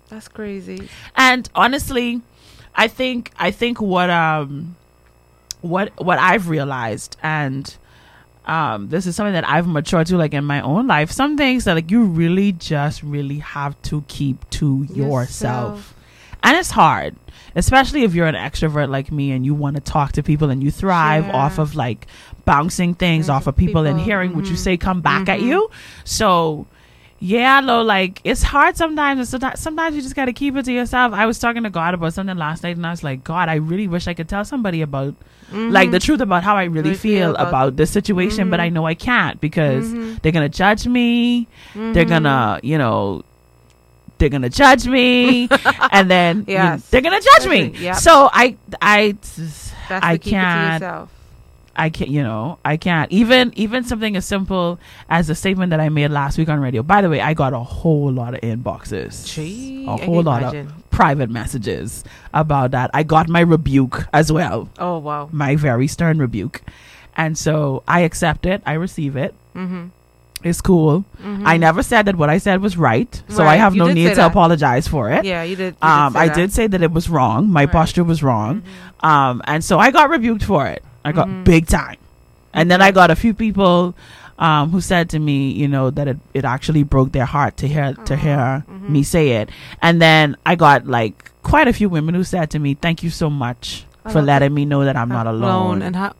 that's 0.09 0.27
crazy. 0.27 0.89
and 1.15 1.47
honestly, 1.53 2.21
I 2.73 2.88
think 2.88 3.32
I 3.38 3.51
think 3.51 3.80
what 3.82 4.09
um 4.09 4.75
what 5.61 5.91
what 6.01 6.17
I've 6.17 6.47
realized 6.49 7.17
and 7.21 7.75
um 8.45 8.89
this 8.89 9.05
is 9.05 9.15
something 9.15 9.34
that 9.34 9.47
I've 9.47 9.67
matured 9.67 10.07
to 10.07 10.17
like 10.17 10.34
in 10.34 10.43
my 10.45 10.61
own 10.61 10.88
life. 10.88 11.11
Some 11.11 11.38
things 11.38 11.65
that 11.65 11.75
like 11.75 11.91
you 11.91 12.03
really 12.03 12.51
just 12.53 13.03
really 13.03 13.39
have 13.39 13.80
to 13.84 14.03
keep 14.07 14.49
to 14.51 14.86
yourself. 14.89 14.97
Yourself. 14.97 15.95
And 16.41 16.57
it's 16.57 16.71
hard, 16.71 17.15
especially 17.56 18.04
if 18.04 18.14
you're 18.14 18.28
an 18.28 18.36
extrovert 18.36 18.89
like 18.89 19.12
me 19.12 19.32
and 19.32 19.45
you 19.45 19.54
want 19.54 19.76
to 19.76 19.82
talk 19.82 20.12
to 20.14 20.24
people 20.24 20.50
and 20.50 20.64
you 20.64 20.72
thrive 20.72 21.26
Share. 21.26 21.36
off 21.36 21.58
of 21.60 21.76
like 21.76 22.08
bouncing 22.45 22.93
things 22.95 23.30
off 23.30 23.47
of 23.47 23.56
people, 23.56 23.86
and 23.86 23.97
people. 23.97 24.06
hearing 24.06 24.36
what 24.36 24.45
you 24.45 24.54
Mhm. 24.54 24.58
say 24.58 24.78
come 24.78 25.02
back 25.02 25.30
at 25.30 25.39
mm-hmm. 25.39 25.50
you. 25.50 25.70
So, 26.04 26.66
yeah, 27.20 27.60
though, 27.62 27.82
like 27.82 28.22
it's 28.24 28.41
hard 28.43 28.78
sometimes. 28.78 29.34
And 29.34 29.58
sometimes, 29.60 29.95
you 29.95 30.02
just 30.02 30.16
got 30.16 30.26
to 30.26 30.34
keep 30.34 30.56
it 30.56 30.64
to 30.66 30.72
yourself. 30.72 31.14
I 31.14 31.26
was 31.26 31.38
talking 31.38 31.64
to 31.64 31.70
God 31.70 31.93
about 31.93 32.14
something 32.14 32.38
last 32.38 32.64
night, 32.64 32.78
and 32.78 32.86
I 32.88 32.91
was 32.91 33.04
like, 33.04 33.24
God, 33.24 33.50
I 33.50 33.56
really 33.56 33.88
wish 33.88 34.08
I 34.08 34.14
could 34.14 34.30
tell 34.30 34.45
somebody 34.45 34.82
about 34.82 35.16
mm-hmm. 35.52 35.70
like 35.70 35.91
the 35.91 36.00
truth 36.00 36.22
about 36.22 36.43
how 36.43 36.56
I 36.56 36.64
really 36.64 36.89
Really 36.91 36.95
feel 36.95 37.20
feel 37.20 37.32
about- 37.36 37.47
about 37.50 37.76
this 37.76 37.91
situation, 37.91 38.50
but 38.50 38.60
mm-hmm. 38.60 38.66
I 38.66 38.70
know 38.70 38.86
I 38.86 38.93
can't 38.95 39.39
because 39.41 39.91
they're 40.22 40.32
gonna 40.32 40.50
judge 40.50 40.88
me. 40.88 41.47
They're 41.76 42.06
gonna, 42.06 42.60
you 42.64 42.78
know, 42.78 43.24
they're 44.20 44.30
gonna 44.30 44.49
judge 44.49 44.86
me, 44.88 45.49
and 45.91 46.09
then 46.11 46.45
Yes. 46.47 46.88
they're 46.89 47.01
gonna 47.01 47.22
judge 47.22 47.47
me. 47.49 47.70
Yep. 47.80 47.95
So 47.95 48.30
I, 48.32 48.55
I, 48.82 49.15
I 49.89 50.17
to 50.17 50.20
keep 50.20 50.20
it 50.20 50.20
to 50.24 50.30
can't. 50.30 51.09
I 51.76 51.89
can't, 51.89 52.09
you 52.09 52.24
know, 52.24 52.59
I 52.65 52.76
can't. 52.76 53.09
Even 53.09 53.53
even 53.55 53.86
something 53.86 54.17
as 54.17 54.26
simple 54.26 54.80
as 55.09 55.28
the 55.28 55.36
statement 55.36 55.70
that 55.70 55.80
I 55.80 55.88
made 55.88 56.09
last 56.11 56.38
week 56.38 56.49
on 56.49 56.59
radio. 56.59 56.84
By 56.84 57.01
the 57.01 57.09
way, 57.09 57.22
I 57.22 57.34
got 57.34 57.53
a 57.53 57.59
whole 57.59 58.11
lot 58.11 58.34
of 58.34 58.41
inboxes, 58.41 59.26
Gee, 59.26 59.86
a 59.88 59.95
whole 59.95 60.22
lot 60.22 60.41
imagine. 60.41 60.67
of 60.67 60.89
private 60.89 61.30
messages 61.30 62.03
about 62.34 62.72
that. 62.72 62.91
I 62.93 63.03
got 63.03 63.30
my 63.30 63.39
rebuke 63.39 64.07
as 64.11 64.30
well, 64.30 64.67
Oh 64.78 64.97
wow. 64.97 65.30
my 65.32 65.55
very 65.55 65.88
stern 65.88 66.17
rebuke, 66.20 66.61
and 67.15 67.38
so 67.38 67.82
I 67.88 68.01
accept 68.01 68.45
it. 68.45 68.61
I 68.65 68.74
receive 68.74 69.15
it. 69.15 69.34
Mm-hmm. 69.55 69.86
It's 70.44 70.62
cool. 70.62 71.04
I 71.24 71.58
never 71.58 71.84
said 71.84 72.04
that 72.06 72.16
what 72.16 72.30
I 72.30 72.38
said 72.38 72.62
was 72.62 72.78
right, 72.78 73.22
so 73.28 73.44
I 73.46 73.58
have 73.58 73.76
you 73.76 73.80
no 73.84 73.92
need 73.92 74.10
to 74.10 74.16
that. 74.16 74.32
apologize 74.32 74.88
for 74.88 75.12
it. 75.12 75.26
Yeah, 75.26 75.44
you 75.44 75.56
did. 75.58 75.76
You 75.84 75.88
Um, 75.90 76.14
say 76.14 76.20
I 76.20 76.28
that. 76.28 76.36
did 76.36 76.54
say 76.54 76.68
that 76.68 76.82
it 76.82 76.92
was 76.92 77.10
wrong. 77.10 77.50
My 77.50 77.66
posture 77.66 78.04
was 78.06 78.24
wrong. 78.24 78.64
Um, 79.02 79.42
and 79.46 79.64
so 79.64 79.80
I 79.80 79.92
got 79.92 80.10
rebuked 80.10 80.44
for 80.44 80.66
it. 80.68 80.82
I 81.04 81.12
got 81.12 81.28
Mm-hmm. 81.28 81.44
big 81.44 81.68
time. 81.68 81.98
And 82.54 82.72
then 82.72 82.82
I 82.82 82.92
got 82.92 83.12
a 83.12 83.16
few 83.16 83.34
people 83.34 83.96
um, 84.40 84.70
who 84.72 84.80
said 84.80 85.10
to 85.10 85.20
me, 85.20 85.52
you 85.52 85.68
know, 85.68 85.90
that 85.92 86.08
it, 86.08 86.18
it 86.34 86.46
actually 86.46 86.84
broke 86.84 87.12
their 87.12 87.26
heart 87.26 87.58
to 87.58 87.68
hear 87.68 87.94
to 88.06 88.16
hear 88.16 88.64
Mm-hmm. 88.70 88.94
me 88.94 89.04
say 89.04 89.32
it. 89.44 89.50
And 89.82 90.02
then 90.02 90.38
I 90.46 90.56
got 90.56 90.88
like 90.88 91.32
quite 91.44 91.68
a 91.68 91.74
few 91.74 91.90
women 91.90 92.16
who 92.16 92.24
said 92.24 92.50
to 92.52 92.60
me, 92.60 92.76
"Thank 92.76 93.04
you 93.04 93.10
so 93.10 93.30
much 93.30 93.86
I 94.06 94.12
for 94.14 94.22
letting 94.22 94.54
me 94.54 94.64
know 94.64 94.86
that 94.86 94.96
I'm 94.96 95.10
not 95.10 95.28
alone." 95.28 95.82
and 95.82 95.96
how? 95.96 96.14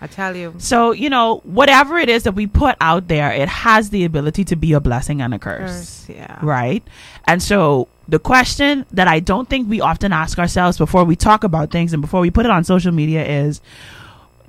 I 0.00 0.06
tell 0.06 0.36
you, 0.36 0.54
so 0.58 0.92
you 0.92 1.10
know, 1.10 1.40
whatever 1.44 1.98
it 1.98 2.08
is 2.08 2.22
that 2.24 2.32
we 2.32 2.46
put 2.46 2.76
out 2.80 3.08
there, 3.08 3.30
it 3.32 3.48
has 3.48 3.90
the 3.90 4.04
ability 4.04 4.44
to 4.44 4.56
be 4.56 4.72
a 4.72 4.80
blessing 4.80 5.20
and 5.20 5.34
a 5.34 5.38
curse. 5.38 6.06
curse, 6.06 6.16
yeah. 6.16 6.38
right? 6.42 6.82
And 7.26 7.42
so 7.42 7.88
the 8.08 8.18
question 8.18 8.86
that 8.92 9.08
I 9.08 9.20
don't 9.20 9.48
think 9.48 9.68
we 9.68 9.80
often 9.80 10.12
ask 10.12 10.38
ourselves 10.38 10.78
before 10.78 11.04
we 11.04 11.16
talk 11.16 11.44
about 11.44 11.70
things 11.70 11.92
and 11.92 12.00
before 12.02 12.20
we 12.20 12.30
put 12.30 12.44
it 12.44 12.50
on 12.50 12.64
social 12.64 12.92
media 12.92 13.24
is 13.24 13.60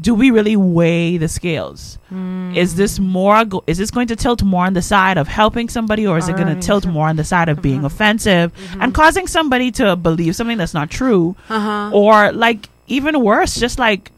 do 0.02 0.16
we 0.16 0.32
really 0.32 0.56
weigh 0.56 1.18
the 1.18 1.28
scales? 1.28 2.00
Hmm. 2.10 2.54
Is 2.56 2.76
this 2.76 2.98
more 3.00 3.46
go- 3.46 3.64
is 3.68 3.78
this 3.78 3.92
going 3.92 4.08
to 4.08 4.16
tilt 4.16 4.42
more 4.42 4.66
on 4.66 4.74
the 4.74 4.82
side 4.82 5.18
of 5.18 5.28
helping 5.28 5.70
somebody 5.70 6.08
or 6.08 6.18
is 6.18 6.28
it 6.28 6.36
going 6.36 6.48
to 6.48 6.60
tilt 6.60 6.88
more 6.88 7.08
on 7.08 7.18
the 7.18 7.24
side 7.24 7.50
of 7.50 7.62
being 7.62 7.80
uh-huh. 7.80 7.88
offensive 7.88 8.52
and 8.72 8.82
mm-hmm. 8.82 8.92
causing 8.92 9.28
somebody 9.28 9.70
to 9.72 9.96
believe 9.96 10.36
something 10.36 10.58
that's 10.58 10.74
not 10.74 10.90
true? 10.90 11.36
Uh-huh. 11.50 11.92
Or 11.94 12.32
like 12.32 12.68
even 12.88 13.22
worse, 13.22 13.60
just 13.60 13.78
like 13.78 14.12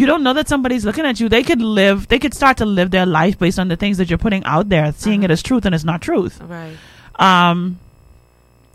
you 0.00 0.06
don't 0.06 0.22
know 0.22 0.32
that 0.32 0.48
somebody's 0.48 0.84
looking 0.84 1.04
at 1.04 1.20
you. 1.20 1.28
They 1.28 1.42
could 1.42 1.60
live, 1.62 2.08
they 2.08 2.18
could 2.18 2.34
start 2.34 2.56
to 2.58 2.64
live 2.66 2.90
their 2.90 3.06
life 3.06 3.38
based 3.38 3.58
on 3.58 3.68
the 3.68 3.76
things 3.76 3.98
that 3.98 4.08
you're 4.10 4.18
putting 4.18 4.42
out 4.44 4.68
there, 4.68 4.92
seeing 4.92 5.22
it 5.22 5.30
as 5.30 5.42
truth 5.42 5.64
and 5.66 5.74
it's 5.74 5.84
not 5.84 6.00
truth 6.00 6.40
Right. 6.40 6.76
um, 7.16 7.78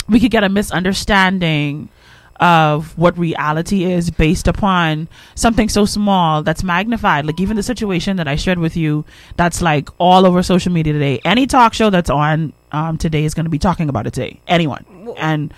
we 0.07 0.19
could 0.19 0.31
get 0.31 0.43
a 0.43 0.49
misunderstanding 0.49 1.89
of 2.37 2.97
what 2.97 3.17
reality 3.17 3.85
is 3.85 4.11
based 4.11 4.47
upon 4.47 5.07
something 5.35 5.69
so 5.69 5.85
small 5.85 6.43
that's 6.43 6.63
magnified. 6.63 7.25
Like 7.25 7.39
even 7.39 7.55
the 7.55 7.63
situation 7.63 8.17
that 8.17 8.27
I 8.27 8.35
shared 8.35 8.59
with 8.59 8.75
you, 8.75 9.05
that's 9.37 9.61
like 9.61 9.89
all 9.97 10.25
over 10.25 10.43
social 10.43 10.71
media 10.71 10.93
today. 10.93 11.21
Any 11.23 11.47
talk 11.47 11.73
show 11.73 11.89
that's 11.89 12.09
on 12.09 12.51
um, 12.73 12.97
today 12.97 13.23
is 13.23 13.33
going 13.33 13.45
to 13.45 13.49
be 13.49 13.57
talking 13.59 13.87
about 13.89 14.05
it 14.05 14.13
today. 14.13 14.41
Anyone, 14.47 14.85
and 15.17 15.53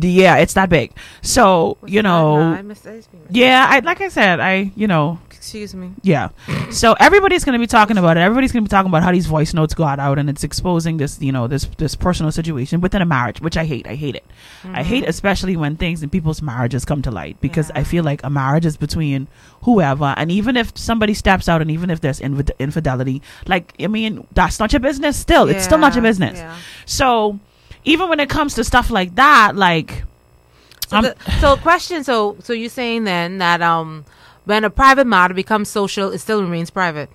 yeah, 0.00 0.36
it's 0.36 0.54
that 0.54 0.68
big. 0.68 0.92
So 1.22 1.78
you 1.86 2.02
know, 2.02 2.36
I 2.36 2.62
missed, 2.62 2.86
I 2.86 2.92
missed- 2.92 3.08
yeah, 3.30 3.66
I 3.68 3.80
like 3.80 4.00
I 4.00 4.08
said, 4.08 4.40
I 4.40 4.72
you 4.76 4.86
know, 4.86 5.18
Excuse 5.30 5.74
me. 5.74 5.92
yeah. 6.02 6.30
So 6.70 6.94
everybody's 6.94 7.44
going 7.44 7.52
to 7.52 7.58
be 7.58 7.68
talking 7.68 7.98
about 7.98 8.16
it. 8.16 8.20
Everybody's 8.20 8.52
going 8.52 8.64
to 8.64 8.68
be 8.68 8.70
talking 8.70 8.90
about 8.90 9.02
how 9.02 9.12
these 9.12 9.26
voice 9.26 9.54
notes 9.54 9.74
got 9.74 9.98
out 9.98 10.18
and 10.18 10.28
it's 10.28 10.42
exposing 10.42 10.96
this, 10.96 11.20
you 11.20 11.30
know, 11.30 11.46
this 11.46 11.66
this 11.78 11.94
personal 11.94 12.32
situation 12.32 12.80
within 12.80 13.02
a 13.02 13.06
marriage, 13.06 13.40
which 13.40 13.56
I 13.56 13.64
hate. 13.64 13.86
I 13.86 13.94
hate 13.94 14.16
it. 14.16 14.24
I 14.64 14.82
hate 14.82 15.02
mm-hmm. 15.02 15.10
especially 15.10 15.56
when 15.56 15.76
things 15.76 16.02
in 16.02 16.10
people's 16.10 16.42
marriages 16.42 16.84
come 16.84 17.02
to 17.02 17.10
light 17.10 17.40
because 17.40 17.70
I 17.74 17.84
feel 17.84 18.02
like 18.02 18.22
a 18.24 18.30
marriage 18.30 18.66
is 18.66 18.76
between 18.76 19.28
whoever 19.62 20.14
and 20.16 20.30
even 20.30 20.56
if 20.56 20.76
somebody 20.76 21.14
steps 21.14 21.48
out 21.48 21.62
and 21.62 21.70
even 21.70 21.90
if 21.90 22.00
there's 22.00 22.20
infid- 22.20 22.52
infidelity, 22.58 23.22
like 23.46 23.74
I 23.78 23.86
mean, 23.86 24.26
that's 24.32 24.58
not 24.58 24.72
your 24.72 24.80
business 24.80 25.16
still. 25.16 25.48
it's 25.48 25.64
still 25.64 25.78
not 25.78 25.94
your 25.94 26.02
business. 26.02 26.38
yeah. 26.38 26.56
So 26.86 27.38
even 27.86 28.10
when 28.10 28.20
it 28.20 28.28
comes 28.28 28.54
to 28.56 28.64
stuff 28.64 28.90
like 28.90 29.14
that, 29.14 29.56
like 29.56 30.04
So, 30.88 31.00
the, 31.00 31.16
so 31.40 31.56
question. 31.56 32.04
So, 32.04 32.36
so 32.42 32.52
you're 32.52 32.68
saying 32.68 33.04
then 33.04 33.38
that 33.38 33.62
um, 33.62 34.04
when 34.44 34.62
a 34.64 34.70
private 34.70 35.06
matter 35.06 35.32
becomes 35.34 35.68
social, 35.70 36.10
it 36.12 36.18
still 36.18 36.42
remains 36.42 36.68
private. 36.70 37.08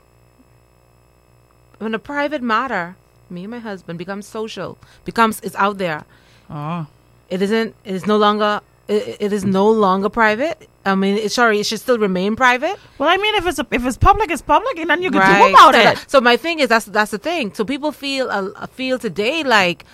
When 1.77 1.93
a 1.93 1.99
private 1.99 2.41
matter, 2.41 2.95
me 3.29 3.43
and 3.43 3.51
my 3.51 3.59
husband 3.59 3.97
becomes 3.99 4.27
social, 4.27 4.77
becomes 5.05 5.39
it's 5.41 5.55
out 5.55 5.77
there. 5.77 6.05
oh, 6.49 6.87
It 7.29 7.41
isn't. 7.41 7.75
It 7.85 7.93
is 7.95 8.05
no 8.07 8.17
longer. 8.17 8.61
It, 8.91 9.17
it 9.25 9.31
is 9.33 9.43
no 9.45 9.69
longer 9.69 10.09
private. 10.09 10.67
I 10.85 10.95
mean, 10.95 11.15
it, 11.17 11.31
sorry, 11.31 11.59
it 11.59 11.65
should 11.69 11.79
still 11.79 11.97
remain 11.99 12.35
private. 12.35 12.77
well, 12.97 13.07
I 13.07 13.17
mean, 13.23 13.35
if 13.35 13.45
it's 13.47 13.59
if 13.59 13.85
it's 13.85 13.97
public, 13.97 14.31
it's 14.31 14.41
public, 14.41 14.75
and 14.79 14.89
then 14.89 15.01
you 15.01 15.11
can 15.11 15.21
do 15.21 15.49
about 15.53 15.73
so 15.75 15.79
it. 15.79 15.83
that- 15.83 16.09
so 16.09 16.19
my 16.29 16.35
thing 16.37 16.59
is 16.59 16.67
that's 16.69 16.85
that's 16.97 17.11
the 17.11 17.17
thing. 17.29 17.53
So 17.53 17.63
people 17.63 17.91
feel 17.91 18.29
uh, 18.29 18.67
feel 18.79 18.97
today 18.99 19.43
like 19.43 19.85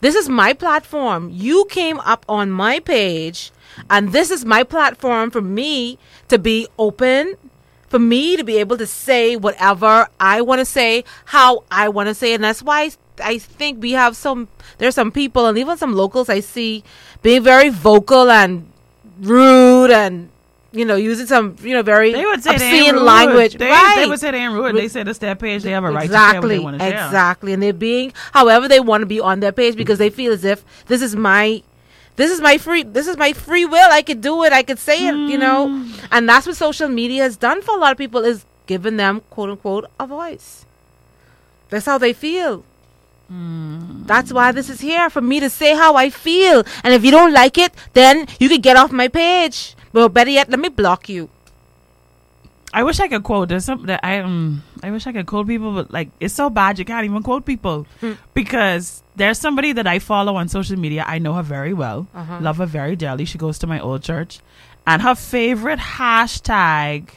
this 0.00 0.14
is 0.14 0.28
my 0.28 0.52
platform. 0.52 1.30
You 1.32 1.64
came 1.70 1.98
up 2.00 2.24
on 2.28 2.50
my 2.50 2.78
page, 2.80 3.50
and 3.90 4.12
this 4.12 4.30
is 4.30 4.44
my 4.44 4.62
platform 4.64 5.30
for 5.30 5.40
me 5.42 5.98
to 6.28 6.38
be 6.38 6.68
open, 6.78 7.34
for 7.88 7.98
me 7.98 8.36
to 8.36 8.44
be 8.44 8.58
able 8.58 8.76
to 8.78 8.86
say 8.86 9.36
whatever 9.36 10.06
I 10.20 10.42
want 10.42 10.60
to 10.60 10.64
say, 10.66 11.04
how 11.36 11.64
I 11.70 11.88
want 11.88 12.08
to 12.08 12.14
say, 12.14 12.32
it. 12.32 12.36
and 12.36 12.44
that's 12.44 12.62
why 12.62 12.90
I 13.22 13.38
think 13.38 13.80
we 13.82 13.92
have 13.92 14.16
some. 14.16 14.48
There's 14.78 14.94
some 14.94 15.12
people 15.12 15.46
and 15.46 15.56
even 15.58 15.76
some 15.76 15.94
locals 15.94 16.28
I 16.28 16.40
see 16.40 16.82
being 17.22 17.42
very 17.42 17.68
vocal 17.68 18.30
and 18.30 18.70
rude 19.20 19.90
and. 19.90 20.30
You 20.76 20.84
know, 20.84 20.96
using 20.96 21.28
some, 21.28 21.54
you 21.62 21.72
know, 21.72 21.82
very 21.84 22.12
They 22.12 22.26
would 22.26 22.42
say 22.42 22.58
they 22.58 22.78
obscene 22.80 22.94
rude. 22.96 23.02
language, 23.04 23.54
They, 23.58 23.70
right? 23.70 23.94
they 23.96 24.08
would 24.08 24.18
say 24.18 24.32
they 24.32 24.38
ain't 24.38 24.54
rude. 24.54 24.74
They 24.74 24.88
said 24.88 25.06
it's 25.06 25.20
their 25.20 25.36
page. 25.36 25.62
They 25.62 25.70
have 25.70 25.84
a 25.84 25.90
right 25.92 26.02
exactly, 26.04 26.56
to 26.56 26.62
share 26.62 26.64
what 26.64 26.72
they 26.72 26.78
want 26.78 26.78
to 26.80 26.84
share. 26.96 27.06
Exactly, 27.06 27.52
and 27.52 27.62
they're 27.62 27.72
being 27.72 28.12
however 28.32 28.66
they 28.66 28.80
want 28.80 29.02
to 29.02 29.06
be 29.06 29.20
on 29.20 29.38
their 29.38 29.52
page 29.52 29.76
because 29.76 29.98
they 30.00 30.10
feel 30.10 30.32
as 30.32 30.42
if 30.44 30.64
this 30.86 31.00
is 31.00 31.14
my, 31.14 31.62
this 32.16 32.28
is 32.32 32.40
my 32.40 32.58
free, 32.58 32.82
this 32.82 33.06
is 33.06 33.16
my 33.16 33.32
free 33.32 33.64
will. 33.64 33.88
I 33.92 34.02
could 34.02 34.20
do 34.20 34.42
it. 34.42 34.52
I 34.52 34.64
could 34.64 34.80
say 34.80 35.06
it. 35.06 35.14
You 35.14 35.38
know, 35.38 35.68
Mm. 35.68 36.08
and 36.10 36.28
that's 36.28 36.44
what 36.44 36.56
social 36.56 36.88
media 36.88 37.22
has 37.22 37.36
done 37.36 37.62
for 37.62 37.76
a 37.76 37.78
lot 37.78 37.92
of 37.92 37.98
people 37.98 38.24
is 38.24 38.44
giving 38.66 38.96
them 38.96 39.22
quote 39.30 39.50
unquote 39.50 39.84
a 40.00 40.08
voice. 40.08 40.66
That's 41.68 41.86
how 41.86 41.98
they 41.98 42.12
feel. 42.12 42.64
Mm. 43.32 44.06
That's 44.06 44.32
why 44.32 44.52
this 44.52 44.68
is 44.68 44.80
here 44.80 45.08
for 45.10 45.20
me 45.20 45.40
to 45.40 45.48
say 45.48 45.74
how 45.74 45.96
I 45.96 46.10
feel. 46.10 46.62
And 46.82 46.92
if 46.92 47.04
you 47.04 47.10
don't 47.10 47.32
like 47.32 47.56
it, 47.58 47.72
then 47.94 48.26
you 48.38 48.48
can 48.48 48.60
get 48.60 48.76
off 48.76 48.92
my 48.92 49.08
page. 49.08 49.74
Well, 49.92 50.08
better 50.08 50.30
yet, 50.30 50.50
let 50.50 50.60
me 50.60 50.68
block 50.68 51.08
you. 51.08 51.30
I 52.74 52.82
wish 52.82 52.98
I 52.98 53.06
could 53.06 53.22
quote. 53.22 53.48
There's 53.48 53.64
something 53.64 53.86
that 53.86 54.00
I 54.02 54.18
um 54.18 54.64
I 54.82 54.90
wish 54.90 55.06
I 55.06 55.12
could 55.12 55.26
quote 55.26 55.46
people, 55.46 55.72
but 55.72 55.92
like 55.92 56.10
it's 56.18 56.34
so 56.34 56.50
bad 56.50 56.76
you 56.78 56.84
can't 56.84 57.04
even 57.04 57.22
quote 57.22 57.46
people 57.46 57.86
because 58.34 59.04
there's 59.14 59.38
somebody 59.38 59.70
that 59.72 59.86
I 59.86 60.00
follow 60.00 60.34
on 60.34 60.48
social 60.48 60.76
media. 60.76 61.04
I 61.06 61.20
know 61.20 61.34
her 61.34 61.42
very 61.42 61.72
well, 61.72 62.08
love 62.40 62.56
her 62.56 62.66
very 62.66 62.96
dearly. 62.96 63.26
She 63.26 63.38
goes 63.38 63.60
to 63.60 63.68
my 63.68 63.78
old 63.78 64.02
church, 64.02 64.40
and 64.88 65.02
her 65.02 65.14
favorite 65.14 65.78
hashtag. 65.78 67.10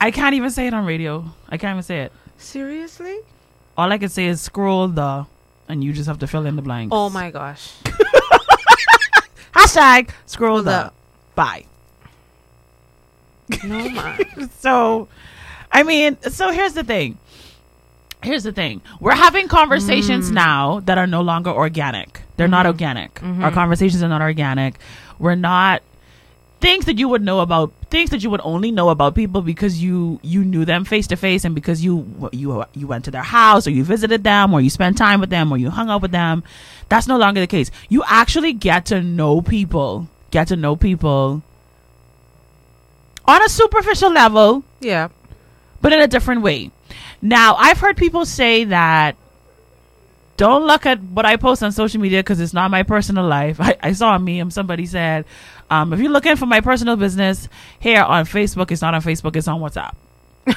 I 0.00 0.12
can't 0.12 0.34
even 0.36 0.50
say 0.50 0.68
it 0.68 0.74
on 0.74 0.86
radio. 0.86 1.24
I 1.48 1.56
can't 1.56 1.74
even 1.74 1.82
say 1.82 2.02
it. 2.02 2.12
Seriously? 2.38 3.18
All 3.76 3.92
I 3.92 3.98
can 3.98 4.08
say 4.08 4.26
is 4.26 4.40
scroll 4.40 4.88
the, 4.88 5.26
and 5.68 5.84
you 5.84 5.92
just 5.92 6.06
have 6.06 6.18
to 6.20 6.26
fill 6.26 6.46
in 6.46 6.56
the 6.56 6.62
blanks. 6.62 6.90
Oh 6.92 7.10
my 7.10 7.30
gosh. 7.30 7.72
Hashtag 9.52 10.10
scroll 10.26 10.58
the. 10.58 10.62
the. 10.62 10.92
Bye. 11.34 11.66
No 13.64 13.88
man. 13.88 14.50
so 14.58 15.08
i 15.72 15.82
mean 15.82 16.16
so 16.22 16.50
here's 16.50 16.72
the 16.72 16.84
thing 16.84 17.18
here's 18.22 18.42
the 18.42 18.52
thing 18.52 18.80
we're 19.00 19.14
having 19.14 19.48
conversations 19.48 20.30
mm. 20.30 20.34
now 20.34 20.80
that 20.80 20.98
are 20.98 21.06
no 21.06 21.20
longer 21.20 21.50
organic 21.50 22.22
they're 22.36 22.48
not 22.48 22.66
mm-hmm. 22.66 22.72
organic 22.72 23.22
our 23.22 23.28
mm-hmm. 23.28 23.54
conversations 23.54 24.02
are 24.02 24.08
not 24.08 24.22
organic 24.22 24.74
we're 25.18 25.34
not 25.34 25.82
things 26.60 26.86
that 26.86 26.98
you 26.98 27.08
would 27.08 27.22
know 27.22 27.40
about 27.40 27.70
things 27.90 28.10
that 28.10 28.22
you 28.22 28.30
would 28.30 28.40
only 28.42 28.70
know 28.70 28.88
about 28.88 29.14
people 29.14 29.42
because 29.42 29.82
you 29.82 30.18
you 30.22 30.44
knew 30.44 30.64
them 30.64 30.84
face 30.84 31.06
to 31.06 31.16
face 31.16 31.44
and 31.44 31.54
because 31.54 31.84
you 31.84 32.28
you 32.32 32.64
you 32.72 32.86
went 32.86 33.04
to 33.04 33.10
their 33.10 33.22
house 33.22 33.66
or 33.66 33.70
you 33.70 33.84
visited 33.84 34.24
them 34.24 34.54
or 34.54 34.60
you 34.60 34.70
spent 34.70 34.96
time 34.96 35.20
with 35.20 35.28
them 35.30 35.52
or 35.52 35.58
you 35.58 35.68
hung 35.70 35.90
out 35.90 36.00
with 36.02 36.12
them 36.12 36.42
that's 36.88 37.06
no 37.06 37.18
longer 37.18 37.40
the 37.40 37.46
case 37.46 37.70
you 37.90 38.02
actually 38.06 38.52
get 38.54 38.86
to 38.86 39.02
know 39.02 39.42
people 39.42 40.08
get 40.30 40.48
to 40.48 40.56
know 40.56 40.74
people 40.76 41.42
on 43.26 43.42
a 43.42 43.48
superficial 43.48 44.10
level 44.10 44.64
Yeah. 44.80 45.08
but 45.82 45.92
in 45.92 46.00
a 46.00 46.06
different 46.08 46.42
way. 46.42 46.70
Now, 47.22 47.54
I've 47.56 47.78
heard 47.78 47.96
people 47.96 48.24
say 48.24 48.64
that 48.64 49.16
don't 50.36 50.66
look 50.66 50.86
at 50.86 51.00
what 51.02 51.24
I 51.26 51.36
post 51.36 51.62
on 51.62 51.72
social 51.72 52.00
media 52.00 52.20
because 52.20 52.40
it's 52.40 52.52
not 52.54 52.70
my 52.70 52.82
personal 52.82 53.26
life. 53.26 53.56
I, 53.60 53.76
I 53.82 53.92
saw 53.92 54.14
a 54.14 54.18
meme. 54.18 54.50
Somebody 54.50 54.86
said, 54.86 55.24
um, 55.70 55.92
if 55.92 56.00
you're 56.00 56.10
looking 56.12 56.36
for 56.36 56.46
my 56.46 56.60
personal 56.60 56.96
business 56.96 57.48
here 57.80 58.02
on 58.02 58.24
Facebook, 58.24 58.70
it's 58.70 58.82
not 58.82 58.94
on 58.94 59.02
Facebook, 59.02 59.34
it's 59.36 59.48
on 59.48 59.60
WhatsApp. 59.60 59.94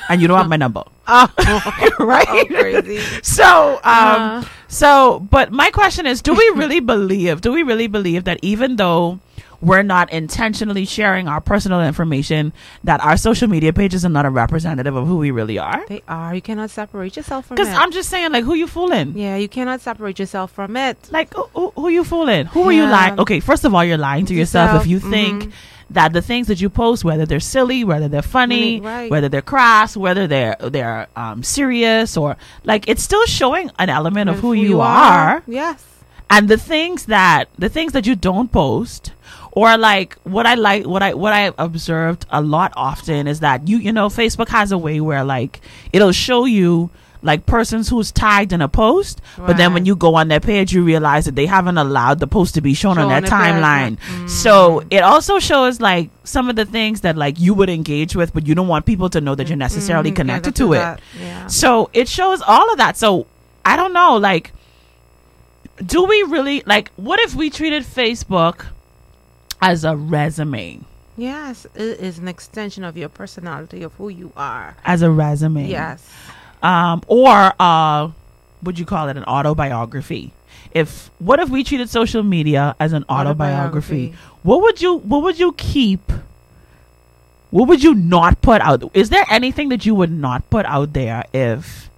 And 0.07 0.21
you 0.21 0.27
don't 0.27 0.37
have 0.37 0.47
my 0.49 0.57
number. 0.57 0.83
right? 1.07 2.27
Oh, 2.29 2.45
crazy. 2.47 2.99
So, 3.23 3.75
um, 3.75 3.81
Uh-huh. 3.83 4.43
so, 4.67 5.19
but 5.19 5.51
my 5.51 5.71
question 5.71 6.05
is, 6.05 6.21
do 6.21 6.33
we 6.33 6.51
really 6.55 6.79
believe, 6.79 7.41
do 7.41 7.51
we 7.51 7.63
really 7.63 7.87
believe 7.87 8.25
that 8.25 8.37
even 8.43 8.75
though 8.75 9.19
we're 9.61 9.83
not 9.83 10.11
intentionally 10.11 10.85
sharing 10.85 11.27
our 11.27 11.41
personal 11.41 11.81
information, 11.81 12.53
that 12.83 13.01
our 13.03 13.17
social 13.17 13.47
media 13.47 13.73
pages 13.73 14.05
are 14.05 14.09
not 14.09 14.25
a 14.25 14.29
representative 14.29 14.95
of 14.95 15.05
who 15.07 15.17
we 15.17 15.31
really 15.31 15.57
are? 15.57 15.85
They 15.87 16.01
are. 16.07 16.33
You 16.33 16.41
cannot 16.41 16.69
separate 16.69 17.17
yourself 17.17 17.47
from 17.47 17.55
it. 17.55 17.61
Because 17.61 17.73
I'm 17.75 17.91
just 17.91 18.09
saying, 18.09 18.31
like, 18.31 18.43
who 18.45 18.53
you 18.53 18.67
fooling? 18.67 19.17
yeah, 19.17 19.35
you 19.35 19.49
cannot 19.49 19.81
separate 19.81 20.17
yourself 20.19 20.51
from 20.51 20.77
it. 20.77 20.97
Like, 21.11 21.33
who, 21.33 21.43
who, 21.53 21.71
who 21.75 21.89
you 21.89 22.03
fooling? 22.03 22.45
Who 22.47 22.63
are 22.63 22.71
you 22.71 22.83
Yeah. 22.83 22.91
lying? 22.91 23.19
Okay, 23.19 23.39
first 23.41 23.65
of 23.65 23.75
all, 23.75 23.83
you're 23.83 23.97
lying 23.97 24.25
to 24.27 24.33
yourself, 24.33 24.69
Yourself, 24.69 24.83
if 24.85 24.89
you 24.89 24.99
think 24.99 25.43
mhm. 25.43 25.51
that 25.89 26.13
the 26.13 26.21
things 26.21 26.47
that 26.47 26.61
you 26.61 26.69
post, 26.69 27.03
whether 27.03 27.25
they're 27.25 27.39
silly, 27.39 27.83
whether 27.83 28.07
they're 28.07 28.21
funny, 28.21 28.79
right. 28.79 29.09
whether 29.11 29.27
they're 29.27 29.41
crass, 29.41 29.97
whether 29.97 30.25
they're 30.27 30.55
they're 30.59 31.07
um, 31.15 31.43
serious, 31.43 32.15
or 32.15 32.37
like 32.63 32.87
it's 32.87 33.03
still 33.03 33.25
showing 33.25 33.71
an 33.79 33.89
element 33.89 34.29
of 34.29 34.35
Of 34.37 34.41
who, 34.41 34.53
you, 34.53 34.79
are. 34.81 35.43
Yes. 35.47 35.83
and 36.29 36.47
the 36.47 36.57
things 36.57 37.05
that 37.05 37.49
the 37.57 37.69
things 37.69 37.91
that 37.93 38.05
you 38.07 38.15
don't 38.15 38.51
post 38.51 39.11
or 39.59 39.77
like 39.77 40.15
what 40.35 40.45
i 40.51 40.55
like 40.67 40.85
what 40.93 41.01
i 41.07 41.13
what 41.23 41.33
i 41.41 41.43
observed 41.67 42.25
a 42.29 42.41
lot 42.55 42.71
often 42.89 43.27
is 43.33 43.39
that 43.47 43.67
you 43.71 43.77
you 43.87 43.91
know 43.97 44.07
facebook 44.19 44.49
has 44.59 44.71
a 44.71 44.77
way 44.87 44.97
where 45.09 45.23
like 45.35 45.59
it'll 45.93 46.11
show 46.27 46.45
you 46.45 46.89
like 47.29 47.45
persons 47.45 47.89
who's 47.91 48.09
tagged 48.17 48.53
in 48.57 48.61
a 48.65 48.67
post 48.75 49.15
but 49.47 49.57
then 49.61 49.73
when 49.75 49.85
you 49.89 49.93
go 50.03 50.11
on 50.19 50.29
their 50.33 50.39
page 50.39 50.71
you 50.75 50.81
realize 50.91 51.25
that 51.25 51.35
they 51.39 51.45
haven't 51.55 51.77
allowed 51.85 52.17
the 52.19 52.27
post 52.35 52.53
to 52.57 52.61
be 52.67 52.73
shown 52.81 52.97
on 52.97 53.09
Shown 53.09 53.23
their 53.23 53.31
timeline 53.37 53.93
not- 54.21 54.29
so 54.29 54.53
it 54.97 55.03
also 55.13 55.39
shows 55.49 55.81
like 55.89 56.09
some 56.35 56.49
of 56.51 56.55
the 56.61 56.65
things 56.77 57.01
that 57.01 57.17
like 57.17 57.37
you 57.47 57.53
would 57.59 57.69
engage 57.79 58.15
with 58.15 58.33
but 58.33 58.47
you 58.47 58.55
don't 58.55 58.69
want 58.75 58.85
people 58.85 59.09
to 59.17 59.19
know 59.19 59.35
that 59.35 59.49
you're 59.49 59.57
necessarily 59.67 60.11
Mhm, 60.13 60.15
connected 60.21 60.55
to 60.55 60.63
to 60.67 60.73
it 60.79 60.99
yeah. 61.19 61.47
so 61.47 61.89
it 62.01 62.07
shows 62.07 62.41
all 62.55 62.71
of 62.71 62.77
that. 62.83 62.95
So 63.03 63.09
I 63.71 63.75
don't 63.75 63.93
know, 64.01 64.15
like, 64.29 64.53
do 65.85 66.03
we 66.05 66.23
really 66.23 66.63
like? 66.65 66.91
What 66.95 67.19
if 67.19 67.35
we 67.35 67.49
treated 67.49 67.83
Facebook 67.83 68.65
as 69.61 69.83
a 69.83 69.95
resume? 69.95 70.81
Yes, 71.17 71.65
it 71.75 71.99
is 71.99 72.17
an 72.17 72.27
extension 72.27 72.83
of 72.83 72.95
your 72.95 73.09
personality 73.09 73.83
of 73.83 73.93
who 73.95 74.07
you 74.09 74.31
are. 74.37 74.77
As 74.85 75.01
a 75.01 75.11
resume, 75.11 75.67
Yes. 75.67 76.07
Um, 76.61 77.03
or 77.07 77.53
uh, 77.59 78.11
would 78.63 78.79
you 78.79 78.85
call 78.85 79.07
it 79.09 79.17
an 79.17 79.23
autobiography? 79.25 80.33
If 80.73 81.09
what 81.19 81.39
if 81.39 81.49
we 81.49 81.63
treated 81.63 81.89
social 81.89 82.23
media 82.23 82.75
as 82.79 82.93
an 82.93 83.03
autobiography? 83.09 84.13
Autobiography. 84.13 84.13
What 84.43 84.61
would 84.61 84.81
you 84.81 84.97
What 84.97 85.23
would 85.23 85.39
you 85.39 85.53
keep? 85.53 86.11
What 87.51 87.67
would 87.67 87.81
you 87.83 87.95
not 87.95 88.41
put 88.41 88.61
out? 88.61 88.83
Is 88.93 89.09
there 89.09 89.25
anything 89.29 89.69
that 89.69 89.85
you 89.85 89.95
would 89.95 90.11
not 90.11 90.49
put 90.49 90.65
out 90.65 90.93
there 90.93 91.23
if 91.33 91.89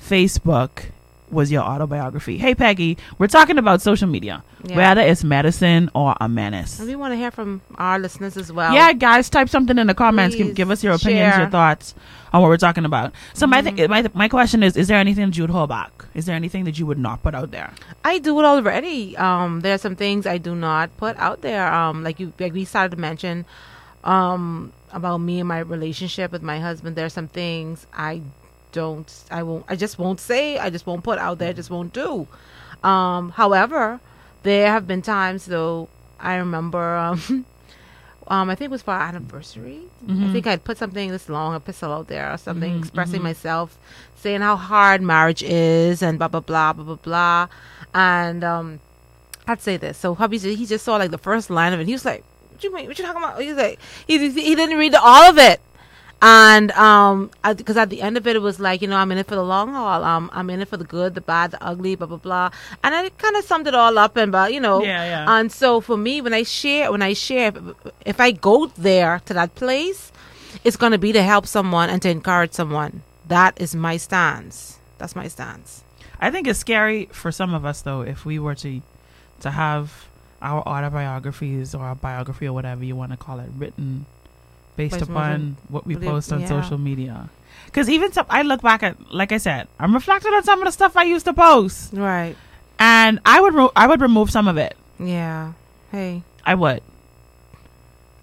Facebook 0.00 0.90
was 1.30 1.50
your 1.52 1.62
autobiography? 1.62 2.38
Hey, 2.38 2.54
Peggy, 2.54 2.98
we're 3.18 3.26
talking 3.28 3.58
about 3.58 3.80
social 3.82 4.08
media, 4.08 4.42
Yeah. 4.64 4.76
whether 4.76 5.00
it's 5.00 5.22
medicine 5.24 5.90
or 5.94 6.14
a 6.20 6.28
menace. 6.28 6.78
And 6.78 6.88
we 6.88 6.96
want 6.96 7.12
to 7.12 7.16
hear 7.16 7.30
from 7.30 7.60
our 7.76 7.98
listeners 7.98 8.36
as 8.36 8.52
well. 8.52 8.72
Yeah, 8.74 8.92
guys, 8.92 9.30
type 9.30 9.48
something 9.48 9.78
in 9.78 9.86
the 9.86 9.94
comments. 9.94 10.36
Give, 10.36 10.48
Please 10.48 10.54
give 10.54 10.70
us 10.70 10.82
your 10.84 10.94
opinions, 10.94 11.32
share. 11.34 11.40
your 11.42 11.50
thoughts 11.50 11.94
on 12.32 12.42
what 12.42 12.48
we're 12.48 12.56
talking 12.56 12.84
about. 12.84 13.12
So 13.34 13.46
my, 13.46 13.60
th- 13.62 13.88
my 13.88 14.08
my 14.14 14.28
question 14.28 14.62
is: 14.62 14.76
Is 14.76 14.88
there 14.88 14.98
anything 14.98 15.32
you 15.32 15.42
would 15.42 15.50
hold 15.50 15.68
back? 15.68 16.04
Is 16.14 16.26
there 16.26 16.34
anything 16.36 16.64
that 16.64 16.78
you 16.78 16.86
would 16.86 16.98
not 16.98 17.22
put 17.22 17.34
out 17.34 17.50
there? 17.52 17.72
I 18.04 18.18
do 18.18 18.38
it 18.40 18.44
already. 18.44 19.16
Um, 19.16 19.60
there 19.60 19.74
are 19.74 19.78
some 19.78 19.94
things 19.96 20.26
I 20.26 20.38
do 20.38 20.54
not 20.54 20.96
put 20.96 21.16
out 21.18 21.42
there. 21.42 21.72
Um, 21.72 22.02
like 22.02 22.18
you, 22.20 22.32
like 22.40 22.52
we 22.52 22.64
started 22.64 22.90
to 22.96 23.00
mention, 23.00 23.44
um, 24.04 24.72
about 24.92 25.18
me 25.18 25.38
and 25.38 25.48
my 25.48 25.58
relationship 25.60 26.32
with 26.32 26.42
my 26.42 26.58
husband. 26.58 26.96
There 26.96 27.06
are 27.06 27.10
some 27.10 27.28
things 27.28 27.86
I 27.92 28.22
don't, 28.72 29.12
I 29.30 29.42
won't, 29.42 29.64
I 29.68 29.76
just 29.76 29.98
won't 29.98 30.20
say. 30.20 30.58
I 30.58 30.70
just 30.70 30.86
won't 30.86 31.04
put 31.04 31.18
out 31.18 31.38
there. 31.38 31.50
I 31.50 31.52
just 31.52 31.70
won't 31.70 31.92
do. 31.92 32.26
Um, 32.82 33.30
however, 33.30 34.00
there 34.42 34.70
have 34.70 34.86
been 34.86 35.02
times 35.02 35.46
though. 35.46 35.88
I 36.18 36.36
remember, 36.36 36.96
um, 36.96 37.20
um, 38.28 38.50
I 38.50 38.54
think 38.54 38.68
it 38.68 38.70
was 38.70 38.82
for 38.82 38.92
our 38.92 39.02
anniversary. 39.02 39.80
I 40.08 40.32
think 40.32 40.46
I'd 40.46 40.64
put 40.64 40.78
something 40.78 41.10
this 41.10 41.28
long, 41.28 41.54
epistle 41.54 41.92
out 41.92 42.08
there 42.08 42.32
or 42.32 42.36
something 42.36 42.78
expressing 42.78 43.22
myself, 43.22 43.78
saying 44.16 44.40
how 44.40 44.56
hard 44.56 45.02
marriage 45.02 45.42
is 45.42 46.02
and 46.02 46.18
blah 46.18 46.28
blah 46.28 46.40
blah 46.40 46.72
blah 46.72 46.84
blah 46.84 46.94
blah. 46.96 47.48
And 47.94 48.44
um, 48.44 48.80
I'd 49.46 49.60
say 49.60 49.76
this. 49.76 49.98
So 49.98 50.14
hubby, 50.14 50.38
he 50.38 50.66
just 50.66 50.84
saw 50.84 50.96
like 50.96 51.10
the 51.10 51.18
first 51.18 51.50
line 51.50 51.72
of 51.72 51.80
it. 51.80 51.86
He 51.86 51.92
was 51.92 52.04
like, 52.04 52.24
"What 52.52 52.62
you 52.64 52.72
mean? 52.72 52.86
What 52.86 52.98
you 52.98 53.04
talking 53.04 53.22
about?" 53.22 53.40
He's 53.40 53.56
like, 53.56 53.78
he 54.06 54.30
he 54.30 54.54
didn't 54.54 54.78
read 54.78 54.94
all 54.94 55.28
of 55.28 55.38
it. 55.38 55.60
And 56.22 56.70
um, 56.72 57.30
because 57.56 57.78
at 57.78 57.88
the 57.88 58.02
end 58.02 58.18
of 58.18 58.26
it, 58.26 58.36
it 58.36 58.40
was 58.40 58.60
like, 58.60 58.82
you 58.82 58.88
know, 58.88 58.96
I'm 58.96 59.10
in 59.10 59.18
it 59.18 59.26
for 59.26 59.36
the 59.36 59.44
long 59.44 59.72
haul. 59.72 60.04
Um, 60.04 60.30
I'm 60.34 60.50
in 60.50 60.60
it 60.60 60.68
for 60.68 60.76
the 60.76 60.84
good, 60.84 61.14
the 61.14 61.22
bad, 61.22 61.52
the 61.52 61.62
ugly, 61.64 61.94
blah 61.94 62.06
blah 62.06 62.18
blah. 62.18 62.50
And 62.84 62.94
I 62.94 63.08
kind 63.08 63.36
of 63.36 63.44
summed 63.44 63.66
it 63.66 63.74
all 63.74 63.96
up, 63.96 64.16
and 64.16 64.30
but 64.30 64.52
you 64.52 64.60
know, 64.60 64.82
Yeah, 64.82 65.04
yeah. 65.04 65.38
And 65.38 65.50
so 65.50 65.80
for 65.80 65.96
me, 65.96 66.20
when 66.20 66.34
I 66.34 66.42
share, 66.42 66.92
when 66.92 67.00
I 67.00 67.14
share, 67.14 67.52
if 68.04 68.20
I 68.20 68.32
go 68.32 68.66
there 68.66 69.22
to 69.24 69.34
that 69.34 69.54
place, 69.54 70.12
it's 70.62 70.76
going 70.76 70.92
to 70.92 70.98
be 70.98 71.12
to 71.12 71.22
help 71.22 71.46
someone 71.46 71.88
and 71.88 72.02
to 72.02 72.10
encourage 72.10 72.52
someone. 72.52 73.02
That 73.28 73.58
is 73.60 73.74
my 73.74 73.96
stance. 73.96 74.78
That's 74.98 75.16
my 75.16 75.28
stance. 75.28 75.84
I 76.20 76.30
think 76.30 76.46
it's 76.46 76.58
scary 76.58 77.06
for 77.12 77.32
some 77.32 77.54
of 77.54 77.64
us 77.64 77.80
though 77.80 78.02
if 78.02 78.26
we 78.26 78.38
were 78.38 78.54
to 78.56 78.82
to 79.40 79.50
have 79.50 80.06
our 80.42 80.60
autobiographies 80.68 81.74
or 81.74 81.82
our 81.84 81.94
biography 81.94 82.46
or 82.46 82.52
whatever 82.52 82.84
you 82.84 82.94
want 82.94 83.10
to 83.12 83.16
call 83.16 83.40
it 83.40 83.48
written 83.56 84.04
based 84.80 84.98
Based 84.98 85.10
on 85.10 85.16
upon 85.16 85.56
what 85.68 85.86
we 85.86 85.96
post 85.96 86.32
on 86.32 86.40
yeah. 86.40 86.48
social 86.48 86.78
media. 86.78 87.28
Because 87.66 87.88
even 87.88 88.10
some, 88.12 88.26
I 88.28 88.42
look 88.42 88.62
back 88.62 88.82
at, 88.82 88.96
like 89.12 89.30
I 89.32 89.38
said, 89.38 89.68
I'm 89.78 89.94
reflecting 89.94 90.32
on 90.34 90.42
some 90.42 90.58
of 90.60 90.66
the 90.66 90.72
stuff 90.72 90.96
I 90.96 91.04
used 91.04 91.24
to 91.26 91.32
post, 91.32 91.92
Right. 91.92 92.34
and 92.78 93.20
I 93.24 93.40
would 93.40 93.54
ro- 93.54 93.72
I 93.76 93.86
would 93.86 94.00
remove 94.00 94.30
some 94.30 94.48
of 94.48 94.56
it. 94.56 94.74
Yeah. 94.98 95.52
Hey. 95.92 96.22
I 96.44 96.54
would. 96.54 96.82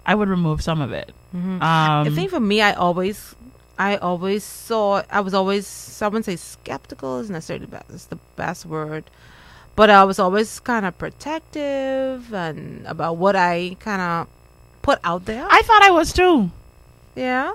I 0.04 0.14
would 0.14 0.28
remove 0.28 0.62
some 0.62 0.80
of 0.80 0.92
it. 0.92 1.12
Um, 1.34 1.58
I 1.62 2.10
think 2.14 2.30
for 2.30 2.40
me, 2.40 2.60
I 2.62 2.72
always, 2.72 3.34
I 3.78 3.96
always 3.96 4.42
saw, 4.44 5.02
I 5.10 5.20
was 5.20 5.34
always, 5.34 5.66
someone 5.66 6.22
say 6.22 6.36
skeptical 6.36 7.20
isn't 7.20 7.32
necessarily 7.32 7.66
the 7.66 7.72
best, 7.72 7.90
it's 7.90 8.06
the 8.06 8.18
best 8.36 8.64
word, 8.64 9.04
but 9.76 9.90
I 9.90 10.04
was 10.04 10.18
always 10.18 10.60
kind 10.60 10.86
of 10.86 10.96
protective 10.96 12.32
and 12.32 12.86
about 12.86 13.16
what 13.18 13.36
I 13.36 13.76
kind 13.80 14.00
of 14.00 14.26
put 14.82 14.98
out 15.04 15.24
there. 15.24 15.46
I 15.50 15.62
thought 15.62 15.82
I 15.82 15.90
was 15.90 16.12
too. 16.12 16.50
yeah. 17.16 17.52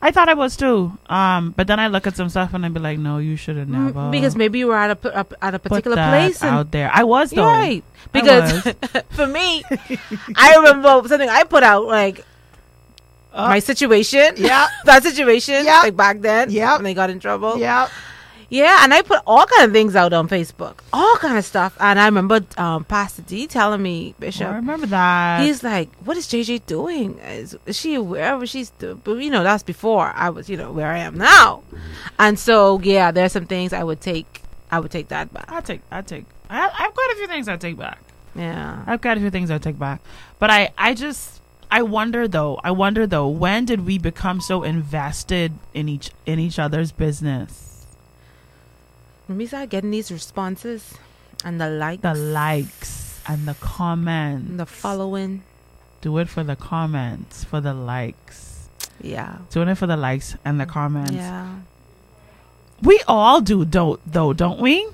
I 0.00 0.12
thought 0.12 0.28
I 0.28 0.34
was 0.34 0.56
too. 0.56 0.96
Um, 1.08 1.50
but 1.56 1.66
then 1.66 1.80
I 1.80 1.88
look 1.88 2.06
at 2.06 2.14
some 2.14 2.28
stuff 2.28 2.54
and 2.54 2.64
I'd 2.64 2.72
be 2.72 2.78
like, 2.78 3.00
no, 3.00 3.18
you 3.18 3.34
should 3.34 3.56
have 3.56 3.66
Mm, 3.66 3.86
never. 3.92 4.10
because 4.12 4.36
maybe 4.36 4.60
you 4.60 4.68
were 4.68 4.76
at 4.76 4.92
a, 5.04 5.20
a- 5.20 5.26
at 5.42 5.54
a 5.56 5.58
particular 5.58 5.96
place 5.96 6.40
and 6.40 6.54
out 6.54 6.70
there. 6.70 6.88
I 6.94 7.02
was 7.02 7.30
though. 7.32 7.42
Right. 7.42 7.82
Because 8.12 8.62
for 9.10 9.26
me, 9.26 9.64
I 10.36 10.54
remember 10.56 11.02
something 11.08 11.28
I 11.28 11.42
put 11.42 11.64
out 11.64 11.86
like 11.86 12.24
my 13.34 13.58
situation. 13.58 14.34
Yeah. 14.36 14.68
that 14.84 15.02
situation. 15.02 15.64
Yeah. 15.64 15.80
Like 15.82 15.96
back 15.96 16.20
then. 16.20 16.50
Yeah. 16.52 16.76
When 16.76 16.84
they 16.84 16.94
got 16.94 17.10
in 17.10 17.18
trouble. 17.18 17.58
Yeah. 17.58 17.88
Yeah, 18.50 18.82
and 18.82 18.94
I 18.94 19.02
put 19.02 19.20
all 19.26 19.44
kind 19.44 19.64
of 19.66 19.72
things 19.72 19.94
out 19.94 20.14
on 20.14 20.26
Facebook, 20.26 20.78
all 20.90 21.16
kind 21.16 21.36
of 21.36 21.44
stuff. 21.44 21.76
And 21.78 22.00
I 22.00 22.06
remember 22.06 22.40
um, 22.56 22.84
Pastor 22.84 23.20
D 23.22 23.46
telling 23.46 23.82
me, 23.82 24.14
Bishop, 24.18 24.46
I 24.46 24.56
remember 24.56 24.86
that. 24.86 25.42
he's 25.42 25.62
like, 25.62 25.94
"What 26.04 26.16
is 26.16 26.26
JJ 26.26 26.64
doing? 26.64 27.18
Is, 27.18 27.58
is 27.66 27.78
she 27.78 27.98
wherever 27.98 28.46
she's 28.46 28.70
doing?" 28.70 29.02
But 29.04 29.18
you 29.18 29.30
know, 29.30 29.42
that's 29.42 29.62
before 29.62 30.12
I 30.14 30.30
was, 30.30 30.48
you 30.48 30.56
know, 30.56 30.72
where 30.72 30.88
I 30.88 30.98
am 30.98 31.18
now. 31.18 31.62
And 32.18 32.38
so, 32.38 32.80
yeah, 32.80 33.10
there's 33.10 33.32
some 33.32 33.44
things 33.46 33.74
I 33.74 33.84
would 33.84 34.00
take. 34.00 34.42
I 34.70 34.80
would 34.80 34.90
take 34.90 35.08
that 35.08 35.32
back. 35.32 35.50
I 35.50 35.60
take. 35.60 35.82
I 35.90 36.00
take. 36.00 36.24
I, 36.48 36.70
I've 36.72 36.94
got 36.94 37.10
a 37.12 37.16
few 37.16 37.26
things 37.26 37.48
I 37.48 37.56
take 37.58 37.76
back. 37.76 37.98
Yeah. 38.34 38.82
I've 38.86 39.00
got 39.02 39.16
a 39.18 39.20
few 39.20 39.30
things 39.30 39.50
I 39.50 39.58
take 39.58 39.78
back. 39.78 40.00
But 40.38 40.50
I, 40.50 40.70
I 40.78 40.94
just, 40.94 41.42
I 41.70 41.82
wonder 41.82 42.26
though. 42.28 42.58
I 42.64 42.70
wonder 42.70 43.06
though. 43.06 43.28
When 43.28 43.66
did 43.66 43.84
we 43.84 43.98
become 43.98 44.40
so 44.40 44.62
invested 44.62 45.52
in 45.74 45.88
each 45.88 46.10
in 46.24 46.38
each 46.38 46.58
other's 46.58 46.92
business? 46.92 47.67
When 49.28 49.36
we 49.38 49.46
start 49.46 49.68
getting 49.68 49.90
these 49.90 50.10
responses 50.10 50.94
and 51.44 51.60
the 51.60 51.68
likes, 51.68 52.02
The 52.02 52.14
likes 52.14 53.20
and 53.28 53.46
the 53.46 53.54
comments. 53.60 54.48
and 54.48 54.58
the 54.58 54.66
following, 54.66 55.42
Do 56.00 56.16
it 56.18 56.28
for 56.28 56.42
the 56.42 56.56
comments, 56.56 57.44
for 57.44 57.60
the 57.60 57.74
likes. 57.74 58.68
yeah, 59.00 59.38
Doing 59.50 59.68
it 59.68 59.74
for 59.76 59.86
the 59.86 59.96
likes 59.96 60.34
and 60.44 60.58
the 60.58 60.66
comments. 60.66 61.12
yeah. 61.12 61.56
We 62.82 63.00
all 63.06 63.40
do, 63.40 63.64
don't, 63.64 64.00
though, 64.10 64.32
don't 64.32 64.60
we? 64.60 64.86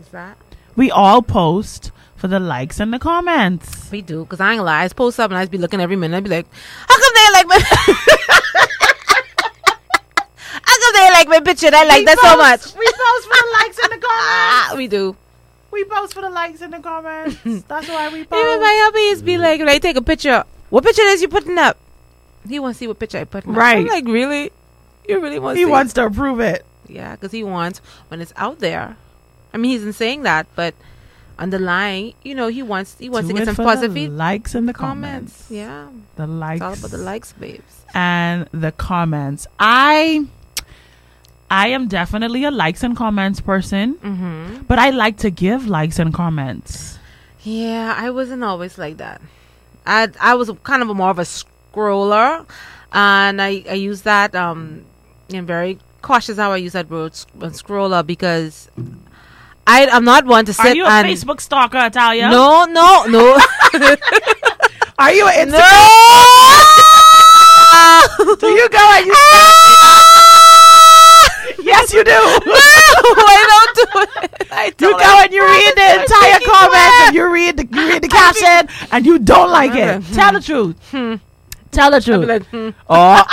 Is 0.00 0.08
that? 0.12 0.36
We 0.74 0.90
all 0.90 1.22
post 1.22 1.92
for 2.16 2.28
the 2.28 2.40
likes 2.40 2.78
and 2.80 2.92
the 2.92 2.98
comments. 2.98 3.90
We 3.90 4.02
do, 4.02 4.24
because 4.24 4.40
I 4.40 4.50
ain't 4.52 4.58
gonna 4.58 4.66
lie. 4.66 4.84
I 4.84 4.88
post 4.88 5.18
up 5.20 5.30
and 5.30 5.38
I 5.38 5.42
just 5.42 5.52
be 5.52 5.58
looking 5.58 5.80
every 5.80 5.96
minute. 5.96 6.16
I'd 6.16 6.24
be 6.24 6.30
like, 6.30 6.46
how 6.86 6.96
come 6.98 7.12
they 7.14 7.32
like 7.32 7.46
my. 7.46 8.65
how 10.86 10.92
come 10.92 11.06
they 11.06 11.12
like 11.12 11.28
my 11.28 11.40
picture? 11.40 11.66
and 11.66 11.76
I 11.76 11.84
like 11.84 11.98
We 12.00 12.04
that 12.06 12.18
so 12.20 12.36
much. 12.36 12.74
We 12.78 12.86
post 12.86 13.28
for 13.28 13.36
the 13.36 13.50
likes 13.60 13.78
and 13.82 13.92
the 13.92 14.06
comments. 14.06 14.76
We 14.76 14.88
do. 14.88 15.16
We 15.72 15.84
post 15.84 16.14
for 16.14 16.20
the 16.22 16.30
likes 16.30 16.60
and 16.62 16.72
the 16.72 16.78
comments. 16.80 17.36
That's 17.68 17.88
why 17.88 18.08
we 18.08 18.24
post. 18.24 18.40
Even 18.40 18.58
post. 18.58 18.60
my 18.60 18.90
hubbies 18.92 19.24
be 19.24 19.34
mm. 19.34 19.40
like, 19.40 19.58
when 19.60 19.68
I 19.68 19.78
take 19.78 19.96
a 19.96 20.02
picture, 20.02 20.44
what 20.70 20.84
picture 20.84 21.02
is 21.02 21.20
you 21.22 21.28
putting 21.28 21.58
up? 21.58 21.76
He 22.48 22.58
wants 22.58 22.78
to 22.78 22.84
see 22.84 22.86
what 22.88 22.98
picture 22.98 23.18
I 23.18 23.24
put 23.24 23.46
up. 23.46 23.54
Right. 23.56 23.78
I'm 23.78 23.86
like, 23.86 24.06
really? 24.06 24.52
You 25.08 25.20
really 25.20 25.38
want 25.38 25.58
He 25.58 25.64
see? 25.64 25.70
wants 25.70 25.92
to 25.94 26.06
approve 26.06 26.40
it. 26.40 26.64
Yeah, 26.88 27.12
because 27.16 27.32
he 27.32 27.42
wants 27.44 27.80
when 28.08 28.20
it's 28.20 28.32
out 28.36 28.60
there. 28.60 28.96
I 29.52 29.56
mean, 29.58 29.72
he's 29.72 29.82
not 29.84 29.94
saying 29.94 30.22
that, 30.22 30.46
but 30.54 30.74
underlying, 31.38 32.14
you 32.22 32.34
know, 32.34 32.48
he 32.48 32.62
wants 32.62 32.96
he 32.98 33.08
wants 33.08 33.28
Do 33.28 33.34
to 33.34 33.44
get 33.44 33.54
some 33.54 33.64
positive 33.64 33.94
the 33.94 34.08
likes 34.08 34.54
and 34.54 34.68
the 34.68 34.72
comments. 34.72 35.46
comments. 35.48 35.50
Yeah, 35.50 35.88
The 36.16 36.26
likes 36.26 36.56
it's 36.56 36.62
all 36.62 36.72
about 36.74 36.90
the 36.90 36.98
likes, 37.04 37.32
babes. 37.32 37.84
and 37.94 38.48
the 38.52 38.72
comments. 38.72 39.46
I 39.58 40.26
I 41.50 41.68
am 41.68 41.86
definitely 41.88 42.44
a 42.44 42.50
likes 42.50 42.82
and 42.82 42.96
comments 42.96 43.40
person, 43.40 43.94
Mm-hmm. 44.02 44.62
but 44.66 44.78
I 44.78 44.90
like 44.90 45.18
to 45.18 45.30
give 45.30 45.66
likes 45.68 45.98
and 45.98 46.12
comments. 46.12 46.98
Yeah, 47.42 47.94
I 47.96 48.10
wasn't 48.10 48.42
always 48.42 48.76
like 48.78 48.96
that. 48.98 49.20
I 49.86 50.08
I 50.20 50.34
was 50.34 50.50
kind 50.64 50.82
of 50.82 50.90
a 50.90 50.94
more 50.94 51.10
of 51.10 51.18
a 51.20 51.22
scroller, 51.22 52.44
and 52.92 53.40
I 53.40 53.62
I 53.70 53.74
use 53.74 54.02
that 54.02 54.34
um, 54.34 54.84
and 55.32 55.46
very 55.46 55.78
cautious 56.02 56.36
how 56.38 56.50
I 56.52 56.56
use 56.56 56.72
that 56.72 56.90
word 56.90 57.14
sc- 57.14 57.28
uh, 57.40 57.46
scroller 57.54 58.04
because 58.04 58.68
I 59.66 59.86
I'm 59.86 60.04
not 60.04 60.26
one 60.26 60.44
to 60.46 60.52
sit 60.52 60.66
Are 60.66 60.74
you 60.74 60.84
a 60.84 60.88
and 60.90 61.06
Facebook 61.06 61.40
stalker, 61.40 61.78
Italia? 61.78 62.28
no 62.30 62.64
no 62.66 63.04
no 63.06 63.38
Are 64.98 65.12
you 65.12 65.28
an 65.28 65.50
no. 65.50 65.58
Do 68.40 68.46
you 68.48 68.68
go 68.70 68.92
and 68.98 69.06
you 69.06 69.14
Yes, 71.66 71.92
you 71.92 72.04
do. 72.04 72.10
no, 72.10 72.52
I 73.26 73.42
don't 73.52 73.74
do 73.76 73.84
it. 74.22 74.48
I 74.52 74.66
You 74.66 74.92
go 74.98 75.20
and 75.22 75.32
you 75.32 75.42
read 75.44 75.74
the 75.74 75.88
entire 76.02 76.40
comments 76.40 76.96
and 77.06 77.14
you 77.16 77.24
read 77.32 77.56
the 77.58 77.66
you 77.66 77.88
read 77.88 78.02
the 78.02 78.08
caption 78.08 78.68
and 78.92 79.04
you 79.04 79.18
don't 79.18 79.50
like 79.50 79.74
it. 79.74 80.02
Hmm. 80.02 80.14
Tell 80.14 80.32
the 80.32 80.40
truth. 80.40 80.76
Hmm. 80.90 80.96
Hmm. 80.96 81.14
Tell 81.72 81.90
the 81.90 82.00
truth. 82.00 82.26
like, 82.28 82.44
hmm. 82.46 82.70
Oh. 82.88 83.24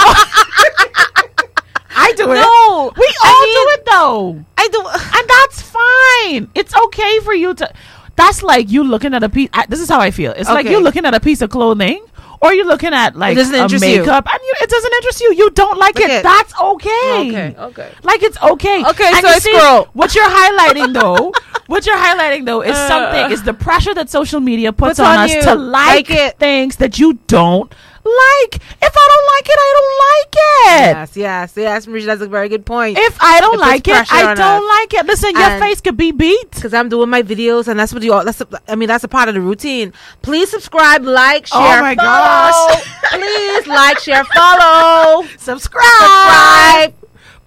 I 1.96 2.12
do 2.18 2.24
it. 2.32 2.36
No, 2.36 2.92
We 2.98 3.08
I 3.24 3.30
all 3.30 3.46
mean- 3.46 3.56
do 3.56 3.64
it 3.74 3.86
though. 3.86 4.46
I 4.58 4.68
do. 4.72 4.80
And 5.18 5.30
that's 5.30 5.62
fine. 5.62 6.50
It's 6.56 6.76
okay 6.86 7.20
for 7.20 7.34
you 7.34 7.54
to. 7.54 7.72
That's 8.16 8.44
like 8.44 8.70
you 8.70 8.84
looking 8.84 9.14
at 9.14 9.24
a 9.24 9.30
piece. 9.30 9.50
I, 9.54 9.66
this 9.68 9.80
is 9.80 9.90
how 9.90 10.00
I 10.00 10.12
feel. 10.12 10.34
It's 10.34 10.50
like 10.50 10.68
you 10.68 10.80
looking 10.80 11.06
at 11.06 11.14
a 11.16 11.20
piece 11.20 11.42
of 11.42 11.50
clothing, 11.50 12.04
or 12.44 12.54
you're 12.54 12.66
looking 12.66 12.94
at 12.94 13.16
like 13.16 13.38
a 13.38 13.42
interest 13.42 13.74
you. 13.86 14.00
makeup, 14.00 14.28
and 14.32 14.40
you, 14.44 14.54
it 14.62 14.70
doesn't 14.70 14.94
interest 14.94 15.22
you. 15.22 15.34
You 15.34 15.50
don't 15.52 15.78
like 15.78 15.98
it. 15.98 16.24
That's 16.24 16.54
okay. 16.60 17.14
Okay, 17.30 17.56
okay. 17.58 17.92
Like 18.04 18.22
it's 18.22 18.38
okay. 18.42 18.84
Okay, 18.86 19.08
And 19.08 19.22
so 19.22 19.28
I 19.30 19.40
see, 19.40 19.56
scroll. 19.58 19.86
What 19.94 20.14
you're 20.14 20.30
highlighting 20.30 20.94
though, 20.94 21.32
what 21.68 21.86
you're 21.86 21.98
highlighting 21.98 22.46
though, 22.46 22.62
is 22.62 22.76
uh. 22.76 22.88
something. 22.88 23.32
Is 23.32 23.44
the 23.44 23.54
pressure 23.54 23.94
that 23.94 24.10
social 24.10 24.40
media 24.40 24.74
puts, 24.74 24.98
Puts 24.98 25.00
on, 25.00 25.18
on 25.20 25.30
us 25.30 25.46
to 25.46 25.56
like, 25.56 26.10
Like 26.10 26.12
it. 26.12 26.38
things 26.40 26.76
that 26.78 27.00
you 27.00 27.20
don't 27.28 27.74
like. 28.06 28.56
If 28.82 28.94
I 28.96 29.08
don't 29.12 29.28
like 29.36 29.48
it, 29.50 29.60
I 29.60 29.74
don't 29.78 29.94
like 30.08 30.34
it. 30.36 30.96
Yes, 30.96 31.18
yes, 31.18 31.54
yes. 31.56 31.86
Mericha, 31.86 32.06
that's 32.06 32.22
a 32.22 32.28
very 32.28 32.50
good 32.50 32.66
point. 32.66 32.98
If 32.98 33.18
I 33.22 33.40
don't 33.40 33.56
It 33.56 33.60
like 33.60 33.88
it, 33.88 34.12
I 34.12 34.34
don't 34.36 34.40
us. 34.40 34.64
like 34.80 34.94
it. 34.94 35.06
Listen, 35.06 35.32
your 35.32 35.42
And- 35.44 35.64
face 35.64 35.82
could 35.82 35.98
be 35.98 36.12
beat. 36.12 36.52
because 36.52 36.74
I'm 36.74 36.90
doing 36.90 37.10
my 37.10 37.24
videos, 37.24 37.68
and 37.68 37.80
that's 37.80 37.94
what 37.94 38.04
you 38.04 38.14
all. 38.14 38.24
That's 38.26 38.42
a, 38.42 38.48
I 38.68 38.76
mean, 38.76 38.88
that's 38.88 39.04
a 39.04 39.08
part 39.08 39.30
of 39.30 39.36
the 39.36 39.42
routine. 39.42 39.94
Please 40.22 40.50
subscribe, 40.50 41.04
like, 41.06 41.48
share, 41.48 41.60
Oh 41.62 41.72
share, 41.72 41.82
my 41.82 41.96
follow. 41.96 42.68
gosh. 42.70 42.84
Please 43.12 43.68
like, 43.68 44.00
share, 44.00 44.24
follow, 44.26 45.24
subscribe. 45.38 45.84
subscribe. 45.84 46.94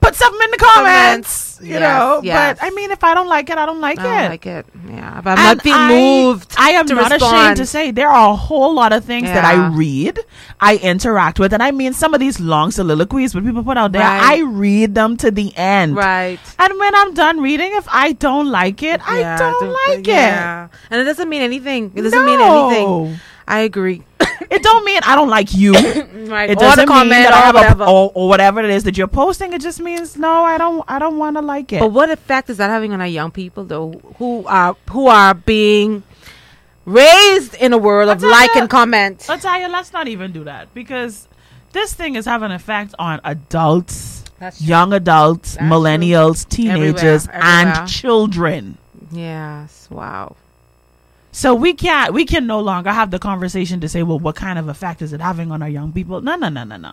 Put 0.07 0.15
something 0.15 0.45
in 0.45 0.51
the 0.53 0.57
comments. 0.59 1.59
You 1.63 1.71
Yes, 1.71 1.81
know, 1.81 2.21
yes. 2.23 2.59
but 2.59 2.67
I 2.67 2.71
mean, 2.71 2.91
if 2.91 3.03
I 3.03 3.15
don't 3.15 3.29
like 3.29 3.49
it, 3.49 3.57
I 3.57 3.65
don't 3.65 3.81
like 3.81 3.99
I 3.99 4.03
it. 4.03 4.21
don't 4.21 4.31
like 4.31 4.47
it. 4.47 4.67
Yeah, 4.91 5.21
but 5.25 5.39
I'm 5.39 5.47
And 5.47 5.57
not 5.57 5.63
feeling 5.63 5.81
I- 5.81 5.89
moved. 5.89 6.55
I 6.59 6.71
am 6.73 6.85
not 6.87 7.13
ashamed 7.13 7.57
to 7.57 7.65
say 7.67 7.91
there 7.93 8.11
are 8.11 8.33
a 8.33 8.37
whole 8.37 8.75
lot 8.75 8.93
of 8.93 9.05
things 9.07 9.25
that 9.29 9.45
I 9.45 9.69
read, 9.69 10.21
I 10.61 10.77
interact 10.77 11.39
with, 11.41 11.55
and 11.55 11.63
I 11.63 11.71
mean 11.71 11.95
some 11.95 12.13
of 12.13 12.21
these 12.21 12.39
long 12.39 12.71
soliloquies 12.73 13.33
that 13.33 13.43
people 13.45 13.65
put 13.65 13.79
out 13.79 13.93
there. 13.93 14.03
Right. 14.03 14.39
I 14.39 14.43
read 14.43 14.95
them 14.95 15.17
to 15.19 15.31
the 15.31 15.57
end, 15.57 15.97
Right. 15.97 16.39
And 16.59 16.79
when 16.79 16.95
I'm 16.95 17.15
done 17.15 17.41
reading, 17.41 17.71
if 17.75 17.89
I 17.91 18.13
don't 18.13 18.49
like 18.51 18.83
it, 18.83 19.01
I 19.09 19.21
Yeah, 19.21 19.39
don't 19.39 19.73
like 19.89 20.01
it. 20.01 20.09
yeah. 20.09 20.69
And 20.91 21.01
it 21.01 21.05
doesn't 21.05 21.29
mean 21.29 21.41
anything. 21.43 21.91
It 21.95 22.01
it. 22.01 22.03
doesn't 22.03 22.25
mean 22.27 22.39
anything. 22.41 23.19
I 23.47 23.61
agree. 23.61 24.03
It 24.49 24.62
don't 24.62 24.84
mean 24.84 25.01
I 25.03 25.16
don't 25.16 25.28
like 25.30 25.55
you. 25.55 25.72
right. 26.28 26.51
It 26.51 26.59
doesn't 26.59 26.88
mean 26.88 27.09
that 27.09 27.32
I 27.32 27.38
have 27.47 27.55
whatever. 27.55 27.84
a 27.84 27.90
or, 27.90 28.12
or 28.14 28.28
whatever 28.28 28.61
it 28.61 28.70
is 28.70 28.84
that 28.84 28.97
you're 28.97 29.09
posting. 29.09 29.53
It 29.53 29.61
just 29.61 29.80
means 29.80 30.16
no, 30.16 30.44
I 30.44 30.57
don't. 30.59 30.84
I 30.86 30.99
don't 30.99 31.18
want 31.18 31.36
to 31.36 31.42
like 31.42 31.72
it. 31.72 31.80
But 31.80 31.88
what 31.88 32.11
effect 32.11 32.51
is 32.51 32.59
that 32.59 32.70
having 32.70 32.92
on 32.92 33.01
our 33.01 33.07
young 33.09 33.30
people, 33.32 33.64
though, 33.64 33.92
who 34.18 34.44
are 34.47 34.76
who 34.90 35.09
are 35.09 35.34
being 35.34 36.03
raised 36.84 37.55
in 37.55 37.72
a 37.72 37.78
world 37.78 38.09
of 38.11 38.22
like 38.22 38.55
and 38.55 38.70
comment? 38.70 39.20
Tell 39.20 39.70
let's 39.70 39.92
not 39.92 40.07
even 40.07 40.32
do 40.32 40.44
that 40.44 40.72
because 40.74 41.26
this 41.72 41.94
thing 41.94 42.14
is 42.14 42.24
having 42.24 42.47
an 42.47 42.53
effect 42.53 42.94
on 42.99 43.20
adults, 43.24 44.24
true. 44.38 44.51
young 44.59 44.92
adults, 44.92 45.55
That's 45.57 45.66
millennials, 45.66 46.49
teenagers, 46.49 47.26
Everywhere, 47.28 47.42
everywhere. 47.42 47.76
and 47.78 47.88
children. 47.88 48.78
Yes. 49.11 49.88
Wow. 49.90 50.36
So 51.37 51.55
we 51.55 51.74
can't, 51.74 52.14
we 52.14 52.24
can 52.24 52.47
no 52.47 52.61
longer 52.61 52.91
have 52.91 53.11
the 53.11 53.18
conversation 53.18 53.78
to 53.82 53.91
say, 53.91 54.03
well, 54.03 54.18
what 54.18 54.37
kind 54.37 54.59
of 54.59 54.68
effect 54.68 55.03
is 55.03 55.12
it 55.12 55.20
having 55.20 55.53
on 55.53 55.61
our 55.61 55.68
young 55.68 55.93
people? 55.93 56.22
No, 56.22 56.34
no, 56.34 56.49
no, 56.49 56.64
no, 56.64 56.78
no. 56.78 56.93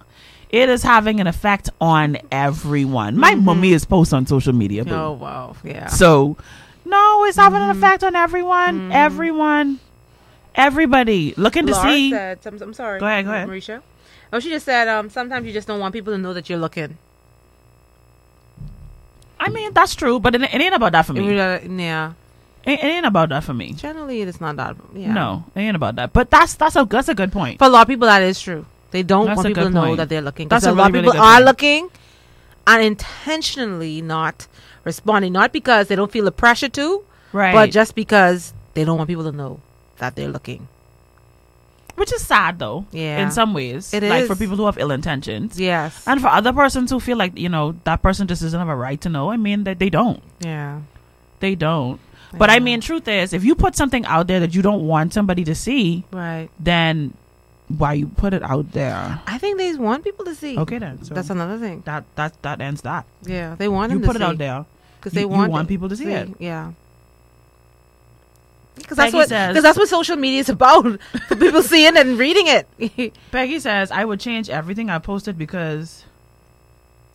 It 0.50 0.68
is 0.68 0.84
having 0.84 1.22
an 1.22 1.28
effect 1.28 1.70
on 1.80 2.18
everyone. 2.30 3.18
My 3.18 3.36
mummy 3.36 3.72
is 3.72 3.86
post 3.86 4.14
on 4.14 4.28
social 4.28 4.52
media. 4.52 4.84
boo. 4.84 4.92
Mm-hmm. 4.92 5.00
Oh 5.00 5.12
wow. 5.14 5.56
Yeah. 5.64 5.88
So, 5.88 6.36
no, 6.84 7.24
it's 7.24 7.38
having 7.38 7.62
Mm-hmm. 7.62 7.72
an 7.72 7.78
effect 7.78 8.04
on 8.04 8.18
everyone. 8.18 8.92
Everyone. 8.92 9.80
Everybody 10.56 11.34
looking 11.38 11.66
to 11.68 11.72
Laura 11.72 11.88
see. 11.90 12.10
said, 12.12 12.40
I'm, 12.46 12.62
I'm 12.62 12.74
sorry. 12.74 13.00
Go 13.00 13.06
ahead, 13.08 13.24
go 13.24 13.32
ahead. 13.32 13.48
Mericha. 13.48 13.82
Oh, 14.34 14.42
she 14.42 14.50
just 14.50 14.66
said, 14.66 14.90
um, 14.90 15.10
sometimes 15.10 15.48
you 15.48 15.54
just 15.54 15.70
don't 15.70 15.80
want 15.80 15.94
people 15.94 16.12
to 16.12 16.18
know 16.20 16.34
that 16.34 16.50
you're 16.50 16.60
looking. 16.60 16.98
I 19.40 19.48
mean, 19.50 19.72
that's 19.74 19.96
true, 19.96 20.20
but 20.20 20.36
it, 20.36 20.42
it 20.42 20.54
ain't 20.54 20.76
about 20.76 20.92
that 20.92 21.06
for 21.06 21.14
me. 21.14 21.34
Yeah. 21.34 22.14
It 22.66 22.84
ain't 22.84 23.06
about 23.06 23.30
that 23.30 23.44
for 23.44 23.54
me. 23.54 23.74
Generally, 23.74 24.22
it's 24.22 24.40
not 24.42 24.56
that. 24.58 24.76
Yeah. 24.94 25.14
No, 25.14 25.44
it 25.56 25.60
ain't 25.60 25.76
about 25.76 25.96
that. 25.98 26.14
But 26.14 26.30
that's 26.30 26.54
that's 26.56 26.76
a 26.76 26.86
that's 26.86 27.10
a 27.10 27.16
good 27.16 27.32
point. 27.32 27.60
For 27.60 27.66
a 27.66 27.70
lot 27.70 27.82
of 27.84 27.88
people, 27.88 28.08
that 28.08 28.22
is 28.24 28.40
true. 28.42 28.66
They 28.92 29.02
don't 29.04 29.26
That's 29.26 29.38
want 29.38 29.48
people 29.48 29.64
to 29.64 29.70
know 29.72 29.82
point. 29.86 29.98
that 29.98 30.10
they're 30.10 30.22
looking. 30.22 30.48
That's 30.48 30.66
a 30.66 30.72
a 30.72 30.74
lot 30.74 30.92
really, 30.92 31.00
of 31.08 31.14
people 31.14 31.14
good 31.14 31.20
are 31.28 31.34
point. 31.38 31.46
looking 31.46 31.90
and 32.68 32.84
intentionally 32.84 34.02
not 34.02 34.48
responding, 34.84 35.34
not 35.34 35.52
because 35.52 35.88
they 35.88 35.96
don't 35.96 36.12
feel 36.12 36.26
the 36.26 36.32
pressure 36.32 36.70
to, 36.70 37.04
Right. 37.32 37.54
but 37.54 37.72
just 37.72 37.96
because 37.96 38.54
they 38.76 38.86
don't 38.86 38.98
want 38.98 39.08
people 39.10 39.24
to 39.24 39.32
know 39.32 39.60
that 39.98 40.16
they're 40.16 40.30
looking. 40.30 40.68
Which 41.96 42.14
is 42.14 42.24
sad 42.26 42.60
though. 42.60 42.86
Yeah. 42.92 43.18
In 43.24 43.32
some 43.32 43.54
ways. 43.56 43.94
It 43.94 44.04
like 44.04 44.24
is. 44.24 44.28
for 44.28 44.36
people 44.36 44.58
who 44.58 44.66
have 44.66 44.78
ill 44.78 44.92
intentions. 44.92 45.60
Yes. 45.60 46.04
And 46.08 46.22
for 46.22 46.28
other 46.28 46.54
persons 46.54 46.92
who 46.92 47.00
feel 47.00 47.18
like, 47.18 47.38
you 47.38 47.50
know, 47.50 47.76
that 47.86 48.02
person 48.04 48.28
just 48.28 48.42
doesn't 48.44 48.60
have 48.60 48.70
a 48.70 48.76
right 48.76 49.00
to 49.02 49.10
know, 49.10 49.32
I 49.32 49.38
mean 49.38 49.64
that 49.66 49.80
they 49.80 49.90
don't. 49.90 50.22
yeah. 50.40 50.82
They 51.40 51.56
don't. 51.56 52.00
But 52.38 52.50
I 52.50 52.60
mean 52.60 52.82
truth 52.82 53.08
is 53.08 53.34
if 53.34 53.44
you 53.44 53.56
put 53.56 53.76
something 53.76 54.06
out 54.06 54.28
there 54.28 54.40
that 54.40 54.54
you 54.56 54.62
don't 54.62 54.88
want 54.88 55.14
somebody 55.14 55.44
to 55.46 55.56
see, 55.56 56.04
Right. 56.12 56.50
then 56.60 57.14
why 57.70 57.94
you 57.94 58.08
put 58.08 58.34
it 58.34 58.44
out 58.44 58.72
there. 58.74 59.22
I 59.26 59.38
think 59.38 59.58
they 59.58 59.74
want 59.76 60.04
people 60.04 60.26
to 60.26 60.36
see. 60.36 60.58
Okay 60.58 60.78
then. 60.80 61.04
So 61.04 61.14
That's 61.14 61.30
another 61.30 61.58
thing. 61.58 61.82
that 61.86 62.04
that 62.16 62.42
that 62.44 62.62
ends 62.62 62.82
that. 62.82 63.06
Yeah, 63.24 63.56
they 63.56 63.68
want 63.68 63.92
You 63.92 64.00
them 64.00 64.02
to 64.04 64.08
put 64.08 64.16
it 64.16 64.20
see 64.20 64.26
out 64.26 64.38
there. 64.38 64.66
because 65.00 65.14
they 65.14 65.22
you 65.22 65.28
want 65.28 65.52
want 65.52 65.68
people 65.68 65.90
to 65.90 65.96
see 65.96 66.12
it. 66.12 66.30
Yeah. 66.40 66.72
Because 68.76 68.98
that's 68.98 69.14
what 69.14 69.30
because 69.30 69.62
that's 69.64 69.78
what 69.78 69.88
social 69.88 70.16
media 70.16 70.40
is 70.40 70.50
about. 70.50 71.00
People 71.30 71.62
seeing 71.62 71.96
and 71.96 72.18
reading 72.18 72.48
it. 72.48 73.14
Peggy 73.32 73.60
says 73.60 73.92
I 73.92 74.04
would 74.04 74.20
change 74.20 74.50
everything 74.50 74.90
I 74.90 74.98
posted 75.00 75.38
because. 75.38 76.06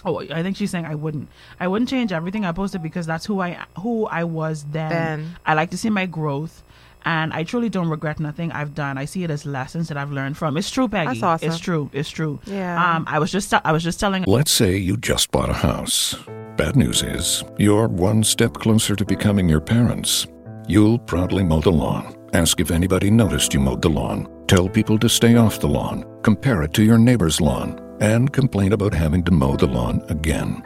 Oh, 0.04 0.20
I 0.20 0.42
think 0.42 0.56
she's 0.56 0.70
saying 0.70 0.86
I 0.86 0.94
wouldn't. 0.94 1.28
I 1.58 1.66
wouldn't 1.66 1.90
change 1.90 2.12
everything 2.12 2.44
I 2.44 2.52
posted 2.52 2.82
because 2.82 3.06
that's 3.06 3.26
who 3.26 3.40
I 3.40 3.58
who 3.78 4.06
I 4.06 4.24
was 4.24 4.64
then. 4.70 4.90
Then. 4.90 5.36
I 5.44 5.54
like 5.54 5.70
to 5.70 5.78
see 5.78 5.90
my 5.90 6.06
growth, 6.06 6.62
and 7.04 7.32
I 7.32 7.42
truly 7.42 7.68
don't 7.68 7.88
regret 7.88 8.20
nothing 8.20 8.52
I've 8.52 8.74
done. 8.74 8.96
I 8.96 9.06
see 9.06 9.24
it 9.24 9.30
as 9.30 9.44
lessons 9.44 9.88
that 9.88 9.96
I've 9.96 10.12
learned 10.12 10.36
from. 10.36 10.56
It's 10.56 10.70
true, 10.70 10.88
Peggy. 10.88 11.08
That's 11.08 11.22
awesome. 11.22 11.48
It's 11.48 11.58
true. 11.58 11.90
It's 11.92 12.10
true. 12.10 12.38
Yeah. 12.46 12.96
Um, 12.96 13.04
I 13.08 13.18
was 13.18 13.32
just 13.32 13.52
I 13.52 13.72
was 13.72 13.82
just 13.82 13.98
telling. 13.98 14.22
Let's 14.24 14.52
say 14.52 14.76
you 14.76 14.96
just 14.96 15.32
bought 15.32 15.50
a 15.50 15.54
house. 15.54 16.14
Bad 16.56 16.76
news 16.76 17.02
is, 17.02 17.44
you're 17.56 17.88
one 17.88 18.22
step 18.24 18.54
closer 18.54 18.96
to 18.96 19.04
becoming 19.04 19.48
your 19.48 19.60
parents. 19.60 20.26
You'll 20.68 20.98
proudly 20.98 21.42
mow 21.44 21.60
the 21.60 21.70
lawn. 21.70 22.14
Ask 22.34 22.60
if 22.60 22.70
anybody 22.70 23.10
noticed 23.10 23.54
you 23.54 23.60
mowed 23.60 23.82
the 23.82 23.88
lawn. 23.88 24.28
Tell 24.48 24.68
people 24.68 24.98
to 24.98 25.08
stay 25.08 25.36
off 25.36 25.60
the 25.60 25.68
lawn. 25.68 26.04
Compare 26.22 26.62
it 26.64 26.74
to 26.74 26.82
your 26.82 26.98
neighbor's 26.98 27.40
lawn. 27.40 27.87
And 28.00 28.32
complain 28.32 28.72
about 28.72 28.94
having 28.94 29.24
to 29.24 29.32
mow 29.32 29.56
the 29.56 29.66
lawn 29.66 30.04
again. 30.08 30.62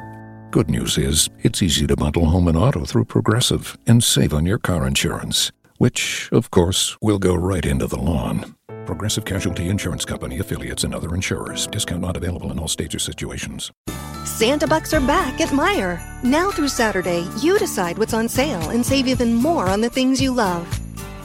Good 0.50 0.68
news 0.68 0.98
is, 0.98 1.30
it's 1.38 1.62
easy 1.62 1.86
to 1.86 1.96
bundle 1.96 2.26
home 2.26 2.46
and 2.46 2.58
auto 2.58 2.84
through 2.84 3.06
Progressive 3.06 3.78
and 3.86 4.04
save 4.04 4.34
on 4.34 4.44
your 4.44 4.58
car 4.58 4.86
insurance, 4.86 5.50
which, 5.78 6.28
of 6.30 6.50
course, 6.50 6.98
will 7.00 7.18
go 7.18 7.34
right 7.34 7.64
into 7.64 7.86
the 7.86 7.98
lawn. 7.98 8.54
Progressive 8.84 9.24
Casualty 9.24 9.70
Insurance 9.70 10.04
Company 10.04 10.40
affiliates 10.40 10.84
and 10.84 10.94
other 10.94 11.14
insurers. 11.14 11.66
Discount 11.68 12.02
not 12.02 12.18
available 12.18 12.52
in 12.52 12.58
all 12.58 12.68
states 12.68 12.94
or 12.94 12.98
situations. 12.98 13.70
Santa 14.24 14.66
Bucks 14.66 14.92
are 14.92 15.00
back 15.00 15.40
at 15.40 15.48
Meijer. 15.48 16.02
Now 16.22 16.50
through 16.50 16.68
Saturday, 16.68 17.26
you 17.40 17.58
decide 17.58 17.96
what's 17.96 18.12
on 18.12 18.28
sale 18.28 18.70
and 18.70 18.84
save 18.84 19.06
even 19.06 19.32
more 19.32 19.68
on 19.68 19.80
the 19.80 19.88
things 19.88 20.20
you 20.20 20.34
love. 20.34 20.66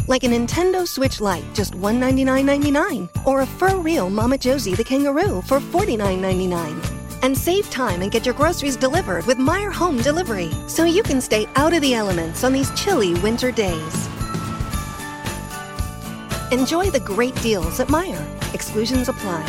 Like 0.07 0.23
a 0.23 0.27
Nintendo 0.27 0.87
Switch 0.87 1.19
Lite, 1.19 1.53
just 1.53 1.73
$199.99. 1.73 3.09
Or 3.25 3.41
a 3.41 3.45
FurReal 3.45 4.09
Mama 4.09 4.37
Josie 4.37 4.73
the 4.73 4.83
kangaroo 4.83 5.41
for 5.41 5.59
$49.99. 5.59 6.93
And 7.23 7.37
save 7.37 7.69
time 7.69 8.01
and 8.01 8.11
get 8.11 8.25
your 8.25 8.35
groceries 8.35 8.77
delivered 8.77 9.25
with 9.25 9.37
Meijer 9.37 9.73
Home 9.73 10.01
Delivery 10.01 10.49
so 10.67 10.85
you 10.85 11.03
can 11.03 11.19
stay 11.19 11.45
out 11.55 11.73
of 11.73 11.81
the 11.81 11.93
elements 11.93 12.45
on 12.45 12.53
these 12.53 12.71
chilly 12.79 13.15
winter 13.15 13.51
days. 13.51 14.07
Enjoy 16.53 16.89
the 16.89 17.01
great 17.03 17.35
deals 17.41 17.81
at 17.81 17.89
Meijer. 17.89 18.25
Exclusions 18.53 19.09
apply. 19.09 19.43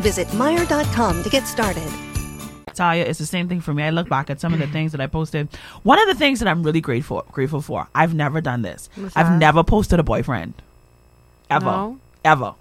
Visit 0.00 0.28
Meijer.com 0.28 1.22
to 1.22 1.30
get 1.30 1.46
started. 1.46 2.11
Talia, 2.74 3.04
it's 3.04 3.18
the 3.18 3.26
same 3.26 3.48
thing 3.48 3.60
for 3.60 3.72
me. 3.74 3.82
I 3.82 3.90
look 3.90 4.08
back 4.08 4.30
at 4.30 4.40
some 4.40 4.52
of 4.52 4.58
the 4.58 4.66
things 4.66 4.92
that 4.92 5.00
I 5.00 5.06
posted. 5.06 5.48
One 5.82 6.00
of 6.00 6.06
the 6.08 6.14
things 6.14 6.40
that 6.40 6.48
I'm 6.48 6.62
really 6.62 6.80
grateful 6.80 7.24
grateful 7.32 7.60
for. 7.60 7.88
I've 7.94 8.14
never 8.14 8.40
done 8.40 8.62
this. 8.62 8.88
What's 8.96 9.16
I've 9.16 9.26
that? 9.26 9.38
never 9.38 9.62
posted 9.64 9.98
a 10.00 10.02
boyfriend. 10.02 10.54
Ever. 11.50 11.64
No? 11.66 11.98
Ever. 12.24 12.54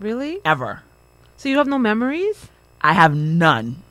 really? 0.00 0.40
Ever. 0.44 0.82
So 1.36 1.48
you 1.48 1.58
have 1.58 1.66
no 1.66 1.78
memories? 1.78 2.48
I 2.80 2.92
have 2.92 3.14
none. 3.14 3.82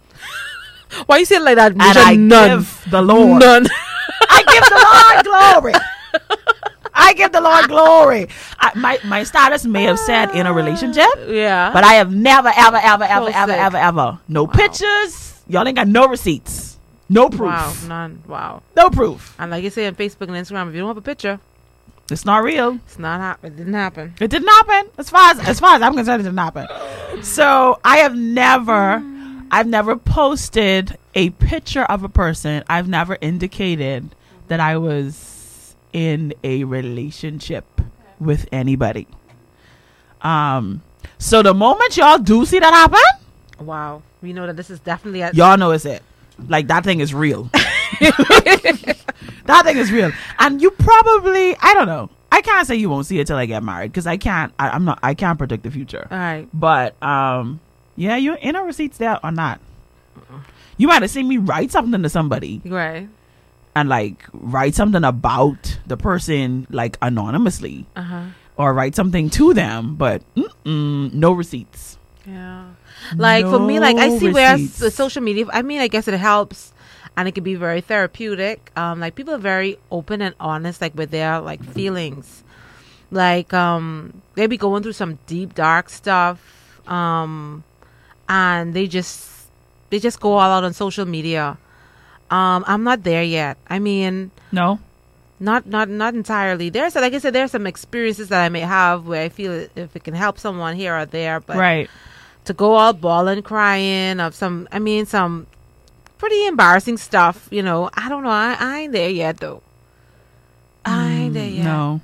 Why 1.05 1.17
you 1.19 1.25
say 1.25 1.37
it 1.37 1.41
like 1.41 1.55
that? 1.55 1.71
And 1.71 1.77
Misha? 1.79 1.99
I 1.99 2.15
none. 2.15 2.49
give 2.59 2.85
the 2.91 3.01
Lord. 3.01 3.41
None. 3.41 3.65
I 4.29 4.43
give 4.51 4.63
the 4.69 4.79
Lord 4.85 5.25
glory. 5.25 5.73
I 6.97 7.13
give 7.13 7.31
the 7.31 7.41
Lord 7.41 7.67
glory. 7.67 8.27
I, 8.59 8.71
my 8.75 8.97
my 9.03 9.23
status 9.23 9.65
may 9.65 9.83
have 9.83 9.99
said 9.99 10.31
in 10.33 10.47
a 10.47 10.53
relationship, 10.53 11.05
yeah. 11.27 11.71
but 11.73 11.83
I 11.83 11.93
have 11.95 12.13
never, 12.15 12.51
ever, 12.55 12.77
ever, 12.77 13.03
ever, 13.03 13.31
So 13.31 13.37
ever, 13.37 13.51
sick. 13.51 13.61
ever, 13.61 13.77
ever. 13.77 14.19
No 14.27 14.47
pictures. 14.47 15.43
Y'all 15.47 15.67
ain't 15.67 15.75
got 15.77 15.87
no 15.87 16.07
receipts. 16.07 16.77
No 17.07 17.29
proof. 17.29 17.41
wow, 17.51 17.73
none. 17.87 18.23
Wow. 18.27 18.63
No 18.75 18.89
proof. 18.89 19.35
And 19.37 19.51
like 19.51 19.63
you 19.63 19.69
say 19.69 19.85
on 19.85 19.93
Facebook 19.95 20.27
and 20.27 20.31
Instagram, 20.31 20.69
if 20.69 20.73
you 20.73 20.79
don't 20.79 20.87
have 20.87 20.97
a 20.97 21.01
picture, 21.01 21.39
It's 22.09 22.25
not 22.25 22.43
real. 22.43 22.79
it's 22.87 22.97
not 22.97 23.19
hap- 23.19 23.43
It 23.45 23.55
didn't 23.55 23.73
happen. 23.75 24.15
It 24.19 24.29
didn't 24.31 24.47
happen. 24.47 24.89
As 24.97 25.09
far 25.11 25.31
as 25.31 25.39
as 25.39 25.59
far 25.59 25.75
as 25.75 25.81
I'm 25.83 25.93
concerned, 25.95 26.21
it 26.21 26.23
didn't 26.23 26.39
happen. 26.39 26.67
So 27.23 27.79
I 27.83 27.97
have 27.97 28.15
never, 28.15 29.03
I've 29.51 29.67
never 29.67 29.95
posted 29.97 30.97
a 31.13 31.29
picture 31.31 31.83
of 31.83 32.03
a 32.03 32.09
person. 32.09 32.63
I've 32.67 32.87
never 32.87 33.17
indicated 33.21 34.15
that 34.47 34.59
I 34.59 34.77
was 34.77 35.13
in 35.95 36.33
a 36.43 36.65
relationship 36.65 37.81
with 38.19 38.47
anybody. 38.51 39.07
Um. 40.21 40.81
So 41.17 41.41
the 41.41 41.53
moment 41.53 41.95
y'all 41.95 42.17
do 42.17 42.45
see 42.45 42.59
that 42.59 42.73
happen, 42.73 42.99
Wow. 43.65 44.01
We 44.21 44.33
know 44.33 44.45
that 44.47 44.57
this 44.57 44.69
is 44.69 44.79
definitely 44.81 45.21
a 45.21 45.31
y'all 45.31 45.57
know 45.57 45.71
it's 45.71 45.85
it. 45.85 46.03
Like 46.49 46.67
that 46.67 46.83
thing 46.83 46.99
is 46.99 47.13
real. 47.13 47.43
that 48.01 49.61
thing 49.63 49.77
is 49.77 49.91
real, 49.91 50.11
and 50.39 50.61
you 50.61 50.71
probably 50.71 51.55
I 51.61 51.73
don't 51.73 51.87
know. 51.87 52.09
I 52.31 52.41
can't 52.41 52.67
say 52.67 52.75
you 52.75 52.89
won't 52.89 53.05
see 53.05 53.19
it 53.19 53.27
till 53.27 53.37
I 53.37 53.45
get 53.45 53.63
married 53.63 53.93
because 53.93 54.05
I 54.05 54.17
can't. 54.17 54.51
I, 54.59 54.69
I'm 54.71 54.83
not. 54.83 54.99
I 55.01 55.13
can't 55.13 55.37
predict 55.37 55.63
the 55.63 55.71
future. 55.71 56.07
All 56.11 56.17
right. 56.17 56.49
But 56.53 57.01
um, 57.01 57.61
yeah, 57.95 58.17
you 58.17 58.35
in 58.35 58.57
our 58.57 58.65
receipts 58.65 58.97
there 58.97 59.17
or 59.23 59.31
not? 59.31 59.61
You 60.77 60.89
might 60.89 61.01
have 61.03 61.11
seen 61.11 61.29
me 61.29 61.37
write 61.37 61.71
something 61.71 62.03
to 62.03 62.09
somebody 62.09 62.61
Right. 62.65 63.07
And 63.75 63.89
like 63.89 64.23
write 64.33 64.73
something 64.75 65.03
about 65.03 65.77
the 65.85 65.97
person 65.97 66.65
like 66.69 66.97
anonymously 67.01 67.85
Uh 67.95 68.01
huh. 68.03 68.23
or 68.57 68.73
write 68.73 68.95
something 68.95 69.29
to 69.31 69.53
them, 69.53 69.95
but 69.95 70.23
no 70.65 71.31
receipts. 71.31 71.97
Yeah. 72.25 72.69
Like 73.15 73.45
for 73.45 73.59
me, 73.59 73.79
like 73.79 73.97
I 73.97 74.17
see 74.17 74.29
where 74.31 74.53
receipts. 74.53 74.81
s- 74.81 74.95
social 74.95 75.21
media. 75.21 75.45
I 75.53 75.61
mean, 75.61 75.79
I 75.81 75.87
guess 75.87 76.07
it 76.07 76.17
helps, 76.17 76.73
and 77.17 77.27
it 77.27 77.33
can 77.35 77.43
be 77.43 77.53
very 77.55 77.81
therapeutic. 77.81 78.71
Um, 78.75 78.99
like 78.99 79.13
people 79.15 79.33
are 79.35 79.37
very 79.53 79.77
open 79.91 80.21
and 80.21 80.33
honest, 80.39 80.81
like 80.81 80.95
with 80.95 81.11
their 81.11 81.39
like 81.39 81.63
feelings. 81.63 82.43
Like 83.11 83.53
um, 83.53 84.21
they 84.33 84.47
be 84.47 84.57
going 84.57 84.81
through 84.81 84.93
some 84.97 85.19
deep 85.27 85.53
dark 85.53 85.89
stuff, 85.89 86.39
um, 86.87 87.63
and 88.27 88.73
they 88.73 88.87
just 88.87 89.29
they 89.91 89.99
just 89.99 90.19
go 90.19 90.33
all 90.33 90.49
out 90.49 90.63
on 90.63 90.73
social 90.73 91.05
media. 91.05 91.57
Um, 92.31 92.63
I'm 92.67 92.83
not 92.83 93.03
there 93.03 93.23
yet. 93.23 93.57
I 93.67 93.79
mean, 93.79 94.31
No, 94.51 94.79
not 95.39 95.65
not 95.67 95.89
not 95.89 96.13
entirely. 96.15 96.69
There's 96.69 96.95
like 96.95 97.13
I 97.13 97.19
said, 97.19 97.33
there's 97.33 97.51
some 97.51 97.67
experiences 97.67 98.29
that 98.29 98.43
I 98.43 98.49
may 98.49 98.61
have 98.61 99.05
where 99.07 99.21
I 99.23 99.29
feel 99.29 99.67
if 99.75 99.95
it 99.95 100.03
can 100.03 100.13
help 100.13 100.39
someone 100.39 100.75
here 100.75 100.95
or 100.97 101.05
there, 101.05 101.39
but 101.39 101.57
right. 101.57 101.89
to 102.45 102.53
go 102.53 102.73
all 102.75 102.93
bawling, 102.93 103.41
crying 103.43 104.19
of 104.19 104.33
some, 104.33 104.67
I 104.71 104.79
mean, 104.79 105.05
some 105.05 105.45
pretty 106.17 106.47
embarrassing 106.47 106.97
stuff. 106.97 107.47
You 107.51 107.61
know, 107.61 107.89
I 107.93 108.09
don't 108.09 108.23
know. 108.23 108.29
I, 108.29 108.55
I 108.59 108.79
ain't 108.81 108.93
there 108.93 109.09
yet 109.09 109.37
though. 109.37 109.61
I 110.85 111.11
ain't 111.11 111.33
there 111.33 111.47
yet. 111.47 111.61
Mm, 111.61 111.65
No, 111.65 112.01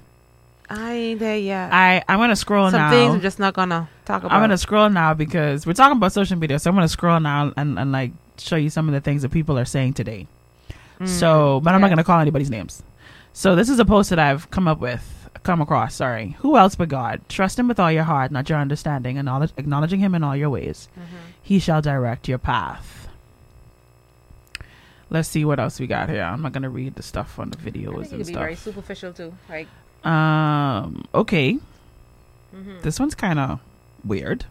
I 0.69 0.93
ain't 0.93 1.19
there 1.19 1.38
yet. 1.38 1.74
I 1.74 2.03
I'm 2.07 2.19
gonna 2.19 2.36
scroll 2.36 2.69
some 2.72 2.80
now. 2.82 2.89
things 2.91 3.13
I'm 3.13 3.22
just 3.22 3.39
not 3.39 3.53
gonna 3.53 3.89
talk 4.05 4.24
about. 4.24 4.36
I'm 4.36 4.41
gonna 4.41 4.57
scroll 4.57 4.89
now 4.89 5.13
because 5.13 5.65
we're 5.65 5.74
talking 5.74 5.97
about 5.97 6.11
social 6.13 6.38
media. 6.38 6.59
So 6.59 6.69
I'm 6.69 6.76
gonna 6.76 6.88
scroll 6.88 7.19
now 7.19 7.53
and, 7.57 7.78
and 7.80 7.91
like 7.91 8.11
show 8.45 8.55
you 8.55 8.69
some 8.69 8.87
of 8.87 8.93
the 8.93 9.01
things 9.01 9.21
that 9.21 9.29
people 9.31 9.57
are 9.57 9.65
saying 9.65 9.93
today. 9.93 10.27
so, 11.05 11.59
but 11.63 11.73
I'm 11.73 11.81
not 11.81 11.89
gonna 11.89 12.03
call 12.03 12.19
anybody's 12.19 12.49
names. 12.49 12.83
So 13.33 13.55
this 13.55 13.69
is 13.69 13.79
a 13.79 13.85
post 13.85 14.09
that 14.11 14.19
I've 14.19 14.51
come 14.51 14.67
up 14.67 14.79
with, 14.79 15.29
come 15.43 15.61
across. 15.61 15.95
Sorry. 15.95 16.35
Who 16.39 16.57
else 16.57 16.75
but 16.75 16.89
God? 16.89 17.21
Trust 17.29 17.57
Him 17.57 17.67
with 17.67 17.79
all 17.79 17.91
your 17.91 18.03
heart, 18.03 18.31
not 18.31 18.49
your 18.49 18.59
understanding, 18.59 19.17
and 19.17 19.27
acknowledging 19.57 19.99
Him 19.99 20.13
in 20.15 20.23
all 20.23 20.35
your 20.35 20.49
ways. 20.49 20.89
He 21.41 21.57
shall 21.59 21.81
direct 21.81 22.27
your 22.27 22.37
path. 22.37 23.07
Let's 25.09 25.27
see 25.27 25.43
what 25.43 25.59
else 25.59 25.79
we 25.79 25.87
got 25.87 26.09
here. 26.09 26.23
I'm 26.23 26.41
not 26.41 26.53
gonna 26.53 26.69
read 26.69 26.95
the 26.95 27.03
stuff 27.03 27.37
on 27.39 27.49
the 27.49 27.57
videos 27.57 28.11
and 28.11 28.25
stuff. 28.25 28.41
very 28.41 28.55
superficial 28.55 29.11
too. 29.13 29.33
Like, 29.49 29.67
Um. 30.05 31.05
Okay. 31.13 31.57
This 32.81 32.99
one's 32.99 33.15
kind 33.15 33.39
of 33.39 33.59
weird, 34.03 34.45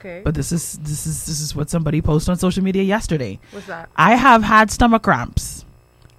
okay, 0.00 0.22
but 0.24 0.34
this 0.34 0.50
is 0.52 0.78
this 0.82 1.06
is 1.06 1.26
this 1.26 1.40
is 1.40 1.54
what 1.54 1.70
somebody 1.70 2.00
posted 2.02 2.30
on 2.30 2.38
social 2.38 2.64
media 2.64 2.82
yesterday. 2.82 3.38
what's 3.52 3.66
that? 3.66 3.88
I 3.96 4.16
have 4.16 4.42
had 4.42 4.70
stomach 4.70 5.02
cramps 5.02 5.64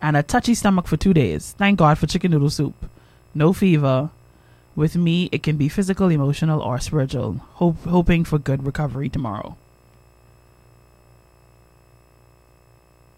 and 0.01 0.15
a 0.15 0.23
touchy 0.23 0.53
stomach 0.55 0.87
for 0.87 0.97
two 0.97 1.13
days. 1.13 1.53
Thank 1.57 1.79
God 1.79 1.97
for 1.97 2.07
chicken 2.07 2.31
noodle 2.31 2.49
soup. 2.49 2.89
No 3.33 3.53
fever. 3.53 4.09
With 4.73 4.95
me, 4.95 5.27
it 5.33 5.43
can 5.43 5.57
be 5.57 5.67
physical, 5.67 6.09
emotional, 6.09 6.61
or 6.61 6.79
spiritual. 6.79 7.41
Hope, 7.55 7.83
hoping 7.83 8.23
for 8.23 8.39
good 8.39 8.65
recovery 8.65 9.09
tomorrow. 9.09 9.57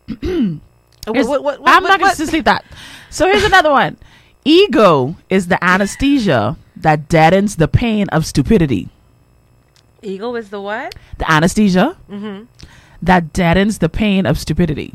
What, 1.05 1.27
what, 1.27 1.43
what, 1.43 1.59
I'm 1.65 1.83
not 1.83 1.99
going 1.99 2.15
to 2.15 2.27
sleep 2.27 2.45
that. 2.45 2.63
So 3.09 3.27
here's 3.27 3.43
another 3.43 3.71
one. 3.71 3.97
Ego 4.45 5.17
is 5.29 5.47
the 5.47 5.61
anesthesia 5.63 6.57
that 6.77 7.09
deadens 7.09 7.57
the 7.57 7.67
pain 7.67 8.07
of 8.09 8.25
stupidity. 8.25 8.89
Ego 10.03 10.35
is 10.35 10.49
the 10.49 10.61
what? 10.61 10.93
The 11.17 11.31
anesthesia 11.31 11.97
Mm-hmm. 12.09 12.45
that 13.01 13.33
deadens 13.33 13.79
the 13.79 13.89
pain 13.89 14.25
of 14.25 14.37
stupidity. 14.39 14.93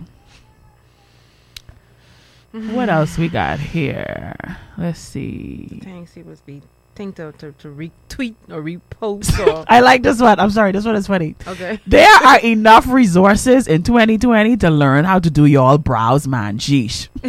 What 2.52 2.88
else 2.88 3.18
we 3.18 3.28
got 3.28 3.60
here? 3.60 4.34
Let's 4.76 4.98
see. 4.98 5.80
Thanks, 5.84 6.14
he 6.14 6.22
was 6.22 6.40
be 6.40 6.62
thing 6.94 7.12
to, 7.12 7.30
to, 7.38 7.52
to 7.52 7.68
retweet 7.68 8.34
or 8.50 8.60
repost 8.60 9.38
or 9.46 9.64
I 9.68 9.78
like 9.80 10.02
this 10.02 10.20
one. 10.20 10.40
I'm 10.40 10.50
sorry, 10.50 10.72
this 10.72 10.84
one 10.84 10.96
is 10.96 11.06
funny. 11.06 11.36
okay. 11.46 11.78
There 11.86 12.08
are 12.26 12.40
enough 12.40 12.88
resources 12.88 13.68
in 13.68 13.82
2020 13.84 14.56
to 14.58 14.70
learn 14.70 15.04
how 15.04 15.20
to 15.20 15.30
do 15.30 15.44
y'all 15.46 15.78
brows, 15.78 16.26
man. 16.26 16.58
Sheesh. 16.58 17.08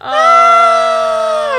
Oh 0.00 0.47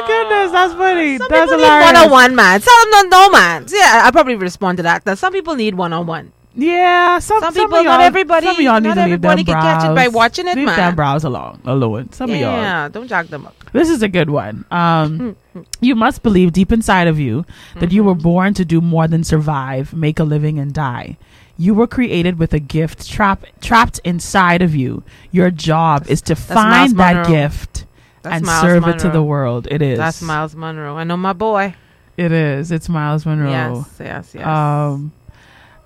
goodness, 0.07 0.51
that's 0.51 0.73
funny. 0.73 1.17
Some 1.17 1.27
that's 1.29 1.51
people 1.51 1.57
need 1.63 1.81
one 1.81 1.95
on 1.95 2.09
one, 2.11 2.35
man. 2.35 2.61
Some 2.61 3.09
no, 3.09 3.29
man. 3.29 3.65
Yeah, 3.69 4.01
I, 4.03 4.07
I 4.07 4.11
probably 4.11 4.35
respond 4.35 4.77
to 4.77 4.83
that. 4.83 5.05
Now, 5.05 5.15
some 5.15 5.33
people 5.33 5.55
need 5.55 5.75
one 5.75 5.93
on 5.93 6.05
one. 6.07 6.31
Yeah, 6.55 7.19
some, 7.19 7.39
Some 7.41 7.53
some 7.53 7.67
people, 7.69 7.83
not 7.83 8.01
everybody- 8.01 8.45
Some 8.47 8.55
of 8.55 8.61
y'all 8.61 8.81
need 8.81 8.89
not 8.89 8.95
to 8.95 9.01
leave 9.05 9.21
them 9.21 9.31
everybody 9.31 9.43
can 9.45 9.61
catch 9.61 9.85
it 9.89 9.95
by 9.95 10.07
watching 10.07 10.47
it, 10.47 10.55
leave 10.55 10.65
man. 10.65 10.75
them 10.77 10.95
brows 10.95 11.23
alone, 11.23 11.61
alone. 11.63 12.11
Some 12.11 12.31
of 12.31 12.35
y'all. 12.35 12.51
Yeah, 12.61 12.89
don't 12.89 13.07
jack 13.07 13.27
them 13.27 13.45
up. 13.45 13.55
This 13.71 13.87
is 13.89 14.01
a 14.01 14.09
good 14.09 14.29
one. 14.31 14.65
Um, 14.71 15.37
you 15.79 15.95
must 15.95 16.21
believe 16.23 16.51
deep 16.51 16.71
inside 16.71 17.07
of 17.07 17.19
you 17.19 17.45
that 17.75 17.91
you 17.91 18.03
were 18.03 18.13
Mm-hmm. 18.13 18.23
born 18.23 18.53
to 18.55 18.65
do 18.65 18.81
more 18.81 19.07
than 19.07 19.23
survive, 19.23 19.93
make 19.93 20.19
a 20.19 20.23
living, 20.23 20.57
and 20.59 20.73
die. 20.73 21.17
You 21.55 21.75
were 21.75 21.87
created 21.87 22.39
with 22.39 22.53
a 22.53 22.59
gift 22.59 23.07
trap, 23.07 23.45
trapped 23.61 23.99
inside 24.03 24.61
of 24.61 24.73
you. 24.75 25.03
Your 25.31 25.51
job 25.51 26.07
is 26.09 26.21
to 26.23 26.35
find 26.35 26.97
that 26.97 27.27
gift 27.27 27.85
That's 28.21 28.35
and 28.37 28.45
Miles 28.45 28.61
serve 28.61 28.87
it 28.87 28.99
to 28.99 29.09
the 29.09 29.23
world. 29.23 29.67
It 29.71 29.81
is. 29.81 29.97
That's 29.97 30.21
Myles 30.21 30.55
Munroe. 30.55 30.95
I 30.97 31.03
know 31.03 31.17
my 31.17 31.33
boy. 31.33 31.73
It 32.17 32.31
is. 32.31 32.71
It's 32.71 32.87
Myles 32.89 33.25
Munroe. 33.25 33.49
Yes, 33.49 33.95
yes, 33.99 34.35
yes. 34.35 34.45
Um, 34.45 35.11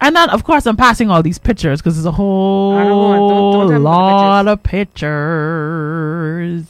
and 0.02 0.16
then, 0.16 0.30
of 0.32 0.44
course, 0.44 0.66
I'm 0.66 0.76
passing 0.76 1.10
all 1.12 1.22
these 1.24 1.38
pictures 1.38 1.80
because 1.82 1.96
there's 1.96 2.06
a 2.06 2.12
whole 2.12 2.76
don't 2.78 2.88
don't- 2.90 3.70
don't 3.70 3.84
lot 3.84 4.48
of 4.48 4.64
pictures. 4.64 6.66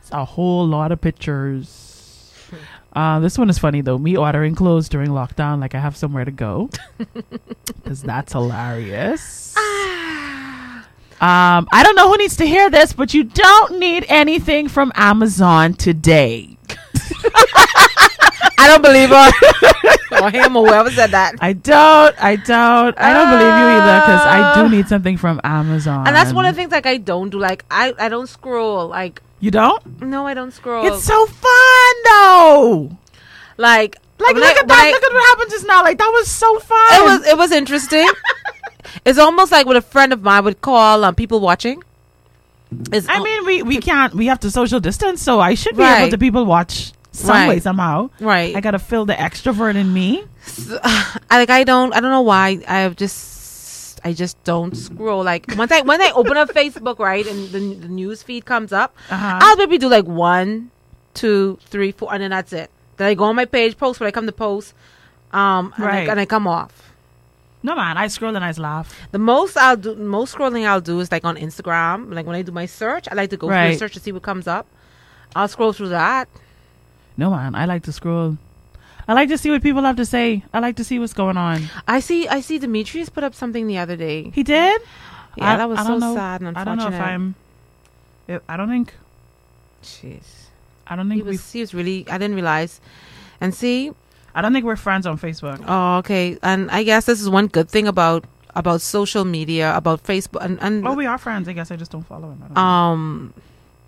It's 0.00 0.10
a 0.12 0.24
whole 0.24 0.66
lot 0.66 0.92
of 0.92 1.00
pictures. 1.00 1.82
Uh, 2.96 3.20
this 3.20 3.36
one 3.36 3.50
is 3.50 3.58
funny 3.58 3.82
though. 3.82 3.98
Me 3.98 4.16
ordering 4.16 4.54
clothes 4.54 4.88
during 4.88 5.10
lockdown, 5.10 5.60
like 5.60 5.74
I 5.74 5.80
have 5.80 5.94
somewhere 5.98 6.24
to 6.24 6.30
go, 6.30 6.70
because 7.82 8.00
that's 8.02 8.32
hilarious. 8.32 9.54
Um, 11.20 11.66
I 11.72 11.82
don't 11.82 11.96
know 11.96 12.10
who 12.10 12.18
needs 12.18 12.36
to 12.36 12.46
hear 12.46 12.68
this, 12.70 12.92
but 12.92 13.14
you 13.14 13.24
don't 13.24 13.78
need 13.78 14.04
anything 14.08 14.68
from 14.68 14.92
Amazon 14.94 15.72
today. 15.74 16.56
I 18.58 18.68
don't 18.68 18.82
believe 18.82 19.10
her. 19.10 19.30
or 20.22 20.30
him 20.30 20.56
or 20.56 20.66
whoever 20.66 20.90
said 20.90 21.10
that. 21.12 21.34
I 21.40 21.52
don't. 21.52 22.14
I 22.22 22.36
don't. 22.36 22.98
I 22.98 23.12
don't 23.12 23.30
believe 23.30 23.46
you 23.46 23.66
either 23.76 24.00
because 24.00 24.20
I 24.26 24.54
do 24.62 24.68
need 24.68 24.88
something 24.88 25.16
from 25.16 25.40
Amazon. 25.44 26.06
And 26.06 26.14
that's 26.16 26.32
one 26.32 26.44
of 26.46 26.54
the 26.54 26.60
things 26.60 26.72
like 26.72 26.86
I 26.86 26.96
don't 26.96 27.30
do. 27.30 27.38
Like 27.38 27.64
I, 27.70 27.94
I 27.98 28.08
don't 28.08 28.28
scroll. 28.28 28.88
Like 28.88 29.22
you 29.40 29.50
don't. 29.50 30.02
no, 30.02 30.26
I 30.26 30.34
don't 30.34 30.52
scroll. 30.52 30.86
It's 30.86 31.04
so 31.04 31.26
fun 31.26 31.94
though. 32.04 32.90
like 33.56 33.96
Like 34.18 34.34
look 34.34 34.44
I- 34.44 34.60
at 34.60 34.68
that. 34.68 34.84
I- 34.86 34.90
look 34.90 35.02
at 35.04 35.12
what 35.12 35.24
happened 35.28 35.50
just 35.50 35.66
now. 35.66 35.82
Like 35.82 35.98
that 35.98 36.10
was 36.12 36.28
so 36.28 36.58
fun. 36.58 36.78
It 36.92 37.04
was 37.04 37.26
it 37.26 37.36
was 37.38 37.52
interesting. 37.52 38.08
it's 39.04 39.18
almost 39.18 39.52
like 39.52 39.66
what 39.66 39.76
a 39.76 39.82
friend 39.82 40.12
of 40.12 40.22
mine 40.22 40.44
would 40.44 40.60
call 40.60 41.04
um, 41.04 41.14
people 41.14 41.40
watching. 41.40 41.82
It's 42.92 43.06
I 43.08 43.22
mean, 43.22 43.46
we 43.46 43.62
we 43.62 43.78
can't. 43.78 44.14
We 44.14 44.26
have 44.26 44.40
to 44.40 44.50
social 44.50 44.80
distance, 44.80 45.22
so 45.22 45.40
I 45.40 45.54
should 45.54 45.76
be 45.76 45.82
Right. 45.82 45.98
able 46.00 46.10
to 46.10 46.18
people 46.18 46.44
watch 46.46 46.92
some 47.12 47.30
Right. 47.34 47.48
way 47.48 47.60
somehow. 47.60 48.10
right. 48.20 48.54
I 48.56 48.60
gotta 48.60 48.78
fill 48.78 49.04
the 49.06 49.14
extrovert 49.14 49.76
in 49.76 49.92
me. 49.92 50.24
I 50.82 51.38
like 51.38 51.50
I 51.50 51.64
don't 51.64 51.94
I 51.94 52.00
don't 52.00 52.10
know 52.10 52.22
why 52.22 52.60
I 52.68 52.88
just 52.90 54.00
I 54.04 54.12
just 54.12 54.42
don't 54.44 54.76
scroll 54.76 55.24
like 55.24 55.46
once 55.56 55.72
I 55.72 55.80
when 55.82 56.00
I 56.00 56.12
open 56.14 56.36
up 56.36 56.50
Facebook 56.50 56.98
right 56.98 57.26
and 57.26 57.50
the, 57.50 57.58
the 57.58 57.88
news 57.88 58.22
feed 58.22 58.44
comes 58.44 58.72
up 58.72 58.94
Uh-huh. 59.10 59.38
I'll 59.42 59.56
maybe 59.56 59.78
do 59.78 59.88
like 59.88 60.04
one 60.04 60.70
two 61.14 61.58
three 61.66 61.90
four 61.92 62.12
and 62.12 62.22
then 62.22 62.30
that's 62.30 62.52
it 62.52 62.70
then 62.98 63.08
I 63.08 63.14
go 63.14 63.24
on 63.24 63.34
my 63.34 63.46
page 63.46 63.76
post 63.76 63.98
when 63.98 64.06
I 64.06 64.10
come 64.12 64.26
to 64.26 64.32
post 64.32 64.74
um 65.32 65.72
and, 65.76 65.84
Right. 65.86 66.08
I, 66.08 66.10
and 66.12 66.20
I 66.20 66.26
come 66.26 66.46
off 66.46 66.92
No 67.66 67.74
man, 67.74 67.96
I 68.04 68.06
scroll 68.14 68.34
and 68.36 68.44
I 68.44 68.52
laugh. 68.52 68.86
the 69.10 69.18
most 69.18 69.56
I'll 69.56 69.76
do 69.86 69.94
most 69.96 70.30
scrolling 70.34 70.64
I'll 70.70 70.80
do 70.92 71.00
is 71.00 71.10
like 71.14 71.24
on 71.30 71.36
Instagram 71.46 72.14
like 72.16 72.24
when 72.28 72.36
I 72.40 72.42
do 72.42 72.52
my 72.52 72.66
search 72.80 73.04
I 73.10 73.14
like 73.20 73.30
to 73.30 73.36
go 73.36 73.46
through 73.48 73.56
Right. 73.56 73.72
the 73.72 73.78
search 73.82 73.94
to 73.94 74.00
see 74.00 74.12
what 74.16 74.22
comes 74.30 74.46
up 74.56 74.66
I'll 75.34 75.48
scroll 75.48 75.72
through 75.72 75.90
that 76.00 76.28
No 77.16 77.28
man, 77.36 77.54
I 77.62 77.64
like 77.72 77.82
to 77.88 77.92
scroll. 77.92 78.38
I 79.08 79.12
like 79.14 79.28
to 79.34 79.38
see 79.38 79.50
what 79.52 79.62
people 79.62 79.82
have 79.82 79.96
to 79.96 80.04
say. 80.16 80.42
I 80.52 80.58
like 80.66 80.76
to 80.76 80.84
see 80.84 80.98
what's 80.98 81.12
going 81.22 81.36
on. 81.36 81.58
I 81.86 81.98
see 82.08 82.20
I 82.36 82.40
see 82.40 82.58
Demetrius 82.58 83.08
put 83.08 83.24
up 83.24 83.34
something 83.34 83.66
the 83.66 83.78
other 83.78 83.96
day 83.96 84.30
He 84.38 84.42
did. 84.42 84.80
yeah 85.36 85.52
I- 85.54 85.56
that 85.60 85.68
was 85.68 85.78
so 85.80 85.98
know. 85.98 86.14
sad 86.14 86.40
and 86.42 86.48
unfortunate. 86.48 86.72
I 86.72 86.76
don't 86.76 86.90
know 86.90 86.96
if 86.96 87.02
I'm. 87.02 88.42
I 88.48 88.56
don't 88.58 88.68
think. 88.74 88.94
jeez 89.82 90.28
I 90.86 90.94
don't 90.96 91.08
think 91.08 91.24
we. 91.24 91.30
was 91.32 91.52
he 91.52 91.60
was 91.60 91.74
really 91.74 91.98
I 92.08 92.16
didn't 92.18 92.36
realize. 92.36 92.80
And 93.40 93.50
see, 93.54 93.92
I 94.36 94.42
don't 94.42 94.52
think 94.52 94.64
we're 94.66 94.76
friends 94.76 95.06
on 95.06 95.18
Facebook. 95.18 95.64
oh 95.66 95.98
okay, 95.98 96.36
and 96.42 96.70
I 96.70 96.82
guess 96.84 97.06
this 97.06 97.20
is 97.20 97.28
one 97.28 97.46
good 97.48 97.68
thing 97.68 97.88
about 97.88 98.24
about 98.54 98.80
social 98.80 99.24
media, 99.24 99.74
about 99.76 100.04
Facebook, 100.04 100.44
and 100.44 100.58
and 100.62 100.86
Oh, 100.86 100.92
we 100.94 101.06
are 101.06 101.18
friends. 101.18 101.48
I 101.48 101.52
guess 101.54 101.70
I 101.72 101.76
just 101.76 101.90
don't 101.90 102.04
follow 102.06 102.30
him. 102.30 102.38
Don't 102.40 102.52
know. 102.54 102.60
um, 102.60 103.34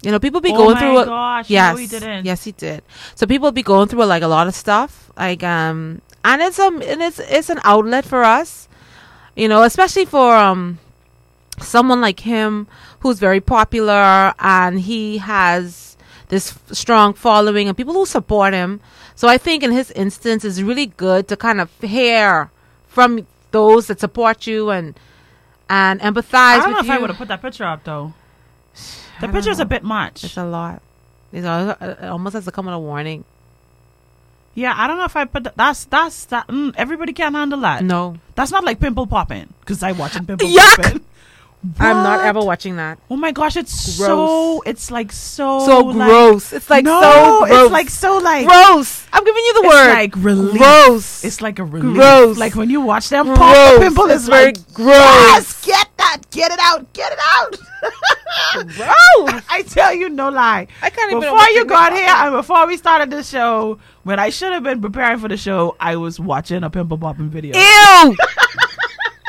you 0.02 0.10
know, 0.10 0.18
people 0.18 0.40
be 0.40 0.50
Oh 0.52 0.56
going 0.56 0.76
through. 0.76 0.98
a- 0.98 1.06
gosh, 1.06 1.50
no, 1.50 1.54
yes, 1.54 1.78
he 1.78 1.86
didn't. 1.86 2.24
yes, 2.24 2.44
he 2.44 2.52
did. 2.52 2.82
So 3.14 3.26
people 3.26 3.52
be 3.52 3.62
going 3.62 3.88
through 3.88 4.04
like 4.06 4.22
a 4.22 4.28
lot 4.28 4.46
of 4.48 4.54
stuff, 4.54 5.10
like 5.16 5.42
um, 5.44 6.00
and 6.24 6.40
it's 6.42 6.58
um, 6.58 6.80
and 6.82 7.02
it's 7.02 7.18
it's 7.20 7.50
an 7.50 7.60
outlet 7.64 8.04
for 8.04 8.24
us, 8.24 8.68
you 9.36 9.48
know, 9.48 9.62
especially 9.64 10.04
for 10.06 10.34
um, 10.34 10.78
someone 11.60 12.00
like 12.00 12.20
him 12.20 12.66
who's 13.00 13.18
very 13.18 13.40
popular 13.40 14.34
and 14.38 14.80
he 14.80 15.18
has 15.18 15.96
this 16.28 16.52
f- 16.52 16.76
strong 16.76 17.14
following 17.14 17.68
and 17.68 17.76
people 17.76 17.94
who 17.94 18.06
support 18.06 18.52
him. 18.54 18.80
So 19.18 19.26
I 19.26 19.36
think 19.36 19.64
in 19.64 19.72
his 19.72 19.90
instance, 19.90 20.44
it's 20.44 20.60
really 20.60 20.86
good 20.86 21.26
to 21.26 21.36
kind 21.36 21.60
of 21.60 21.68
hear 21.80 22.52
from 22.86 23.26
those 23.50 23.88
that 23.88 23.98
support 23.98 24.46
you 24.46 24.70
and 24.70 24.94
and 25.68 25.98
empathize 26.00 26.34
I 26.34 26.58
don't 26.60 26.72
know 26.72 26.78
if 26.78 26.86
you. 26.86 26.92
I 26.92 26.98
would 26.98 27.10
have 27.10 27.18
put 27.18 27.26
that 27.26 27.42
picture 27.42 27.64
up 27.64 27.82
though. 27.82 28.14
The 29.20 29.26
picture's 29.26 29.58
a 29.58 29.64
bit 29.64 29.82
much. 29.82 30.22
It's 30.22 30.36
a 30.36 30.44
lot. 30.44 30.80
It's 31.32 31.44
al- 31.44 31.70
it 31.70 32.04
almost 32.04 32.34
has 32.34 32.44
to 32.44 32.52
come 32.52 32.66
with 32.66 32.74
a 32.76 32.78
warning. 32.78 33.24
yeah, 34.54 34.72
I 34.76 34.86
don't 34.86 34.98
know 34.98 35.04
if 35.10 35.16
I 35.16 35.24
put 35.24 35.42
that. 35.42 35.56
That's 35.56 35.84
that's 35.86 36.26
that. 36.26 36.46
Mm, 36.46 36.74
everybody 36.76 37.12
can't 37.12 37.34
handle 37.34 37.58
that. 37.66 37.82
No, 37.82 38.14
That's 38.36 38.52
not 38.52 38.62
like 38.62 38.78
pimple 38.78 39.08
popping 39.08 39.52
because 39.60 39.82
I 39.82 39.90
watching 39.98 40.26
pimple 40.26 40.46
Yuck! 40.58 40.76
popping. 40.76 41.04
I'm 41.80 41.96
not 42.04 42.24
ever 42.24 42.40
watching 42.40 42.76
that. 42.76 43.00
Oh 43.10 43.16
my 43.16 43.32
gosh, 43.32 43.56
it's 43.56 43.98
Gross. 43.98 44.06
so. 44.06 44.62
It's 44.62 44.90
like 44.92 45.10
so. 45.10 45.58
so 45.66 45.80
like- 45.80 46.08
gross. 46.08 46.52
It's 46.52 46.70
like 46.70 46.84
no, 46.84 47.00
so 47.00 47.46
gross. 47.46 47.62
it's 47.64 47.72
like 47.72 47.90
so 47.90 48.18
like. 48.18 48.46
gross. 48.46 49.04
I'm 49.12 49.24
giving 49.24 49.42
you 49.44 49.54
the 49.54 49.60
It's 49.66 49.74
word. 49.74 49.88
like 49.92 50.12
relief. 50.16 50.58
Gross. 50.58 51.24
It's 51.24 51.40
like 51.40 51.58
a 51.58 51.64
relief. 51.64 51.94
Gross. 51.96 52.38
Like 52.38 52.54
when 52.54 52.70
you 52.70 52.80
watch 52.80 53.08
them 53.08 53.26
Gross. 53.26 53.38
pop 53.38 53.74
the 53.74 53.80
pimple, 53.80 54.04
it's, 54.04 54.14
It's 54.14 54.28
very 54.28 54.46
like 54.52 54.72
gross. 54.72 54.86
Yes, 54.94 55.64
get 55.66 55.88
that, 55.98 56.18
get 56.30 56.52
it 56.52 56.58
out, 56.62 56.92
get 56.92 57.12
it 57.12 57.18
out. 57.34 57.56
gross. 58.68 59.42
I 59.50 59.62
tell 59.66 59.92
you, 59.94 60.08
no 60.10 60.28
lie. 60.30 60.68
I 60.80 60.90
can't 60.90 61.10
even 61.10 61.22
Before 61.22 61.48
you 61.50 61.64
got 61.64 61.92
here 61.92 62.06
and 62.08 62.34
before 62.36 62.66
we 62.68 62.76
started 62.76 63.10
the 63.10 63.24
show, 63.24 63.78
when 64.04 64.20
I 64.20 64.30
should 64.30 64.52
have 64.52 64.62
been 64.62 64.80
preparing 64.80 65.18
for 65.18 65.26
the 65.28 65.36
show, 65.36 65.74
I 65.80 65.96
was 65.96 66.20
watching 66.20 66.62
a 66.62 66.70
pimple 66.70 66.98
popping 66.98 67.30
video. 67.30 67.56
Ew. 67.58 68.16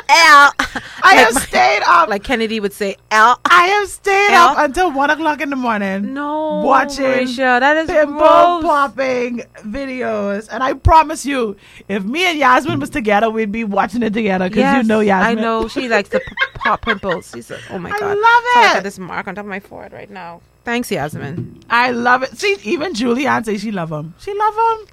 L. 0.09 0.51
I 0.59 0.81
like 1.03 1.17
have 1.19 1.33
my- 1.35 1.41
stayed 1.41 1.81
up. 1.85 2.09
Like 2.09 2.23
Kennedy 2.23 2.59
would 2.59 2.73
say, 2.73 2.95
L. 3.11 3.39
I 3.45 3.65
have 3.67 3.87
stayed 3.87 4.31
L? 4.31 4.49
up 4.49 4.57
until 4.57 4.91
one 4.91 5.09
o'clock 5.09 5.39
in 5.41 5.49
the 5.49 5.55
morning. 5.55 6.13
No, 6.13 6.61
watching 6.61 7.05
Mericha, 7.05 7.59
that 7.59 7.77
is 7.77 7.87
pimple 7.87 8.17
gross. 8.17 8.63
popping 8.63 9.43
videos, 9.59 10.47
and 10.51 10.63
I 10.63 10.73
promise 10.73 11.25
you, 11.25 11.55
if 11.87 12.03
me 12.03 12.25
and 12.25 12.37
Yasmin 12.39 12.79
was 12.79 12.89
together, 12.89 13.29
we'd 13.29 13.51
be 13.51 13.63
watching 13.63 14.03
it 14.03 14.13
together 14.13 14.49
because 14.49 14.77
you 14.77 14.83
know 14.87 14.99
Yasmin. 14.99 15.37
I 15.37 15.41
know 15.41 15.67
she 15.67 15.87
likes 15.89 16.09
to 16.09 16.19
p- 16.27 16.35
pop 16.55 16.81
pimples. 16.81 17.31
She's 17.33 17.49
like, 17.49 17.61
oh 17.69 17.77
my 17.79 17.89
god, 17.91 18.01
I 18.01 18.07
love 18.07 18.15
So 18.53 18.59
I 18.59 18.73
got 18.73 18.83
this 18.83 18.99
mark 18.99 19.27
on 19.27 19.35
top 19.35 19.45
of 19.45 19.49
my 19.49 19.59
forehead 19.59 19.93
right 19.93 20.09
now. 20.09 20.41
Thanks, 20.65 20.91
Yasmin. 20.91 21.61
I 21.69 21.91
love 21.91 22.23
it. 22.23 22.37
See, 22.37 22.57
even 22.63 22.93
Julianne 22.93 23.45
says 23.45 23.61
she 23.61 23.71
love 23.71 23.91
him. 23.91 24.13
She 24.19 24.33
love 24.33 24.53
him. 24.55 24.87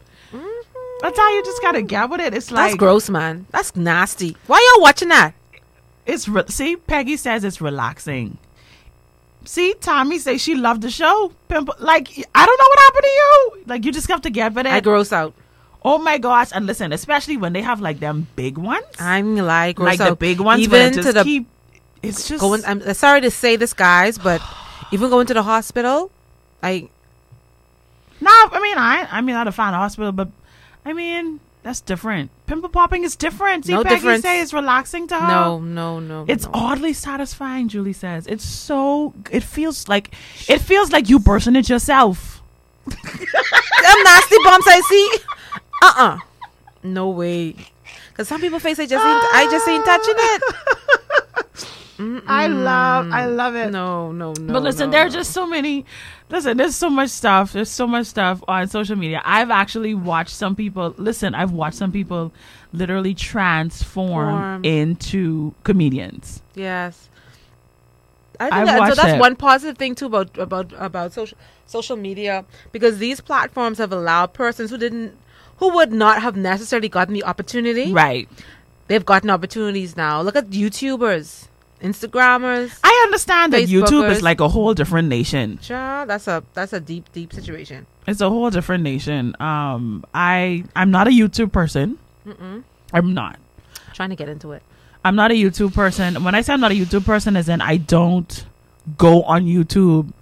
That's 1.00 1.18
how 1.18 1.34
you 1.34 1.44
just 1.44 1.60
gotta 1.62 1.82
get 1.82 2.08
with 2.10 2.20
it. 2.20 2.34
It's 2.34 2.50
like 2.50 2.70
That's 2.70 2.78
gross, 2.78 3.10
man. 3.10 3.46
That's 3.50 3.76
nasty. 3.76 4.36
Why 4.46 4.72
y'all 4.74 4.82
watching 4.82 5.08
that? 5.08 5.34
It's 6.06 6.28
re- 6.28 6.44
see, 6.48 6.76
Peggy 6.76 7.16
says 7.16 7.44
it's 7.44 7.60
relaxing. 7.60 8.38
See, 9.44 9.74
Tommy 9.80 10.18
says 10.18 10.40
she 10.40 10.54
loved 10.54 10.82
the 10.82 10.90
show. 10.90 11.32
Pimple, 11.48 11.74
like 11.78 12.08
I 12.34 12.46
don't 12.46 12.58
know 12.58 12.66
what 12.68 12.78
happened 12.80 13.02
to 13.02 13.08
you. 13.08 13.62
Like 13.66 13.84
you 13.84 13.92
just 13.92 14.08
have 14.08 14.22
to 14.22 14.30
get 14.30 14.54
with 14.54 14.66
it. 14.66 14.72
I 14.72 14.80
gross 14.80 15.12
out. 15.12 15.34
oh 15.84 15.98
my 15.98 16.18
gosh! 16.18 16.50
And 16.52 16.66
listen, 16.66 16.92
especially 16.92 17.36
when 17.36 17.52
they 17.52 17.62
have 17.62 17.80
like 17.80 18.00
them 18.00 18.26
big 18.34 18.58
ones, 18.58 18.84
I'm 18.98 19.36
like 19.36 19.76
gross 19.76 19.86
like 19.86 20.00
out. 20.00 20.10
the 20.10 20.16
big 20.16 20.40
ones. 20.40 20.62
Even 20.62 20.92
just 20.92 21.06
to 21.06 21.12
the 21.12 21.24
keep. 21.24 21.46
It's 22.02 22.26
just 22.28 22.40
going. 22.40 22.62
I'm 22.66 22.94
sorry 22.94 23.20
to 23.20 23.30
say 23.30 23.56
this, 23.56 23.72
guys, 23.72 24.18
but 24.18 24.40
even 24.92 25.10
going 25.10 25.26
to 25.26 25.34
the 25.34 25.42
hospital, 25.42 26.10
I 26.62 26.88
No, 28.20 28.30
I 28.30 28.60
mean 28.60 28.78
I 28.78 29.08
I 29.10 29.20
mean 29.20 29.34
not 29.34 29.46
a 29.48 29.52
fan 29.52 29.74
of 29.74 29.80
hospital, 29.80 30.12
but 30.12 30.28
I 30.86 30.92
mean 30.92 31.40
That's 31.64 31.80
different. 31.80 32.30
Pimple 32.46 32.70
popping 32.70 33.02
is 33.02 33.16
different. 33.16 33.66
See, 33.66 33.72
No 33.72 33.82
Peggy 33.82 33.96
difference. 33.96 34.22
say 34.22 34.40
it's 34.40 34.52
relaxing 34.54 35.08
to 35.08 35.16
her. 35.18 35.26
No, 35.26 35.58
no, 35.58 35.98
no. 35.98 36.24
It's 36.28 36.44
no. 36.44 36.52
oddly 36.54 36.92
satisfying, 36.92 37.68
Julie 37.68 37.92
says. 37.92 38.28
It's 38.28 38.44
so 38.44 39.12
it 39.32 39.42
feels 39.42 39.88
like 39.88 40.14
it 40.48 40.60
feels 40.60 40.92
like 40.92 41.10
you 41.10 41.18
bursting 41.18 41.56
it 41.56 41.68
yourself. 41.68 42.40
Them 42.86 43.98
nasty 44.04 44.36
bumps 44.44 44.68
I 44.68 44.80
see. 44.88 45.10
Uh 45.82 45.94
uh 45.96 46.18
No 46.84 47.10
way. 47.10 47.56
Cause 48.14 48.28
some 48.28 48.40
people 48.40 48.60
face 48.60 48.78
I 48.78 48.86
just 48.86 49.04
ain't, 49.04 49.24
I 49.34 49.48
just 49.50 49.68
ain't 49.68 49.84
touching 49.84 50.14
it. 50.16 50.42
I 52.28 52.46
love 52.46 53.10
I 53.10 53.26
love 53.26 53.56
it. 53.56 53.70
No, 53.72 54.12
no, 54.12 54.32
no. 54.38 54.52
but 54.52 54.62
listen, 54.62 54.88
no, 54.88 54.92
there 54.92 55.02
are 55.02 55.10
no. 55.10 55.10
just 55.10 55.32
so 55.32 55.46
many 55.46 55.84
listen, 56.28 56.56
there's 56.56 56.76
so 56.76 56.90
much 56.90 57.10
stuff. 57.10 57.52
There's 57.52 57.70
so 57.70 57.86
much 57.86 58.06
stuff 58.06 58.42
on 58.48 58.68
social 58.68 58.96
media. 58.96 59.22
I've 59.24 59.50
actually 59.50 59.94
watched 59.94 60.34
some 60.34 60.56
people 60.56 60.94
listen, 60.98 61.34
I've 61.34 61.52
watched 61.52 61.76
some 61.76 61.92
people 61.92 62.32
literally 62.72 63.14
transform 63.14 64.38
Form. 64.38 64.64
into 64.64 65.54
comedians. 65.64 66.42
Yes. 66.54 67.08
I 68.38 68.50
think 68.50 68.66
that, 68.66 68.88
so 68.90 68.94
that's 69.02 69.14
it. 69.14 69.20
one 69.20 69.36
positive 69.36 69.78
thing 69.78 69.94
too 69.94 70.06
about 70.06 70.36
about 70.36 70.72
about 70.76 71.12
social 71.12 71.38
social 71.64 71.96
media 71.96 72.44
because 72.70 72.98
these 72.98 73.20
platforms 73.20 73.78
have 73.78 73.92
allowed 73.92 74.34
persons 74.34 74.70
who 74.70 74.76
didn't 74.76 75.16
who 75.56 75.70
would 75.74 75.92
not 75.92 76.20
have 76.20 76.36
necessarily 76.36 76.88
gotten 76.88 77.14
the 77.14 77.24
opportunity. 77.24 77.92
Right. 77.92 78.28
They've 78.88 79.04
gotten 79.04 79.30
opportunities 79.30 79.96
now. 79.96 80.20
Look 80.20 80.36
at 80.36 80.50
YouTubers, 80.50 81.48
Instagrammers. 81.80 82.78
I 82.82 83.02
understand 83.04 83.52
that 83.52 83.64
YouTube 83.64 84.10
is 84.10 84.22
like 84.22 84.40
a 84.40 84.48
whole 84.48 84.74
different 84.74 85.08
nation. 85.08 85.58
Child, 85.58 86.08
that's 86.08 86.26
a 86.26 86.42
that's 86.54 86.72
a 86.72 86.80
deep 86.80 87.12
deep 87.12 87.32
situation. 87.32 87.86
It's 88.06 88.20
a 88.20 88.28
whole 88.28 88.50
different 88.50 88.82
nation. 88.82 89.34
Um, 89.40 90.04
I 90.14 90.64
I'm 90.74 90.90
not 90.90 91.06
a 91.06 91.10
YouTube 91.10 91.52
person. 91.52 91.98
I'm 92.92 93.14
not. 93.14 93.38
trying 93.94 94.10
to 94.10 94.16
get 94.16 94.28
into 94.28 94.52
it. 94.52 94.62
I'm 95.04 95.14
not 95.16 95.30
a 95.30 95.34
YouTube 95.34 95.74
person. 95.74 96.24
When 96.24 96.34
I 96.34 96.40
say 96.40 96.52
I'm 96.52 96.60
not 96.60 96.72
a 96.72 96.74
YouTube 96.74 97.04
person, 97.04 97.36
is 97.36 97.48
in 97.48 97.60
I 97.60 97.76
don't 97.76 98.46
go 98.98 99.22
on 99.22 99.44
YouTube 99.44 100.12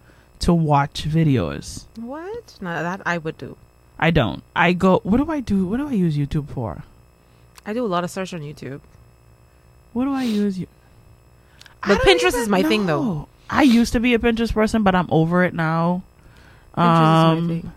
to 0.40 0.52
watch 0.52 1.04
videos. 1.08 1.86
What? 1.96 2.58
No, 2.60 2.82
that 2.82 3.00
I 3.06 3.18
would 3.18 3.38
do. 3.38 3.56
I 3.98 4.10
don't. 4.10 4.42
I 4.54 4.72
go. 4.72 5.00
What 5.04 5.18
do 5.18 5.30
I 5.30 5.40
do? 5.40 5.66
What 5.66 5.78
do 5.78 5.88
I 5.88 5.92
use 5.92 6.16
YouTube 6.16 6.48
for? 6.50 6.84
I 7.64 7.72
do 7.72 7.84
a 7.84 7.88
lot 7.88 8.04
of 8.04 8.10
search 8.10 8.34
on 8.34 8.40
YouTube. 8.40 8.80
What 9.92 10.04
do 10.04 10.12
I 10.12 10.24
use? 10.24 10.58
But 11.86 12.00
Pinterest 12.00 12.34
is 12.34 12.48
my 12.48 12.62
thing, 12.62 12.86
though. 12.86 13.28
I 13.50 13.62
used 13.62 13.92
to 13.92 14.00
be 14.00 14.14
a 14.14 14.18
Pinterest 14.18 14.52
person, 14.52 14.82
but 14.82 14.94
I'm 14.94 15.08
over 15.10 15.44
it 15.44 15.54
now. 15.54 16.02
Pinterest 16.76 16.82
is 16.82 17.38
Um, 17.38 17.46
my 17.46 17.54
thing. 17.54 17.72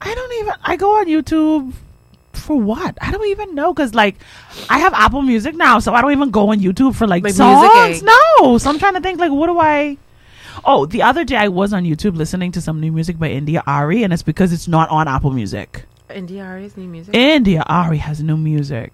I 0.00 0.14
don't 0.14 0.32
even. 0.40 0.54
I 0.64 0.76
go 0.76 0.98
on 0.98 1.06
YouTube 1.06 1.72
for 2.32 2.56
what? 2.56 2.96
I 3.00 3.10
don't 3.10 3.26
even 3.28 3.54
know 3.54 3.72
because 3.74 3.94
like 3.94 4.16
I 4.70 4.78
have 4.78 4.92
Apple 4.94 5.22
Music 5.22 5.54
now, 5.56 5.78
so 5.80 5.92
I 5.94 6.00
don't 6.02 6.12
even 6.12 6.30
go 6.30 6.50
on 6.50 6.60
YouTube 6.60 6.94
for 6.94 7.06
like, 7.06 7.24
Like 7.24 7.32
songs. 7.34 8.02
eh? 8.02 8.04
No, 8.04 8.58
so 8.58 8.70
I'm 8.70 8.78
trying 8.78 8.94
to 8.94 9.00
think 9.00 9.18
like 9.18 9.32
what 9.32 9.46
do 9.48 9.58
I? 9.58 9.96
Oh, 10.64 10.86
the 10.86 11.02
other 11.02 11.24
day 11.24 11.36
I 11.36 11.48
was 11.48 11.72
on 11.72 11.84
YouTube 11.84 12.16
listening 12.16 12.52
to 12.52 12.60
some 12.60 12.80
new 12.80 12.90
music 12.92 13.18
by 13.18 13.28
India 13.30 13.62
Arie, 13.66 14.02
and 14.04 14.12
it's 14.12 14.22
because 14.22 14.52
it's 14.52 14.68
not 14.68 14.88
on 14.90 15.08
Apple 15.08 15.30
Music. 15.30 15.84
NDR's 16.10 16.76
new 16.76 16.88
music. 16.88 17.14
India 17.14 17.62
Arie 17.68 17.98
has 17.98 18.22
new 18.22 18.36
music. 18.36 18.92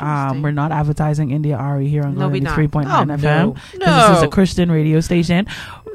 Um, 0.00 0.42
we're 0.42 0.50
not 0.50 0.72
advertising 0.72 1.30
India 1.30 1.56
Arie 1.56 1.88
here 1.88 2.02
on 2.04 2.16
No, 2.18 2.28
we 2.28 2.40
not. 2.40 2.54
three 2.54 2.68
point 2.68 2.88
nine 2.88 3.10
Oh, 3.10 3.16
FM. 3.16 3.56
no. 3.78 3.84
'cause 3.84 4.08
This 4.10 4.18
is 4.18 4.22
a 4.24 4.28
Christian 4.28 4.70
radio 4.70 5.00
station. 5.00 5.46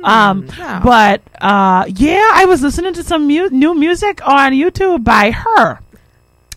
Um, 0.03 0.47
no. 0.57 0.80
but 0.84 1.22
uh, 1.41 1.86
yeah, 1.88 2.32
I 2.34 2.45
was 2.45 2.61
listening 2.63 2.93
to 2.93 3.03
some 3.03 3.28
mu- 3.28 3.49
new 3.49 3.76
music 3.76 4.26
on 4.28 4.51
YouTube 4.53 5.03
by 5.03 5.32
her, 5.32 5.80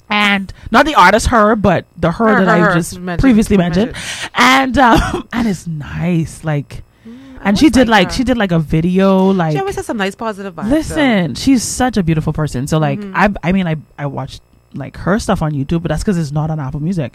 and 0.09 0.53
not 0.71 0.87
the 0.87 0.95
artist 0.95 1.27
her, 1.29 1.55
but 1.57 1.85
the 1.97 2.13
her, 2.13 2.39
Her, 2.39 2.45
that 2.45 2.59
her, 2.61 2.71
I 2.71 2.75
just 2.75 2.99
Mentioned- 2.99 3.21
previously 3.21 3.57
mentioned, 3.57 3.93
mentioned. 3.93 4.31
and 4.35 4.79
um, 4.79 5.29
and 5.33 5.49
it's 5.49 5.67
nice, 5.67 6.45
like. 6.45 6.83
And 7.45 7.59
she 7.59 7.71
did 7.71 7.89
like 7.89 8.07
like 8.09 8.11
she 8.17 8.25
did 8.25 8.37
like 8.39 8.53
a 8.53 8.59
video 8.59 9.31
like 9.31 9.53
she 9.53 9.59
always 9.59 9.77
has 9.77 9.87
some 9.87 9.97
nice 9.99 10.15
positive 10.15 10.55
vibes. 10.55 10.71
Listen, 10.71 11.35
she's 11.35 11.63
such 11.63 11.97
a 11.97 12.03
beautiful 12.03 12.33
person. 12.33 12.67
So 12.67 12.79
like 12.79 12.99
Mm-hmm. 12.99 13.17
I 13.17 13.49
I 13.49 13.53
mean 13.53 13.67
I 13.67 13.77
I 13.99 14.07
watched 14.07 14.41
like 14.75 14.97
her 14.97 15.19
stuff 15.21 15.41
on 15.43 15.53
YouTube, 15.53 15.83
but 15.83 15.89
that's 15.91 16.03
because 16.03 16.19
it's 16.19 16.33
not 16.33 16.51
on 16.51 16.59
Apple 16.59 16.81
Music. 16.81 17.15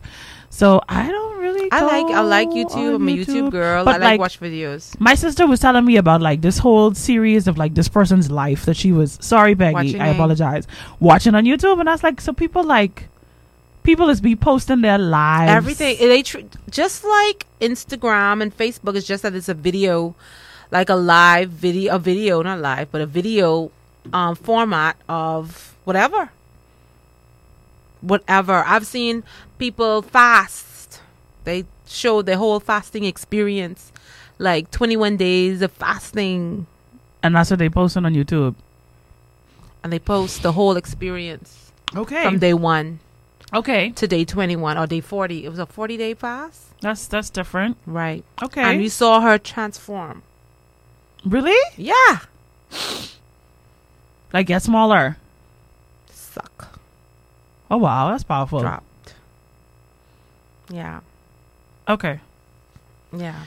So 0.50 0.82
I 0.88 1.08
don't 1.10 1.40
really. 1.40 1.70
I 1.72 1.82
like 1.82 2.06
I 2.16 2.22
like 2.22 2.48
YouTube. 2.50 2.96
I'm 2.96 3.08
a 3.08 3.12
YouTube 3.12 3.52
girl. 3.52 3.84
But 3.86 3.96
I 3.96 3.98
like, 3.98 4.04
like 4.12 4.20
watch 4.20 4.40
videos. 4.40 4.98
my 5.00 5.14
sister 5.16 5.46
was 5.46 5.60
telling 5.60 5.84
me 5.86 5.98
about 5.98 6.22
like 6.22 6.42
this 6.42 6.58
whole 6.58 6.94
series 6.94 7.48
of 7.48 7.58
like 7.58 7.74
this 7.76 7.88
person's 7.90 8.32
life 8.32 8.66
that 8.66 8.78
she 8.78 8.92
was 8.92 9.18
sorry 9.22 9.56
Peggy, 9.56 9.74
Watching 9.74 10.02
I 10.02 10.08
it. 10.10 10.14
apologize. 10.14 10.68
Watching 11.00 11.36
on 11.36 11.44
YouTube 11.44 11.80
and 11.80 11.90
I 11.90 11.94
was 11.94 12.04
like, 12.04 12.22
so 12.22 12.32
people 12.34 12.64
like 12.64 13.10
people 13.90 14.10
is 14.10 14.22
be 14.22 14.36
posting 14.36 14.82
their 14.82 15.00
lives. 15.00 15.50
Everything 15.52 15.98
they 15.98 16.22
tr- 16.22 16.42
just 16.70 17.04
like 17.04 17.48
Instagram 17.60 18.42
and 18.44 18.56
Facebook 18.56 18.96
is 18.96 19.06
just 19.08 19.24
that 19.24 19.34
it's 19.34 19.50
a 19.50 19.56
video, 19.56 20.14
like 20.70 20.90
a 20.90 20.96
live 20.96 21.50
video, 21.50 21.96
a 21.96 22.00
video 22.00 22.44
not 22.44 22.60
live, 22.60 22.92
but 22.92 23.02
a 23.02 23.08
video 23.08 23.72
um, 24.14 24.36
format 24.36 24.96
of 25.10 25.76
whatever. 25.86 26.30
Whatever 28.02 28.64
I've 28.66 28.86
seen 28.86 29.24
people 29.58 30.04
fast. 30.04 31.02
They 31.46 31.66
show 31.88 32.22
their 32.22 32.38
whole 32.38 32.60
fasting 32.60 33.06
experience, 33.06 33.92
like 34.38 34.70
21 34.70 35.18
days 35.18 35.62
of 35.64 35.72
fasting, 35.72 36.68
And 37.24 37.36
that's 37.36 37.50
what 37.50 37.58
they 37.60 37.70
posted 37.70 38.06
on 38.06 38.14
YouTube. 38.14 38.54
and 39.84 39.92
they 39.92 39.98
post 40.00 40.44
the 40.44 40.52
whole 40.52 40.78
experience 40.78 41.72
Okay. 41.96 42.24
from 42.24 42.38
day 42.38 42.54
one 42.54 43.00
okay. 43.54 43.92
to 43.92 44.08
day 44.08 44.26
21 44.26 44.78
or 44.78 44.88
day 44.88 45.02
40. 45.02 45.46
It 45.46 45.50
was 45.50 45.60
a 45.60 45.66
40 45.66 45.98
day 45.98 46.14
fast, 46.14 46.80
That's 46.82 47.08
that's 47.08 47.30
different. 47.30 47.78
right? 47.86 48.24
Okay. 48.42 48.62
And 48.64 48.80
we 48.80 48.90
saw 48.90 49.22
her 49.22 49.38
transform. 49.38 50.24
really? 51.26 51.58
Yeah. 51.78 52.20
Like 54.34 54.48
get 54.48 54.62
smaller. 54.62 55.18
Suck. 56.12 56.80
Oh 57.72 57.78
wow, 57.78 58.12
that's 58.12 58.24
powerful. 58.24 58.62
Dropped. 58.62 59.16
Yeah. 60.70 61.00
Okay. 61.88 62.20
Yeah. 63.16 63.42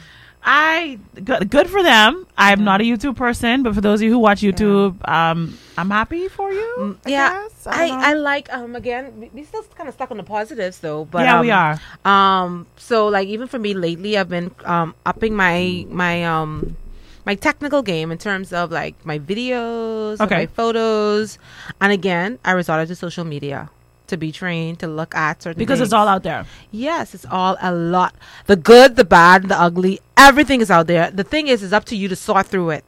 I 0.45 0.99
good, 1.23 1.51
good 1.51 1.69
for 1.71 1.83
them. 1.83 2.27
I'm 2.37 2.65
not 2.65 2.81
a 2.81 2.85
YouTube 2.85 3.17
person, 3.17 3.63
but 3.63 3.75
for 3.75 3.81
those 3.81 4.01
of 4.01 4.05
you 4.05 4.11
who 4.11 4.19
watch 4.19 4.41
YouTube, 4.41 4.97
um, 5.09 5.57
I'm 5.79 5.89
happy 5.91 6.27
for 6.29 6.51
you. 6.53 6.99
I 7.07 7.09
yeah. 7.11 7.31
guess. 7.43 7.67
I, 7.67 7.89
don't. 7.89 8.01
I 8.01 8.13
like 8.15 8.53
um 8.53 8.75
again 8.75 9.21
we- 9.21 9.31
we 9.33 9.45
still 9.45 9.63
kind 9.77 9.89
of 9.89 9.95
stuck 9.95 10.11
on 10.11 10.17
the 10.17 10.25
positives 10.25 10.81
though 10.81 11.05
but 11.05 11.23
yeah, 11.23 11.39
um, 11.39 11.47
we 11.47 11.51
are. 11.53 11.81
um 12.05 12.67
so 12.77 13.07
like 13.07 13.29
even 13.29 13.47
for 13.47 13.61
me 13.61 13.73
lately 13.73 14.19
I've 14.19 14.29
been 14.29 14.51
um 14.65 14.97
upping 15.07 15.37
my 15.37 15.87
my 15.89 16.25
um 16.25 16.77
my 17.25 17.37
technical 17.37 17.83
game 17.83 18.11
in 18.11 18.19
terms 18.19 18.53
of 18.53 18.73
like 18.73 18.97
my 19.07 19.21
videos 19.21 20.19
Okay. 20.21 20.35
my 20.39 20.47
photos 20.47 21.39
and 21.81 21.93
again 21.93 22.41
I 22.45 22.51
resorted 22.51 22.89
to 22.89 22.97
social 22.97 23.23
media 23.25 23.71
to 24.09 24.17
be 24.17 24.33
trained 24.33 24.79
to 24.81 24.87
look 24.87 25.15
at 25.15 25.43
certain 25.43 25.59
Because 25.59 25.81
it's 25.81 25.93
all 25.93 26.09
out 26.09 26.23
there. 26.23 26.45
Yes, 26.71 27.15
it's 27.15 27.27
all 27.31 27.57
a 27.61 27.73
lot. 27.73 28.15
The 28.47 28.57
good, 28.57 28.97
the 28.97 29.05
bad, 29.05 29.49
the 29.49 29.59
ugly, 29.59 30.01
everything 30.17 30.61
is 30.61 30.71
out 30.71 30.87
there. 30.87 31.11
The 31.11 31.25
thing 31.25 31.49
is, 31.49 31.63
it's 31.63 31.73
up 31.73 31.85
to 31.87 31.97
you 31.97 32.09
to 32.09 32.17
sort 32.17 32.47
through 32.47 32.71
it. 32.71 32.85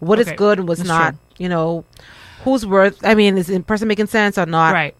What 0.00 0.18
is 0.18 0.28
Okay, 0.28 0.36
good 0.36 0.58
and 0.58 0.68
what's 0.68 0.80
that's 0.80 0.88
not. 0.88 1.10
true. 1.12 1.18
You 1.38 1.48
know, 1.48 1.84
who's 2.44 2.64
worth? 2.66 3.04
I 3.04 3.14
mean, 3.14 3.36
is 3.38 3.46
the 3.48 3.60
person 3.60 3.88
making 3.88 4.06
sense 4.06 4.38
or 4.38 4.46
not? 4.46 4.72
Right. 4.72 4.94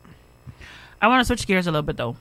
I 1.01 1.09
want 1.09 1.21
to 1.21 1.25
switch 1.25 1.47
gears 1.47 1.67
a 1.67 1.71
little 1.71 1.83
bit 1.83 1.97
though. 1.97 2.17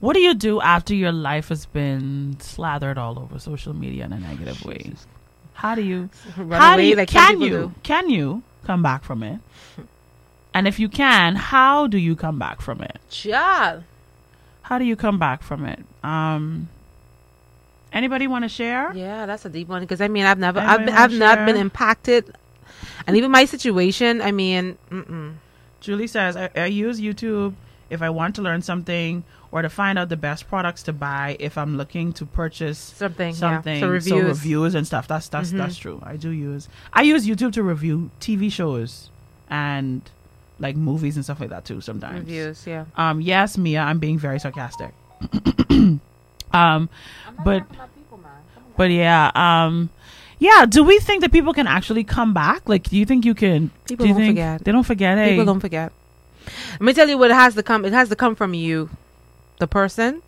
What 0.00 0.14
do 0.14 0.20
you 0.20 0.34
do 0.34 0.60
after 0.60 0.94
your 0.94 1.12
life 1.12 1.48
has 1.48 1.66
been 1.66 2.36
slathered 2.40 2.96
all 2.96 3.18
over 3.18 3.38
social 3.38 3.74
media 3.74 4.04
in 4.06 4.12
a 4.12 4.18
negative 4.20 4.64
way? 4.64 4.92
How 5.52 5.74
do 5.74 5.82
you? 5.82 6.08
Run 6.38 6.60
how 6.60 6.76
do 6.76 6.82
you? 6.82 6.96
like 6.96 7.08
can 7.08 7.40
you? 7.40 7.48
do. 7.50 7.74
Can 7.82 8.08
you 8.08 8.42
come 8.64 8.82
back 8.82 9.04
from 9.04 9.22
it? 9.22 9.40
And 10.52 10.66
if 10.66 10.78
you 10.78 10.88
can, 10.88 11.36
how 11.36 11.86
do 11.86 11.98
you 11.98 12.16
come 12.16 12.38
back 12.38 12.60
from 12.60 12.80
it? 12.80 12.98
Child. 13.08 13.84
How 14.62 14.78
do 14.78 14.84
you 14.84 14.96
come 14.96 15.18
back 15.18 15.42
from 15.42 15.64
it? 15.64 15.84
Um. 16.02 16.68
Anybody 17.92 18.28
want 18.28 18.44
to 18.44 18.48
share? 18.48 18.92
Yeah, 18.94 19.26
that's 19.26 19.44
a 19.44 19.48
deep 19.48 19.66
one 19.66 19.82
because 19.82 20.00
I 20.00 20.06
mean, 20.06 20.24
I've 20.24 20.38
never, 20.38 20.60
I've, 20.60 20.84
been, 20.84 20.94
I've 20.94 21.12
not 21.12 21.44
been 21.44 21.56
impacted, 21.56 22.32
and 23.06 23.16
even 23.16 23.32
my 23.32 23.46
situation. 23.46 24.22
I 24.22 24.30
mean, 24.30 24.78
mm-mm. 24.90 25.34
Julie 25.80 26.06
says, 26.06 26.36
I, 26.36 26.50
I 26.54 26.66
use 26.66 27.00
YouTube 27.00 27.54
if 27.88 28.00
I 28.02 28.10
want 28.10 28.36
to 28.36 28.42
learn 28.42 28.62
something 28.62 29.24
or 29.50 29.62
to 29.62 29.68
find 29.68 29.98
out 29.98 30.08
the 30.08 30.16
best 30.16 30.48
products 30.48 30.84
to 30.84 30.92
buy 30.92 31.36
if 31.40 31.58
I'm 31.58 31.76
looking 31.76 32.12
to 32.14 32.26
purchase 32.26 32.78
Something, 32.78 33.34
yeah. 33.34 33.80
So 33.80 33.88
reviews. 33.88 34.12
Mm-hmm. 34.12 34.28
reviews 34.28 34.74
and 34.74 34.86
stuff. 34.86 35.08
That's 35.08 35.28
that's 35.28 35.50
that's 35.50 35.76
true. 35.76 36.00
I 36.04 36.16
do 36.16 36.30
use 36.30 36.68
I 36.92 37.02
use 37.02 37.26
YouTube 37.26 37.52
to 37.54 37.62
review 37.62 38.10
TV 38.20 38.52
shows 38.52 39.10
and 39.48 40.08
like 40.60 40.76
movies 40.76 41.16
and 41.16 41.24
stuff 41.24 41.40
like 41.40 41.50
that 41.50 41.64
too 41.64 41.80
sometimes. 41.80 42.20
reviews. 42.20 42.66
Yeah. 42.66 42.84
Um 42.96 43.20
yes, 43.20 43.58
Mia, 43.58 43.80
I'm 43.80 43.98
being 43.98 44.18
very 44.18 44.38
sarcastic. 44.38 44.92
um 46.52 46.88
but 47.44 47.64
but 48.76 48.90
yeah, 48.90 49.30
um 49.34 49.90
yeah, 50.38 50.64
do 50.66 50.84
we 50.84 50.98
think 51.00 51.20
that 51.22 51.32
people 51.32 51.52
can 51.52 51.66
actually 51.66 52.04
come 52.04 52.32
back? 52.32 52.68
Like 52.68 52.84
do 52.84 52.96
you 52.96 53.04
think 53.06 53.24
you 53.24 53.34
can 53.34 53.70
People 53.86 54.04
do 54.04 54.08
you 54.08 54.14
don't 54.14 54.22
think 54.22 54.36
forget. 54.36 54.64
They 54.64 54.72
don't 54.72 54.86
forget. 54.86 55.18
Hey. 55.18 55.30
People 55.30 55.46
don't 55.46 55.60
forget. 55.60 55.92
Let 56.72 56.80
me 56.82 56.92
tell 56.94 57.08
you 57.08 57.18
what 57.18 57.30
it 57.30 57.34
has 57.34 57.54
to 57.54 57.62
come. 57.62 57.84
It 57.84 57.92
has 57.92 58.08
to 58.08 58.16
come 58.16 58.34
from 58.34 58.54
you. 58.54 58.90
the 59.60 59.66
person 59.68 60.22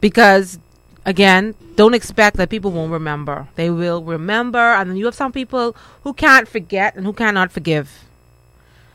because 0.00 0.58
again 1.04 1.54
don't 1.74 1.94
expect 1.94 2.36
that 2.36 2.48
people 2.48 2.70
won't 2.70 2.92
remember 2.92 3.48
they 3.56 3.68
will 3.68 4.02
remember 4.02 4.58
and 4.58 4.88
then 4.88 4.96
you 4.96 5.04
have 5.04 5.14
some 5.14 5.32
people 5.32 5.76
who 6.04 6.12
can't 6.14 6.48
forget 6.48 6.94
and 6.96 7.04
who 7.04 7.12
cannot 7.12 7.52
forgive 7.52 8.04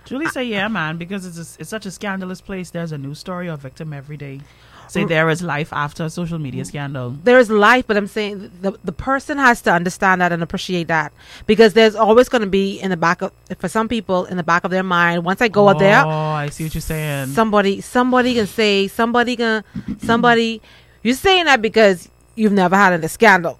Julie 0.09 0.25
say, 0.27 0.43
"Yeah, 0.43 0.67
man, 0.67 0.97
because 0.97 1.25
it's 1.25 1.37
a, 1.37 1.61
it's 1.61 1.69
such 1.69 1.85
a 1.85 1.91
scandalous 1.91 2.41
place. 2.41 2.71
There's 2.71 2.91
a 2.91 2.97
new 2.97 3.13
story 3.15 3.47
or 3.49 3.57
victim 3.57 3.93
every 3.93 4.17
day. 4.17 4.41
Say 4.87 5.05
there 5.05 5.29
is 5.29 5.43
life 5.43 5.71
after 5.71 6.03
a 6.05 6.09
social 6.09 6.39
media 6.39 6.65
scandal. 6.65 7.11
there's 7.23 7.51
life 7.51 7.85
but 7.85 7.95
i'm 7.95 8.07
saying 8.07 8.49
the, 8.63 8.71
the 8.83 8.91
person 8.91 9.37
has 9.37 9.61
to 9.61 9.71
understand 9.71 10.19
that 10.19 10.31
and 10.31 10.41
appreciate 10.41 10.87
that 10.87 11.13
because 11.45 11.73
there's 11.73 11.93
always 11.93 12.27
going 12.27 12.41
to 12.41 12.47
be 12.49 12.79
in 12.79 12.89
the 12.89 12.97
back 12.97 13.21
of 13.21 13.31
for 13.59 13.67
some 13.69 13.87
people 13.87 14.25
in 14.25 14.35
the 14.37 14.41
back 14.51 14.63
of 14.63 14.71
their 14.71 14.81
mind 14.81 15.23
once 15.23 15.41
i 15.43 15.47
go 15.47 15.69
out 15.69 15.77
there 15.77 16.01
Oh, 16.03 16.09
I 16.09 16.49
see 16.49 16.63
what 16.63 16.73
you're 16.73 16.81
saying. 16.81 17.27
somebody 17.27 17.81
somebody 17.81 18.33
can 18.33 18.47
say 18.47 18.87
somebody 18.87 19.35
can 19.35 19.63
somebody 19.99 20.59
you're 21.03 21.13
saying 21.13 21.45
that 21.45 21.61
because 21.61 22.09
you've 22.33 22.57
never 22.63 22.75
had 22.75 22.91
a 23.03 23.07
scandal 23.09 23.59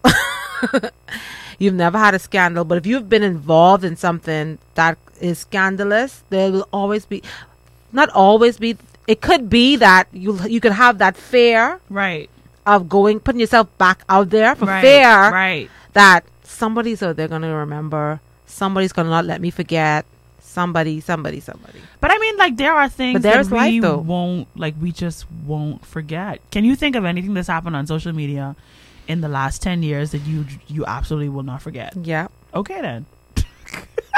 you've 1.60 1.76
never 1.76 2.00
had 2.00 2.16
a 2.16 2.20
scandal 2.20 2.66
but 2.66 2.80
if 2.80 2.88
you've 2.88 3.08
been 3.08 3.24
involved 3.24 3.84
in 3.84 3.96
something 3.96 4.58
that 4.74 4.98
is 5.22 5.40
scandalous 5.40 6.24
there 6.30 6.52
will 6.52 6.68
always 6.72 7.06
be 7.06 7.22
not 7.92 8.10
always 8.10 8.58
be 8.58 8.78
it 9.08 9.22
could 9.22 9.50
be 9.50 9.76
that 9.76 10.08
you 10.14 10.40
you 10.48 10.60
could 10.60 10.72
have 10.72 11.00
that 11.00 11.18
fear 11.18 11.80
right, 11.90 12.30
of 12.66 12.88
going 12.88 13.20
putting 13.20 13.42
yourself 13.42 13.68
back 13.78 14.04
out 14.10 14.30
there 14.30 14.56
for 14.56 14.66
right, 14.66 14.82
fear 14.82 15.32
right. 15.32 15.70
that 15.94 16.24
somebody's 16.44 17.02
out 17.02 17.16
there 17.16 17.28
going 17.28 17.42
to 17.42 17.48
remember 17.48 18.20
somebody's 18.46 18.94
going 18.94 19.06
to 19.06 19.10
not 19.10 19.26
let 19.26 19.42
me 19.42 19.50
forget 19.50 20.06
somebody 20.40 21.00
somebody 21.00 21.40
somebody 21.40 21.80
But 22.02 22.12
I 22.12 22.18
mean, 22.18 22.38
like 22.38 22.58
there 22.58 22.74
are 22.74 22.90
things 22.90 23.22
But 23.22 23.22
there's 23.22 23.50
that 23.50 23.56
we 23.56 23.82
life, 23.82 24.06
won't 24.06 24.48
like. 24.58 24.76
We 24.82 24.92
just 24.92 25.26
won't 25.46 25.86
forget. 25.86 26.42
Can 26.52 26.66
you 26.66 26.76
think 26.76 26.96
of 26.96 27.06
anything 27.06 27.34
that's 27.34 27.48
happened 27.48 27.76
on 27.76 27.86
social 27.88 28.14
media 28.14 28.56
in 29.08 29.22
the 29.22 29.30
last 29.30 29.62
ten 29.62 29.84
years 29.84 30.12
that 30.12 30.20
you 30.20 30.46
you 30.68 30.86
absolutely 30.86 31.30
will 31.30 31.44
not 31.44 31.62
forget? 31.62 31.94
yeah 31.96 32.28
Okay, 32.54 32.82
then. 32.82 33.06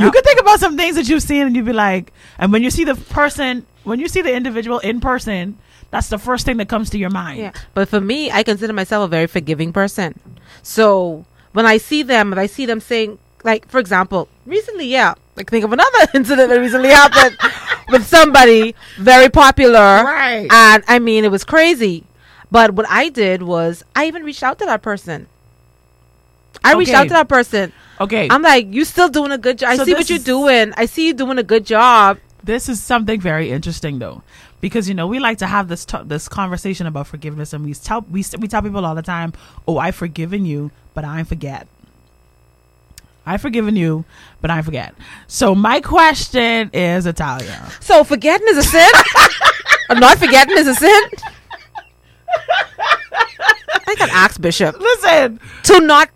You 0.00 0.10
could 0.10 0.24
think 0.24 0.40
about 0.40 0.60
some 0.60 0.76
things 0.76 0.96
that 0.96 1.08
you've 1.08 1.22
seen 1.22 1.46
and 1.46 1.56
you'd 1.56 1.66
be 1.66 1.72
like, 1.72 2.12
and 2.38 2.52
when 2.52 2.62
you 2.62 2.70
see 2.70 2.84
the 2.84 2.94
person, 2.94 3.66
when 3.84 4.00
you 4.00 4.08
see 4.08 4.22
the 4.22 4.32
individual 4.34 4.78
in 4.78 5.00
person, 5.00 5.58
that's 5.90 6.08
the 6.08 6.18
first 6.18 6.46
thing 6.46 6.56
that 6.56 6.68
comes 6.68 6.88
to 6.90 6.98
your 6.98 7.10
mind. 7.10 7.40
Yeah. 7.40 7.52
But 7.74 7.88
for 7.88 8.00
me, 8.00 8.30
I 8.30 8.42
consider 8.42 8.72
myself 8.72 9.04
a 9.04 9.08
very 9.08 9.26
forgiving 9.26 9.72
person. 9.72 10.18
So 10.62 11.26
when 11.52 11.66
I 11.66 11.76
see 11.76 12.02
them, 12.02 12.32
if 12.32 12.38
I 12.38 12.46
see 12.46 12.64
them 12.64 12.80
saying, 12.80 13.18
like, 13.44 13.68
for 13.68 13.78
example, 13.78 14.28
recently, 14.46 14.86
yeah, 14.86 15.14
like 15.36 15.50
think 15.50 15.64
of 15.64 15.72
another 15.72 15.98
incident 16.14 16.48
that 16.48 16.58
recently 16.60 16.90
happened 16.90 17.36
with 17.88 18.06
somebody 18.06 18.74
very 18.98 19.28
popular. 19.28 19.78
Right. 20.04 20.48
And 20.50 20.82
I 20.88 20.98
mean, 20.98 21.24
it 21.24 21.30
was 21.30 21.44
crazy. 21.44 22.04
But 22.50 22.72
what 22.74 22.86
I 22.88 23.08
did 23.08 23.42
was 23.42 23.82
I 23.96 24.06
even 24.06 24.24
reached 24.24 24.42
out 24.42 24.58
to 24.58 24.66
that 24.66 24.82
person. 24.82 25.26
I 26.64 26.74
reached 26.74 26.90
Okay. 26.90 26.98
out 26.98 27.02
to 27.04 27.08
that 27.10 27.28
person. 27.28 27.72
Okay. 28.00 28.28
I'm 28.30 28.42
like, 28.42 28.72
you 28.72 28.84
still 28.84 29.08
doing 29.08 29.32
a 29.32 29.38
good 29.38 29.58
job. 29.58 29.70
I 29.70 29.76
So 29.76 29.84
see 29.84 29.94
what 29.94 30.08
you're 30.10 30.18
doing. 30.18 30.72
I 30.76 30.86
see 30.86 31.06
you 31.06 31.14
doing 31.14 31.38
a 31.38 31.42
good 31.42 31.64
job. 31.66 32.18
this 32.44 32.68
is 32.68 32.80
something 32.82 33.20
very 33.20 33.50
interesting 33.52 34.00
though 34.00 34.20
because 34.60 34.88
you 34.88 34.94
know 34.94 35.06
we 35.06 35.20
like 35.20 35.38
to 35.38 35.46
have 35.46 35.68
this 35.68 35.84
t- 35.84 35.96
this 36.06 36.28
conversation 36.28 36.86
about 36.88 37.06
forgiveness 37.06 37.52
and 37.52 37.64
we 37.64 37.72
tell 37.74 38.00
we, 38.10 38.24
we 38.40 38.48
tell 38.48 38.60
people 38.62 38.84
all 38.84 38.96
the 38.96 39.02
time 39.02 39.32
oh 39.68 39.78
i've 39.78 39.94
forgiven 39.94 40.44
you 40.44 40.72
but 40.92 41.04
i 41.04 41.22
forget 41.22 41.68
i've 43.24 43.40
forgiven 43.40 43.76
you 43.76 44.04
but 44.40 44.50
i 44.50 44.60
forget 44.60 44.92
so 45.28 45.54
my 45.54 45.80
question 45.80 46.68
is 46.72 47.06
italia 47.06 47.62
So 47.78 48.02
forgetting 48.02 48.48
is 48.50 48.56
a 48.58 48.64
sin? 48.64 48.90
or 49.90 49.94
not 50.02 50.18
forgetting 50.18 50.58
is 50.58 50.66
a 50.66 50.74
sin? 50.74 51.02
I 53.86 53.94
got 53.98 54.08
ask 54.10 54.40
Bishop 54.40 54.78
listen 54.80 55.40
to 55.64 55.80
not 55.80 56.08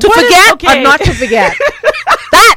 to 0.00 0.08
What 0.08 0.18
is- 0.18 0.24
forget 0.24 0.52
okay. 0.54 0.80
or 0.80 0.82
not 0.82 1.00
to 1.00 1.12
forget. 1.14 1.56
that 2.32 2.56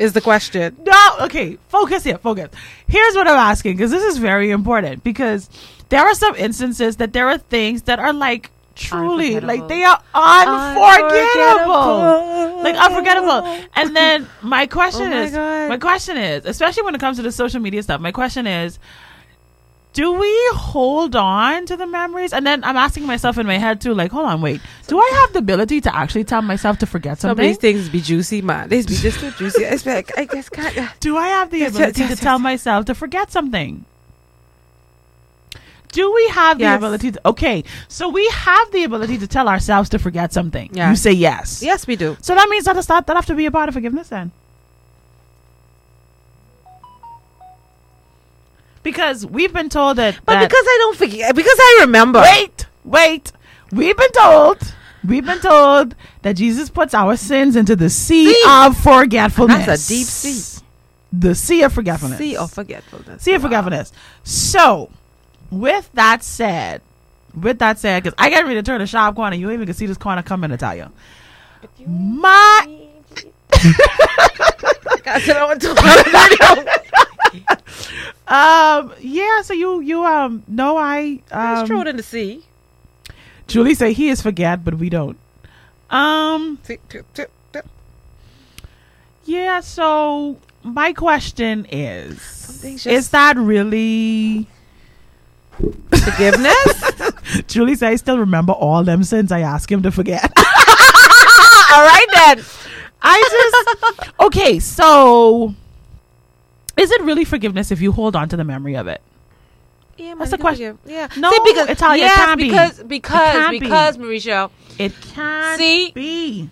is 0.00 0.12
the 0.12 0.20
question. 0.20 0.76
no 0.86 1.16
okay 1.20 1.58
focus 1.68 2.04
here 2.04 2.16
focus 2.18 2.48
here's 2.88 3.14
what 3.14 3.28
i'm 3.28 3.36
asking 3.36 3.76
because 3.76 3.90
this 3.90 4.02
is 4.02 4.16
very 4.18 4.50
important 4.50 5.04
because 5.04 5.50
there 5.90 6.00
are 6.00 6.14
some 6.14 6.34
instances 6.36 6.96
that 6.96 7.12
there 7.12 7.28
are 7.28 7.36
things 7.38 7.82
that 7.82 7.98
are 7.98 8.12
like 8.12 8.50
truly 8.76 9.40
like 9.40 9.66
they 9.68 9.82
are 9.84 10.00
unforgettable 10.14 11.74
Unforgettable. 11.74 12.62
like 12.62 12.76
unforgettable 12.76 13.66
and 13.74 13.94
then 13.96 14.26
my 14.42 14.64
oh 14.64 14.66
question 14.68 15.06
Oh 15.08 15.10
my 15.10 15.22
is 15.24 15.32
God. 15.32 15.68
my 15.68 15.76
question 15.78 16.16
is 16.16 16.46
especially 16.46 16.84
when 16.84 16.94
it 16.94 17.00
comes 17.00 17.16
to 17.18 17.22
the 17.22 17.32
social 17.32 17.60
media 17.60 17.82
stuff 17.82 18.00
my 18.00 18.12
question 18.12 18.46
is 18.46 18.78
do 19.92 20.12
we 20.12 20.32
hold 20.52 21.16
on 21.16 21.66
to 21.66 21.76
the 21.76 21.86
memories 21.86 22.32
and 22.32 22.46
then 22.46 22.62
i'm 22.64 22.76
asking 22.76 23.04
myself 23.06 23.38
in 23.38 23.46
my 23.46 23.58
head 23.58 23.80
too 23.80 23.92
like 23.92 24.10
hold 24.12 24.26
on 24.26 24.40
wait 24.40 24.60
do 24.86 24.98
i 24.98 25.10
have 25.20 25.32
the 25.32 25.38
ability 25.40 25.80
to 25.80 25.94
actually 25.94 26.22
tell 26.24 26.42
myself 26.42 26.78
to 26.78 26.86
forget 26.86 27.18
Some 27.18 27.30
of 27.30 27.36
something 27.36 27.48
these 27.48 27.56
things 27.58 27.88
be 27.88 28.00
juicy, 28.00 28.40
man. 28.42 28.68
These 28.68 28.86
be 28.86 28.94
just 28.94 29.18
too 29.20 29.30
juicy. 29.32 29.66
I, 29.66 29.76
feel 29.78 29.94
like, 29.94 30.16
I 30.18 30.26
just 30.26 30.50
can't. 30.52 31.00
Do 31.00 31.16
I 31.16 31.28
have 31.28 31.50
the 31.50 31.58
Yes, 31.58 31.72
yes, 31.72 31.76
ability 31.76 32.00
yes, 32.00 32.08
to 32.10 32.14
yes. 32.14 32.20
tell 32.20 32.38
myself 32.38 32.86
to 32.86 32.94
forget 32.94 33.30
something? 33.32 33.84
Do 35.92 36.12
we 36.12 36.28
have 36.28 36.58
the 36.58 36.64
Yes. 36.64 36.78
ability 36.78 37.12
to 37.12 37.20
Okay, 37.28 37.64
so 37.88 38.08
we 38.08 38.26
have 38.28 38.70
the 38.72 38.84
ability 38.84 39.18
to 39.18 39.26
tell 39.26 39.48
ourselves 39.48 39.88
to 39.90 39.98
forget 39.98 40.32
something. 40.32 40.70
Yeah. 40.72 40.90
You 40.90 40.96
say 40.96 41.12
yes. 41.12 41.62
Yes, 41.62 41.86
we 41.86 41.96
do. 41.96 42.16
So 42.20 42.34
that 42.34 42.48
means 42.48 42.64
that 42.64 42.76
that 42.76 43.06
that 43.06 43.16
have 43.16 43.26
to 43.26 43.34
be 43.34 43.46
a 43.46 43.50
part 43.50 43.68
of 43.68 43.74
forgiveness 43.74 44.08
then. 44.08 44.30
Because 48.82 49.26
we've 49.26 49.52
been 49.52 49.68
told 49.68 49.98
that 49.98 50.18
But 50.24 50.34
that- 50.34 50.48
because 50.48 50.64
I 50.66 50.76
don't 50.80 50.96
forget, 50.96 51.34
because 51.34 51.56
I 51.58 51.78
remember. 51.82 52.20
wait, 52.22 52.66
wait. 52.84 53.32
We've 53.72 53.96
been 53.96 54.12
told 54.12 54.74
we've 55.06 55.24
been 55.24 55.40
told 55.40 55.94
that 56.22 56.34
Jesus 56.36 56.68
puts 56.70 56.92
our 56.94 57.16
sins 57.16 57.56
into 57.56 57.76
the 57.76 57.88
sea 57.90 58.32
Sea. 58.34 58.42
of 58.48 58.76
forgetfulness. 58.76 59.66
That's 59.66 59.84
a 59.90 59.94
deep 59.94 60.06
sea. 60.06 60.62
The 61.12 61.34
sea 61.34 61.62
of 61.62 61.72
forgetfulness. 61.72 62.18
Sea 62.18 62.36
of 62.36 62.50
forgetfulness. 62.52 63.22
See 63.22 63.32
if 63.32 63.42
forgetfulness. 63.42 63.92
So, 64.24 64.90
with 65.50 65.90
that 65.94 66.22
said, 66.22 66.82
with 67.34 67.58
that 67.60 67.78
said, 67.78 68.02
because 68.02 68.14
I 68.18 68.30
get 68.30 68.42
ready 68.44 68.54
to 68.56 68.62
turn 68.62 68.80
the 68.80 68.86
sharp 68.86 69.16
corner, 69.16 69.36
you 69.36 69.50
even 69.50 69.66
can 69.66 69.74
see 69.74 69.86
this 69.86 69.96
corner 69.98 70.22
coming, 70.22 70.50
Italia. 70.52 70.90
My 71.86 72.78
I 75.06 75.20
said 75.24 75.36
I 75.36 75.44
want 75.46 75.60
to- 75.62 77.06
um 78.28 78.92
yeah, 79.00 79.42
so 79.42 79.52
you 79.52 79.80
you 79.80 80.04
um 80.04 80.42
no 80.48 80.76
I 80.76 81.20
Just 81.30 81.70
um 81.70 81.80
it 81.80 81.88
in 81.88 81.96
the 81.96 82.02
sea. 82.02 82.44
Julie 83.46 83.74
say 83.74 83.92
he 83.92 84.08
is 84.08 84.22
forget, 84.22 84.64
but 84.64 84.74
we 84.74 84.88
don't. 84.88 85.18
Um 85.90 86.58
yeah, 89.24 89.60
so 89.60 90.38
my 90.62 90.92
question 90.92 91.66
is 91.70 92.18
things 92.18 92.86
is 92.86 93.10
that 93.10 93.36
really 93.36 94.46
Forgiveness. 96.04 97.44
Julie 97.46 97.74
say 97.74 97.88
I 97.88 97.96
still 97.96 98.18
remember 98.18 98.52
all 98.52 98.82
them 98.82 99.04
sins 99.04 99.30
I 99.30 99.40
asked 99.40 99.70
him 99.70 99.82
to 99.82 99.90
forget. 99.90 100.32
All 100.36 101.84
right 101.84 102.06
then. 102.14 102.44
I 103.02 103.52
just 103.96 104.10
okay. 104.20 104.58
So, 104.58 105.54
is 106.76 106.90
it 106.90 107.00
really 107.02 107.24
forgiveness 107.24 107.70
if 107.70 107.80
you 107.80 107.92
hold 107.92 108.16
on 108.16 108.28
to 108.28 108.36
the 108.36 108.44
memory 108.44 108.76
of 108.76 108.86
it? 108.86 109.00
Yeah, 109.96 110.14
That's 110.18 110.30
the 110.30 110.38
question. 110.38 110.78
forgive. 110.78 110.92
Yeah. 110.92 111.08
No, 111.20 111.30
See, 111.30 111.38
because 111.44 111.68
Italia, 111.68 112.06
it 112.06 112.12
can't 112.14 112.38
be. 112.38 112.48
because 112.50 112.78
It 112.78 112.88
because 112.88 113.50
be. 113.50 113.58
because 113.60 113.98
Mericha, 113.98 114.50
It 114.78 114.92
can't 115.02 115.58
See? 115.58 115.90
be. 115.92 116.50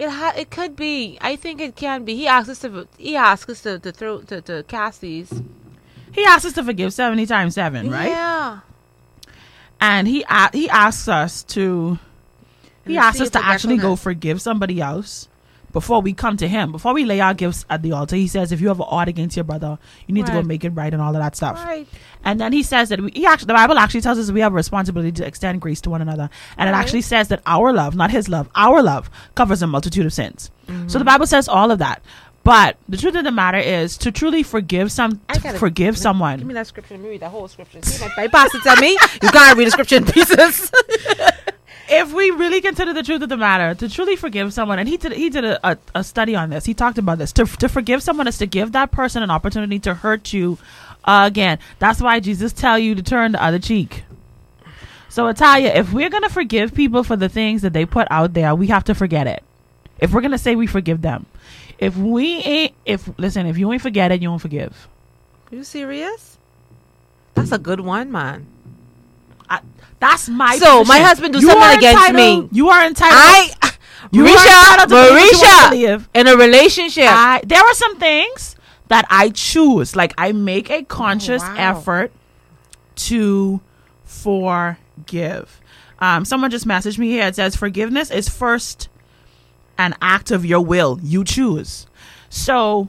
it 0.00 0.08
ha- 0.10 0.34
it 0.36 0.50
could 0.50 0.74
be. 0.74 1.16
I 1.20 1.36
think 1.36 1.60
it 1.60 1.76
can 1.76 2.04
be. 2.04 2.16
He 2.16 2.26
asked 2.26 2.48
us 2.48 2.58
to 2.60 2.88
he 2.98 3.14
asked 3.16 3.48
us 3.48 3.60
to 3.62 3.78
to 3.78 3.92
throw 3.92 4.22
to, 4.22 4.40
to 4.42 4.62
cast 4.64 5.00
these. 5.00 5.42
He 6.12 6.24
asks 6.24 6.46
us 6.46 6.52
to 6.54 6.64
forgive 6.64 6.92
seventy 6.92 7.24
times 7.26 7.54
seven, 7.54 7.88
right? 7.90 8.08
Yeah. 8.08 8.60
And 9.80 10.08
he 10.08 10.24
a- 10.28 10.50
he 10.52 10.68
asks 10.68 11.06
us 11.06 11.44
to 11.44 11.98
he 12.84 12.98
asks 12.98 13.20
us 13.20 13.30
to 13.30 13.44
actually 13.44 13.76
go 13.76 13.94
forgive 13.94 14.42
somebody 14.42 14.80
else 14.80 15.28
before 15.72 16.00
we 16.00 16.12
come 16.12 16.36
to 16.36 16.48
him. 16.48 16.72
Before 16.72 16.94
we 16.94 17.04
lay 17.04 17.20
our 17.20 17.34
gifts 17.34 17.64
at 17.68 17.82
the 17.82 17.92
altar, 17.92 18.16
he 18.16 18.26
says, 18.26 18.52
if 18.52 18.60
you 18.60 18.68
have 18.68 18.80
an 18.80 18.86
ought 18.88 19.08
against 19.08 19.36
your 19.36 19.44
brother, 19.44 19.78
you 20.06 20.14
need 20.14 20.26
to 20.26 20.32
go 20.32 20.42
make 20.42 20.64
it 20.64 20.70
right 20.70 20.92
and 20.92 21.02
all 21.02 21.14
of 21.14 21.20
that 21.20 21.36
stuff. 21.36 21.62
Right. 21.64 21.86
And 22.24 22.40
then 22.40 22.52
he 22.52 22.62
says 22.62 22.88
that 22.88 23.00
we, 23.00 23.10
he 23.14 23.26
actually, 23.26 23.46
the 23.46 23.54
Bible 23.54 23.78
actually 23.78 24.00
tells 24.00 24.18
us 24.18 24.30
we 24.30 24.40
have 24.40 24.52
a 24.52 24.56
responsibility 24.56 25.12
to 25.12 25.26
extend 25.26 25.60
grace 25.60 25.80
to 25.82 25.90
one 25.90 26.02
another. 26.02 26.30
And 26.56 26.68
it 26.68 26.72
actually 26.72 27.02
says 27.02 27.28
that 27.28 27.42
our 27.46 27.72
love, 27.72 27.94
not 27.94 28.10
his 28.10 28.28
love, 28.28 28.48
our 28.54 28.82
love 28.82 29.10
covers 29.34 29.62
a 29.62 29.66
multitude 29.66 30.06
of 30.06 30.12
sins. 30.12 30.50
Mm-hmm. 30.66 30.88
So 30.88 30.98
the 30.98 31.04
Bible 31.04 31.26
says 31.26 31.48
all 31.48 31.70
of 31.70 31.78
that. 31.78 32.02
But 32.44 32.78
the 32.88 32.96
truth 32.96 33.14
of 33.14 33.24
the 33.24 33.30
matter 33.30 33.58
is 33.58 33.98
to 33.98 34.10
truly 34.10 34.42
forgive 34.42 34.90
some, 34.90 35.20
gotta- 35.28 35.58
forgive 35.58 35.94
Give 35.94 35.98
someone. 35.98 36.38
Give 36.38 36.46
me 36.46 36.54
that 36.54 36.66
scripture. 36.66 36.94
Let 36.94 37.02
me 37.02 37.10
read 37.10 37.20
that 37.20 37.30
whole 37.30 37.46
scripture. 37.46 37.82
See, 37.82 38.02
my 38.02 38.10
bypass 38.16 38.54
it 38.54 38.62
to 38.62 38.80
me. 38.80 38.96
You 39.22 39.28
can't 39.30 39.58
read 39.58 39.66
the 39.66 39.70
scripture 39.70 39.96
in 39.96 40.06
pieces. 40.06 40.72
if 41.88 42.12
we 42.12 42.30
really 42.30 42.60
consider 42.60 42.92
the 42.92 43.02
truth 43.02 43.22
of 43.22 43.28
the 43.28 43.36
matter, 43.36 43.74
to 43.74 43.88
truly 43.88 44.16
forgive 44.16 44.52
someone, 44.52 44.78
and 44.78 44.88
he 44.88 44.96
did 44.96 45.12
he 45.12 45.30
did 45.30 45.44
a, 45.44 45.70
a, 45.70 45.78
a 45.94 46.04
study 46.04 46.34
on 46.34 46.50
this. 46.50 46.64
He 46.64 46.74
talked 46.74 46.98
about 46.98 47.18
this. 47.18 47.32
To 47.32 47.44
to 47.44 47.68
forgive 47.68 48.02
someone 48.02 48.28
is 48.28 48.38
to 48.38 48.46
give 48.46 48.72
that 48.72 48.90
person 48.90 49.22
an 49.22 49.30
opportunity 49.30 49.78
to 49.80 49.94
hurt 49.94 50.32
you 50.32 50.58
again. 51.04 51.58
That's 51.78 52.00
why 52.00 52.20
Jesus 52.20 52.52
tell 52.52 52.78
you 52.78 52.94
to 52.94 53.02
turn 53.02 53.32
the 53.32 53.42
other 53.42 53.58
cheek. 53.58 54.04
So 55.08 55.26
Italia, 55.28 55.72
if 55.74 55.92
we're 55.92 56.10
gonna 56.10 56.28
forgive 56.28 56.74
people 56.74 57.02
for 57.02 57.16
the 57.16 57.28
things 57.28 57.62
that 57.62 57.72
they 57.72 57.86
put 57.86 58.06
out 58.10 58.34
there, 58.34 58.54
we 58.54 58.66
have 58.68 58.84
to 58.84 58.94
forget 58.94 59.26
it. 59.26 59.42
If 59.98 60.12
we're 60.12 60.20
gonna 60.20 60.38
say 60.38 60.54
we 60.54 60.66
forgive 60.66 61.02
them, 61.02 61.26
if 61.78 61.96
we 61.96 62.36
ain't, 62.36 62.74
if 62.84 63.08
listen, 63.18 63.46
if 63.46 63.56
you 63.56 63.72
ain't 63.72 63.82
forget 63.82 64.12
it, 64.12 64.20
you 64.20 64.28
won't 64.28 64.42
forgive. 64.42 64.88
Are 65.50 65.56
you 65.56 65.64
serious? 65.64 66.38
That's 67.34 67.52
a 67.52 67.58
good 67.58 67.80
one, 67.80 68.12
man. 68.12 68.46
I, 69.48 69.60
that's 70.00 70.28
my. 70.28 70.56
So, 70.58 70.84
my 70.84 70.98
husband 71.00 71.34
do 71.34 71.40
You 71.40 71.48
something 71.48 71.78
against 71.78 72.08
entitled- 72.08 72.44
me. 72.44 72.56
You 72.56 72.68
are 72.68 72.86
entitled. 72.86 73.14
I, 73.16 73.72
You 74.12 74.24
Mericha, 74.24 74.36
entitled 74.36 74.88
to 74.88 74.94
believe 74.94 75.38
what 75.38 75.72
you 75.72 75.86
believe. 75.88 76.08
Mericha, 76.12 76.20
in 76.20 76.26
a 76.28 76.36
relationship. 76.36 77.06
I, 77.08 77.42
there 77.44 77.60
are 77.60 77.74
some 77.74 77.98
things 77.98 78.56
that 78.86 79.04
I 79.10 79.30
choose. 79.30 79.96
Like 79.96 80.14
I 80.16 80.32
make 80.32 80.70
a 80.70 80.84
conscious 80.84 81.42
wow. 81.42 81.54
effort 81.58 82.12
to 82.96 83.60
forgive. 84.04 85.60
Um, 85.98 86.24
someone 86.24 86.50
just 86.50 86.66
messaged 86.66 86.98
me 86.98 87.08
here. 87.10 87.26
It 87.26 87.34
says 87.36 87.56
forgiveness 87.56 88.10
is 88.10 88.28
first 88.28 88.88
an 89.76 89.94
act 90.00 90.30
of 90.30 90.44
your 90.46 90.60
will. 90.60 90.98
You 91.02 91.24
choose. 91.24 91.86
So, 92.30 92.88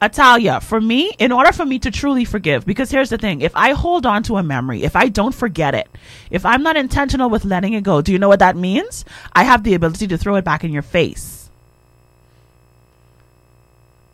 Italia, 0.00 0.60
for 0.60 0.80
me, 0.80 1.12
in 1.18 1.32
order 1.32 1.52
for 1.52 1.66
me 1.66 1.78
to 1.80 1.90
truly 1.90 2.24
forgive, 2.24 2.64
because 2.64 2.90
here's 2.90 3.10
the 3.10 3.18
thing: 3.18 3.40
if 3.40 3.54
I 3.56 3.72
hold 3.72 4.06
on 4.06 4.22
to 4.24 4.36
a 4.36 4.42
memory, 4.42 4.84
if 4.84 4.94
I 4.94 5.08
don't 5.08 5.34
forget 5.34 5.74
it, 5.74 5.88
if 6.30 6.46
I'm 6.46 6.62
not 6.62 6.76
intentional 6.76 7.28
with 7.30 7.44
letting 7.44 7.72
it 7.72 7.82
go, 7.82 8.00
do 8.00 8.12
you 8.12 8.18
know 8.18 8.28
what 8.28 8.38
that 8.38 8.56
means? 8.56 9.04
I 9.32 9.44
have 9.44 9.64
the 9.64 9.74
ability 9.74 10.06
to 10.08 10.18
throw 10.18 10.36
it 10.36 10.44
back 10.44 10.62
in 10.62 10.72
your 10.72 10.82
face. 10.82 11.50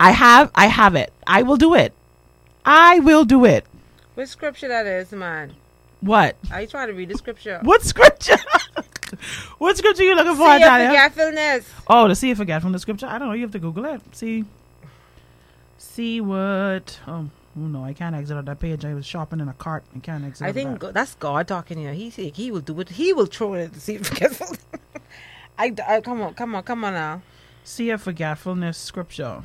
I 0.00 0.10
have, 0.10 0.50
I 0.54 0.66
have 0.66 0.94
it. 0.94 1.12
I 1.26 1.42
will 1.42 1.56
do 1.56 1.74
it. 1.74 1.92
I 2.64 2.98
will 3.00 3.24
do 3.24 3.44
it. 3.44 3.64
Which 4.14 4.28
scripture 4.28 4.68
that 4.68 4.86
is, 4.86 5.12
man? 5.12 5.54
What? 6.00 6.36
Are 6.50 6.60
you 6.60 6.66
trying 6.66 6.88
to 6.88 6.94
read 6.94 7.08
the 7.08 7.16
scripture? 7.16 7.60
What 7.62 7.82
scripture? 7.82 8.36
what 9.58 9.76
scripture 9.76 10.02
are 10.02 10.06
you 10.06 10.14
looking 10.14 10.36
for, 10.36 10.54
Italia? 10.54 10.88
forgetfulness. 10.88 11.70
Oh, 11.88 12.08
to 12.08 12.14
see 12.14 12.30
if 12.30 12.36
forget 12.36 12.62
from 12.62 12.72
the 12.72 12.78
scripture. 12.78 13.06
I 13.06 13.18
don't 13.18 13.28
know. 13.28 13.34
You 13.34 13.42
have 13.42 13.52
to 13.52 13.58
Google 13.58 13.84
it. 13.86 14.02
See, 14.12 14.44
see 15.94 16.20
what? 16.20 16.98
Oh, 17.06 17.30
oh 17.56 17.60
no, 17.60 17.84
I 17.84 17.92
can't 17.92 18.16
exit 18.16 18.36
on 18.36 18.44
that 18.46 18.58
page. 18.58 18.84
I 18.84 18.94
was 18.94 19.06
shopping 19.06 19.40
in 19.40 19.48
a 19.48 19.52
cart. 19.54 19.84
I 19.94 20.00
can't 20.00 20.24
exit. 20.24 20.46
I 20.46 20.52
think 20.52 20.80
that. 20.80 20.94
that's 20.94 21.14
God 21.14 21.46
talking 21.46 21.78
here. 21.78 21.92
He 21.92 22.10
he 22.10 22.50
will 22.50 22.60
do 22.60 22.80
it. 22.80 22.90
He 22.90 23.12
will 23.12 23.26
throw 23.26 23.54
it 23.54 23.72
to 23.74 23.80
see 23.80 23.94
if 23.94 24.06
forgetful. 24.08 24.56
I, 25.56 25.72
I 25.86 26.00
come 26.00 26.20
on, 26.20 26.34
come 26.34 26.54
on, 26.54 26.62
come 26.64 26.84
on 26.84 26.94
now. 26.94 27.22
see 27.62 27.90
a 27.90 27.98
forgetfulness 27.98 28.76
scripture. 28.76 29.44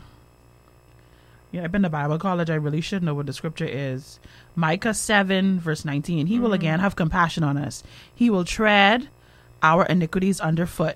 Yeah, 1.51 1.63
I've 1.63 1.71
been 1.71 1.81
to 1.81 1.89
Bible 1.89 2.19
college. 2.19 2.49
I 2.49 2.55
really 2.55 2.81
should 2.81 3.01
know 3.01 3.15
what 3.15 3.25
the 3.25 3.33
scripture 3.33 3.65
is. 3.65 4.19
Micah 4.55 4.93
7, 4.93 5.59
verse 5.59 5.83
19. 5.83 6.27
He 6.27 6.37
will 6.37 6.49
mm-hmm. 6.49 6.53
again 6.53 6.79
have 6.79 6.95
compassion 6.95 7.43
on 7.43 7.57
us. 7.57 7.81
He 8.13 8.29
will 8.29 8.45
tread 8.45 9.09
our 9.63 9.83
iniquities 9.85 10.39
underfoot. 10.39 10.95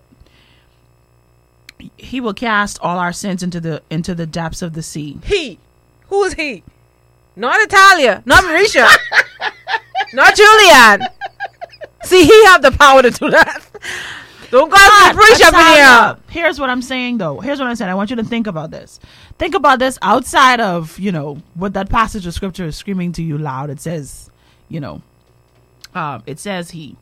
He 1.97 2.21
will 2.21 2.33
cast 2.33 2.79
all 2.81 2.97
our 2.97 3.13
sins 3.13 3.43
into 3.43 3.59
the 3.59 3.81
into 3.89 4.15
the 4.15 4.25
depths 4.25 4.61
of 4.61 4.73
the 4.73 4.83
sea. 4.83 5.19
He, 5.23 5.59
who 6.07 6.23
is 6.23 6.33
he? 6.33 6.63
Not 7.35 7.61
Italia, 7.61 8.21
not 8.25 8.43
Mericha, 8.43 8.87
not 10.13 10.35
Julian. 10.35 11.07
See, 12.03 12.25
he 12.25 12.45
have 12.45 12.61
the 12.61 12.71
power 12.71 13.01
to 13.01 13.09
do 13.09 13.29
that. 13.31 13.63
Don't 14.51 14.69
go 14.69 14.77
to 14.77 15.17
Mericha 15.17 15.47
up 15.47 15.53
in 15.55 15.73
here. 15.73 16.17
Here's 16.29 16.59
what 16.59 16.69
I'm 16.69 16.81
saying 16.83 17.17
though. 17.17 17.39
Here's 17.39 17.59
what 17.59 17.67
I'm 17.67 17.75
saying. 17.75 17.89
I 17.89 17.95
want 17.95 18.11
you 18.11 18.15
to 18.17 18.23
think 18.23 18.45
about 18.45 18.69
this. 18.69 18.99
Think 19.39 19.55
about 19.55 19.79
this 19.79 19.97
outside 20.03 20.59
of, 20.59 20.99
you 20.99 21.11
know, 21.11 21.41
what 21.55 21.73
that 21.73 21.89
passage 21.89 22.27
of 22.27 22.33
scripture 22.35 22.65
is 22.65 22.75
screaming 22.75 23.13
to 23.13 23.23
you 23.23 23.37
loud. 23.37 23.71
It 23.71 23.81
says, 23.81 24.29
you 24.69 24.79
know, 24.79 25.01
um, 25.95 26.21
it 26.27 26.39
says 26.39 26.69
he. 26.69 26.95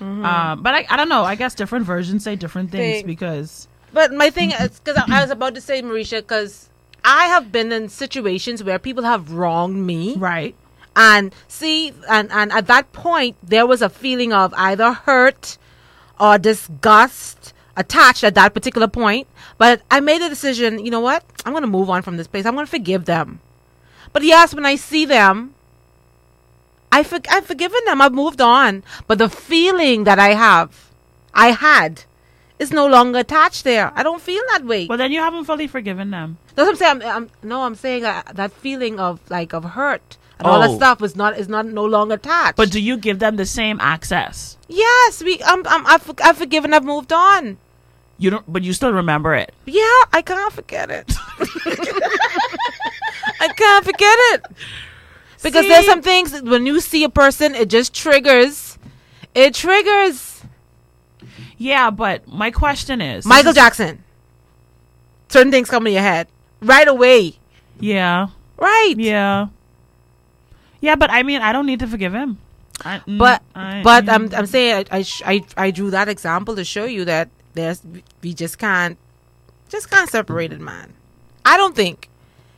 Um, 0.00 0.62
but 0.62 0.74
I, 0.74 0.86
I 0.90 0.96
don't 0.96 1.08
know. 1.08 1.22
I 1.22 1.36
guess 1.36 1.54
different 1.54 1.86
versions 1.86 2.24
say 2.24 2.36
different 2.36 2.70
things 2.70 2.96
Think. 2.96 3.06
because 3.06 3.66
But 3.92 4.12
my 4.12 4.30
thing 4.30 4.52
is 4.52 4.80
because 4.80 4.96
I, 4.96 5.18
I 5.18 5.22
was 5.22 5.30
about 5.30 5.54
to 5.54 5.60
say 5.60 5.80
Mericha 5.82 6.18
because 6.20 6.68
I 7.04 7.26
have 7.26 7.50
been 7.52 7.72
in 7.72 7.88
situations 7.88 8.62
where 8.62 8.78
people 8.78 9.04
have 9.04 9.32
wronged 9.32 9.86
me. 9.86 10.14
right. 10.16 10.54
and 10.96 11.34
see 11.46 11.92
and 12.08 12.30
and 12.32 12.50
at 12.52 12.66
that 12.66 12.92
point 12.92 13.36
there 13.42 13.66
was 13.66 13.82
a 13.82 13.88
feeling 13.88 14.32
of 14.32 14.52
either 14.56 14.92
hurt 14.92 15.58
or 16.18 16.38
disgust 16.38 17.52
attached 17.76 18.24
at 18.24 18.34
that 18.34 18.54
particular 18.54 18.88
point. 18.88 19.26
But 19.58 19.82
i 19.90 20.00
made 20.00 20.22
a 20.22 20.28
decision 20.28 20.84
you 20.84 20.90
know 20.90 21.00
what? 21.00 21.24
I'm 21.44 21.52
going 21.52 21.62
to 21.62 21.68
move 21.78 21.88
on 21.90 22.02
from 22.02 22.16
this 22.16 22.26
place. 22.26 22.44
I'm 22.46 22.54
going 22.54 22.66
to 22.66 22.70
forgive 22.70 23.04
them. 23.04 23.40
But 24.12 24.22
yes 24.24 24.54
when 24.54 24.66
i 24.66 24.76
see 24.76 25.04
them 25.04 25.52
I 26.90 27.02
for, 27.02 27.18
i've 27.28 27.44
forgiven 27.46 27.80
them. 27.84 28.00
I've 28.00 28.14
moved 28.14 28.40
on. 28.40 28.82
But 29.06 29.18
the 29.18 29.28
feeling 29.28 30.04
that 30.04 30.18
i 30.18 30.30
have 30.34 30.90
i 31.34 31.48
had 31.52 32.04
is 32.58 32.70
no 32.72 32.86
longer 32.86 33.18
attached 33.18 33.64
there 33.64 33.92
i 33.94 34.02
don't 34.02 34.20
feel 34.22 34.42
that 34.52 34.64
way 34.64 34.86
Well, 34.86 34.98
then 34.98 35.12
you 35.12 35.20
haven't 35.20 35.44
fully 35.44 35.66
forgiven 35.66 36.10
them. 36.10 36.38
that's 36.54 36.66
what 36.66 36.72
I'm 36.74 36.76
saying. 36.76 37.02
I'm, 37.02 37.16
I'm 37.16 37.30
no, 37.42 37.62
I'm 37.62 37.74
saying 37.74 38.02
that, 38.02 38.34
that 38.36 38.52
feeling 38.52 38.98
of 38.98 39.20
like 39.30 39.52
of 39.52 39.64
hurt 39.64 40.16
and 40.38 40.46
all 40.46 40.60
that 40.60 40.70
Oh. 40.70 40.76
stuff 40.76 41.02
is 41.02 41.16
not 41.16 41.38
is 41.38 41.48
not 41.48 41.66
no 41.66 41.84
longer 41.84 42.14
attached. 42.14 42.56
But 42.56 42.70
do 42.70 42.80
you 42.80 42.96
give 42.98 43.18
them 43.20 43.36
the 43.36 43.46
same 43.46 43.80
access? 43.80 44.56
yes, 44.68 45.22
we 45.22 45.40
um, 45.42 45.64
um 45.66 45.84
I've, 45.86 46.10
I've 46.22 46.36
forgiven. 46.36 46.74
I've 46.74 46.84
moved 46.84 47.12
on. 47.12 47.56
You 48.18 48.30
don't, 48.30 48.44
but 48.50 48.62
you 48.62 48.72
still 48.72 48.92
remember 48.92 49.34
it. 49.34 49.52
Yeah, 49.66 50.00
I 50.12 50.22
can't 50.24 50.52
forget 50.52 50.90
it. 50.90 51.12
I 53.40 53.48
can't 53.56 53.84
forget 53.84 54.18
it 54.34 54.44
because 55.42 55.64
See? 55.64 55.68
there's 55.68 55.86
some 55.86 56.02
things 56.02 56.40
when 56.42 56.66
you 56.66 56.80
see 56.80 57.04
a 57.04 57.08
person, 57.10 57.54
it 57.54 57.68
just 57.68 57.94
triggers. 57.94 58.78
It 59.34 59.54
triggers 59.54 60.35
Yeah, 61.58 61.90
but 61.90 62.26
my 62.28 62.50
question 62.50 63.00
is, 63.00 63.24
Michael 63.24 63.52
Jackson. 63.52 64.02
Certain 65.28 65.50
things 65.50 65.68
come 65.70 65.86
in 65.86 65.92
your 65.94 66.02
head 66.02 66.28
right 66.60 66.86
away. 66.86 67.38
Yeah, 67.80 68.28
Right. 68.58 68.94
yeah, 68.96 69.48
yeah. 70.80 70.94
But 70.96 71.10
I 71.10 71.22
mean, 71.22 71.42
I 71.42 71.52
don't 71.52 71.66
need 71.66 71.80
to 71.80 71.86
forgive 71.86 72.14
him. 72.14 72.38
I, 72.84 72.98
mm, 73.00 73.18
But 73.18 73.42
I- 73.54 73.82
but 73.82 74.04
mm. 74.06 74.12
I'm 74.12 74.34
I'm 74.34 74.46
saying 74.46 74.86
I, 74.90 74.98
I 74.98 75.02
sh- 75.02 75.22
I 75.24 75.44
I 75.56 75.70
drew 75.70 75.90
that 75.90 76.08
example 76.08 76.56
to 76.56 76.64
show 76.64 76.84
you 76.84 77.04
that 77.06 77.28
there's 77.54 77.82
we 78.22 78.32
just 78.34 78.58
can't 78.58 78.96
just 79.68 79.90
can't 79.90 80.08
separate 80.10 80.52
it, 80.52 80.60
man. 80.60 80.92
I 81.44 81.56
don't 81.56 81.74
think 81.74 82.08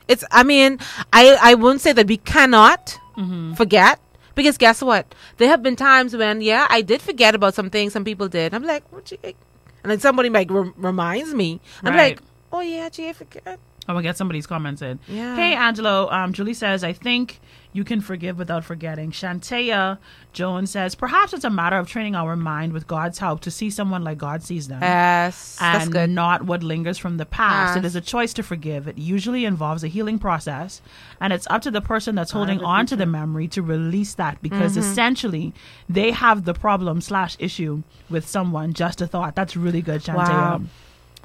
it's. 0.08 0.24
I 0.30 0.42
mean, 0.42 0.78
I 1.12 1.36
I 1.40 1.54
wouldn't 1.54 1.80
say 1.80 1.92
that 1.92 2.06
we 2.06 2.16
cannot 2.18 2.98
Mm-hmm. 3.16 3.54
forget 3.54 3.98
because 4.38 4.56
guess 4.56 4.80
what? 4.80 5.14
There 5.36 5.48
have 5.48 5.62
been 5.62 5.74
times 5.76 6.16
when 6.16 6.40
yeah, 6.40 6.66
I 6.70 6.80
did 6.80 7.02
forget 7.02 7.34
about 7.34 7.54
some 7.54 7.70
things 7.70 7.92
some 7.92 8.04
people 8.04 8.28
did. 8.28 8.54
I'm 8.54 8.62
like, 8.62 8.90
what 8.92 9.10
you? 9.10 9.18
And 9.24 9.90
then 9.90 9.98
somebody 10.00 10.30
like 10.30 10.50
rem- 10.50 10.74
reminds 10.76 11.34
me. 11.34 11.60
I'm 11.84 11.94
Right. 11.94 12.14
like, 12.16 12.22
oh 12.52 12.60
yeah, 12.60 12.88
gee, 12.88 13.08
I 13.08 13.12
forget. 13.12 13.58
I'm 13.88 13.94
gonna 13.94 14.02
get 14.02 14.16
somebody's 14.18 14.46
comments 14.46 14.82
in. 14.82 14.98
Yeah. 15.08 15.34
Hey, 15.34 15.54
Angelo. 15.54 16.10
Um, 16.10 16.34
Julie 16.34 16.52
says, 16.54 16.84
I 16.84 16.92
think 16.92 17.40
you 17.72 17.84
can 17.84 18.00
forgive 18.02 18.36
without 18.38 18.64
forgetting. 18.64 19.10
Shantea 19.12 19.98
Jones 20.32 20.70
says, 20.70 20.94
perhaps 20.94 21.32
it's 21.32 21.44
a 21.44 21.50
matter 21.50 21.76
of 21.76 21.86
training 21.88 22.14
our 22.14 22.36
mind 22.36 22.72
with 22.72 22.86
God's 22.86 23.18
help 23.18 23.40
to 23.42 23.50
see 23.50 23.70
someone 23.70 24.04
like 24.04 24.18
God 24.18 24.42
sees 24.42 24.68
them. 24.68 24.80
Yes, 24.82 25.56
that's 25.58 25.94
and 25.94 26.14
not 26.14 26.42
what 26.44 26.62
lingers 26.62 26.98
from 26.98 27.16
the 27.16 27.26
past. 27.26 27.76
It 27.78 27.82
Yes. 27.84 27.92
is 27.92 27.96
a 27.96 28.00
choice 28.02 28.32
to 28.34 28.42
forgive. 28.42 28.88
It 28.88 28.98
usually 28.98 29.44
involves 29.46 29.82
a 29.84 29.88
healing 29.88 30.18
process, 30.18 30.82
and 31.20 31.32
it's 31.32 31.46
up 31.48 31.62
to 31.62 31.70
the 31.70 31.80
person 31.80 32.14
that's 32.14 32.32
holding 32.32 32.62
on 32.62 32.84
to 32.86 32.96
the 32.96 33.06
memory 33.06 33.48
to 33.48 33.62
release 33.62 34.14
that 34.14 34.40
because 34.42 34.72
Mm-hmm. 34.72 34.80
essentially 34.90 35.54
they 35.88 36.10
have 36.10 36.44
the 36.44 36.54
problem 36.54 37.00
slash 37.00 37.36
issue 37.38 37.82
with 38.10 38.26
someone. 38.28 38.72
Just 38.74 39.00
a 39.00 39.06
thought. 39.06 39.34
That's 39.34 39.56
really 39.56 39.80
good, 39.82 40.02
Shantae. 40.02 40.14
Wow. 40.16 40.60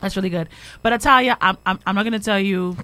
That's 0.03 0.17
really 0.17 0.30
good. 0.30 0.49
But 0.81 0.91
Italia, 0.91 1.38
I'm, 1.39 1.57
I'm 1.65 1.80
I'm 1.88 1.95
not 1.95 2.03
gonna 2.03 2.19
tell 2.19 2.39
you. 2.39 2.75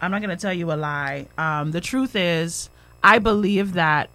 I'm 0.00 0.10
not 0.10 0.20
gonna 0.20 0.36
tell 0.36 0.52
you 0.52 0.72
a 0.72 0.74
lie. 0.74 1.28
Um, 1.38 1.70
the 1.70 1.80
truth 1.80 2.16
is, 2.16 2.68
I 3.04 3.20
believe 3.20 3.74
that. 3.74 4.10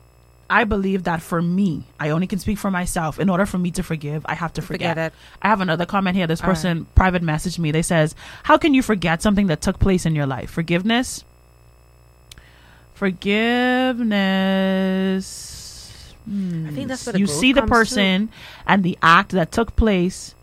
I 0.48 0.64
believe 0.66 1.06
that 1.06 1.24
for 1.24 1.42
me, 1.42 1.86
I 2.00 2.10
only 2.10 2.28
can 2.28 2.38
speak 2.38 2.60
for 2.60 2.70
myself. 2.70 3.20
In 3.20 3.30
order 3.30 3.48
for 3.48 3.58
me 3.58 3.72
to 3.72 3.84
forgive, 3.84 4.24
I 4.28 4.36
have 4.36 4.54
to 4.54 4.62
forget. 4.62 4.92
Forget 4.92 5.14
it. 5.14 5.18
I 5.42 5.48
have 5.48 5.62
another 5.62 5.88
comment 5.88 6.18
here. 6.18 6.28
This 6.28 6.42
All 6.42 6.48
right. 6.48 6.56
person 6.56 6.86
private 6.94 7.24
messaged 7.24 7.58
me. 7.58 7.72
They 7.72 7.82
says, 7.82 8.14
"How 8.44 8.58
can 8.58 8.74
you 8.74 8.84
forget 8.84 9.22
something 9.22 9.48
that 9.48 9.62
took 9.62 9.80
place 9.80 10.06
in 10.06 10.14
your 10.14 10.28
life? 10.28 10.52
Forgiveness, 10.52 11.24
forgiveness. 12.94 14.04
I 16.28 16.72
think 16.72 16.90
that's 16.90 17.06
where 17.06 17.14
the 17.14 17.20
you 17.20 17.28
see 17.28 17.54
the 17.54 17.66
person 17.66 18.30
and 18.68 18.84
the 18.84 18.98
act 19.02 19.32
that 19.32 19.54
took 19.54 19.78
place 19.78 20.35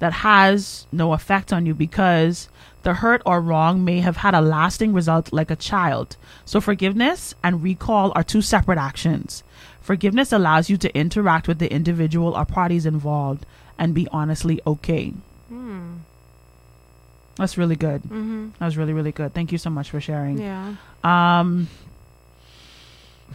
that 0.00 0.12
has 0.12 0.86
no 0.90 1.12
effect 1.12 1.52
on 1.52 1.64
you 1.66 1.74
because 1.74 2.48
the 2.82 2.94
hurt 2.94 3.22
or 3.24 3.40
wrong 3.40 3.84
may 3.84 4.00
have 4.00 4.18
had 4.18 4.34
a 4.34 4.40
lasting 4.40 4.92
result 4.92 5.32
like 5.32 5.50
a 5.50 5.56
child. 5.56 6.16
So 6.44 6.60
forgiveness 6.60 7.34
and 7.44 7.62
recall 7.62 8.12
are 8.16 8.24
two 8.24 8.42
separate 8.42 8.78
actions. 8.78 9.44
Forgiveness 9.80 10.32
allows 10.32 10.68
you 10.68 10.76
to 10.78 10.94
interact 10.96 11.46
with 11.46 11.58
the 11.58 11.72
individual 11.72 12.34
or 12.36 12.44
parties 12.44 12.86
involved 12.86 13.46
and 13.78 13.94
be 13.94 14.08
honestly 14.10 14.60
okay. 14.66 15.12
That's 17.36 17.56
really 17.56 17.76
good. 17.76 18.02
Mm-hmm. 18.02 18.50
That 18.58 18.66
was 18.66 18.76
really 18.76 18.92
really 18.92 19.12
good. 19.12 19.32
Thank 19.32 19.52
you 19.52 19.58
so 19.58 19.70
much 19.70 19.90
for 19.90 20.00
sharing. 20.00 20.38
Yeah. 20.38 20.74
Um 21.04 21.68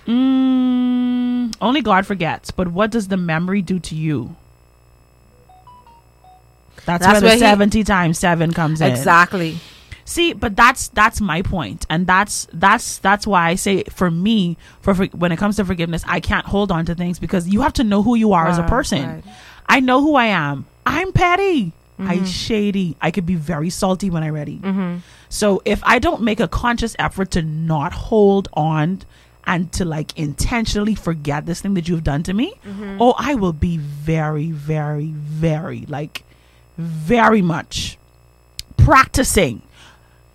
Mm, 0.05 1.55
only 1.61 1.81
God 1.81 2.05
forgets. 2.05 2.51
But 2.51 2.67
what 2.67 2.91
does 2.91 3.07
the 3.07 3.17
memory 3.17 3.61
do 3.61 3.79
to 3.79 3.95
you? 3.95 4.35
That's, 6.85 7.03
That's 7.05 7.21
where 7.21 7.29
where 7.29 7.29
the 7.31 7.33
he- 7.35 7.39
seventy 7.39 7.83
times 7.83 8.19
seven 8.19 8.53
comes 8.53 8.81
in. 8.81 8.91
Exactly. 8.91 9.57
See, 10.07 10.33
but 10.33 10.55
that's 10.55 10.89
that's 10.89 11.19
my 11.19 11.41
point, 11.41 11.85
and 11.89 12.05
that's 12.05 12.47
that's 12.53 12.99
that's 12.99 13.25
why 13.25 13.49
I 13.49 13.55
say 13.55 13.83
for 13.85 14.11
me, 14.11 14.55
for, 14.81 14.93
for 14.93 15.05
when 15.07 15.31
it 15.31 15.37
comes 15.37 15.55
to 15.55 15.65
forgiveness, 15.65 16.03
I 16.07 16.19
can't 16.19 16.45
hold 16.45 16.71
on 16.71 16.85
to 16.85 16.93
things 16.95 17.17
because 17.17 17.47
you 17.49 17.61
have 17.61 17.73
to 17.73 17.83
know 17.83 18.03
who 18.03 18.13
you 18.15 18.33
are 18.33 18.47
as 18.47 18.59
a 18.59 18.63
person. 18.63 19.03
right. 19.03 19.23
I 19.67 19.79
know 19.79 20.01
who 20.01 20.15
I 20.15 20.25
am. 20.27 20.67
I'm 20.85 21.11
petty. 21.11 21.71
Mm-hmm. 21.99 22.07
I 22.09 22.23
shady. 22.25 22.95
I 23.01 23.09
could 23.09 23.25
be 23.25 23.33
very 23.33 23.71
salty 23.71 24.11
when 24.11 24.21
I'm 24.21 24.33
ready. 24.35 24.61
So 25.29 25.61
if 25.65 25.81
I 25.83 25.97
don't 25.97 26.21
make 26.21 26.39
a 26.39 26.47
conscious 26.47 26.95
effort 26.99 27.31
to 27.31 27.41
not 27.41 27.91
hold 27.93 28.47
on 28.53 29.01
and 29.47 29.71
to 29.73 29.85
like 29.85 30.15
intentionally 30.19 30.93
forget 30.93 31.47
this 31.47 31.61
thing 31.61 31.73
that 31.75 31.87
you've 31.87 32.03
done 32.03 32.21
to 32.23 32.33
me, 32.33 32.53
Mm-hmm. 32.63 32.97
oh, 33.01 33.15
I 33.17 33.33
will 33.35 33.53
be 33.53 33.77
very, 33.77 34.51
very, 34.51 35.07
very 35.13 35.85
like 35.87 36.24
very 36.77 37.41
much 37.41 37.97
practicing 38.77 39.61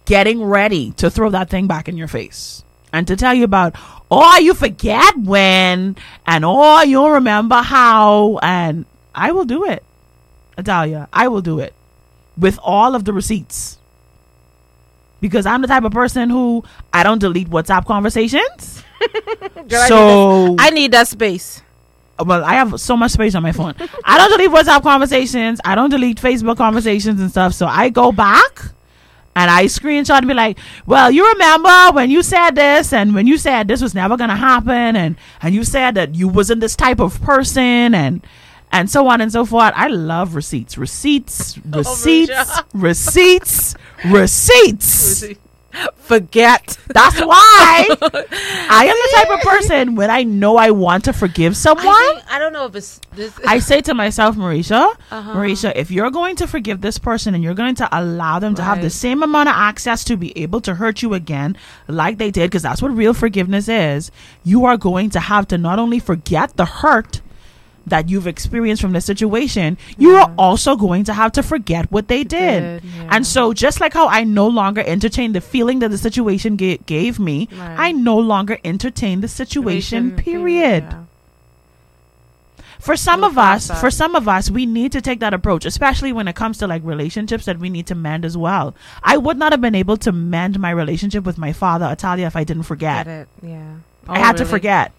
getting 0.07 0.43
ready 0.43 0.91
to 0.93 1.11
throw 1.11 1.31
that 1.31 1.49
thing 1.51 1.67
back 1.67 1.89
in 1.89 1.97
your 1.97 2.09
face 2.09 2.65
and 2.93 3.07
to 3.07 3.15
tell 3.17 3.33
you 3.35 3.45
about 3.45 3.75
oh 4.11 4.39
you 4.39 4.55
forget 4.55 5.17
when 5.19 5.95
and 6.27 6.45
oh 6.45 6.83
you'll 6.83 7.11
remember 7.11 7.57
how 7.57 8.39
and 8.43 8.85
i 9.15 9.31
will 9.33 9.45
do 9.45 9.65
it 9.65 9.85
Italia. 10.59 11.09
I 11.13 11.29
will 11.29 11.41
do 11.41 11.59
it 11.61 11.73
with 12.37 12.59
all 12.63 12.95
of 12.95 13.05
the 13.07 13.15
receipts. 13.15 13.79
Because 15.21 15.47
i'm 15.47 15.63
the 15.63 15.69
type 15.69 15.85
of 15.85 15.93
person 15.93 16.29
who 16.31 16.65
i 16.93 17.03
don't 17.03 17.19
delete 17.19 17.49
whatsapp 17.51 17.87
conversations. 17.87 18.83
Girl, 19.69 19.81
I 19.81 19.89
so 19.89 20.47
need 20.49 20.59
that- 20.59 20.67
I 20.67 20.71
need 20.71 20.93
that 20.93 21.09
space. 21.09 21.63
Well, 22.27 22.45
I 22.45 22.55
have 22.55 22.81
so 22.81 22.97
much 22.97 23.13
space 23.13 23.35
on 23.35 23.43
my 23.43 23.53
phone. 23.53 23.75
I 24.05 24.19
don't 24.19 24.31
delete 24.31 24.51
WhatsApp 24.51 24.83
conversations. 24.83 25.61
I 25.65 25.75
don't 25.75 25.91
delete 25.91 26.19
Facebook 26.21 26.57
conversations 26.57 27.21
and 27.21 27.31
stuff. 27.31 27.55
So 27.55 27.67
I 27.67 27.89
go 27.89 28.13
back 28.13 28.61
and 29.37 29.51
I 29.51 29.65
screenshot 29.67 30.19
and 30.19 30.29
be 30.29 30.35
like, 30.35 30.59
"Well, 30.87 31.11
you 31.11 31.27
remember 31.33 31.93
when 31.93 32.11
you 32.11 32.23
said 32.23 32.53
this, 32.53 32.93
and 32.93 33.15
when 33.15 33.27
you 33.27 33.39
said 33.39 33.69
this 33.69 33.81
was 33.81 33.95
never 33.95 34.17
gonna 34.17 34.37
happen, 34.37 34.97
and 34.97 35.17
and 35.43 35.55
you 35.55 35.65
said 35.65 35.95
that 35.95 36.15
you 36.15 36.29
wasn't 36.29 36.61
this 36.61 36.77
type 36.77 37.01
of 37.01 37.21
person, 37.23 37.95
and 37.95 38.27
and 38.73 38.91
so 38.91 39.07
on 39.09 39.21
and 39.21 39.31
so 39.33 39.45
forth." 39.45 39.73
I 39.77 39.87
love 39.89 40.35
receipts, 40.35 40.77
receipts, 40.77 41.59
oh, 41.73 41.79
receipts, 41.79 42.31
Risha. 42.31 42.65
receipts, 42.75 43.75
receipts. 44.05 45.25
Forget. 45.97 46.77
That's 46.89 47.21
why 47.21 47.87
I 48.01 48.85
am 48.87 48.97
the 48.97 49.11
type 49.15 49.31
of 49.31 49.41
person 49.49 49.95
when 49.95 50.11
I 50.11 50.25
know 50.25 50.57
I 50.57 50.71
want 50.73 51.05
to 51.05 51.13
forgive 51.13 51.57
someone. 51.57 51.87
I, 51.87 52.13
think, 52.17 52.33
I 52.33 52.39
don't 52.41 52.53
know 52.53 52.67
if 52.67 52.75
it's 52.75 53.01
this. 53.15 53.39
I 53.47 53.61
say 53.61 53.81
to 53.83 53.95
myself, 53.95 54.37
Mericha, 54.37 54.93
Uh-huh. 55.11 55.33
Mericha, 55.35 55.73
if 55.77 55.91
you're 55.91 56.11
going 56.11 56.35
to 56.37 56.49
forgive 56.49 56.81
this 56.81 56.99
person 56.99 57.35
and 57.35 57.45
you're 57.45 57.55
going 57.55 57.77
to 57.77 57.89
allow 57.97 58.39
them 58.41 58.55
to 58.57 58.63
have 58.63 58.83
the 58.83 58.91
same 58.91 59.23
amount 59.23 59.49
of 59.49 59.55
access 59.55 60.03
to 60.05 60.17
be 60.17 60.37
able 60.37 60.61
to 60.63 60.75
hurt 60.75 61.03
you 61.03 61.15
again, 61.15 61.57
like 61.87 62.19
they 62.19 62.31
did, 62.31 62.51
because 62.51 62.63
that's 62.63 62.83
what 62.83 62.91
real 62.97 63.15
forgiveness 63.15 63.69
is, 63.69 64.11
you 64.43 64.65
are 64.65 64.77
going 64.77 65.11
to 65.11 65.21
have 65.21 65.47
to 65.49 65.59
not 65.59 65.79
only 65.79 66.01
forget 66.01 66.57
the 66.57 66.65
hurt 66.65 67.21
that 67.87 68.09
you've 68.09 68.27
experienced 68.27 68.83
from 68.83 68.93
the 68.93 69.01
situation, 69.01 69.77
you 69.99 70.11
are 70.17 70.33
also 70.39 70.77
going 70.77 71.05
to 71.05 71.13
have 71.13 71.33
to 71.33 71.43
forget 71.43 71.91
what 71.91 72.09
they 72.09 72.23
did. 72.25 72.83
did, 72.83 72.85
yeah. 72.85 73.09
And 73.11 73.27
so, 73.27 73.53
just 73.53 73.81
like 73.81 73.93
how 73.95 74.07
I 74.09 74.25
no 74.25 74.47
longer 74.47 74.83
entertain 74.87 75.33
the 75.33 75.41
feeling 75.41 75.79
that 75.81 75.91
the 75.91 75.99
situation 75.99 76.57
ga- 76.57 76.79
gave 76.87 77.19
me, 77.19 77.49
Right. 77.53 77.77
I 77.79 77.93
no 77.93 78.19
longer 78.19 78.59
entertain 78.65 79.21
the 79.23 79.29
situation, 79.29 80.13
period 80.17 80.85
yeah. 80.85 81.05
for 82.79 82.97
some 82.97 83.25
of 83.25 83.37
us 83.39 83.69
that. 83.69 83.79
for 83.81 83.91
some 83.91 84.15
of 84.15 84.27
us 84.29 84.51
we 84.51 84.65
need 84.67 84.91
to 84.93 85.01
take 85.01 85.21
that 85.21 85.35
approach 85.35 85.67
especially 85.67 86.13
when 86.13 86.27
it 86.29 86.35
comes 86.35 86.57
to 86.59 86.67
like 86.67 86.83
relationships 86.85 87.45
that 87.45 87.59
we 87.59 87.69
need 87.69 87.87
to 87.87 87.95
mend 87.95 88.25
as 88.25 88.37
well 88.37 88.75
i 89.03 89.17
would 89.17 89.37
not 89.37 89.53
have 89.53 89.61
been 89.61 89.75
able 89.75 89.97
to 89.99 90.11
mend 90.13 90.59
my 90.59 90.71
relationship 90.71 91.25
with 91.25 91.37
my 91.37 91.53
father 91.53 91.87
Italia 91.91 92.27
if 92.27 92.37
i 92.37 92.45
didn't 92.45 92.63
forget 92.65 93.05
Get 93.07 93.21
it. 93.23 93.29
Yeah. 93.43 93.75
i 94.09 94.19
Oh, 94.19 94.23
had 94.25 94.37
to 94.39 94.45
oh, 94.45 94.47
forget 94.47 94.93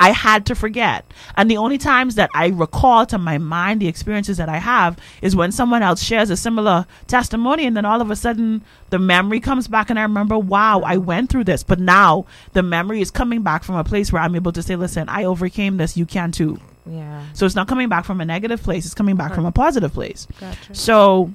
I 0.00 0.12
had 0.12 0.46
to 0.46 0.54
forget. 0.54 1.04
And 1.36 1.50
the 1.50 1.56
only 1.56 1.78
times 1.78 2.14
that 2.14 2.30
I 2.34 2.48
recall 2.48 3.04
to 3.06 3.18
my 3.18 3.38
mind 3.38 3.80
the 3.80 3.88
experiences 3.88 4.36
that 4.36 4.48
I 4.48 4.58
have 4.58 4.98
is 5.22 5.34
when 5.34 5.50
someone 5.50 5.82
else 5.82 6.02
shares 6.02 6.30
a 6.30 6.36
similar 6.36 6.86
testimony 7.06 7.66
and 7.66 7.76
then 7.76 7.84
all 7.84 8.00
of 8.00 8.10
a 8.10 8.16
sudden 8.16 8.62
the 8.90 8.98
memory 8.98 9.40
comes 9.40 9.66
back 9.66 9.90
and 9.90 9.98
I 9.98 10.02
remember, 10.02 10.38
wow, 10.38 10.80
I 10.80 10.96
went 10.98 11.30
through 11.30 11.44
this. 11.44 11.62
But 11.62 11.80
now 11.80 12.26
the 12.52 12.62
memory 12.62 13.00
is 13.00 13.10
coming 13.10 13.42
back 13.42 13.64
from 13.64 13.74
a 13.74 13.84
place 13.84 14.12
where 14.12 14.22
I'm 14.22 14.36
able 14.36 14.52
to 14.52 14.62
say, 14.62 14.76
listen, 14.76 15.08
I 15.08 15.24
overcame 15.24 15.76
this. 15.76 15.96
You 15.96 16.06
can 16.06 16.30
too. 16.32 16.60
Yeah. 16.86 17.24
So 17.34 17.44
it's 17.44 17.54
not 17.54 17.68
coming 17.68 17.88
back 17.88 18.04
from 18.04 18.20
a 18.20 18.24
negative 18.24 18.62
place, 18.62 18.86
it's 18.86 18.94
coming 18.94 19.16
back 19.16 19.34
from 19.34 19.44
a 19.44 19.52
positive 19.52 19.92
place. 19.92 20.26
Gotcha. 20.40 20.74
So 20.74 21.32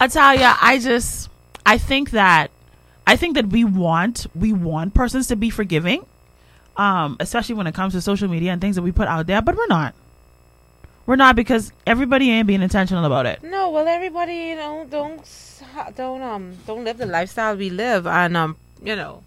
Italia, 0.00 0.56
I 0.60 0.78
just 0.78 1.28
I 1.64 1.78
think 1.78 2.10
that 2.10 2.50
I 3.06 3.16
think 3.16 3.34
that 3.34 3.48
we 3.48 3.64
want 3.64 4.26
we 4.34 4.52
want 4.52 4.94
persons 4.94 5.26
to 5.28 5.36
be 5.36 5.50
forgiving. 5.50 6.04
Um, 6.76 7.16
especially 7.20 7.54
when 7.54 7.66
it 7.66 7.74
comes 7.74 7.94
to 7.94 8.00
social 8.00 8.28
media 8.28 8.52
and 8.52 8.60
things 8.60 8.76
that 8.76 8.82
we 8.82 8.92
put 8.92 9.08
out 9.08 9.26
there, 9.26 9.40
but 9.40 9.56
we're 9.56 9.66
not. 9.66 9.94
We're 11.06 11.16
not 11.16 11.36
because 11.36 11.72
everybody 11.86 12.30
ain't 12.30 12.46
being 12.46 12.62
intentional 12.62 13.04
about 13.04 13.26
it. 13.26 13.42
No, 13.42 13.70
well, 13.70 13.86
everybody, 13.86 14.34
you 14.34 14.56
know, 14.56 14.86
don't 14.90 15.22
don't 15.96 16.20
um 16.20 16.56
don't 16.66 16.84
live 16.84 16.98
the 16.98 17.06
lifestyle 17.06 17.56
we 17.56 17.70
live, 17.70 18.06
and 18.06 18.36
um, 18.36 18.56
you 18.82 18.96
know, 18.96 19.22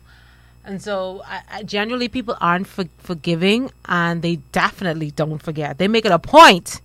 and 0.66 0.82
so 0.82 1.24
I, 1.26 1.42
I 1.50 1.64
generally 1.64 2.10
people 2.10 2.36
aren't 2.42 2.68
for, 2.68 2.86
forgiving, 2.98 3.72
and 3.86 4.22
they 4.22 4.38
definitely 4.52 5.12
don't 5.12 5.42
forget. 5.42 5.78
They 5.78 5.88
make 5.88 6.06
it 6.06 6.12
a 6.12 6.20
point. 6.20 6.82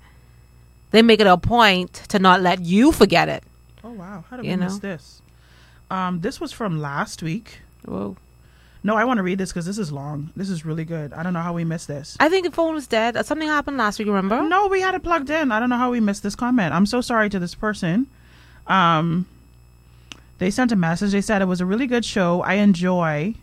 They 0.92 1.02
make 1.02 1.20
it 1.20 1.26
a 1.26 1.36
point 1.36 1.92
to 2.08 2.20
not 2.20 2.40
let 2.40 2.60
you 2.60 2.92
forget 2.92 3.28
it. 3.28 3.42
Oh 3.82 3.90
wow, 3.90 4.24
how 4.30 4.36
did 4.36 4.46
You 4.46 4.52
we 4.52 4.56
miss 4.58 4.78
this? 4.78 5.20
Um, 5.90 6.20
this 6.20 6.40
was 6.40 6.52
from 6.52 6.80
last 6.80 7.20
week. 7.20 7.58
Whoa. 7.84 8.16
No, 8.86 8.96
I 8.96 9.04
want 9.04 9.16
to 9.16 9.22
read 9.22 9.38
this 9.38 9.50
because 9.50 9.64
this 9.64 9.78
is 9.78 9.90
long. 9.90 10.30
This 10.36 10.50
is 10.50 10.66
really 10.66 10.84
good. 10.84 11.14
I 11.14 11.22
don't 11.22 11.32
know 11.32 11.40
how 11.40 11.54
we 11.54 11.64
missed 11.64 11.88
this. 11.88 12.18
I 12.20 12.28
think 12.28 12.44
the 12.44 12.52
phone 12.52 12.74
was 12.74 12.86
dead. 12.86 13.16
Uh, 13.16 13.22
Something 13.22 13.48
happened 13.48 13.78
last 13.78 13.98
week. 13.98 14.06
Remember? 14.08 14.42
No, 14.42 14.66
we 14.66 14.82
had 14.82 14.94
it 14.94 15.02
plugged 15.02 15.30
in. 15.30 15.50
I 15.50 15.58
don't 15.58 15.70
know 15.70 15.78
how 15.78 15.90
we 15.90 16.00
missed 16.00 16.22
this 16.22 16.36
comment. 16.36 16.74
I'm 16.74 16.84
so 16.84 17.00
sorry 17.00 17.30
to 17.30 17.38
this 17.38 17.54
person. 17.54 18.06
Um, 18.66 19.26
they 20.38 20.50
sent 20.50 20.70
a 20.70 20.76
message. 20.76 21.12
They 21.12 21.22
said 21.22 21.40
it 21.40 21.46
was 21.46 21.62
a 21.62 21.66
really 21.66 21.86
good 21.86 22.04
show. 22.04 22.42
I 22.42 22.54
enjoy 22.54 23.34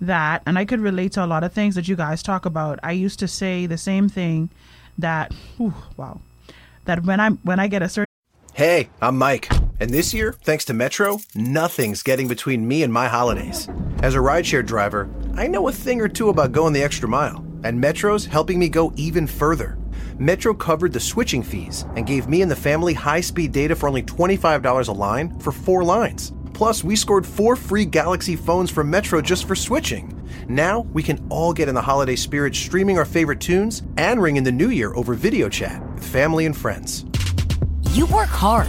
that, 0.00 0.42
and 0.46 0.58
I 0.58 0.64
could 0.64 0.80
relate 0.80 1.12
to 1.12 1.24
a 1.24 1.26
lot 1.26 1.44
of 1.44 1.52
things 1.52 1.74
that 1.74 1.86
you 1.86 1.94
guys 1.94 2.22
talk 2.22 2.46
about. 2.46 2.80
I 2.82 2.92
used 2.92 3.18
to 3.18 3.28
say 3.28 3.66
the 3.66 3.78
same 3.78 4.08
thing 4.08 4.48
that, 4.96 5.30
whew, 5.58 5.74
wow, 5.98 6.20
that 6.86 7.04
when 7.04 7.20
I'm 7.20 7.36
when 7.42 7.60
I 7.60 7.68
get 7.68 7.82
a 7.82 7.88
certain 7.88 8.08
Hey, 8.54 8.88
I'm 9.02 9.18
Mike. 9.18 9.48
And 9.80 9.90
this 9.90 10.14
year, 10.14 10.34
thanks 10.42 10.64
to 10.66 10.74
Metro, 10.74 11.18
nothing's 11.34 12.02
getting 12.02 12.28
between 12.28 12.66
me 12.66 12.84
and 12.84 12.92
my 12.92 13.08
holidays. 13.08 13.68
As 14.02 14.14
a 14.14 14.18
rideshare 14.18 14.64
driver, 14.64 15.08
I 15.34 15.48
know 15.48 15.66
a 15.66 15.72
thing 15.72 16.00
or 16.00 16.08
two 16.08 16.28
about 16.28 16.52
going 16.52 16.72
the 16.72 16.82
extra 16.82 17.08
mile, 17.08 17.44
and 17.64 17.80
Metro's 17.80 18.24
helping 18.24 18.58
me 18.58 18.68
go 18.68 18.92
even 18.96 19.26
further. 19.26 19.76
Metro 20.18 20.54
covered 20.54 20.92
the 20.92 21.00
switching 21.00 21.42
fees 21.42 21.86
and 21.96 22.06
gave 22.06 22.28
me 22.28 22.42
and 22.42 22.50
the 22.50 22.56
family 22.56 22.94
high 22.94 23.20
speed 23.20 23.50
data 23.50 23.74
for 23.74 23.88
only 23.88 24.02
$25 24.02 24.88
a 24.88 24.92
line 24.92 25.36
for 25.40 25.50
four 25.50 25.82
lines. 25.82 26.32
Plus, 26.52 26.84
we 26.84 26.94
scored 26.94 27.26
four 27.26 27.56
free 27.56 27.84
Galaxy 27.84 28.36
phones 28.36 28.70
from 28.70 28.88
Metro 28.88 29.20
just 29.20 29.44
for 29.44 29.56
switching. 29.56 30.10
Now, 30.48 30.80
we 30.92 31.02
can 31.02 31.26
all 31.30 31.52
get 31.52 31.68
in 31.68 31.74
the 31.74 31.82
holiday 31.82 32.14
spirit 32.14 32.54
streaming 32.54 32.96
our 32.96 33.04
favorite 33.04 33.40
tunes 33.40 33.82
and 33.96 34.22
ring 34.22 34.36
in 34.36 34.44
the 34.44 34.52
new 34.52 34.70
year 34.70 34.94
over 34.94 35.14
video 35.14 35.48
chat 35.48 35.82
with 35.94 36.06
family 36.06 36.46
and 36.46 36.56
friends. 36.56 37.04
You 37.90 38.06
work 38.06 38.28
hard. 38.28 38.68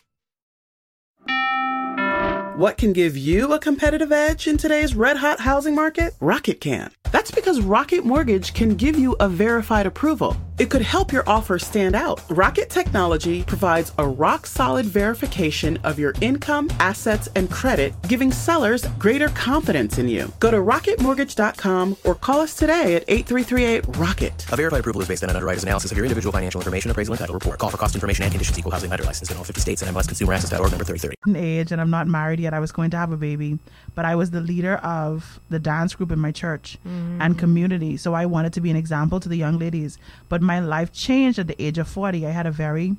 What 2.55 2.77
can 2.77 2.91
give 2.91 3.15
you 3.15 3.53
a 3.53 3.59
competitive 3.59 4.11
edge 4.11 4.45
in 4.45 4.57
today's 4.57 4.93
red 4.93 5.15
hot 5.15 5.39
housing 5.39 5.73
market? 5.73 6.13
Rocket 6.19 6.59
can. 6.59 6.91
That's 7.11 7.31
because 7.31 7.61
Rocket 7.61 8.03
Mortgage 8.03 8.53
can 8.53 8.75
give 8.75 8.99
you 8.99 9.15
a 9.21 9.29
verified 9.29 9.85
approval. 9.85 10.35
It 10.59 10.69
could 10.69 10.81
help 10.81 11.11
your 11.11 11.27
offer 11.27 11.57
stand 11.57 11.95
out. 11.95 12.21
Rocket 12.29 12.69
Technology 12.69 13.43
provides 13.43 13.91
a 13.97 14.07
rock 14.07 14.45
solid 14.45 14.85
verification 14.85 15.77
of 15.83 15.97
your 15.97 16.13
income, 16.21 16.69
assets, 16.79 17.29
and 17.35 17.49
credit, 17.49 17.93
giving 18.07 18.31
sellers 18.31 18.85
greater 18.99 19.29
confidence 19.29 19.97
in 19.97 20.07
you. 20.07 20.31
Go 20.39 20.51
to 20.51 20.57
rocketmortgage.com 20.57 21.97
or 22.03 22.15
call 22.15 22.41
us 22.41 22.55
today 22.55 22.95
at 22.95 23.05
8338 23.07 23.97
Rocket. 23.97 24.45
A 24.51 24.55
verified 24.55 24.81
approval 24.81 25.01
is 25.01 25.07
based 25.07 25.23
on 25.23 25.29
an 25.29 25.35
underwriter's 25.35 25.63
analysis 25.63 25.91
of 25.91 25.97
your 25.97 26.05
individual 26.05 26.31
financial 26.31 26.61
information, 26.61 26.91
appraisal, 26.91 27.13
and 27.13 27.19
title 27.19 27.33
report. 27.33 27.59
Call 27.59 27.69
for 27.69 27.77
cost 27.77 27.95
information 27.95 28.23
and 28.23 28.31
conditions. 28.31 28.59
Equal 28.59 28.71
housing 28.71 28.89
lender 28.89 29.05
license 29.05 29.31
in 29.31 29.37
all 29.37 29.43
50 29.43 29.61
states 29.61 29.81
and 29.81 29.95
MLSConsumerAccess.org 29.95 30.71
number 30.71 30.83
3030. 30.83 31.15
an 31.25 31.35
age 31.35 31.71
and 31.71 31.81
I'm 31.81 31.89
not 31.89 32.07
married 32.07 32.39
yet. 32.39 32.53
I 32.53 32.59
was 32.59 32.71
going 32.71 32.91
to 32.91 32.97
have 32.97 33.11
a 33.11 33.17
baby, 33.17 33.57
but 33.95 34.05
I 34.05 34.15
was 34.15 34.31
the 34.31 34.41
leader 34.41 34.75
of 34.77 35.39
the 35.49 35.59
dance 35.59 35.95
group 35.95 36.11
in 36.11 36.19
my 36.19 36.31
church 36.31 36.77
mm. 36.85 37.17
and 37.19 37.37
community. 37.37 37.97
So 37.97 38.13
I 38.13 38.25
wanted 38.25 38.53
to 38.53 38.61
be 38.61 38.69
an 38.69 38.75
example 38.75 39.19
to 39.19 39.29
the 39.29 39.37
young 39.37 39.57
ladies. 39.57 39.97
But 40.29 40.41
my 40.41 40.50
life 40.59 40.91
changed 40.91 41.39
at 41.39 41.47
the 41.47 41.61
age 41.61 41.77
of 41.77 41.87
40. 41.87 42.25
I 42.25 42.31
had 42.31 42.45
a 42.45 42.51
very 42.51 42.95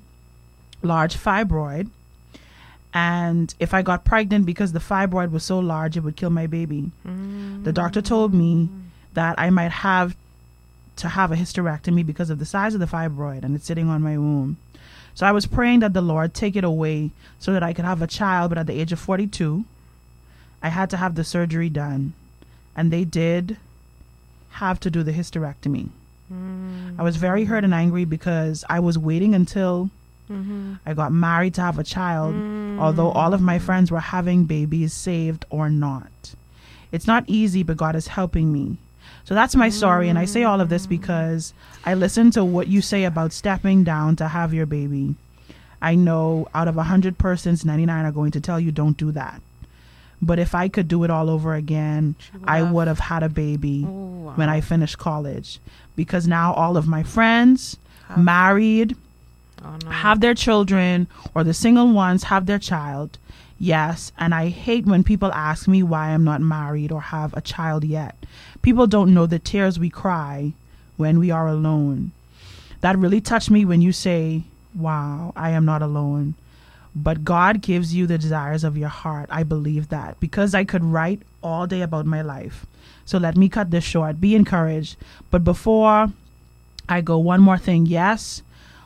large 0.82 1.16
fibroid. 1.16 1.88
And 2.94 3.54
if 3.58 3.72
I 3.72 3.82
got 3.82 4.04
pregnant 4.04 4.44
because 4.44 4.72
the 4.72 4.78
fibroid 4.78 5.30
was 5.30 5.44
so 5.44 5.58
large, 5.58 5.96
it 5.96 6.00
would 6.00 6.16
kill 6.16 6.30
my 6.30 6.46
baby. 6.46 6.90
The 7.64 7.72
doctor 7.72 8.02
told 8.02 8.34
me 8.34 8.68
that 9.14 9.38
I 9.38 9.50
might 9.50 9.72
have 9.72 10.14
to 10.96 11.08
have 11.08 11.32
a 11.32 11.36
hysterectomy 11.36 12.04
because 12.04 12.28
of 12.28 12.38
the 12.38 12.44
size 12.44 12.74
of 12.74 12.80
the 12.80 12.86
fibroid 12.86 13.44
and 13.44 13.56
it's 13.56 13.64
sitting 13.64 13.88
on 13.88 14.02
my 14.02 14.18
womb. 14.18 14.58
So 15.14 15.26
I 15.26 15.32
was 15.32 15.46
praying 15.46 15.80
that 15.80 15.94
the 15.94 16.02
Lord 16.02 16.34
take 16.34 16.56
it 16.56 16.64
away 16.64 17.10
so 17.38 17.52
that 17.52 17.62
I 17.62 17.72
could 17.72 17.84
have 17.84 18.02
a 18.02 18.06
child, 18.06 18.50
but 18.50 18.58
at 18.58 18.66
the 18.66 18.78
age 18.78 18.92
of 18.92 18.98
42, 18.98 19.64
I 20.62 20.68
had 20.68 20.90
to 20.90 20.96
have 20.96 21.14
the 21.14 21.24
surgery 21.24 21.68
done. 21.68 22.12
And 22.76 22.90
they 22.90 23.04
did 23.04 23.56
have 24.52 24.80
to 24.80 24.90
do 24.90 25.02
the 25.02 25.12
hysterectomy. 25.12 25.88
Mm. 26.32 26.98
I 26.98 27.02
was 27.02 27.16
very 27.16 27.44
hurt 27.44 27.64
and 27.64 27.74
angry 27.74 28.04
because 28.04 28.64
I 28.68 28.80
was 28.80 28.98
waiting 28.98 29.34
until 29.34 29.90
mm-hmm. 30.30 30.74
I 30.86 30.94
got 30.94 31.12
married 31.12 31.54
to 31.54 31.60
have 31.60 31.78
a 31.78 31.84
child, 31.84 32.34
mm. 32.34 32.78
although 32.78 33.10
all 33.10 33.34
of 33.34 33.40
my 33.40 33.58
friends 33.58 33.90
were 33.90 34.00
having 34.00 34.44
babies 34.44 34.92
saved 34.92 35.44
or 35.50 35.68
not. 35.68 36.34
It's 36.90 37.06
not 37.06 37.24
easy, 37.26 37.62
but 37.62 37.76
God 37.76 37.96
is 37.96 38.08
helping 38.08 38.52
me. 38.52 38.76
So 39.24 39.34
that's 39.34 39.54
my 39.54 39.68
story, 39.68 40.08
and 40.08 40.18
I 40.18 40.24
say 40.24 40.42
all 40.42 40.60
of 40.60 40.68
this 40.68 40.86
mm. 40.86 40.90
because 40.90 41.54
I 41.84 41.94
listen 41.94 42.30
to 42.32 42.44
what 42.44 42.68
you 42.68 42.80
say 42.80 43.04
about 43.04 43.32
stepping 43.32 43.84
down 43.84 44.16
to 44.16 44.28
have 44.28 44.54
your 44.54 44.66
baby. 44.66 45.14
I 45.80 45.96
know 45.96 46.48
out 46.54 46.68
of 46.68 46.76
100 46.76 47.18
persons, 47.18 47.64
99 47.64 48.04
are 48.04 48.12
going 48.12 48.30
to 48.32 48.40
tell 48.40 48.60
you 48.60 48.70
don't 48.70 48.96
do 48.96 49.10
that. 49.12 49.42
But 50.22 50.38
if 50.38 50.54
I 50.54 50.68
could 50.68 50.86
do 50.86 51.02
it 51.02 51.10
all 51.10 51.28
over 51.28 51.54
again, 51.54 52.14
I 52.44 52.62
would 52.62 52.86
have 52.86 53.00
had 53.00 53.24
a 53.24 53.28
baby 53.28 53.82
when 53.82 54.48
I 54.48 54.60
finished 54.60 54.96
college. 54.96 55.58
Because 55.96 56.26
now 56.26 56.54
all 56.54 56.76
of 56.76 56.88
my 56.88 57.02
friends, 57.02 57.76
married, 58.16 58.96
oh, 59.64 59.78
have 59.88 60.20
their 60.20 60.34
children, 60.34 61.06
or 61.34 61.44
the 61.44 61.54
single 61.54 61.92
ones 61.92 62.24
have 62.24 62.46
their 62.46 62.58
child. 62.58 63.18
Yes, 63.58 64.10
and 64.18 64.34
I 64.34 64.48
hate 64.48 64.86
when 64.86 65.04
people 65.04 65.32
ask 65.32 65.68
me 65.68 65.82
why 65.82 66.08
I'm 66.08 66.24
not 66.24 66.40
married 66.40 66.90
or 66.90 67.00
have 67.00 67.32
a 67.34 67.40
child 67.40 67.84
yet. 67.84 68.16
People 68.60 68.86
don't 68.86 69.14
know 69.14 69.26
the 69.26 69.38
tears 69.38 69.78
we 69.78 69.90
cry 69.90 70.52
when 70.96 71.18
we 71.18 71.30
are 71.30 71.46
alone. 71.46 72.10
That 72.80 72.98
really 72.98 73.20
touched 73.20 73.50
me 73.50 73.64
when 73.64 73.80
you 73.80 73.92
say, 73.92 74.42
Wow, 74.74 75.32
I 75.36 75.50
am 75.50 75.64
not 75.64 75.82
alone. 75.82 76.34
But 76.94 77.24
God 77.24 77.62
gives 77.62 77.94
you 77.94 78.06
the 78.06 78.18
desires 78.18 78.64
of 78.64 78.76
your 78.76 78.88
heart. 78.88 79.28
I 79.30 79.44
believe 79.44 79.88
that 79.88 80.18
because 80.20 80.54
I 80.54 80.64
could 80.64 80.84
write 80.84 81.22
all 81.42 81.66
day 81.66 81.82
about 81.82 82.06
my 82.06 82.22
life. 82.22 82.66
So 83.04 83.18
let 83.18 83.36
me 83.36 83.48
cut 83.48 83.70
this 83.70 83.84
short. 83.84 84.20
Be 84.20 84.34
encouraged. 84.34 84.96
But 85.30 85.44
before 85.44 86.12
I 86.88 87.00
go, 87.00 87.18
one 87.18 87.40
more 87.40 87.58
thing. 87.58 87.86
Yes, 87.86 88.42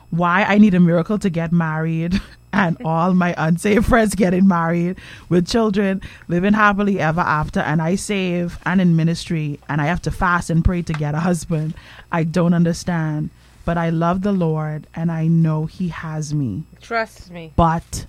why 0.09 0.43
I 0.43 0.57
need 0.57 0.73
a 0.73 0.79
miracle 0.79 1.19
to 1.19 1.29
get 1.29 1.51
married 1.51 2.19
and 2.53 2.77
all 2.83 3.13
my 3.13 3.35
unsaved 3.37 3.85
friends 3.85 4.15
getting 4.15 4.47
married 4.47 4.97
with 5.29 5.47
children, 5.47 6.01
living 6.27 6.53
happily 6.53 6.99
ever 6.99 7.21
after, 7.21 7.59
and 7.59 7.81
I 7.81 7.95
save 7.95 8.57
and 8.65 8.81
in 8.81 8.95
ministry 8.95 9.59
and 9.69 9.81
I 9.81 9.85
have 9.85 10.01
to 10.03 10.11
fast 10.11 10.49
and 10.49 10.63
pray 10.63 10.81
to 10.83 10.93
get 10.93 11.15
a 11.15 11.19
husband. 11.19 11.73
I 12.11 12.23
don't 12.23 12.53
understand. 12.53 13.29
But 13.65 13.77
I 13.77 13.89
love 13.89 14.21
the 14.21 14.31
Lord 14.31 14.87
and 14.95 15.11
I 15.11 15.27
know 15.27 15.65
He 15.65 15.89
has 15.89 16.33
me. 16.33 16.63
Trust 16.81 17.29
me. 17.29 17.51
But 17.57 18.05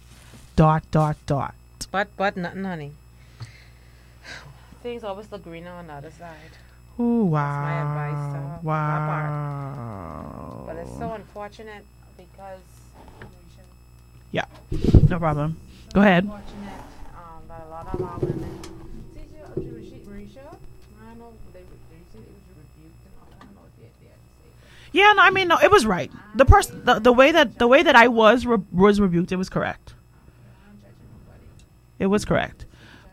dot 0.55 0.85
dot 0.93 1.17
dot. 1.27 1.55
But 1.91 2.09
but 2.17 2.37
nothing, 2.37 2.63
honey. 2.63 2.93
Things 4.83 5.03
always 5.05 5.31
look 5.33 5.43
greener 5.45 5.71
on 5.71 5.87
the 5.89 5.93
other 5.95 6.11
side. 6.11 6.51
Oh 6.99 7.29
my 7.29 7.39
advice 7.81 8.35
to 8.35 8.67
wow. 8.67 9.07
Wow. 9.09 10.65
But 10.67 10.77
it's 10.77 10.97
so 10.99 11.13
unfortunate 11.13 11.85
because 12.17 12.61
Yeah. 14.33 14.45
No 15.09 15.19
problem. 15.19 15.57
Go 15.95 16.01
ahead. 16.01 16.25
um, 16.27 16.41
that 17.49 17.63
a 17.67 17.71
lot 17.71 17.87
of 17.95 18.03
our 18.03 18.19
women. 18.19 18.61
See, 19.15 19.21
Mericha, 19.61 20.05
Mericha, 20.07 20.57
I 21.01 21.15
know. 21.15 21.33
They, 21.53 21.61
they 21.61 22.03
said 22.13 22.21
it 22.21 22.35
was 22.35 22.45
rebuked 22.55 23.05
and 23.05 23.15
all. 23.21 23.29
I 23.41 23.45
don't 23.45 23.55
know 23.55 23.63
if 23.67 23.75
they, 23.81 23.91
they 24.05 24.11
had 24.11 24.17
to 24.17 24.21
say. 24.43 24.51
Yeah, 24.93 25.13
no, 25.17 25.23
I 25.23 25.31
mean, 25.31 25.49
no, 25.49 25.59
it 25.59 25.71
was 25.71 25.87
right. 25.87 26.11
The 26.35 26.45
person, 26.45 26.85
the, 26.85 26.99
the 26.99 27.13
way 27.13 27.33
that 27.33 27.59
the 27.59 27.67
way 27.67 27.83
that 27.83 27.97
I 27.97 28.09
was 28.09 28.45
re- 28.45 28.59
was 28.73 29.01
rebuked, 29.01 29.33
it 29.33 29.37
was 29.37 29.49
correct. 29.49 29.95
It 31.99 32.07
was 32.07 32.25
correct. 32.25 32.65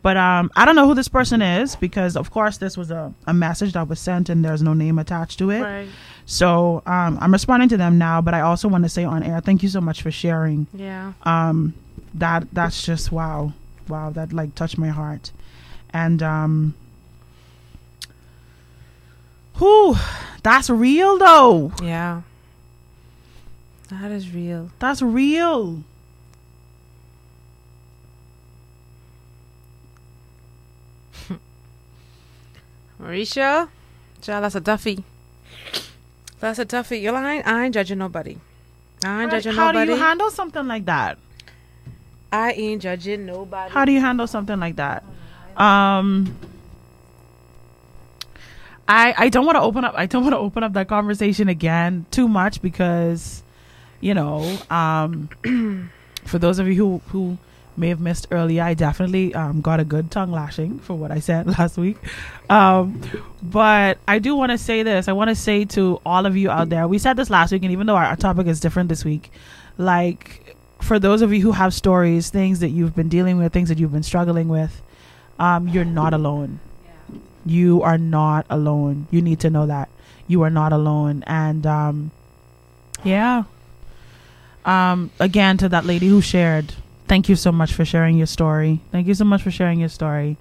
But 0.06 0.18
um, 0.18 0.52
I 0.56 0.66
don't 0.66 0.76
know 0.76 0.88
who 0.88 0.94
this 0.94 1.08
person 1.08 1.42
is 1.42 1.76
because, 1.76 2.16
of 2.16 2.30
course, 2.30 2.58
this 2.58 2.78
was 2.78 2.92
a, 2.92 3.12
a 3.26 3.34
message 3.34 3.74
that 3.74 3.88
was 3.88 4.00
sent 4.00 4.30
and 4.30 4.46
there's 4.46 4.62
no 4.62 4.76
name 4.76 5.00
attached 5.00 5.40
to 5.40 5.50
it. 5.50 5.62
Right. 5.62 5.88
So 6.28 6.84
um, 6.86 7.18
I'm 7.20 7.34
responding 7.34 7.70
to 7.70 7.78
them 7.78 7.98
now, 7.98 8.22
but 8.22 8.36
I 8.36 8.42
also 8.42 8.68
want 8.68 8.84
to 8.84 8.90
say 8.90 9.04
on 9.04 9.24
air, 9.24 9.42
thank 9.42 9.64
you 9.64 9.70
so 9.70 9.82
much 9.82 10.04
for 10.04 10.12
sharing. 10.12 10.68
Yeah. 10.76 11.14
Um, 11.24 11.74
that 12.14 12.46
that's 12.54 12.86
just 12.86 13.12
wow, 13.12 13.54
wow, 13.88 14.12
that 14.12 14.32
like 14.32 14.54
touched 14.54 14.78
my 14.78 14.90
heart, 14.90 15.32
and 15.90 16.22
um, 16.22 16.76
whew, 19.58 19.96
that's 20.44 20.70
real 20.70 21.18
though. 21.18 21.72
Yeah. 21.82 22.22
That 23.90 24.12
is 24.12 24.32
real. 24.32 24.70
That's 24.78 25.02
real. 25.02 25.84
Mericha, 33.06 33.70
child, 34.22 34.44
that's 34.44 34.56
a 34.56 34.62
toughie. 34.62 35.04
That's 36.40 36.58
a 36.58 36.66
toughie. 36.66 37.02
You're 37.02 37.14
lying. 37.14 37.44
I 37.44 37.66
ain't 37.66 37.74
judging 37.74 38.00
nobody. 38.00 38.38
I 39.04 39.22
ain't 39.24 39.32
judging 39.32 39.54
How 39.54 39.68
nobody. 39.72 39.92
do 39.92 39.94
you 39.94 40.00
handle 40.00 40.32
something 40.32 40.68
like 40.68 40.86
that? 40.86 41.20
I 42.32 42.52
ain't 42.54 42.82
judging 42.82 43.26
nobody. 43.28 43.72
How 43.72 43.86
do 43.86 43.92
you 43.92 44.02
handle 44.02 44.26
something 44.26 44.60
like 44.60 44.78
that? 44.78 45.04
Um, 45.56 46.36
I 48.88 49.14
I 49.18 49.30
don't 49.30 49.46
want 49.46 49.56
to 49.58 49.62
open 49.62 49.86
up. 49.86 49.94
I 49.96 50.08
don't 50.08 50.24
want 50.24 50.34
to 50.34 50.40
open 50.40 50.64
up 50.64 50.74
that 50.74 50.88
conversation 50.88 51.48
again 51.48 52.08
too 52.10 52.28
much 52.28 52.62
because, 52.62 53.44
you 54.02 54.16
know, 54.16 54.58
um, 54.72 55.30
for 56.26 56.40
those 56.40 56.58
of 56.58 56.68
you 56.68 56.74
who 56.76 57.02
who 57.10 57.38
may 57.78 57.90
have 57.90 58.00
missed 58.00 58.28
earlier, 58.32 58.64
I 58.64 58.74
definitely 58.74 59.34
um, 59.34 59.62
got 59.62 59.80
a 59.80 59.84
good 59.84 60.12
tongue 60.12 60.32
lashing 60.32 60.80
for 60.80 60.94
what 60.94 61.12
I 61.12 61.20
said 61.20 61.48
last 61.60 61.78
week. 61.78 61.98
Um, 62.50 63.02
but 63.42 63.98
I 64.08 64.20
do 64.20 64.36
want 64.36 64.52
to 64.52 64.58
say 64.58 64.84
this. 64.84 65.08
I 65.08 65.14
want 65.14 65.30
to 65.30 65.36
say 65.36 65.66
to 65.66 66.00
all 66.06 66.26
of 66.26 66.38
you 66.38 66.50
out 66.50 66.70
there. 66.70 66.88
We 66.88 66.98
said 66.98 67.18
this 67.18 67.30
last 67.30 67.52
week, 67.52 67.64
and 67.64 67.72
even 67.72 67.88
though 67.88 67.96
our, 67.96 68.06
our 68.06 68.16
topic 68.16 68.48
is 68.48 68.60
different 68.60 68.90
this 68.90 69.04
week, 69.06 69.32
like 69.78 70.56
for 70.82 71.00
those 71.00 71.22
of 71.22 71.34
you 71.34 71.42
who 71.42 71.52
have 71.52 71.74
stories, 71.74 72.30
things 72.30 72.60
that 72.60 72.70
you've 72.70 72.96
been 72.96 73.10
dealing 73.10 73.38
with, 73.38 73.52
things 73.54 73.70
that 73.70 73.80
you've 73.80 73.92
been 73.92 74.04
struggling 74.04 74.48
with, 74.48 74.82
um, 75.40 75.68
you're 75.68 75.86
not 75.86 76.14
alone. 76.14 76.60
You 77.46 77.82
are 77.84 77.98
not 77.98 78.46
alone. 78.50 79.08
You 79.12 79.22
need 79.22 79.40
to 79.42 79.50
know 79.50 79.68
that 79.68 79.90
you 80.28 80.42
are 80.44 80.50
not 80.50 80.74
alone. 80.74 81.24
And 81.28 81.66
um, 81.66 82.12
yeah. 83.04 83.44
Um, 84.66 85.12
again, 85.20 85.58
to 85.58 85.70
that 85.70 85.86
lady 85.86 86.08
who 86.08 86.22
shared, 86.22 86.74
thank 87.08 87.30
you 87.30 87.36
so 87.36 87.52
much 87.52 87.74
for 87.74 87.86
sharing 87.86 88.18
your 88.18 88.28
story. 88.28 88.80
Thank 88.92 89.08
you 89.08 89.14
so 89.14 89.26
much 89.26 89.42
for 89.42 89.52
sharing 89.52 89.80
your 89.80 89.90
story. 89.90 90.38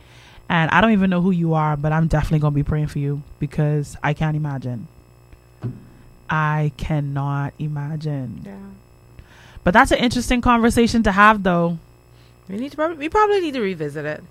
And 0.49 0.71
I 0.71 0.81
don't 0.81 0.93
even 0.93 1.11
know 1.11 1.21
who 1.21 1.31
you 1.31 1.55
are, 1.55 1.77
but 1.77 1.93
I'm 1.93 2.07
definitely 2.07 2.41
gonna 2.41 2.55
be 2.55 2.63
praying 2.63 2.89
for 2.89 2.99
you 2.99 3.23
because 3.39 3.97
I 4.03 4.13
can't 4.13 4.37
imagine. 4.37 4.89
I 6.29 6.73
cannot 6.77 7.55
imagine. 7.59 8.43
Yeah. 8.45 8.57
But 9.63 9.73
that's 9.73 9.91
an 9.91 9.99
interesting 9.99 10.41
conversation 10.41 11.03
to 11.05 11.13
have, 11.13 11.43
though. 11.43 11.79
We 12.49 12.57
need 12.57 12.71
to 12.71 12.77
probably 12.77 12.97
we 12.99 13.09
probably 13.09 13.41
need 13.41 13.55
to 13.55 13.61
revisit 13.61 14.05
it 14.05 14.23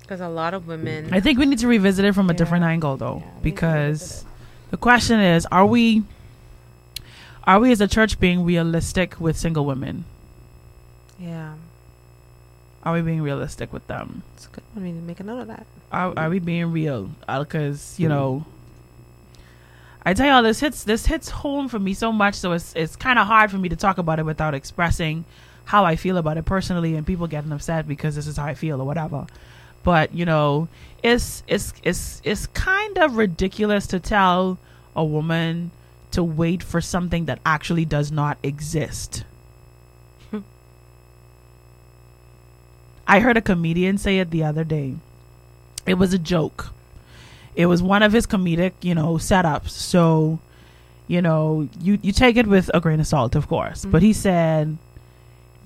because 0.00 0.20
a 0.20 0.28
lot 0.28 0.54
of 0.54 0.66
women. 0.66 1.12
I 1.12 1.20
think 1.20 1.38
we 1.38 1.46
need 1.46 1.60
to 1.60 1.68
revisit 1.68 2.04
it 2.04 2.14
from 2.14 2.28
a 2.28 2.34
different 2.34 2.64
angle, 2.64 2.96
though, 2.96 3.22
because 3.42 4.24
the 4.70 4.76
question 4.76 5.20
is: 5.20 5.46
Are 5.46 5.64
we, 5.64 6.02
are 7.44 7.60
we 7.60 7.70
as 7.70 7.80
a 7.80 7.86
church 7.86 8.18
being 8.18 8.44
realistic 8.44 9.20
with 9.20 9.36
single 9.36 9.64
women? 9.64 10.04
Yeah. 12.84 12.90
Are 12.90 12.94
we 12.94 13.02
being 13.02 13.22
realistic 13.22 13.72
with 13.72 13.86
them? 13.86 14.22
It's 14.34 14.46
good. 14.48 14.64
I 14.76 14.80
mean, 14.80 15.06
make 15.06 15.20
a 15.20 15.24
note 15.24 15.40
of 15.40 15.48
that. 15.48 15.66
Are, 15.90 16.12
are 16.16 16.28
we 16.28 16.38
being 16.38 16.72
real? 16.72 17.10
Uh, 17.26 17.40
because 17.40 17.98
you 17.98 18.08
hmm. 18.08 18.14
know, 18.14 18.46
I 20.04 20.14
tell 20.14 20.26
y'all 20.26 20.42
this 20.42 20.60
hits 20.60 20.84
this 20.84 21.06
hits 21.06 21.30
home 21.30 21.68
for 21.68 21.78
me 21.78 21.94
so 21.94 22.12
much. 22.12 22.34
So 22.34 22.52
it's 22.52 22.74
it's 22.74 22.96
kind 22.96 23.18
of 23.18 23.26
hard 23.26 23.50
for 23.50 23.58
me 23.58 23.68
to 23.68 23.76
talk 23.76 23.98
about 23.98 24.18
it 24.18 24.24
without 24.24 24.54
expressing 24.54 25.24
how 25.66 25.84
I 25.84 25.96
feel 25.96 26.18
about 26.18 26.36
it 26.36 26.44
personally, 26.44 26.94
and 26.94 27.06
people 27.06 27.26
getting 27.26 27.52
upset 27.52 27.88
because 27.88 28.16
this 28.16 28.26
is 28.26 28.36
how 28.36 28.44
I 28.44 28.54
feel 28.54 28.80
or 28.80 28.84
whatever. 28.84 29.26
But 29.82 30.14
you 30.14 30.24
know, 30.24 30.68
it's 31.02 31.42
it's 31.46 31.72
it's 31.82 32.20
it's 32.24 32.46
kind 32.48 32.98
of 32.98 33.16
ridiculous 33.16 33.86
to 33.88 34.00
tell 34.00 34.58
a 34.94 35.04
woman 35.04 35.70
to 36.10 36.22
wait 36.22 36.62
for 36.62 36.80
something 36.80 37.24
that 37.24 37.40
actually 37.44 37.84
does 37.84 38.12
not 38.12 38.38
exist. 38.42 39.24
I 43.06 43.20
heard 43.20 43.36
a 43.36 43.42
comedian 43.42 43.98
say 43.98 44.18
it 44.18 44.30
the 44.30 44.44
other 44.44 44.64
day. 44.64 44.94
It 45.86 45.94
was 45.94 46.14
a 46.14 46.18
joke. 46.18 46.72
It 47.54 47.66
was 47.66 47.82
one 47.82 48.02
of 48.02 48.12
his 48.12 48.26
comedic, 48.26 48.72
you 48.80 48.94
know, 48.94 49.14
setups. 49.14 49.70
So, 49.70 50.38
you 51.06 51.22
know, 51.22 51.68
you 51.80 51.98
you 52.02 52.12
take 52.12 52.36
it 52.36 52.46
with 52.46 52.70
a 52.74 52.80
grain 52.80 53.00
of 53.00 53.06
salt, 53.06 53.34
of 53.34 53.46
course. 53.46 53.82
Mm-hmm. 53.82 53.90
But 53.90 54.02
he 54.02 54.12
said, 54.12 54.76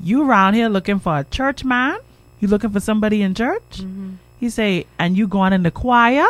"You 0.01 0.29
around 0.29 0.55
here 0.55 0.69
looking 0.69 0.99
for 0.99 1.19
a 1.19 1.25
church 1.25 1.65
man? 1.65 1.99
You 2.41 2.49
looking 2.49 2.71
for 2.71 2.81
somebody 2.81 3.23
in 3.23 3.35
church?" 3.35 3.79
Mm-hmm. 3.79 4.15
He 4.39 4.51
say, 4.51 4.87
"And 4.99 5.17
you 5.17 5.29
going 5.29 5.53
in 5.53 5.63
the 5.63 5.71
choir?" 5.71 6.27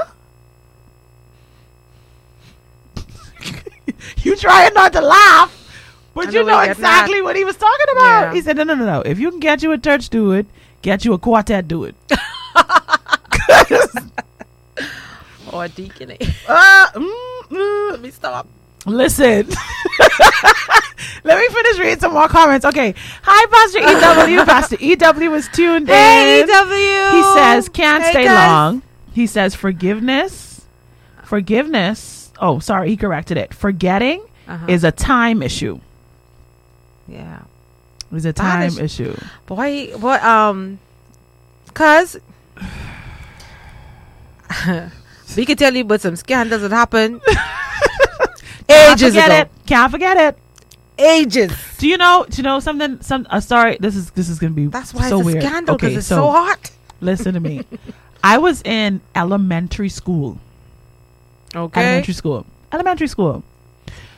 you 4.19 4.37
trying 4.37 4.75
not 4.75 4.93
to 4.93 5.01
laugh, 5.01 5.51
but 6.15 6.29
I 6.29 6.31
you 6.31 6.41
know 6.41 6.47
know 6.47 6.57
where 6.57 6.67
you're 6.67 6.75
getting 6.75 6.83
exactly 6.85 7.19
at. 7.19 7.25
what 7.25 7.37
he 7.37 7.45
was 7.45 7.57
talking 7.57 7.87
about. 7.93 8.21
Yeah. 8.29 8.35
He 8.35 8.43
said, 8.43 8.57
"No, 8.57 8.65
no, 8.65 8.75
no, 8.75 8.85
no. 8.85 9.01
If 9.01 9.19
you 9.19 9.31
can 9.31 9.41
get 9.41 9.63
you 9.63 9.73
a 9.73 9.79
church, 9.79 10.09
do 10.11 10.33
it. 10.33 10.47
Get 10.83 11.05
you 11.05 11.13
a 11.13 11.19
quartet, 11.19 11.67
do 11.69 11.85
it." 11.85 11.95
Or 15.53 15.65
a 15.65 15.69
deacon. 15.69 16.13
Uh, 16.49 16.87
mm, 16.95 17.43
mm. 17.51 17.91
Let 17.93 18.01
me 18.03 18.11
stop. 18.11 18.47
Listen. 18.87 19.49
Let 21.25 21.39
me 21.39 21.49
finish 21.49 21.79
reading 21.79 21.99
some 22.01 22.13
more 22.13 22.29
comments. 22.29 22.65
Okay. 22.67 22.95
Hi, 23.23 23.47
Pastor 23.51 23.81
EW. 24.31 24.45
Pastor 24.45 24.77
EW 24.81 25.31
was 25.31 25.49
tuned 25.49 25.89
Hey, 25.89 26.43
in. 26.43 26.49
EW. 26.49 27.17
He 27.17 27.23
says, 27.35 27.69
can't 27.71 28.05
Hey, 28.05 28.11
stay 28.11 28.25
guys. 28.25 28.49
long. 28.49 28.83
He 29.15 29.27
says, 29.27 29.55
forgiveness. 29.55 30.67
Forgiveness. 31.25 32.31
Oh, 32.39 32.59
sorry. 32.61 32.91
He 32.91 32.97
corrected 32.97 33.37
it. 33.39 33.53
Forgetting 33.55 34.23
Uh-huh. 34.47 34.67
is 34.69 34.85
a 34.85 34.93
time 34.93 35.43
issue. 35.43 35.81
Yeah. 37.09 37.41
Is 38.13 38.25
a 38.25 38.33
time 38.33 38.69
is- 38.69 38.79
issue. 38.79 39.15
Boy, 39.47 39.93
what, 39.99 40.23
um, 40.25 40.79
cuz, 41.75 42.17
we 45.37 45.45
can 45.45 45.57
tell 45.57 45.75
you 45.75 45.85
but 45.85 46.01
some 46.01 46.17
scandals 46.17 46.63
that 46.63 46.71
happened 46.71 47.21
Can't 48.69 49.01
ages 49.01 49.15
forget 49.15 49.31
ago. 49.31 49.41
it. 49.41 49.51
Can't 49.67 49.91
forget 49.91 50.17
it. 50.17 50.39
Ages. 50.99 51.53
Do 51.79 51.89
you 51.89 51.97
know? 51.97 52.27
Do 52.29 52.37
you 52.39 52.43
know 52.43 52.61
something? 52.61 53.01
Some. 53.03 53.27
Uh, 53.31 53.41
sorry. 53.41 53.79
This 53.81 53.95
is 53.97 54.11
this 54.11 54.29
is 54.29 54.39
gonna 54.39 54.53
be 54.53 54.67
That's 54.67 54.93
why 54.93 55.09
so 55.09 55.21
it's 55.21 55.23
a 55.29 55.33
weird. 55.33 55.43
scandal 55.43 55.77
because 55.77 55.89
Okay, 55.91 55.97
it's 55.99 56.07
so, 56.07 56.29
hot. 56.31 56.71
Listen 57.01 57.35
to 57.35 57.41
me. 57.41 57.65
I 58.25 58.37
was 58.39 58.61
in 58.63 59.01
elementary 59.15 59.89
school. 59.89 60.39
Okay. 61.55 61.81
Elementary 61.81 62.15
school. 62.15 62.45
Elementary 62.73 63.07
school. 63.07 63.43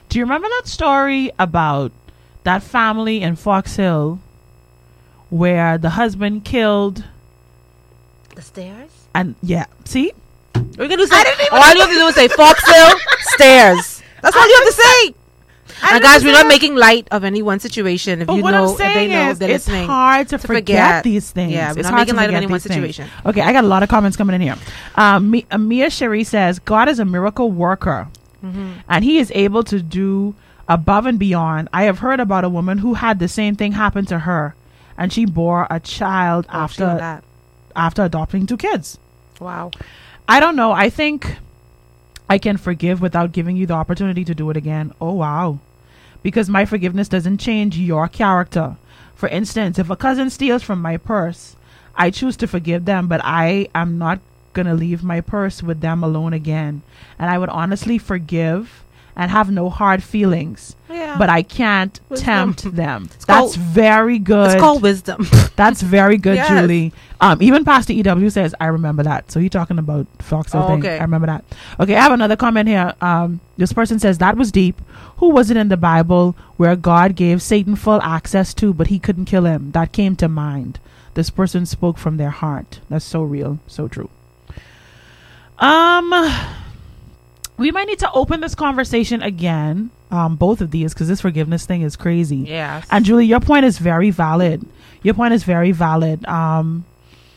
Do 0.09 0.19
you 0.19 0.25
remember 0.25 0.49
that 0.49 0.67
story 0.67 1.31
about 1.39 1.93
that 2.45 2.63
family 2.63 3.23
in 3.23 3.37
Fox 3.37 3.77
Hill 3.77 4.19
where 5.29 5.79
the 5.79 5.91
husband 5.91 6.45
killed 6.45 7.05
The 8.35 8.43
stairs? 8.43 8.91
and 9.15 9.35
yeah, 9.43 9.67
see? 9.85 10.13
We're 10.55 10.89
gonna 10.89 10.97
do 10.99 11.07
say, 11.07 11.25
all 11.53 11.75
you 11.75 11.81
have 11.81 11.91
to 11.91 11.95
do 11.95 12.07
is 12.07 12.15
say 12.15 12.29
Fox 12.29 12.65
Hill 12.65 12.97
stairs. 13.35 14.03
That's 14.23 14.37
all 14.37 14.47
you 14.49 14.55
have 14.57 14.67
to 14.67 14.73
say. 14.73 15.15
I 15.83 15.95
And 15.95 16.03
guys, 16.03 16.25
we're 16.25 16.33
not 16.33 16.47
making 16.47 16.75
light 16.75 17.09
of 17.11 17.25
any 17.25 17.41
one 17.43 17.59
situation. 17.61 18.21
If 18.21 18.27
But 18.27 18.35
you 18.35 18.43
what 18.43 18.51
know, 18.51 18.65
I'm 18.65 18.71
if 18.73 18.79
they 18.79 18.85
saying 18.95 19.11
know, 19.11 19.31
is, 19.31 19.39
they're 19.39 19.51
it's 19.51 19.67
listening. 19.67 19.87
hard 19.87 20.29
to, 20.29 20.39
forget, 20.39 20.57
forget. 20.65 21.05
these 21.05 21.31
things. 21.31 21.53
Yeah, 21.53 21.73
we're 21.73 21.79
it's 21.81 21.89
not 21.89 21.97
making 21.97 22.15
to 22.15 22.17
light 22.17 22.25
of 22.25 22.29
forget 22.31 22.43
anyone's 22.43 22.63
these 22.65 22.73
things. 22.73 22.97
situation. 22.97 23.09
Okay, 23.25 23.41
I 23.41 23.53
got 23.53 23.65
a 23.65 23.67
lot 23.67 23.83
of 23.83 23.89
comments 23.89 24.17
coming 24.17 24.35
in 24.35 24.43
here. 24.43 24.57
Um, 24.97 25.31
Mi- 25.31 25.47
Amia 25.51 25.91
Sherry 25.91 26.25
says, 26.25 26.59
God 26.59 26.89
is 26.89 26.99
a 26.99 27.05
miracle 27.05 27.51
worker, 27.51 28.09
Mm-hmm. 28.45 28.73
and 28.89 29.05
He 29.05 29.19
is 29.19 29.31
able 29.35 29.63
to 29.65 29.81
do 29.83 30.35
above 30.71 31.05
and 31.05 31.19
beyond. 31.19 31.69
I 31.73 31.83
have 31.83 31.99
heard 31.99 32.21
about 32.21 32.45
a 32.45 32.49
woman 32.49 32.79
who 32.79 32.95
had 32.95 33.19
the 33.19 33.29
same 33.29 33.57
thing 33.57 33.73
happen 33.73 34.07
to 34.07 34.21
her, 34.21 34.55
and 34.97 35.13
she 35.13 35.27
bore 35.27 35.67
a 35.69 35.81
child 35.81 36.47
Oh, 36.49 36.59
after 36.61 36.87
that. 36.87 37.25
after 37.77 38.05
adopting 38.05 38.47
two 38.47 38.57
kids. 38.57 38.97
Wow. 39.41 39.73
I 40.29 40.39
don't 40.41 40.57
know. 40.57 40.71
I 40.73 40.89
think 40.89 41.37
I 42.29 42.39
can 42.39 42.57
forgive 42.57 43.01
without 43.01 43.33
giving 43.33 43.57
you 43.57 43.67
the 43.67 43.75
opportunity 43.75 44.25
to 44.25 44.35
do 44.35 44.49
it 44.51 44.57
again. 44.57 44.95
Oh, 45.01 45.13
wow. 45.15 45.59
Because 46.23 46.49
my 46.49 46.65
forgiveness 46.65 47.09
doesn't 47.09 47.39
change 47.39 47.77
your 47.77 48.07
character. 48.07 48.77
For 49.15 49.29
instance, 49.29 49.79
if 49.79 49.91
a 49.91 49.97
cousin 49.97 50.31
steals 50.31 50.63
from 50.63 50.81
my 50.81 50.97
purse, 50.99 51.57
I 51.97 52.11
choose 52.11 52.37
to 52.39 52.47
forgive 52.47 52.85
them, 52.85 53.09
but 53.09 53.21
I 53.25 53.69
am 53.75 53.99
not 53.99 54.21
going 54.53 54.67
to 54.67 54.75
leave 54.75 55.03
my 55.03 55.21
purse 55.21 55.63
with 55.63 55.81
them 55.81 56.05
alone 56.05 56.33
again. 56.33 56.83
And 57.19 57.29
I 57.31 57.39
would 57.39 57.49
honestly 57.49 57.99
forgive 57.99 58.85
and 59.17 59.31
have 59.31 59.51
no 59.51 59.69
hard 59.71 60.03
feelings. 60.03 60.77
Yeah. 60.89 61.17
But 61.19 61.29
I 61.29 61.43
can't 61.43 61.99
Wisdom. 62.09 62.25
tempt 62.25 62.77
them. 62.77 63.05
It's 63.15 63.25
That's 63.25 63.55
called- 63.55 63.57
very 63.57 64.19
good. 64.19 64.51
It's 64.53 64.61
called 64.61 64.83
wisdom. 64.83 65.27
That's 65.57 65.83
very 65.83 66.17
good, 66.17 66.37
Yes. 66.37 66.49
Julie. 66.49 66.93
Um, 67.21 67.41
even 67.43 67.65
Pastor 67.65 67.93
EW 67.93 68.31
says, 68.31 68.55
I 68.61 68.67
remember 68.67 69.03
that. 69.05 69.31
So 69.31 69.39
you're 69.41 69.51
talking 69.51 69.79
about 69.79 70.07
Fox 70.21 70.55
Oh, 70.55 70.67
thing. 70.67 70.79
okay. 70.81 70.99
I 70.99 71.03
remember 71.03 71.27
that. 71.27 71.45
Okay, 71.79 71.95
I 71.95 72.01
have 72.03 72.13
another 72.13 72.35
comment 72.37 72.67
here. 72.69 72.95
Um, 73.01 73.41
this 73.57 73.73
person 73.73 73.99
says, 73.99 74.19
that 74.19 74.37
was 74.37 74.51
deep. 74.51 74.81
Who 75.19 75.29
was 75.31 75.51
it 75.51 75.57
in 75.57 75.69
the 75.69 75.77
Bible 75.77 76.35
where 76.57 76.75
God 76.77 77.15
gave 77.15 77.43
Satan 77.43 77.77
full 77.77 78.01
access 78.03 78.53
to, 78.55 78.73
but 78.73 78.87
he 78.89 78.99
couldn't 78.99 79.27
kill 79.27 79.45
him? 79.45 79.71
That 79.73 79.93
came 79.93 80.17
to 80.17 80.29
mind. 80.29 80.81
This 81.15 81.29
person 81.31 81.67
spoke 81.67 81.99
from 81.99 82.17
their 82.17 82.31
heart. 82.31 82.81
That's 82.89 83.05
so 83.05 83.23
real, 83.23 83.59
so 83.67 83.87
true. 83.87 84.09
Um, 85.59 86.11
we 87.61 87.71
might 87.71 87.87
need 87.87 87.99
to 87.99 88.11
open 88.13 88.41
this 88.41 88.55
conversation 88.55 89.23
again. 89.23 89.91
Um, 90.11 90.37
both 90.37 90.63
of 90.63 90.71
these, 90.71 90.95
because 90.95 91.09
this 91.09 91.21
forgiveness 91.21 91.67
thing 91.67 91.83
is 91.83 91.95
crazy. 91.95 92.39
Yes. 92.39 92.87
And 92.91 93.05
Julie, 93.05 93.27
your 93.27 93.39
point 93.39 93.67
is 93.67 93.77
very 93.77 94.09
valid. 94.11 94.67
Your 95.03 95.13
point 95.13 95.35
is 95.35 95.45
very 95.45 95.71
valid. 95.71 96.25
Um, 96.25 96.87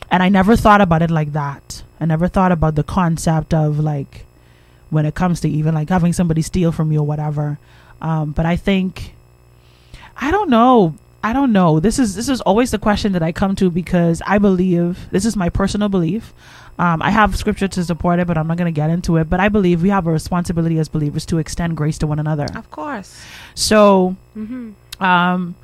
and 0.10 0.24
I 0.24 0.30
never 0.30 0.56
thought 0.56 0.80
about 0.80 1.02
it 1.02 1.12
like 1.12 1.34
that. 1.34 1.84
I 2.00 2.06
never 2.06 2.30
thought 2.30 2.54
about 2.54 2.76
the 2.76 2.84
concept 2.84 3.54
of 3.54 3.80
like 3.80 4.26
when 4.90 5.06
it 5.06 5.14
comes 5.14 5.42
to 5.42 5.50
even 5.50 5.76
like 5.76 5.90
having 5.90 6.14
somebody 6.14 6.42
steal 6.42 6.72
from 6.72 6.92
you 6.94 7.00
or 7.00 7.06
whatever. 7.06 7.60
Um, 8.02 8.32
but 8.32 8.46
I 8.46 8.56
think 8.56 9.14
I 10.16 10.32
don't 10.32 10.50
know. 10.50 10.96
I 11.22 11.34
don't 11.34 11.52
know. 11.52 11.80
This 11.80 12.00
is 12.00 12.16
this 12.16 12.30
is 12.30 12.40
always 12.42 12.72
the 12.72 12.80
question 12.80 13.12
that 13.12 13.24
I 13.24 13.34
come 13.34 13.56
to 13.58 13.70
because 13.70 14.22
I 14.26 14.38
believe 14.38 15.10
this 15.12 15.26
is 15.26 15.36
my 15.36 15.50
personal 15.50 15.90
belief. 15.90 16.34
Um, 16.80 17.02
I 17.02 17.12
have 17.12 17.36
scripture 17.36 17.68
to 17.68 17.84
support 17.84 18.20
it, 18.20 18.26
but 18.28 18.38
I'm 18.38 18.48
not 18.48 18.58
going 18.58 18.74
to 18.74 18.76
get 18.76 18.90
into 18.90 19.18
it. 19.18 19.30
But 19.30 19.40
I 19.40 19.50
believe 19.50 19.84
we 19.84 19.90
have 19.90 20.08
a 20.08 20.12
responsibility 20.12 20.80
as 20.80 20.90
believers 20.90 21.26
to 21.28 21.38
extend 21.38 21.78
grace 21.78 21.98
to 22.00 22.08
one 22.08 22.20
another. 22.20 22.48
of 22.56 22.70
course. 22.72 23.22
So, 23.54 24.16
Mm-hmm. 24.36 24.72
um, 25.04 25.56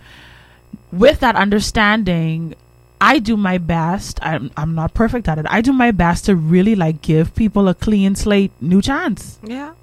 with 0.91 1.19
that 1.22 1.36
understanding, 1.36 2.53
I 3.02 3.19
do 3.19 3.38
my 3.38 3.57
best. 3.57 4.19
I'm 4.22 4.52
I'm 4.57 4.76
not 4.76 4.94
perfect 4.94 5.27
at 5.27 5.38
it. 5.40 5.45
I 5.49 5.61
do 5.61 5.72
my 5.73 5.91
best 5.91 6.26
to 6.26 6.36
really 6.36 6.76
like 6.76 7.02
give 7.02 7.34
people 7.34 7.68
a 7.69 7.73
clean 7.73 8.14
slate, 8.15 8.52
new 8.61 8.81
chance. 8.81 9.40
Yeah. 9.44 9.73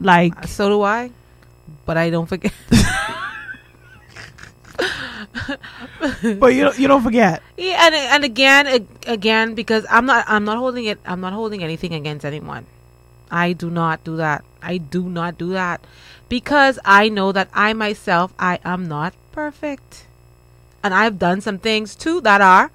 Like 0.00 0.46
So 0.48 0.68
do 0.68 0.82
I. 0.82 1.10
But 1.86 1.96
I 1.96 2.10
don't 2.10 2.26
forget. 2.26 2.52
but 6.38 6.48
you 6.54 6.64
don't, 6.64 6.78
you 6.78 6.88
don't 6.88 7.02
forget. 7.02 7.42
Yeah, 7.56 7.86
and 7.86 7.94
and 7.94 8.24
again, 8.24 8.86
again, 9.06 9.54
because 9.54 9.86
I'm 9.90 10.06
not, 10.06 10.24
I'm 10.28 10.44
not 10.44 10.58
holding 10.58 10.84
it, 10.86 10.98
I'm 11.06 11.20
not 11.20 11.32
holding 11.32 11.62
anything 11.62 11.94
against 11.94 12.24
anyone. 12.24 12.66
I 13.30 13.52
do 13.52 13.70
not 13.70 14.04
do 14.04 14.16
that. 14.16 14.44
I 14.62 14.78
do 14.78 15.04
not 15.08 15.38
do 15.38 15.50
that 15.52 15.80
because 16.28 16.78
I 16.84 17.08
know 17.08 17.32
that 17.32 17.48
I 17.52 17.72
myself, 17.72 18.32
I 18.38 18.58
am 18.64 18.86
not 18.88 19.14
perfect, 19.32 20.06
and 20.82 20.94
I've 20.94 21.18
done 21.18 21.40
some 21.40 21.58
things 21.58 21.94
too 21.94 22.20
that 22.22 22.40
are 22.40 22.70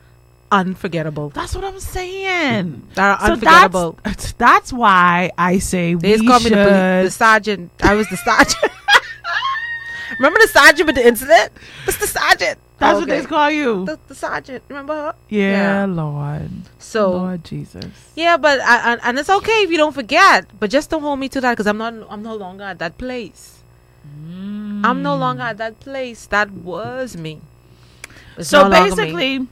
unforgettable. 0.52 1.30
That's 1.30 1.56
what 1.56 1.64
I'm 1.64 1.80
saying. 1.80 2.88
That 2.96 3.20
are 3.22 3.28
So 3.28 3.34
unforgettable. 3.34 4.00
that's 4.04 4.32
that's 4.38 4.74
why 4.74 5.32
I 5.38 5.60
say 5.60 5.94
They 5.94 6.18
we 6.18 6.28
called 6.28 6.44
me 6.44 6.50
the, 6.50 7.02
the 7.06 7.12
sergeant. 7.12 7.72
I 7.82 7.96
was 7.96 8.08
the 8.10 8.18
sergeant. 8.18 8.72
Remember 10.18 10.40
the 10.42 10.48
sergeant 10.48 10.88
with 10.88 10.96
the 10.96 11.08
incident? 11.08 11.52
It's 11.88 11.98
the 11.98 12.08
sergeant. 12.08 12.60
That's 12.80 12.98
what 13.00 13.10
they 13.10 13.22
call 13.26 13.52
you. 13.52 13.86
The, 13.86 14.00
the 14.08 14.16
sergeant. 14.16 14.64
Remember 14.70 14.94
her? 14.96 15.16
yeah, 15.28 15.86
Lord. 15.86 16.50
So 16.80 17.12
Lord 17.12 17.44
Jesus. 17.44 17.86
Yeah, 18.16 18.38
but 18.38 18.62
I, 18.62 18.94
and, 18.94 19.02
and 19.04 19.20
it's 19.20 19.30
okay 19.30 19.64
if 19.64 19.70
you 19.72 19.78
don't 19.78 19.94
forget, 19.94 20.46
but 20.60 20.70
just 20.70 20.90
don't 20.90 21.02
hold 21.02 21.20
me 21.20 21.28
to 21.30 21.42
that 21.42 21.52
because 21.52 21.68
I'm 21.68 21.78
not. 21.78 21.94
I'm 22.10 22.24
no 22.24 22.36
longer 22.36 22.64
at 22.64 22.80
that 22.80 22.98
place. 22.98 23.58
I'm 24.82 25.04
no 25.04 25.16
longer 25.18 25.44
at 25.44 25.58
that 25.58 25.80
place. 25.82 26.26
That 26.28 26.52
was 26.52 27.18
me. 27.18 27.42
It's 28.38 28.50
So 28.50 28.64
no 28.64 28.70
me. 28.70 28.90
basically, 28.90 29.48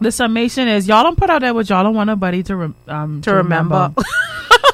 the 0.00 0.10
summation 0.10 0.66
is 0.68 0.88
y'all 0.88 1.04
don't 1.04 1.16
put 1.16 1.30
out 1.30 1.40
there 1.42 1.54
what 1.54 1.68
y'all 1.70 1.84
don't 1.84 1.94
want 1.94 2.08
nobody 2.08 2.42
to 2.42 2.56
rem- 2.56 2.74
um 2.88 3.20
To 3.22 3.34
remember. 3.34 3.94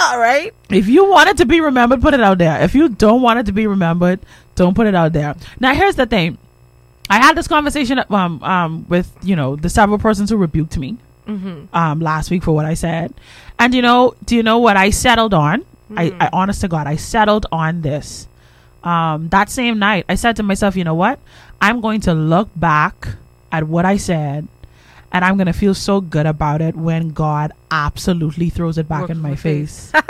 All 0.00 0.18
right. 0.18 0.52
If 0.70 0.88
you 0.88 1.08
want 1.10 1.28
it 1.28 1.36
to 1.38 1.46
be 1.46 1.60
remembered, 1.60 2.00
put 2.00 2.14
it 2.14 2.20
out 2.20 2.38
there. 2.38 2.62
If 2.62 2.74
you 2.74 2.88
don't 2.88 3.22
want 3.22 3.38
it 3.38 3.46
to 3.46 3.52
be 3.52 3.66
remembered, 3.66 4.20
don't 4.54 4.74
put 4.74 4.86
it 4.86 4.94
out 4.94 5.12
there. 5.12 5.34
Now, 5.58 5.74
here's 5.74 5.96
the 5.96 6.06
thing. 6.06 6.38
I 7.08 7.18
had 7.18 7.36
this 7.36 7.48
conversation 7.48 8.02
um, 8.10 8.42
um, 8.42 8.86
with, 8.88 9.12
you 9.22 9.36
know, 9.36 9.56
the 9.56 9.68
several 9.68 9.98
persons 9.98 10.30
who 10.30 10.36
rebuked 10.36 10.76
me 10.78 10.96
Mm-hmm. 11.28 11.76
um, 11.76 12.00
last 12.00 12.28
week 12.30 12.42
for 12.42 12.50
what 12.52 12.64
I 12.64 12.74
said. 12.74 13.14
And, 13.56 13.72
you 13.72 13.82
know, 13.82 14.14
do 14.24 14.34
you 14.34 14.42
know 14.42 14.58
what 14.58 14.76
I 14.76 14.90
settled 14.90 15.32
on? 15.32 15.64
I, 15.94 16.12
I, 16.18 16.30
honest 16.32 16.60
to 16.62 16.68
God, 16.68 16.88
I 16.88 16.96
settled 16.96 17.46
on 17.52 17.82
this. 17.82 18.26
Um, 18.82 19.28
that 19.28 19.48
same 19.48 19.78
night, 19.78 20.06
I 20.08 20.16
said 20.16 20.36
to 20.36 20.42
myself, 20.42 20.74
you 20.76 20.82
know 20.82 20.94
what? 20.94 21.20
I'm 21.60 21.80
going 21.80 22.00
to 22.02 22.14
look 22.14 22.48
back 22.56 23.08
at 23.52 23.68
what 23.68 23.84
I 23.84 23.96
said 23.96 24.48
and 25.12 25.24
I'm 25.24 25.36
going 25.36 25.46
to 25.46 25.52
feel 25.52 25.74
so 25.74 26.00
good 26.00 26.26
about 26.26 26.60
it 26.62 26.76
when 26.76 27.10
God 27.10 27.52
absolutely 27.70 28.48
throws 28.50 28.78
it 28.78 28.88
back 28.88 29.10
in 29.10 29.18
my 29.18 29.34
face. 29.34 29.92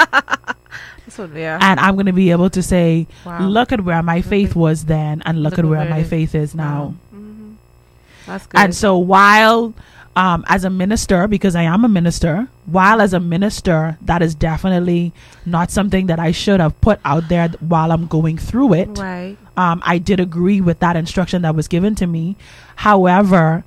They 1.17 1.45
and 1.45 1.81
I'm 1.81 1.95
going 1.97 2.07
to 2.07 2.13
be 2.13 2.31
able 2.31 2.49
to 2.51 2.63
say, 2.63 3.07
Wow. 3.27 3.41
look 3.47 3.73
at 3.73 3.83
where 3.85 4.03
my 4.03 4.23
faith 4.23 4.55
was 4.55 4.85
then, 4.85 5.23
and 5.27 5.43
look, 5.43 5.53
Look 5.53 5.59
at 5.59 5.65
where 5.67 5.85
my 5.89 6.03
faith 6.05 6.35
is 6.35 6.55
now. 6.55 6.95
Mhm. 7.15 7.57
That's 8.27 8.47
good. 8.47 8.59
And 8.59 8.75
so, 8.75 8.97
while 8.97 9.75
um, 10.17 10.45
as 10.49 10.65
a 10.65 10.71
minister, 10.71 11.27
because 11.29 11.55
I 11.57 11.63
am 11.65 11.85
a 11.85 11.89
minister, 11.89 12.49
while 12.67 13.01
as 13.01 13.13
a 13.13 13.21
minister, 13.21 13.99
that 14.03 14.23
is 14.23 14.35
definitely 14.35 15.13
not 15.45 15.71
something 15.71 16.07
that 16.07 16.19
I 16.21 16.31
should 16.31 16.61
have 16.61 16.81
put 16.81 17.01
out 17.05 17.29
there 17.29 17.49
th- 17.49 17.61
while 17.61 17.91
I'm 17.93 18.07
going 18.07 18.39
through 18.39 18.75
it. 18.75 18.97
right. 18.99 19.37
Um, 19.57 19.83
I 19.85 19.99
did 19.99 20.21
agree 20.21 20.61
with 20.61 20.79
that 20.79 20.97
instruction 20.97 21.43
that 21.43 21.55
was 21.55 21.69
given 21.69 21.95
to 21.97 22.07
me. 22.07 22.37
However, 22.77 23.65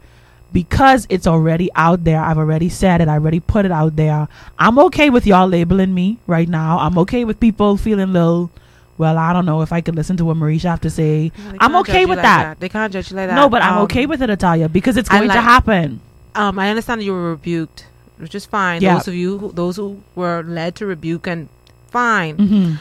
because 0.54 1.06
it's 1.10 1.26
already 1.28 1.70
out 1.76 2.04
there, 2.04 2.22
I've 2.22 2.38
already 2.38 2.70
said 2.70 3.02
it, 3.02 3.08
I 3.08 3.14
already 3.16 3.40
put 3.40 3.66
it 3.66 3.72
out 3.72 3.96
there. 3.96 4.28
I'm 4.60 4.78
okay 4.80 5.10
with 5.10 5.26
y'all 5.26 5.48
labeling 5.48 5.94
me 5.94 6.20
right 6.28 6.48
now. 6.48 6.78
I'm 6.80 6.98
okay 7.00 7.26
with 7.26 7.40
people 7.40 7.76
feeling 7.78 8.14
little. 8.14 8.52
Well, 8.98 9.18
I 9.18 9.34
don't 9.34 9.48
know 9.48 9.62
if 9.64 9.74
I 9.74 9.82
could 9.82 9.96
listen 9.96 10.16
to 10.18 10.26
what 10.26 10.38
Mericha 10.38 10.70
have 10.70 10.82
to 10.82 10.90
say. 10.90 11.30
They 11.30 11.58
I'm 11.60 11.76
okay 11.78 12.06
with 12.06 12.18
like 12.20 12.24
that. 12.24 12.60
They 12.60 12.70
can't 12.70 12.94
judge 12.94 13.10
you 13.10 13.18
like 13.18 13.28
that. 13.28 13.36
No, 13.36 13.50
but 13.50 13.64
I'm 13.64 13.78
Um, 13.78 13.84
okay 13.86 14.06
with 14.06 14.22
it, 14.22 14.30
Italia, 14.30 14.70
because 14.70 14.96
it's 14.98 15.10
going 15.10 15.30
to 15.30 15.42
happen. 15.42 16.00
Um, 16.36 16.60
I 16.60 16.70
understand 16.70 17.02
that 17.02 17.06
you 17.06 17.14
were 17.14 17.32
rebuked, 17.32 17.88
which 18.18 18.36
is 18.36 18.46
fine. 18.46 18.82
Yeah. 18.82 18.94
Those 18.96 19.08
of 19.08 19.16
you, 19.16 19.38
who, 19.40 19.52
those 19.52 19.78
who 19.78 20.04
were 20.14 20.44
led 20.46 20.76
to 20.76 20.86
rebuke, 20.86 21.26
and 21.26 21.50
fine. 21.90 22.38
hmm 22.38 22.74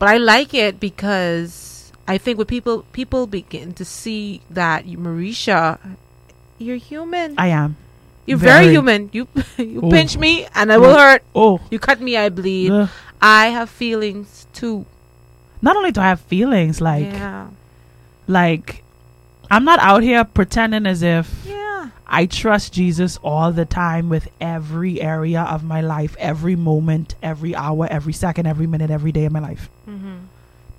But 0.00 0.08
I 0.08 0.16
like 0.16 0.54
it 0.54 0.80
because 0.80 1.92
I 2.08 2.18
think 2.18 2.38
when 2.38 2.46
people 2.46 2.82
people 2.92 3.26
begin 3.28 3.72
to 3.74 3.84
see 3.84 4.42
that 4.50 4.86
Mericha, 4.86 5.78
you're 6.60 6.76
human. 6.76 7.34
I 7.38 7.48
am. 7.48 7.76
you're 8.26 8.38
very, 8.38 8.64
very. 8.66 8.74
human. 8.76 9.08
You 9.12 9.26
you 9.58 9.80
Oh. 9.82 9.90
pinch 9.90 10.16
me 10.16 10.46
and 10.54 10.70
I 10.72 10.78
will 10.78 10.94
hurt. 10.94 11.22
Oh, 11.34 11.58
You 11.70 11.78
cut 11.80 12.00
me, 12.00 12.16
I 12.16 12.28
bleed. 12.28 12.70
ugh. 12.70 12.88
I 13.20 13.46
have 13.48 13.68
feelings 13.68 14.46
too. 14.52 14.84
not 15.62 15.74
only 15.76 15.90
do 15.90 16.00
I 16.00 16.08
have 16.14 16.20
feelings, 16.20 16.80
like, 16.80 17.04
yeah, 17.04 17.48
like, 18.26 18.82
I'm 19.50 19.64
not 19.64 19.78
out 19.80 20.02
here 20.02 20.24
pretending 20.24 20.86
as 20.86 21.02
if 21.02 21.26
yeah. 21.44 21.90
I 22.06 22.24
trust 22.26 22.72
Jesus 22.72 23.18
all 23.22 23.52
the 23.52 23.64
time 23.66 24.08
with 24.08 24.28
every 24.40 25.00
area 25.02 25.42
of 25.42 25.62
my 25.64 25.80
life, 25.80 26.16
every 26.18 26.56
moment, 26.56 27.14
every 27.22 27.54
hour, 27.54 27.86
every 27.90 28.12
second, 28.14 28.46
every 28.46 28.66
minute, 28.66 28.90
every 28.90 29.12
day 29.12 29.24
of 29.26 29.32
my 29.32 29.40
life. 29.40 29.68
Mm-hmm. 29.88 30.16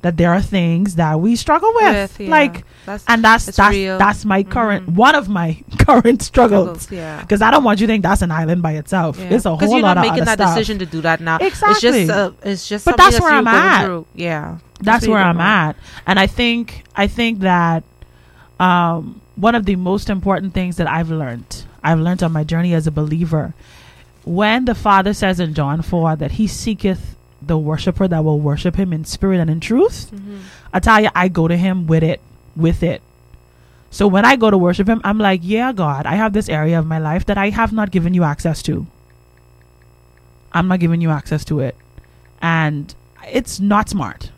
That 0.03 0.17
there 0.17 0.33
are 0.33 0.41
things 0.41 0.95
that 0.95 1.19
we 1.19 1.35
struggle 1.35 1.71
with, 1.75 1.93
With, 2.17 2.19
yeah. 2.21 2.29
like, 2.31 2.63
That's 2.87 3.03
and 3.07 3.23
that's 3.23 3.45
that's 3.45 3.59
real. 3.75 3.99
that's 3.99 4.25
my 4.25 4.41
current 4.41 4.87
Mhm. 4.87 4.95
one 4.95 5.13
of 5.13 5.29
my 5.29 5.61
current 5.77 6.23
struggles. 6.23 6.81
struggles. 6.83 6.91
Yeah. 6.91 7.21
Because 7.21 7.43
I 7.43 7.51
don't 7.51 7.63
want 7.63 7.79
you 7.81 7.85
to 7.85 7.93
think 7.93 8.01
that's 8.01 8.23
an 8.23 8.31
island 8.31 8.63
by 8.63 8.71
itself. 8.73 9.19
Yeah. 9.19 9.25
It's 9.35 9.45
a 9.45 9.55
whole 9.55 9.69
you're 9.69 9.81
lot 9.83 9.93
not 9.93 10.05
of 10.05 10.11
making 10.11 10.25
that 10.25 10.39
stuff. 10.39 10.55
decision 10.55 10.79
to 10.79 10.87
do 10.87 11.01
that 11.01 11.21
now. 11.21 11.37
Exactly. 11.39 11.71
It's 11.71 11.81
just, 11.81 12.09
uh, 12.09 12.31
it's 12.41 12.67
just. 12.67 12.85
But 12.85 12.97
something 12.97 13.11
that's 13.11 13.21
where 13.21 13.31
I'm 13.31 13.45
at. 13.47 13.85
Through. 13.85 14.07
Yeah. 14.15 14.57
that's 14.81 15.05
what 15.05 15.13
where 15.13 15.23
I'm 15.23 15.39
at. 15.39 15.75
And 16.07 16.17
I 16.17 16.25
think 16.25 16.83
I 16.95 17.05
think 17.05 17.41
that 17.41 17.83
um, 18.59 19.21
one 19.35 19.55
of 19.55 19.65
the 19.65 19.75
most 19.75 20.09
important 20.09 20.53
things 20.55 20.77
that 20.77 20.87
I've 20.89 21.11
learned, 21.11 21.65
I've 21.83 21.99
learned 21.99 22.23
on 22.23 22.31
my 22.31 22.43
journey 22.43 22.73
as 22.73 22.87
a 22.87 22.91
believer, 22.91 23.53
when 24.23 24.65
the 24.65 24.73
Father 24.75 25.13
says 25.13 25.39
in 25.39 25.53
John 25.53 25.81
four 25.83 26.15
that 26.15 26.31
He 26.33 26.47
seeketh 26.47 27.15
the 27.41 27.57
worshiper 27.57 28.07
that 28.07 28.23
will 28.23 28.39
worship 28.39 28.75
Him 28.75 28.93
in 28.93 29.05
spirit 29.05 29.39
and 29.39 29.49
in 29.49 29.59
truth, 29.59 30.11
Mm-hmm. 30.13 30.39
I 30.73 30.79
tell 30.79 31.01
you, 31.01 31.09
I 31.15 31.27
go 31.27 31.47
to 31.47 31.57
Him 31.57 31.87
with 31.87 32.03
it, 32.03 32.21
with 32.55 32.81
it. 32.83 33.01
So 33.89 34.07
when 34.07 34.23
I 34.23 34.35
go 34.37 34.49
to 34.49 34.57
worship 34.57 34.87
Him, 34.87 35.01
I'm 35.03 35.17
like, 35.17 35.41
yeah, 35.43 35.73
God, 35.73 36.05
I 36.05 36.15
have 36.15 36.33
this 36.33 36.47
area 36.47 36.79
of 36.79 36.85
my 36.85 36.97
life 36.99 37.25
that 37.25 37.37
I 37.37 37.49
have 37.49 37.73
not 37.73 37.91
given 37.91 38.13
you 38.13 38.23
access 38.23 38.61
to. 38.63 38.87
I'm 40.53 40.67
not 40.67 40.79
giving 40.79 41.01
you 41.01 41.09
access 41.09 41.43
to 41.45 41.59
it. 41.59 41.75
And 42.41 42.93
it's 43.27 43.59
not 43.59 43.89
smart. 43.89 44.31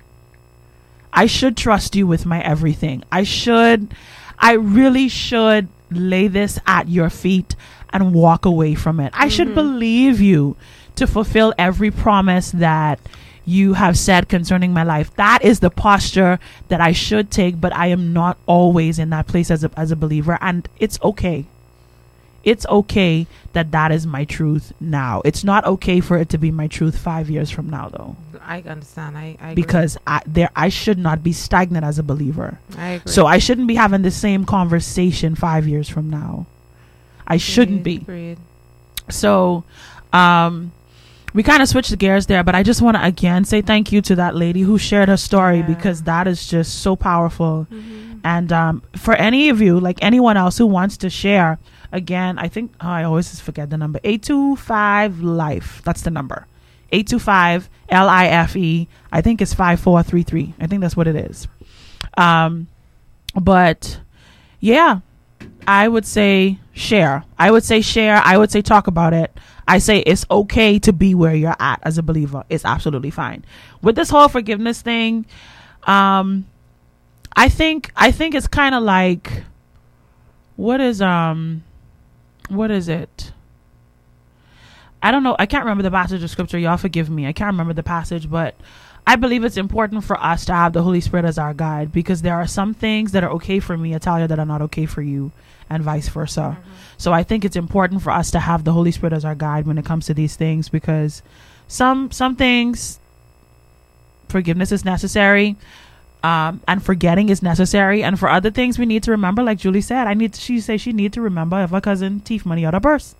I 1.11 1.27
should 1.27 1.55
trust 1.55 1.95
you 1.95 2.07
with 2.07 2.25
my 2.25 2.41
everything. 2.41 3.03
I 3.11 3.23
should, 3.23 3.93
I 4.39 4.53
really 4.53 5.07
should 5.07 5.67
lay 5.91 6.27
this 6.27 6.59
at 6.65 6.89
your 6.89 7.09
feet 7.09 7.55
and 7.91 8.13
walk 8.13 8.45
away 8.45 8.73
from 8.73 8.99
it. 8.99 9.13
I 9.15 9.27
should 9.27 9.53
believe 9.53 10.19
you 10.19 10.55
to 10.95 11.07
fulfill 11.07 11.53
every 11.57 11.91
promise 11.91 12.52
that 12.52 12.99
you 13.45 13.74
have 13.74 13.98
said 13.98 14.30
concerning 14.30 14.74
my 14.74 14.84
life. 14.84 15.14
That 15.15 15.44
is 15.44 15.60
the 15.60 15.70
posture 15.70 16.40
that 16.70 16.80
I 16.80 16.91
should 16.91 17.30
take, 17.30 17.60
but 17.60 17.76
I 17.76 17.88
am 17.88 18.14
not 18.14 18.38
always 18.45 18.99
in 18.99 19.10
that 19.10 19.28
place 19.28 19.52
as 19.52 19.64
a, 19.64 19.72
as 19.76 19.91
a 19.91 19.95
believer. 19.95 20.38
And 20.40 20.68
it's 20.80 20.99
okay. 21.03 21.45
It's 22.44 22.65
okay 22.65 23.26
that 23.53 23.72
that 23.72 23.91
is 23.91 24.06
my 24.06 24.26
truth 24.26 24.74
now. 24.80 25.22
It's 25.24 25.44
not 25.44 25.65
okay 25.65 26.02
for 26.02 26.18
it 26.18 26.30
to 26.30 26.38
be 26.38 26.52
my 26.52 26.68
truth 26.68 26.98
five 26.98 27.30
years 27.30 27.49
from 27.49 27.70
now, 27.70 27.88
though, 27.88 28.18
I 28.41 28.61
understand. 28.61 29.18
I, 29.18 29.38
I 29.40 29.53
because 29.53 29.98
I, 30.06 30.22
there 30.26 30.49
I 30.53 30.68
should 30.68 30.98
not 30.98 31.24
be 31.24 31.32
stagnant 31.32 31.86
as 31.86 31.99
a 31.99 32.03
believer. 32.03 32.60
I 32.78 32.88
agree. 32.90 33.11
So 33.11 33.26
I 33.26 33.38
shouldn't 33.38 33.68
be 33.68 33.76
having 33.76 34.02
the 34.02 34.11
same 34.11 34.45
conversation 34.45 35.36
five 35.36 35.68
years 35.68 35.88
from 35.88 36.10
now. 36.10 36.45
I 37.26 37.38
shouldn't 37.38 37.84
be. 37.84 37.98
Agreed. 37.98 38.38
So, 39.10 39.64
um, 40.11 40.74
we 41.34 41.43
kind 41.43 41.61
of 41.61 41.68
switched 41.69 41.89
the 41.89 41.97
gears 41.97 42.26
there, 42.27 42.43
but 42.43 42.55
I 42.55 42.64
just 42.64 42.81
want 42.81 42.97
to 42.97 43.03
again 43.05 43.43
say 43.45 43.61
thank 43.61 43.91
you 43.91 44.01
to 44.03 44.15
that 44.15 44.35
lady 44.35 44.61
who 44.61 44.77
shared 44.77 45.10
her 45.10 45.18
story 45.18 45.57
Yeah. 45.60 45.68
because 45.68 46.03
that 46.03 46.27
is 46.27 46.47
just 46.47 46.81
so 46.81 46.95
powerful. 46.95 47.68
Mhm. 47.72 48.19
And 48.23 48.53
um, 48.53 48.84
for 48.95 49.14
any 49.15 49.49
of 49.49 49.60
you, 49.61 49.80
like 49.80 49.99
anyone 50.01 50.38
else 50.38 50.57
who 50.57 50.65
wants 50.65 50.95
to 50.97 51.10
share, 51.10 51.60
again, 51.91 52.38
I 52.39 52.47
think 52.47 52.72
oh, 52.81 52.88
I 52.88 53.03
always 53.03 53.30
just 53.31 53.41
forget 53.43 53.69
the 53.69 53.77
number 53.77 53.99
825 54.03 55.22
Life. 55.22 55.81
That's 55.84 56.01
the 56.03 56.10
number. 56.11 56.47
825 56.91 57.69
L 57.89 58.07
I 58.07 58.27
F 58.27 58.55
E. 58.55 58.88
I 59.11 59.22
think 59.22 59.41
it's 59.41 59.53
5433. 59.53 60.53
I 60.60 60.68
think 60.68 60.81
that's 60.81 60.95
what 60.95 61.07
it 61.07 61.15
is. 61.15 61.47
Um, 62.18 62.68
but 63.35 63.99
yeah, 64.60 64.99
I 65.68 65.88
would 65.88 66.05
say 66.05 66.60
share. 66.73 67.23
I 67.39 67.51
would 67.51 67.64
say 67.64 67.81
share. 67.81 68.22
I 68.23 68.38
would 68.38 68.51
say 68.51 68.61
talk 68.61 68.88
about 68.88 69.14
it. 69.14 69.35
I 69.68 69.80
say 69.80 69.99
it's 69.99 70.26
okay 70.30 70.80
to 70.80 70.94
be 70.94 71.15
where 71.15 71.34
you're 71.34 71.56
at 71.60 71.80
as 71.84 71.98
a 71.98 72.03
believer. 72.03 72.44
It's 72.49 72.65
absolutely 72.65 73.11
fine. 73.11 73.45
With 73.81 73.95
this 73.95 74.10
whole 74.10 74.27
forgiveness 74.27 74.81
thing, 74.81 75.26
um 75.84 76.45
I 77.35 77.49
think 77.49 77.91
I 77.95 78.11
think 78.11 78.35
it's 78.35 78.48
kind 78.48 78.76
of 78.76 78.84
like 78.84 79.44
what 80.56 80.81
is 80.81 81.02
um 81.02 81.64
what 82.49 82.72
is 82.72 82.90
it? 82.90 83.31
I 85.02 85.11
don't 85.11 85.23
know. 85.23 85.35
I 85.38 85.45
can't 85.45 85.65
remember 85.65 85.84
the 85.84 85.91
passage 85.91 86.23
of 86.23 86.30
scripture. 86.30 86.57
Y'all 86.57 86.77
forgive 86.77 87.10
me. 87.10 87.27
I 87.27 87.34
can't 87.34 87.52
remember 87.52 87.73
the 87.73 87.84
passage, 87.84 88.30
but 88.30 88.56
I 89.06 89.18
believe 89.18 89.44
it's 89.44 89.57
important 89.57 90.06
for 90.06 90.18
us 90.22 90.45
to 90.45 90.53
have 90.53 90.72
the 90.72 90.81
Holy 90.81 91.02
Spirit 91.02 91.26
as 91.26 91.38
our 91.38 91.53
guide 91.53 91.91
because 91.91 92.22
there 92.22 92.35
are 92.35 92.48
some 92.48 92.73
things 92.73 93.11
that 93.11 93.23
are 93.23 93.31
okay 93.31 93.60
for 93.60 93.77
me, 93.77 93.94
Italia, 93.94 94.27
that 94.27 94.40
are 94.40 94.45
not 94.45 94.61
okay 94.61 94.85
for 94.85 95.02
you, 95.02 95.31
and 95.69 95.84
vice 95.84 96.10
versa. 96.10 96.57
So 96.98 97.11
I 97.11 97.23
think 97.23 97.44
it's 97.44 97.56
important 97.56 98.02
for 98.02 98.11
us 98.11 98.31
to 98.31 98.40
have 98.40 98.64
the 98.64 98.72
Holy 98.72 98.91
Spirit 98.91 99.14
as 99.14 99.26
our 99.26 99.35
guide 99.35 99.65
when 99.65 99.77
it 99.77 99.85
comes 99.85 100.06
to 100.07 100.14
these 100.14 100.35
things 100.35 100.69
because 100.69 101.22
some 101.68 102.11
some 102.11 102.35
things 102.35 102.99
forgiveness 104.30 104.72
is 104.72 104.84
necessary. 104.85 105.56
Um, 106.23 106.61
and 106.69 106.81
forgetting 106.81 107.27
is 107.27 107.44
necessary, 107.44 108.02
and 108.02 108.18
for 108.18 108.30
other 108.30 108.49
things 108.49 108.80
we 108.80 108.85
need 108.85 109.03
to 109.03 109.11
remember. 109.11 109.44
Like 109.44 109.57
Julie 109.57 109.81
said, 109.81 110.07
I 110.07 110.14
need. 110.14 110.31
To, 110.31 110.40
she 110.40 110.61
say 110.61 110.77
she 110.77 110.94
need 110.94 111.11
to 111.14 111.22
remember 111.22 111.61
if 111.61 111.72
her 111.72 111.81
cousin 111.81 112.22
thief 112.22 112.45
money 112.45 112.65
out 112.65 112.73
of 112.73 112.81
purse, 112.81 113.14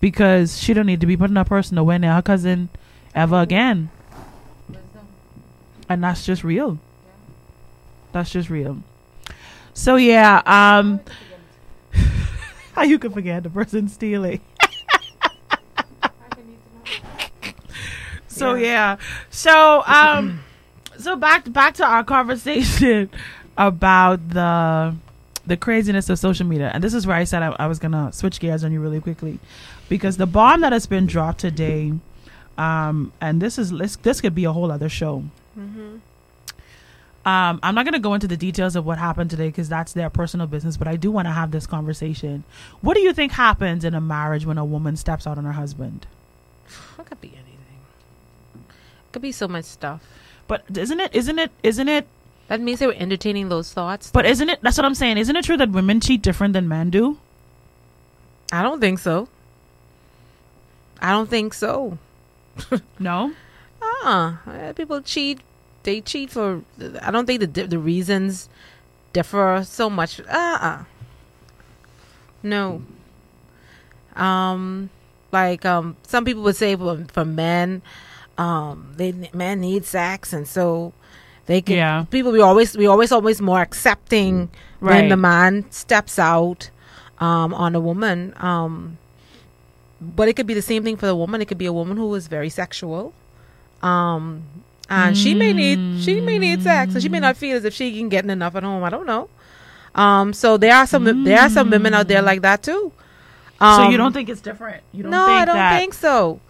because 0.00 0.56
she 0.56 0.72
don't 0.72 0.86
need 0.86 1.00
to 1.00 1.06
be 1.06 1.16
putting 1.16 1.34
her 1.34 1.44
purse 1.44 1.72
nowhere 1.72 1.98
near 1.98 2.12
her 2.12 2.22
cousin 2.22 2.68
ever 3.16 3.40
again. 3.40 3.90
And 5.88 6.04
that's 6.04 6.24
just 6.24 6.44
real. 6.44 6.78
That's 8.12 8.30
just 8.30 8.48
real. 8.48 8.78
So 9.74 9.96
yeah, 9.96 10.40
um, 10.46 11.00
how 12.76 12.82
you 12.82 12.98
can 12.98 13.10
forget 13.10 13.42
the 13.42 13.50
person 13.50 13.88
stealing? 13.88 14.40
so 18.28 18.54
yeah, 18.54 18.98
so 19.30 19.82
um, 19.86 20.40
so 20.98 21.16
back 21.16 21.50
back 21.50 21.74
to 21.74 21.84
our 21.84 22.04
conversation 22.04 23.10
about 23.56 24.28
the 24.28 24.94
the 25.46 25.56
craziness 25.56 26.10
of 26.10 26.18
social 26.18 26.46
media, 26.46 26.70
and 26.74 26.84
this 26.84 26.92
is 26.92 27.06
where 27.06 27.16
I 27.16 27.24
said 27.24 27.42
I, 27.42 27.56
I 27.58 27.66
was 27.66 27.78
gonna 27.78 28.12
switch 28.12 28.38
gears 28.40 28.62
on 28.62 28.72
you 28.72 28.80
really 28.80 29.00
quickly, 29.00 29.38
because 29.88 30.18
the 30.18 30.26
bomb 30.26 30.60
that 30.60 30.72
has 30.72 30.86
been 30.86 31.06
dropped 31.06 31.40
today, 31.40 31.94
um, 32.58 33.10
and 33.22 33.40
this 33.40 33.58
is 33.58 33.70
this, 33.70 33.96
this 33.96 34.20
could 34.20 34.34
be 34.34 34.44
a 34.44 34.52
whole 34.52 34.70
other 34.70 34.90
show. 34.90 35.24
Mm-hmm. 35.58 35.96
Um, 37.26 37.58
I'm 37.64 37.74
not 37.74 37.84
going 37.84 37.94
to 37.94 37.98
go 37.98 38.14
into 38.14 38.28
the 38.28 38.36
details 38.36 38.76
of 38.76 38.86
what 38.86 38.98
happened 38.98 39.30
today 39.30 39.48
because 39.48 39.68
that's 39.68 39.92
their 39.92 40.08
personal 40.08 40.46
business, 40.46 40.76
but 40.76 40.86
I 40.86 40.94
do 40.94 41.10
want 41.10 41.26
to 41.26 41.32
have 41.32 41.50
this 41.50 41.66
conversation. 41.66 42.44
What 42.82 42.94
do 42.94 43.00
you 43.00 43.12
think 43.12 43.32
happens 43.32 43.84
in 43.84 43.94
a 43.94 44.00
marriage 44.00 44.46
when 44.46 44.58
a 44.58 44.64
woman 44.64 44.96
steps 44.96 45.26
out 45.26 45.36
on 45.36 45.44
her 45.44 45.52
husband? 45.52 46.06
It 46.98 47.04
could 47.04 47.20
be 47.20 47.32
anything. 47.34 47.80
It 48.54 49.12
could 49.12 49.22
be 49.22 49.32
so 49.32 49.48
much 49.48 49.64
stuff. 49.64 50.04
But 50.46 50.64
isn't 50.72 51.00
it? 51.00 51.14
Isn't 51.16 51.40
it? 51.40 51.50
Isn't 51.64 51.88
it? 51.88 52.06
That 52.46 52.60
means 52.60 52.78
they 52.78 52.86
were 52.86 52.94
entertaining 52.94 53.48
those 53.48 53.72
thoughts. 53.72 54.10
But 54.12 54.24
isn't 54.24 54.48
it? 54.48 54.60
That's 54.62 54.76
what 54.76 54.84
I'm 54.84 54.94
saying. 54.94 55.18
Isn't 55.18 55.34
it 55.34 55.44
true 55.44 55.56
that 55.56 55.70
women 55.70 56.00
cheat 56.00 56.22
different 56.22 56.52
than 56.52 56.68
men 56.68 56.90
do? 56.90 57.18
I 58.52 58.62
don't 58.62 58.80
think 58.80 59.00
so. 59.00 59.28
I 61.02 61.10
don't 61.10 61.28
think 61.28 61.54
so. 61.54 61.98
No. 63.00 63.32
Uh, 64.04 64.36
people 64.76 65.00
cheat. 65.02 65.40
They 65.86 66.00
cheat 66.02 66.30
for. 66.34 66.62
I 67.00 67.10
don't 67.14 67.26
think 67.26 67.40
the 67.40 67.46
the 67.66 67.78
reasons 67.78 68.50
differ 69.14 69.62
so 69.64 69.88
much. 69.88 70.18
Uh. 70.20 70.58
uh 70.60 70.84
No. 72.42 72.82
Um, 74.16 74.90
like 75.30 75.64
um, 75.64 75.96
some 76.02 76.24
people 76.24 76.42
would 76.42 76.56
say 76.56 76.74
for 76.74 77.04
for 77.12 77.24
men, 77.24 77.82
um, 78.36 78.92
they 78.96 79.12
men 79.32 79.60
need 79.60 79.84
sex, 79.84 80.32
and 80.32 80.46
so 80.48 80.92
they 81.46 81.60
can. 81.62 81.76
Yeah. 81.76 82.04
People 82.10 82.32
we 82.32 82.40
always 82.40 82.76
we 82.76 82.86
always 82.86 83.12
always 83.12 83.40
more 83.40 83.60
accepting 83.60 84.50
when 84.80 85.02
Right. 85.02 85.08
the 85.08 85.16
man 85.16 85.70
steps 85.70 86.18
out, 86.18 86.70
um, 87.18 87.54
on 87.54 87.74
a 87.74 87.80
woman. 87.80 88.34
Um, 88.42 88.98
but 90.00 90.28
it 90.28 90.34
could 90.34 90.46
be 90.46 90.54
the 90.54 90.62
same 90.62 90.82
thing 90.82 90.96
for 90.96 91.06
the 91.06 91.16
woman. 91.16 91.40
It 91.40 91.46
could 91.48 91.58
be 91.58 91.66
a 91.66 91.72
woman 91.72 91.96
who 91.96 92.12
is 92.14 92.26
very 92.28 92.50
sexual, 92.50 93.12
um, 93.82 94.42
and 94.88 95.16
she 95.16 95.34
may 95.34 95.52
need 95.52 96.02
she 96.02 96.20
may 96.20 96.38
need 96.38 96.62
sex, 96.62 96.94
and 96.94 97.02
she 97.02 97.08
may 97.08 97.20
not 97.20 97.36
feel 97.36 97.56
as 97.56 97.64
if 97.64 97.74
she 97.74 97.96
can 97.98 98.08
get 98.08 98.24
enough 98.24 98.54
at 98.56 98.62
home. 98.62 98.82
I 98.84 98.90
don't 98.90 99.06
know. 99.06 99.28
Um, 99.94 100.32
so 100.32 100.56
there 100.56 100.74
are 100.74 100.86
some 100.86 101.24
there 101.24 101.40
are 101.40 101.48
some 101.50 101.70
women 101.70 101.94
out 101.94 102.08
there 102.08 102.22
like 102.22 102.42
that 102.42 102.62
too. 102.62 102.92
so 103.58 103.82
you 103.88 103.94
Um, 103.94 103.96
don't 103.96 104.12
think 104.12 104.28
it's 104.28 104.40
different? 104.42 104.82
You 104.92 105.02
don't 105.04 105.12
no, 105.12 105.24
I 105.24 105.44
don't 105.44 105.56
that, 105.56 105.78
think 105.78 105.94
so. 105.94 106.40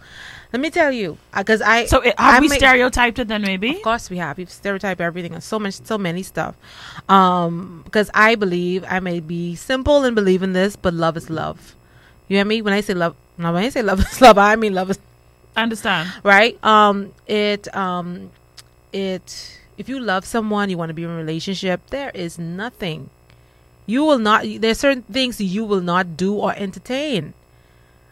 Let 0.53 0.61
me 0.61 0.69
tell 0.69 0.91
you, 0.93 1.17
because 1.35 1.61
I 1.61 1.85
So 1.85 1.99
it, 1.99 2.17
have 2.19 2.37
I 2.37 2.39
we 2.39 2.47
make- 2.47 2.59
stereotyped 2.59 3.19
it 3.19 3.27
then? 3.27 3.41
Maybe. 3.41 3.75
Of 3.75 3.81
course 3.83 4.09
we 4.09 4.17
have. 4.17 4.37
We've 4.37 4.49
stereotyped 4.49 5.01
everything 5.01 5.33
and 5.33 5.43
so 5.43 5.59
much, 5.59 5.73
so 5.83 5.97
many 5.97 6.23
stuff. 6.23 6.55
Um, 7.09 7.81
because 7.83 8.09
I 8.13 8.35
believe 8.35 8.85
I 8.87 8.99
may 9.01 9.19
be 9.19 9.55
simple 9.55 10.03
and 10.05 10.15
believe 10.15 10.43
in 10.43 10.53
this, 10.53 10.75
but 10.77 10.93
love 10.93 11.17
is 11.17 11.29
love. 11.29 11.75
You 12.27 12.37
hear 12.37 12.45
me? 12.45 12.61
When 12.61 12.73
I 12.73 12.79
say 12.81 12.93
love, 12.93 13.15
now 13.37 13.53
when 13.53 13.63
I 13.63 13.69
say 13.69 13.81
love 13.81 13.99
is 14.11 14.21
love, 14.21 14.37
I 14.37 14.55
mean 14.55 14.73
love 14.73 14.89
is 14.91 14.99
I 15.57 15.63
understand. 15.63 16.13
right. 16.23 16.55
Um, 16.63 17.13
it 17.25 17.67
um, 17.75 18.29
it 18.93 19.59
if 19.77 19.89
you 19.89 19.99
love 19.99 20.23
someone, 20.23 20.69
you 20.69 20.77
want 20.77 20.89
to 20.89 20.93
be 20.93 21.03
in 21.03 21.09
a 21.09 21.15
relationship. 21.15 21.81
There 21.89 22.11
is 22.11 22.37
nothing 22.39 23.09
you 23.87 24.03
will 24.03 24.19
not. 24.19 24.45
There's 24.45 24.77
certain 24.79 25.01
things 25.03 25.41
you 25.41 25.65
will 25.65 25.81
not 25.81 26.15
do 26.15 26.35
or 26.35 26.53
entertain, 26.55 27.33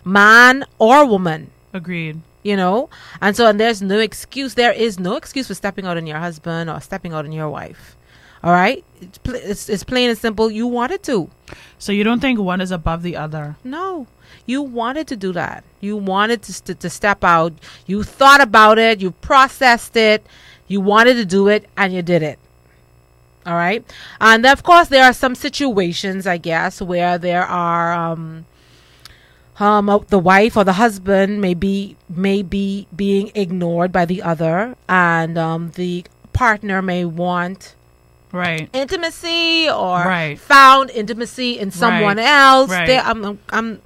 man 0.04 0.66
or 0.80 1.06
woman 1.06 1.52
Agreed. 1.74 2.22
you 2.44 2.56
know 2.56 2.90
and 3.22 3.36
so 3.36 3.48
and 3.48 3.60
there's 3.60 3.82
no 3.82 4.00
excuse 4.00 4.54
there 4.54 4.72
is 4.72 5.00
no 5.00 5.16
excuse 5.18 5.48
for 5.48 5.54
stepping 5.56 5.86
out 5.86 5.98
on 5.98 6.08
your 6.08 6.20
husband 6.20 6.70
or 6.70 6.80
stepping 6.80 7.12
out 7.12 7.26
on 7.26 7.32
your 7.34 7.50
wife 7.50 7.98
all 8.46 8.54
right? 8.54 8.86
It's, 9.02 9.18
pl- 9.18 9.36
it's, 9.36 9.68
it's 9.70 9.84
plain 9.84 10.10
and 10.12 10.18
simple. 10.18 10.52
You 10.52 10.68
wanted 10.68 11.04
to. 11.04 11.30
So 11.80 11.92
you 11.92 12.04
don't 12.06 12.22
think 12.22 12.40
one 12.40 12.62
is 12.62 12.72
above 12.72 13.04
the 13.04 13.18
other? 13.18 13.58
no. 13.64 14.08
You 14.48 14.62
wanted 14.62 15.08
to 15.08 15.16
do 15.16 15.34
that. 15.34 15.64
You 15.82 15.98
wanted 15.98 16.44
to, 16.44 16.54
st- 16.54 16.80
to 16.80 16.90
step 16.90 17.24
out. 17.24 17.54
You 17.88 18.04
thought 18.04 18.42
about 18.42 18.78
it. 18.78 19.02
You 19.02 19.10
processed 19.12 19.98
it. 19.98 20.26
You 20.68 20.82
wanted 20.82 21.16
to 21.16 21.26
do 21.26 21.48
it 21.48 21.68
and 21.76 21.92
you 21.92 22.04
did 22.04 22.22
it. 22.22 22.38
All 23.46 23.56
right? 23.56 23.84
And 24.22 24.46
of 24.46 24.62
course 24.62 24.88
there 24.90 25.04
are 25.04 25.14
some 25.14 25.36
situations 25.36 26.28
i 26.28 26.38
guess 26.38 26.82
where 26.82 27.18
there 27.18 27.44
are 27.46 27.94
um 27.94 28.46
um 29.60 29.90
uh, 29.90 30.00
the 30.10 30.20
wife 30.20 30.58
or 30.58 30.64
the 30.64 30.74
husband 30.74 31.42
may 31.42 31.54
be 31.54 31.96
may 32.10 32.42
be 32.42 32.88
being 32.96 33.32
ignored 33.36 33.92
by 33.92 34.06
the 34.06 34.22
other 34.22 34.76
and 34.90 35.38
um 35.38 35.72
the 35.76 36.04
partner 36.34 36.82
may 36.82 37.06
want 37.06 37.76
Right. 38.36 38.70
intimacy 38.74 39.70
or 39.70 40.00
Right. 40.04 40.38
found 40.40 40.90
intimacy 40.92 41.58
in 41.58 41.72
someone 41.72 42.18
Right. 42.18 42.28
else. 42.28 42.70
Right. 42.70 42.88
There, 42.88 43.02
I'm, 43.02 43.40
I'm, 43.50 43.82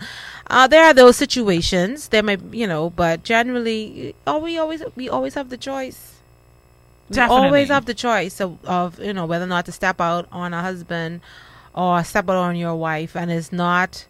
uh, 0.50 0.68
there 0.68 0.84
are 0.86 0.94
those 0.94 1.16
situations. 1.18 2.08
There 2.10 2.24
may, 2.24 2.38
you 2.52 2.68
know, 2.68 2.90
but 2.90 3.24
generally, 3.24 4.16
oh, 4.26 4.40
we 4.40 4.58
always, 4.58 4.82
we 4.96 5.08
always 5.08 5.36
have 5.36 5.50
the 5.50 5.58
choice. 5.58 6.16
We 7.10 7.16
Definitely. 7.16 7.46
always 7.48 7.68
have 7.70 7.86
the 7.86 7.94
choice 7.94 8.40
of, 8.40 8.58
of, 8.66 9.00
you 9.00 9.14
know, 9.14 9.26
whether 9.26 9.46
or 9.46 9.48
not 9.48 9.66
to 9.66 9.72
step 9.72 10.00
out 10.02 10.28
on 10.32 10.54
a 10.54 10.62
husband 10.62 11.22
or 11.74 12.04
step 12.04 12.30
out 12.30 12.36
on 12.36 12.56
your 12.56 12.76
wife, 12.76 13.16
and 13.16 13.32
it's 13.32 13.52
not 13.52 14.06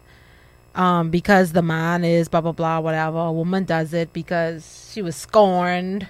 um, 0.74 1.10
because 1.10 1.52
the 1.52 1.62
man 1.62 2.04
is 2.04 2.28
blah 2.28 2.40
blah 2.40 2.52
blah 2.52 2.78
whatever. 2.78 3.18
A 3.18 3.32
woman 3.32 3.64
does 3.64 3.92
it 3.92 4.12
because 4.12 4.88
she 4.92 5.02
was 5.02 5.16
scorned 5.16 6.08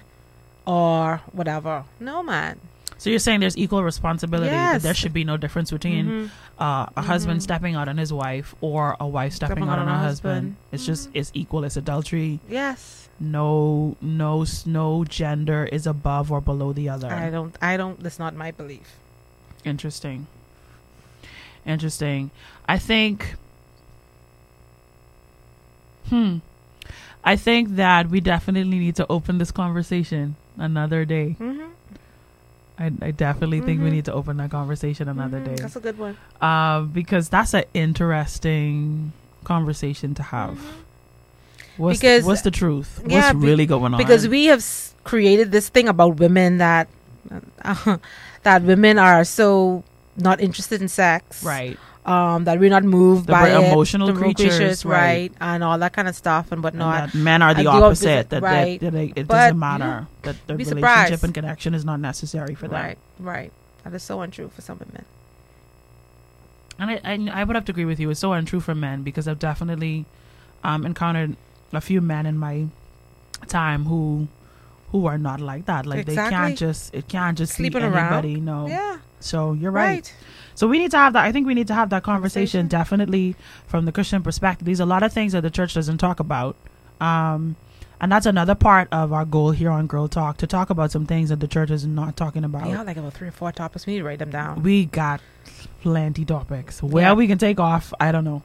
or 0.67 1.21
whatever. 1.31 1.83
No, 1.99 2.21
man. 2.23 2.59
So 3.01 3.09
you're 3.09 3.17
saying 3.17 3.39
there's 3.39 3.57
equal 3.57 3.83
responsibility. 3.83 4.51
That 4.51 4.73
Yes. 4.73 4.83
there 4.83 4.93
should 4.93 5.11
be 5.11 5.23
no 5.23 5.35
difference 5.35 5.71
between 5.71 6.05
Mhm. 6.05 6.29
uh, 6.59 6.85
a 6.95 7.01
husband 7.01 7.39
Mhm. 7.39 7.41
stepping 7.43 7.73
out 7.73 7.87
on 7.89 7.97
his 7.97 8.13
wife 8.13 8.53
or 8.61 8.95
a 8.99 9.07
wife 9.07 9.33
stepping, 9.33 9.67
out 9.67 9.79
on 9.79 9.87
her 9.87 9.97
husband. 9.97 10.55
It's 10.71 10.85
just 10.85 11.09
it's 11.15 11.31
equal. 11.33 11.63
It's 11.63 11.75
adultery. 11.75 12.41
Yes. 12.47 13.09
No, 13.19 13.97
no, 14.01 14.45
no 14.67 15.03
gender 15.03 15.65
is 15.65 15.87
above 15.87 16.31
or 16.31 16.41
below 16.41 16.73
the 16.73 16.89
other. 16.89 17.11
I 17.11 17.31
don't. 17.31 17.57
I 17.59 17.75
don't. 17.75 17.99
That's 18.03 18.19
not 18.19 18.35
my 18.35 18.51
belief. 18.51 18.93
Interesting. 19.65 20.27
Interesting. 21.65 22.29
I 22.69 22.77
think. 22.77 23.35
Hmm. 26.09 26.37
I 27.23 27.35
think 27.35 27.77
that 27.77 28.09
we 28.11 28.19
definitely 28.19 28.77
need 28.77 28.95
to 28.97 29.07
open 29.09 29.39
this 29.39 29.49
conversation 29.51 30.35
another 30.55 31.03
day. 31.03 31.35
Mm-hmm. 31.39 31.69
I, 32.81 32.91
I 33.01 33.11
definitely 33.11 33.61
think 33.61 33.81
we 33.81 33.89
Mhm. 33.89 33.91
need 33.93 34.05
to 34.05 34.13
open 34.13 34.37
that 34.37 34.49
conversation 34.49 35.07
another 35.07 35.39
day. 35.39 35.55
That's 35.55 35.75
a 35.75 35.79
good 35.79 35.97
one. 35.99 36.17
Um, 36.41 36.89
because 36.89 37.29
that's 37.29 37.53
an 37.53 37.65
interesting 37.73 39.13
conversation 39.43 40.15
to 40.15 40.23
have. 40.23 40.57
What's, 41.77 41.99
Because- 41.99 42.23
what's 42.25 42.41
the 42.41 42.51
truth? 42.51 42.99
What's 43.01 43.13
Yeah, 43.13 43.33
be- 43.33 43.39
really 43.47 43.65
going 43.65 43.93
on? 43.93 43.97
Because 43.97 44.27
we 44.27 44.45
have 44.45 44.59
s- 44.59 44.93
created 45.03 45.51
this 45.51 45.69
thing 45.69 45.87
about 45.87 46.17
women 46.17 46.57
that 46.57 46.87
that 48.43 48.63
women 48.63 48.97
are 48.97 49.23
so 49.23 49.83
not 50.17 50.41
interested 50.41 50.81
in 50.81 50.87
sex, 50.87 51.43
right. 51.43 51.77
Um, 52.03 52.45
that 52.45 52.59
we're 52.59 52.71
not 52.71 52.83
moved 52.83 53.27
That 53.27 53.33
by 53.33 53.49
it, 53.49 53.71
emotional 53.71 54.07
the 54.07 54.13
root 54.15 54.35
creatures, 54.37 54.83
right. 54.83 55.29
right. 55.29 55.33
and 55.39 55.63
all 55.63 55.77
that 55.77 55.93
kind 55.93 56.07
of 56.07 56.15
stuff 56.15 56.51
and 56.51 56.63
whatnot. 56.63 57.11
that 57.11 57.15
men 57.17 57.43
are 57.43 57.53
the 57.53 57.59
And 57.59 57.67
opposite. 57.67 58.31
That, 58.31 58.41
right? 58.41 58.79
that, 58.81 58.91
that 58.93 58.97
it, 59.03 59.11
it 59.17 59.27
But, 59.27 59.35
doesn't 59.37 59.59
matter. 59.59 60.07
that 60.23 60.35
the 60.47 60.55
relationship 60.55 60.79
surprised. 60.79 61.23
and 61.23 61.33
connection 61.35 61.73
is 61.75 61.85
not 61.85 61.99
necessary 61.99 62.55
for 62.55 62.67
them. 62.67 62.81
Right, 62.81 62.97
right. 63.19 63.51
That 63.83 63.93
is 63.93 64.01
so 64.01 64.21
untrue 64.21 64.49
for 64.49 64.61
some 64.61 64.79
women. 64.79 65.05
And 66.79 66.89
I, 66.89 67.01
I, 67.03 67.41
I 67.41 67.43
would 67.43 67.55
have 67.55 67.65
to 67.65 67.71
agree 67.71 67.85
with 67.85 67.99
you. 67.99 68.09
It's 68.09 68.19
so 68.19 68.33
untrue 68.33 68.59
for 68.61 68.73
men 68.73 69.03
because 69.03 69.27
I've 69.27 69.37
definitely 69.39 70.05
um, 70.63 70.85
encountered 70.85 71.35
a 71.71 71.81
few 71.81 72.01
men 72.01 72.25
in 72.25 72.37
my 72.37 72.65
time 73.47 73.85
who 73.85 74.27
who 74.91 75.05
are 75.05 75.17
not 75.17 75.39
like 75.39 75.65
that. 75.65 75.85
Like 75.85 76.05
they 76.07 76.15
can't 76.15 76.57
just 76.57 76.93
it 76.95 77.07
can't 77.07 77.37
just 77.37 77.53
Sleeping 77.53 77.81
be 77.81 77.87
around. 77.87 78.13
anybody. 78.25 78.41
No. 78.41 78.67
Yeah. 78.67 78.97
So 79.19 79.53
you're 79.53 79.71
right. 79.71 79.89
Right. 79.97 80.13
So 80.55 80.67
we 80.67 80.79
need 80.79 80.91
to 80.91 80.97
have 80.97 81.13
that. 81.13 81.23
I 81.25 81.31
think 81.31 81.47
we 81.47 81.53
need 81.53 81.67
to 81.67 81.73
have 81.73 81.89
that 81.89 82.03
conversation, 82.03 82.67
definitely 82.67 83.35
from 83.67 83.85
the 83.85 83.91
Christian 83.91 84.21
perspective. 84.21 84.65
There's 84.65 84.79
a 84.79 84.85
lot 84.85 85.03
of 85.03 85.13
things 85.13 85.33
that 85.33 85.41
the 85.41 85.49
church 85.49 85.73
doesn't 85.73 85.97
talk 85.97 86.19
about. 86.19 86.55
Um, 86.99 87.55
and 87.99 88.11
that's 88.11 88.25
another 88.25 88.55
part 88.55 88.87
of 88.91 89.13
our 89.13 89.25
goal 89.25 89.51
here 89.51 89.69
on 89.69 89.85
Girl 89.85 90.07
Talk 90.07 90.37
to 90.37 90.47
talk 90.47 90.71
about 90.71 90.91
some 90.91 91.05
things 91.05 91.29
that 91.29 91.39
the 91.39 91.47
church 91.47 91.69
is 91.69 91.85
not 91.85 92.17
talking 92.17 92.43
about. 92.43 92.67
Yeah, 92.67 92.81
like 92.81 92.97
about 92.97 93.13
three 93.13 93.27
or 93.27 93.31
four 93.31 93.51
topics. 93.51 93.85
We 93.85 93.93
need 93.93 93.99
to 93.99 94.05
write 94.05 94.17
them 94.17 94.31
down. 94.31 94.63
We 94.63 94.85
got 94.85 95.21
plenty 95.81 96.23
topics. 96.25 96.81
Where 96.81 97.03
Yeah. 97.05 97.13
we 97.13 97.27
can 97.27 97.37
take 97.37 97.59
off, 97.59 97.93
I 97.99 98.11
don't 98.11 98.23
know. 98.23 98.41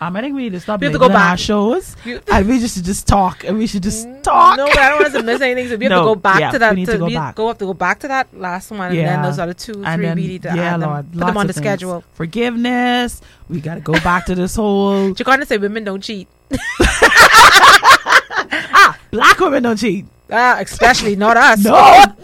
Um, 0.00 0.14
I 0.16 0.20
think 0.20 0.34
we 0.34 0.42
need 0.42 0.52
to 0.52 0.60
stop 0.60 0.80
We 0.80 0.86
have 0.86 0.92
to 0.94 0.98
go 0.98 1.10
our 1.10 1.36
shows, 1.36 1.96
You- 2.04 2.20
and 2.32 2.46
we 2.48 2.58
just 2.60 2.74
should 2.76 2.84
just 2.84 3.06
talk, 3.06 3.44
and 3.44 3.58
we 3.58 3.66
should 3.66 3.82
just 3.82 4.06
talk. 4.22 4.56
No, 4.56 4.66
but 4.66 4.78
I 4.78 4.88
don't 4.90 5.00
want 5.02 5.14
to 5.14 5.22
miss 5.22 5.40
anything. 5.40 5.68
So 5.68 5.76
we 5.76 5.84
have 5.86 5.90
No, 5.96 6.00
to 6.00 6.04
go 6.06 6.14
back 6.14 6.40
yeah, 6.40 6.50
to 6.52 6.58
that. 6.58 6.70
we 6.74 6.76
need 6.80 6.86
to 6.86 6.98
go 6.98 7.06
we 7.06 7.14
back. 7.14 7.34
Go 7.34 7.48
have 7.48 7.58
to 7.58 7.66
go 7.66 7.74
back 7.74 7.98
to 8.00 8.08
that 8.08 8.28
last 8.38 8.70
one, 8.70 8.80
and 8.88 8.94
Yeah. 8.96 9.14
then 9.16 9.22
those 9.22 9.38
other 9.38 9.54
two, 9.54 9.72
And 9.84 9.98
three. 9.98 10.06
then- 10.06 10.16
we 10.16 10.26
need 10.28 10.42
to 10.42 10.52
yeah, 10.54 10.74
add 10.74 10.80
them, 10.80 10.90
Lord, 10.90 11.12
put 11.12 11.26
them 11.26 11.36
on 11.36 11.46
the 11.46 11.52
things. 11.52 11.62
schedule. 11.64 12.04
Forgiveness. 12.14 13.20
We 13.48 13.60
got 13.60 13.74
to 13.76 13.80
go 13.80 13.94
back 14.00 14.26
to 14.26 14.34
this 14.34 14.54
whole 14.56 15.06
You're 15.08 15.24
going 15.24 15.40
to 15.40 15.46
say 15.46 15.58
women 15.58 15.84
don't 15.84 16.02
cheat. 16.02 16.28
ah, 18.52 18.98
black 19.10 19.38
women 19.40 19.62
don't 19.62 19.76
cheat. 19.76 20.06
Ah, 20.30 20.58
especially 20.60 21.14
not 21.16 21.36
us. 21.36 21.62
No, 21.64 21.72
what? 21.72 22.16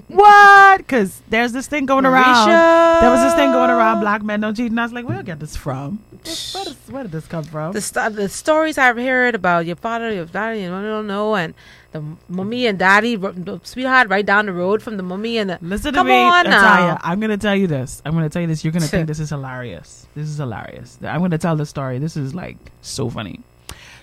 what? 0.08 0.78
Because 0.78 1.20
there's 1.28 1.52
this 1.52 1.66
thing 1.66 1.86
going 1.86 2.06
around. 2.06 2.48
Mericha. 2.48 3.00
There 3.00 3.10
was 3.10 3.20
this 3.22 3.34
thing 3.34 3.52
going 3.52 3.70
around. 3.70 4.00
Black 4.00 4.22
men 4.22 4.40
don't 4.40 4.54
cheat, 4.54 4.70
and 4.70 4.80
I 4.80 4.84
was 4.84 4.92
like, 4.92 5.06
where 5.06 5.16
did 5.18 5.26
get 5.26 5.40
this 5.40 5.56
from? 5.56 5.98
Where, 6.10 6.64
does, 6.64 6.76
where 6.88 7.02
did 7.02 7.12
this 7.12 7.26
come 7.26 7.44
from? 7.44 7.72
the 7.72 7.80
st- 7.80 8.14
the 8.14 8.28
stories 8.28 8.78
I've 8.78 8.96
heard 8.96 9.34
about 9.34 9.66
your 9.66 9.76
father, 9.76 10.12
your 10.12 10.26
daddy, 10.26 10.64
I 10.64 10.68
don't 10.68 11.06
know, 11.06 11.34
and 11.34 11.52
the 11.90 12.02
mummy 12.28 12.66
and 12.66 12.78
daddy, 12.78 13.16
the 13.16 13.60
sweetheart, 13.64 14.08
right 14.08 14.24
down 14.24 14.46
the 14.46 14.52
road 14.52 14.82
from 14.82 14.96
the 14.96 15.02
mummy 15.02 15.36
and 15.38 15.50
the. 15.50 15.58
Listen 15.60 15.92
to 15.92 15.98
Come 15.98 16.06
me, 16.06 16.14
on. 16.14 16.44
Natalia. 16.44 16.98
I'm 17.02 17.20
gonna 17.20 17.36
tell 17.36 17.56
you 17.56 17.66
this. 17.66 18.00
I'm 18.04 18.12
gonna 18.14 18.30
tell 18.30 18.42
you 18.42 18.48
this. 18.48 18.64
You're 18.64 18.72
gonna 18.72 18.86
think 18.86 19.06
this 19.08 19.20
is 19.20 19.30
hilarious. 19.30 20.06
This 20.14 20.28
is 20.28 20.36
hilarious. 20.38 20.98
I'm 21.02 21.20
gonna 21.20 21.38
tell 21.38 21.56
the 21.56 21.66
story. 21.66 21.98
This 21.98 22.16
is 22.16 22.34
like 22.34 22.56
so 22.80 23.10
funny. 23.10 23.40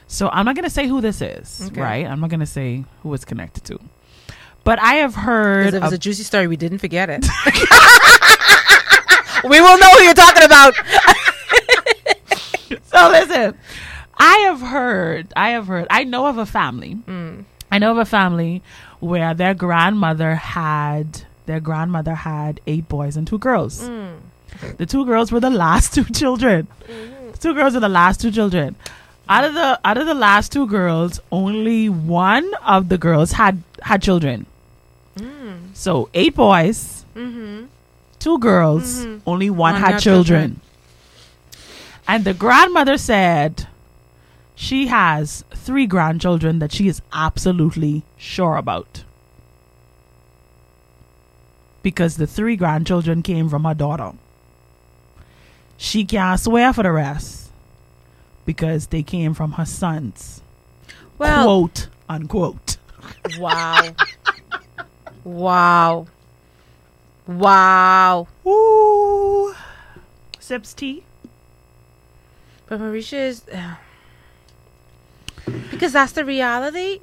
So 0.07 0.27
I'm 0.29 0.45
not 0.45 0.55
gonna 0.55 0.69
say 0.69 0.87
who 0.87 1.01
this 1.01 1.21
is, 1.21 1.61
Okay. 1.67 1.81
right? 1.81 2.05
I'm 2.05 2.19
not 2.19 2.29
gonna 2.31 2.45
say 2.45 2.83
who 3.03 3.13
it's 3.13 3.25
connected 3.25 3.63
to. 3.65 3.79
But 4.63 4.79
I 4.79 4.95
have 4.95 5.15
heard. 5.15 5.73
It 5.73 5.81
was 5.81 5.93
a 5.93 5.97
juicy 5.97 6.23
story, 6.23 6.47
we 6.47 6.57
didn't 6.57 6.79
forget 6.79 7.09
it. 7.09 7.21
we 9.43 9.61
will 9.61 9.77
know 9.77 9.89
who 9.91 10.03
you're 10.03 10.13
talking 10.13 10.43
about. 10.43 10.73
so 12.83 13.09
listen, 13.09 13.57
I 14.17 14.35
have 14.49 14.61
heard, 14.61 15.33
I 15.35 15.51
have 15.51 15.67
heard, 15.67 15.87
I 15.89 16.03
know 16.03 16.27
of 16.27 16.37
a 16.37 16.45
family. 16.45 16.93
Hmm. 16.93 17.41
I 17.71 17.79
know 17.79 17.91
of 17.91 17.97
a 17.97 18.05
family 18.05 18.61
where 18.99 19.33
their 19.33 19.53
grandmother 19.53 20.35
had 20.35 21.23
their 21.45 21.59
grandmother 21.59 22.13
had 22.13 22.61
eight 22.67 22.87
boys 22.87 23.17
and 23.17 23.25
two 23.25 23.39
girls. 23.39 23.87
Hmm. 23.87 24.17
The 24.77 24.85
two 24.85 25.05
girls 25.05 25.31
were 25.31 25.39
the 25.39 25.49
last 25.49 25.93
two 25.93 26.03
children. 26.03 26.67
Mm-hmm. 26.87 27.31
The 27.31 27.37
two 27.37 27.53
girls 27.53 27.73
were 27.73 27.79
the 27.79 27.89
last 27.89 28.21
two 28.21 28.31
children. 28.31 28.75
Out 29.29 29.43
of 29.43 29.53
the 29.53 29.79
out 29.85 29.97
of 29.99 30.07
the 30.07 30.15
last 30.15 30.51
two 30.51 30.65
girls, 30.65 31.19
only 31.31 31.87
one 31.87 32.51
of 32.65 32.89
the 32.89 32.97
girls 32.97 33.33
had 33.33 33.61
had 33.83 34.01
children. 34.01 34.47
Hmm. 35.15 35.71
So 35.73 36.09
eight 36.15 36.33
boys, 36.33 37.05
mm-hmm. 37.15 37.65
two 38.17 38.39
girls, 38.39 39.05
mm-hmm. 39.05 39.29
only 39.29 39.51
one, 39.51 39.73
One 39.73 39.81
had 39.81 39.91
had 39.93 40.01
children. 40.01 40.59
children. 40.59 40.61
And 42.07 42.25
the 42.25 42.33
grandmother 42.33 42.97
said 42.97 43.67
she 44.55 44.87
has 44.87 45.43
three 45.53 45.85
grandchildren 45.85 46.57
that 46.57 46.71
she 46.71 46.87
is 46.87 47.03
absolutely 47.13 48.01
sure 48.17 48.55
about. 48.55 49.03
Because 51.83 52.17
the 52.17 52.25
three 52.25 52.55
grandchildren 52.55 53.21
came 53.21 53.47
from 53.47 53.63
her 53.63 53.75
daughter. 53.75 54.13
She 55.77 56.03
can't 56.03 56.39
swear 56.39 56.73
for 56.73 56.81
the 56.81 56.91
rest 56.91 57.38
because 58.49 58.87
they 58.87 59.03
came 59.03 59.35
from 59.35 59.51
her 59.51 59.63
sons. 59.63 60.41
Well, 61.19 61.43
quote 61.43 61.87
unquote. 62.09 62.77
wow, 63.37 63.93
wow, 65.23 66.07
wow. 67.27 68.27
Ooh. 68.47 69.53
Sips 70.39 70.73
tea. 70.73 71.03
But 72.65 72.79
Mericha 72.79 73.27
is 73.27 73.43
because 75.69 75.93
that's 75.93 76.13
the 76.13 76.25
reality, 76.25 77.01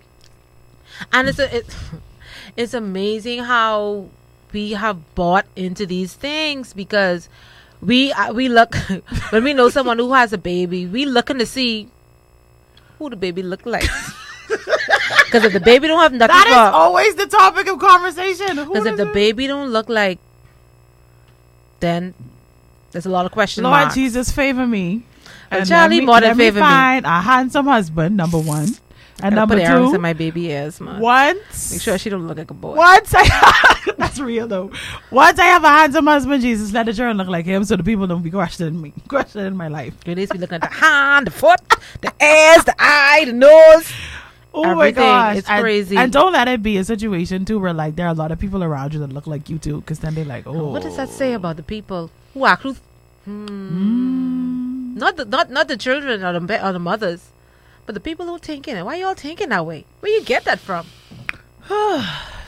and 1.13 1.29
it's 1.29 1.39
a, 1.39 1.59
it, 1.59 1.77
it's 2.57 2.75
amazing 2.75 3.45
how 3.45 4.09
we 4.53 4.73
have 4.73 5.15
bought 5.15 5.47
into 5.55 5.87
these 5.87 6.13
things 6.13 6.73
because 6.73 7.29
we 7.81 8.13
uh, 8.13 8.33
we 8.33 8.49
look 8.49 8.75
when 9.31 9.45
we 9.45 9.53
know 9.55 9.69
someone 9.69 9.99
who 9.99 10.13
has 10.13 10.33
a 10.33 10.39
baby, 10.39 10.87
we 10.87 11.05
looking 11.05 11.39
to 11.39 11.47
see 11.47 11.89
who 12.99 13.11
the 13.11 13.17
baby 13.17 13.43
look 13.43 13.65
like. 13.67 13.89
Because 15.27 15.45
if 15.45 15.53
the 15.53 15.61
baby 15.61 15.89
don't 15.89 15.99
have 16.01 16.13
nothing 16.13 16.29
That 16.29 16.47
is 16.47 16.55
always 16.75 17.15
the 17.17 17.27
topic 17.27 17.67
of 17.67 17.81
conversation. 17.81 18.57
Because 18.57 18.87
if 18.87 18.97
the 18.97 19.09
it- 19.11 19.13
baby 19.15 19.47
don't 19.49 19.71
look 19.71 19.89
like, 19.89 20.19
then 21.81 22.15
there's 22.93 23.07
a 23.07 23.11
lot 23.11 23.27
of 23.27 23.33
questions. 23.33 23.65
Lord 23.65 23.73
marks. 23.73 23.95
Jesus, 23.95 24.31
favor 24.31 24.67
me. 24.67 25.05
And 25.51 25.69
Charlie 25.69 26.01
more 26.01 26.21
than 26.21 26.37
favor 26.37 26.61
me 26.61 26.61
me. 26.61 26.67
find 26.67 27.07
a 27.07 27.21
handsome 27.21 27.67
husband, 27.67 28.17
number 28.17 28.39
one. 28.39 28.69
And 29.23 29.35
number 29.35 29.55
put 29.55 29.63
earrings 29.63 29.91
two, 29.91 29.95
in 29.97 30.01
my 30.03 30.13
baby 30.13 30.47
ears, 30.51 30.81
man. 30.81 31.01
once 31.01 31.73
Make 31.73 31.81
sure 31.81 31.97
she 31.97 32.11
don't 32.11 32.27
look 32.29 32.37
like 32.37 32.51
a 32.51 32.55
boy. 32.55 32.75
Once 32.77 33.15
I 33.17 33.93
that's 33.99 34.19
real 34.21 34.47
though. 34.47 34.71
Once 35.11 35.39
I 35.39 35.45
have 35.47 35.65
a 35.65 35.69
handsome 35.69 36.07
husband, 36.07 36.43
Jesus, 36.43 36.73
let 36.73 36.85
the 36.87 36.93
children 36.93 37.17
look 37.17 37.29
like 37.29 37.47
him, 37.47 37.65
so 37.65 37.77
the 37.77 37.83
people 37.83 38.07
don't 38.07 38.23
be 38.23 38.31
questioning 38.31 38.81
me, 38.81 38.93
questioning 39.09 39.57
my 39.57 39.69
life. 39.69 39.95
You 40.07 40.15
need 40.15 40.29
to 40.29 40.35
be 40.35 40.41
looking 40.41 40.57
at 40.57 40.61
the 40.63 40.67
hand, 40.77 41.27
the 41.29 41.31
foot, 41.31 41.61
the 42.03 42.13
ears, 42.23 42.65
the 42.65 42.75
eye, 42.79 43.25
the 43.27 43.33
nose. 43.33 43.91
Oh 44.53 44.75
my 44.75 44.91
gosh, 44.91 45.37
It's 45.39 45.49
And- 45.51 45.63
crazy. 45.63 45.97
And 45.97 46.13
don't 46.13 46.33
let 46.33 46.49
it 46.49 46.63
be 46.63 46.77
a 46.79 46.85
situation 46.85 47.45
too 47.45 47.59
where 47.59 47.73
like 47.75 47.97
there 47.97 48.07
are 48.07 48.13
a 48.13 48.15
lot 48.15 48.33
of 48.33 48.39
people 48.39 48.63
around 48.65 48.95
you 48.95 49.01
that 49.01 49.13
look 49.13 49.27
like 49.27 49.49
you 49.51 49.59
too, 49.59 49.81
because 49.81 49.99
then 50.01 50.15
they're 50.15 50.25
like, 50.25 50.47
oh, 50.47 50.69
What 50.73 50.83
does 50.83 50.97
that 50.97 51.09
say 51.11 51.33
about 51.35 51.57
the 51.57 51.63
people 51.63 52.11
who 52.35 52.45
are? 52.45 52.57
Hmm. 53.25 54.95
Not 54.97 55.17
the 55.17 55.25
not 55.27 55.51
not 55.51 55.69
the 55.69 55.77
children 55.77 56.25
or 56.25 56.39
the 56.39 56.67
or 56.67 56.73
the 56.73 56.79
mothers, 56.79 57.29
but 57.87 57.95
the 57.95 58.01
people 58.01 58.27
who 58.27 58.35
are 58.35 58.39
thinking 58.39 58.77
it. 58.77 58.85
Why 58.85 58.97
y'all 58.97 59.15
thinking 59.15 59.49
that 59.49 59.65
way? 59.65 59.85
Where 60.01 60.13
you 60.13 60.23
get 60.23 60.45
that 60.45 60.61
from? 60.61 60.87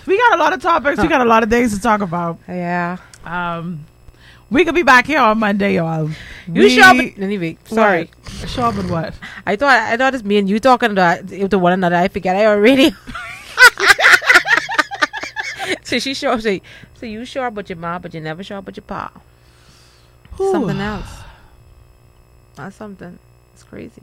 We 0.08 0.16
got 0.16 0.38
a 0.38 0.38
lot 0.38 0.54
of 0.54 0.62
topics. 0.62 1.02
We 1.02 1.06
got 1.06 1.20
a 1.20 1.26
lot 1.26 1.42
of 1.42 1.50
things 1.50 1.74
to 1.74 1.80
talk 1.82 2.00
about. 2.00 2.38
Yeah. 2.48 2.96
Um, 3.26 3.84
we 4.48 4.64
could 4.64 4.74
be 4.74 4.82
back 4.82 5.06
here 5.06 5.18
on 5.18 5.38
Monday, 5.38 5.74
y'all. 5.74 6.08
You 6.46 6.62
we, 6.62 6.70
sure? 6.70 6.94
But, 6.94 7.22
anyway, 7.22 7.58
sorry. 7.66 8.08
What? 8.54 8.58
up 8.58 8.76
but 8.76 8.86
what? 8.86 9.14
I 9.46 9.56
thought 9.56 9.78
I 9.78 9.98
thought 9.98 10.14
it's 10.14 10.24
me 10.24 10.38
and 10.38 10.48
you 10.48 10.58
talking 10.60 10.94
to, 10.94 11.48
to 11.50 11.58
one 11.58 11.74
another. 11.74 11.96
I 11.96 12.08
forget 12.08 12.36
I 12.36 12.46
already. 12.46 12.90
so 15.82 15.98
she 15.98 16.14
sure. 16.14 16.40
So, 16.40 16.58
so 16.94 17.04
you 17.04 17.26
sure 17.26 17.48
about 17.48 17.68
your 17.68 17.76
mom, 17.76 18.00
but 18.00 18.14
you 18.14 18.22
never 18.22 18.42
show 18.42 18.56
up 18.56 18.64
about 18.64 18.78
your 18.78 18.84
pa. 18.84 19.12
Whew. 20.38 20.52
Something 20.52 20.80
else. 20.80 21.18
Not 22.56 22.72
something. 22.72 23.18
It's 23.52 23.62
crazy. 23.64 24.02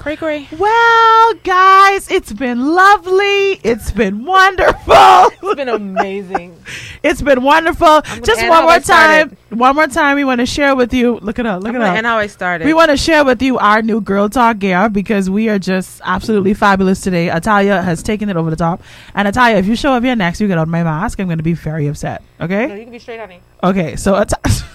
Cray. 0.00 0.48
Well, 0.58 1.34
guys, 1.44 2.10
it's 2.10 2.32
been 2.32 2.74
lovely. 2.74 3.60
It's 3.62 3.90
been 3.90 4.24
wonderful. 4.24 4.94
It's 4.96 5.54
been 5.56 5.68
amazing. 5.68 6.56
It's 7.02 7.22
been 7.22 7.42
wonderful. 7.42 8.02
Just 8.22 8.46
one 8.46 8.64
more 8.64 8.78
time. 8.78 9.34
One 9.48 9.74
more 9.74 9.86
time. 9.86 10.16
We 10.16 10.24
want 10.24 10.40
to 10.40 10.46
share 10.46 10.76
with 10.76 10.92
you. 10.92 11.18
Look 11.22 11.38
it 11.38 11.46
up. 11.46 11.62
Look 11.62 11.70
I'm 11.74 11.80
it 11.80 11.82
up. 11.82 11.96
end 11.96 12.06
how 12.06 12.18
I 12.18 12.26
started. 12.26 12.66
We 12.66 12.74
want 12.74 12.90
to 12.90 12.96
share 12.98 13.24
with 13.24 13.40
you 13.40 13.56
our 13.56 13.80
new 13.80 14.02
Girl 14.02 14.28
Talk 14.28 14.58
gear 14.58 14.90
because 14.90 15.30
we 15.30 15.48
are 15.48 15.58
just 15.58 16.02
absolutely 16.04 16.52
fabulous 16.52 17.00
today. 17.00 17.30
Italia 17.34 17.80
has 17.80 18.02
taken 18.02 18.28
it 18.28 18.36
over 18.36 18.50
the 18.50 18.56
top. 18.56 18.82
And 19.14 19.26
Italia, 19.26 19.56
if 19.56 19.66
you 19.66 19.76
show 19.76 19.92
up 19.94 20.02
here 20.04 20.14
next, 20.14 20.42
you 20.42 20.46
get 20.48 20.58
on 20.58 20.68
my 20.68 20.82
mask. 20.84 21.18
I'm 21.20 21.26
going 21.26 21.38
to 21.38 21.42
be 21.44 21.54
very 21.54 21.86
upset. 21.86 22.22
No, 22.38 22.44
Okay? 22.44 22.78
you 22.78 22.82
can 22.84 22.92
be 22.92 22.98
straight, 22.98 23.18
on 23.18 23.30
me. 23.30 23.40
Okay. 23.64 23.96
So, 23.96 24.14
At- 24.16 24.32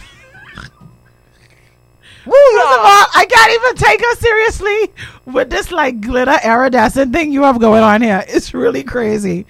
First 2.26 2.73
of 2.73 2.80
all, 2.80 3.06
I 3.14 3.27
can't 3.30 3.52
even 3.53 3.76
take 3.76 4.02
her 4.02 4.15
seriously 4.15 4.93
with 5.26 5.49
this 5.49 5.72
like 5.72 6.02
glitter 6.02 6.38
iridescent 6.43 7.14
thing 7.14 7.31
you 7.31 7.43
have 7.43 7.60
going 7.60 7.84
on 7.84 8.02
here. 8.02 8.23
It's 8.27 8.53
really 8.53 8.84
crazy. 8.84 9.45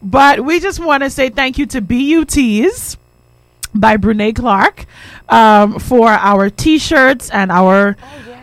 But 0.00 0.44
we 0.44 0.60
just 0.60 0.78
want 0.78 1.02
to 1.02 1.10
say 1.10 1.28
thank 1.28 1.58
you 1.58 1.66
to 1.66 1.80
BUTs 1.80 2.96
by 3.74 3.96
Brene 3.96 4.34
Clark 4.34 4.86
um, 5.28 5.78
for 5.78 6.08
our 6.08 6.50
t-shirts 6.50 7.30
and 7.30 7.50
our 7.52 7.96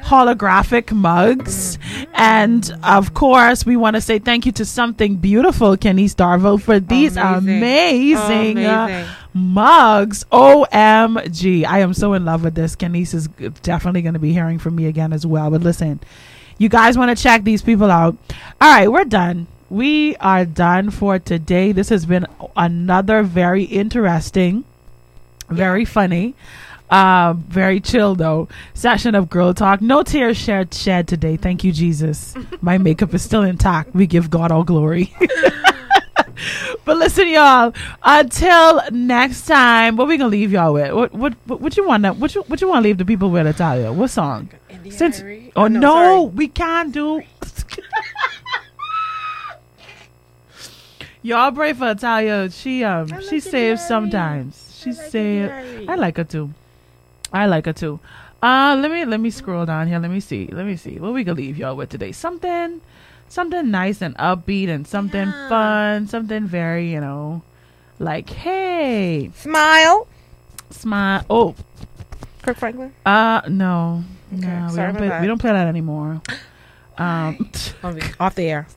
holographic 0.03 0.91
mugs. 0.93 1.77
And 2.13 2.71
of 2.83 3.13
course, 3.13 3.65
we 3.65 3.75
want 3.75 3.95
to 3.97 4.01
say 4.01 4.19
thank 4.19 4.45
you 4.45 4.51
to 4.53 4.63
Something 4.65 5.17
Beautiful, 5.17 5.75
Kenise 5.75 6.15
Darville, 6.15 6.61
for 6.61 6.79
these 6.79 7.17
amazing, 7.17 8.65
uh, 8.65 8.85
Amazing. 8.85 9.09
mugs. 9.33 10.23
OMG. 10.31 11.65
I 11.65 11.79
am 11.79 11.93
so 11.93 12.13
in 12.13 12.23
love 12.23 12.43
with 12.43 12.55
this. 12.55 12.75
Kenise 12.77 13.13
is 13.13 13.27
definitely 13.61 14.01
going 14.01 14.13
to 14.13 14.19
be 14.19 14.31
hearing 14.31 14.59
from 14.59 14.75
me 14.75 14.85
again 14.85 15.11
as 15.11 15.25
well. 15.25 15.51
But 15.51 15.61
listen, 15.61 15.99
you 16.57 16.69
guys 16.69 16.97
want 16.97 17.15
to 17.15 17.21
check 17.21 17.43
these 17.43 17.61
people 17.61 17.91
out. 17.91 18.15
All 18.61 18.73
right, 18.73 18.89
we're 18.91 19.03
done. 19.05 19.47
We 19.69 20.15
are 20.17 20.45
done 20.45 20.89
for 20.89 21.19
today. 21.19 21.73
This 21.73 21.89
has 21.89 22.05
been 22.05 22.25
another 22.55 23.23
very 23.23 23.63
interesting, 23.65 24.63
very 25.49 25.85
funny, 25.85 26.35
uh, 26.89 27.33
very 27.37 27.79
chill 27.79 28.15
though 28.15 28.47
session 28.73 29.15
of 29.15 29.29
girl 29.29 29.53
talk. 29.53 29.81
No 29.81 30.03
tears 30.03 30.37
shed 30.37 30.73
shed 30.73 31.07
today. 31.07 31.37
Thank 31.37 31.63
you, 31.63 31.71
Jesus. 31.71 32.35
My 32.61 32.77
makeup 32.77 33.13
is 33.13 33.21
still 33.21 33.43
intact. 33.43 33.93
We 33.93 34.07
give 34.07 34.29
God 34.29 34.51
all 34.51 34.63
glory. 34.63 35.13
But 36.85 36.97
listen, 36.97 37.27
y'all. 37.27 37.73
Until 38.03 38.81
next 38.91 39.45
time, 39.45 39.97
what 39.97 40.07
we 40.07 40.17
gonna 40.17 40.29
leave 40.29 40.51
y'all 40.53 40.71
with? 40.71 40.93
What 40.93 41.13
what 41.13 41.33
what, 41.45 41.59
what 41.61 41.75
you 41.75 41.85
want 41.85 42.03
to 42.03 42.13
what 42.13 42.33
you 42.33 42.43
what 42.43 42.61
you 42.61 42.69
want 42.69 42.83
to 42.83 42.87
leave 42.87 42.97
the 42.97 43.03
people 43.05 43.29
with, 43.29 43.45
Natalia? 43.45 43.91
What 43.91 44.09
song? 44.09 44.49
Since 44.89 45.19
Diary? 45.19 45.51
oh 45.55 45.63
Oh, 45.63 45.67
no, 45.67 45.79
no, 45.79 46.23
we 46.23 46.47
can't 46.47 46.93
do. 46.93 47.21
y'all 51.23 51.51
pray 51.51 51.73
for 51.73 51.85
Natalia. 51.85 52.49
She 52.51 52.83
um 52.85 53.19
she 53.21 53.39
saves 53.41 53.85
sometimes. 53.85 54.66
She 54.77 54.93
saves. 54.93 55.51
I 55.89 55.95
like 55.95 56.17
her 56.17 56.23
too. 56.23 56.51
I 57.33 57.45
like 57.47 57.65
her 57.65 57.73
too. 57.73 57.99
Uh, 58.41 58.77
let 58.79 58.91
me 58.91 59.03
let 59.05 59.19
me 59.19 59.29
scroll 59.31 59.65
down 59.65 59.87
here. 59.87 59.99
Let 59.99 60.11
me 60.11 60.19
see. 60.19 60.47
Let 60.51 60.65
me 60.65 60.75
see 60.75 60.99
what 60.99 61.13
we 61.13 61.23
can 61.25 61.35
leave 61.35 61.57
y'all 61.57 61.75
with 61.75 61.89
today. 61.89 62.11
Something, 62.11 62.81
something 63.29 63.71
nice 63.71 64.01
and 64.01 64.15
upbeat, 64.17 64.69
and 64.69 64.85
something 64.87 65.31
fun. 65.49 66.07
Something 66.07 66.45
very, 66.45 66.91
you 66.91 67.01
know, 67.01 67.41
like 67.99 68.29
hey, 68.29 69.31
Smile. 69.35 70.07
smile. 70.69 71.25
Oh, 71.29 71.55
Kirk 72.43 72.57
Franklin. 72.57 72.93
uh, 73.05 73.41
no, 73.49 74.03
no, 74.31 74.67
we 74.69 74.75
don't 74.77 74.95
play. 74.95 75.07
that. 75.09 75.21
We 75.21 75.27
don't 75.27 75.39
play 75.41 75.51
that 75.51 75.67
anymore. 75.67 76.21
Um, 76.99 77.51
Off 78.19 78.33
the 78.33 78.49
air. 78.49 78.67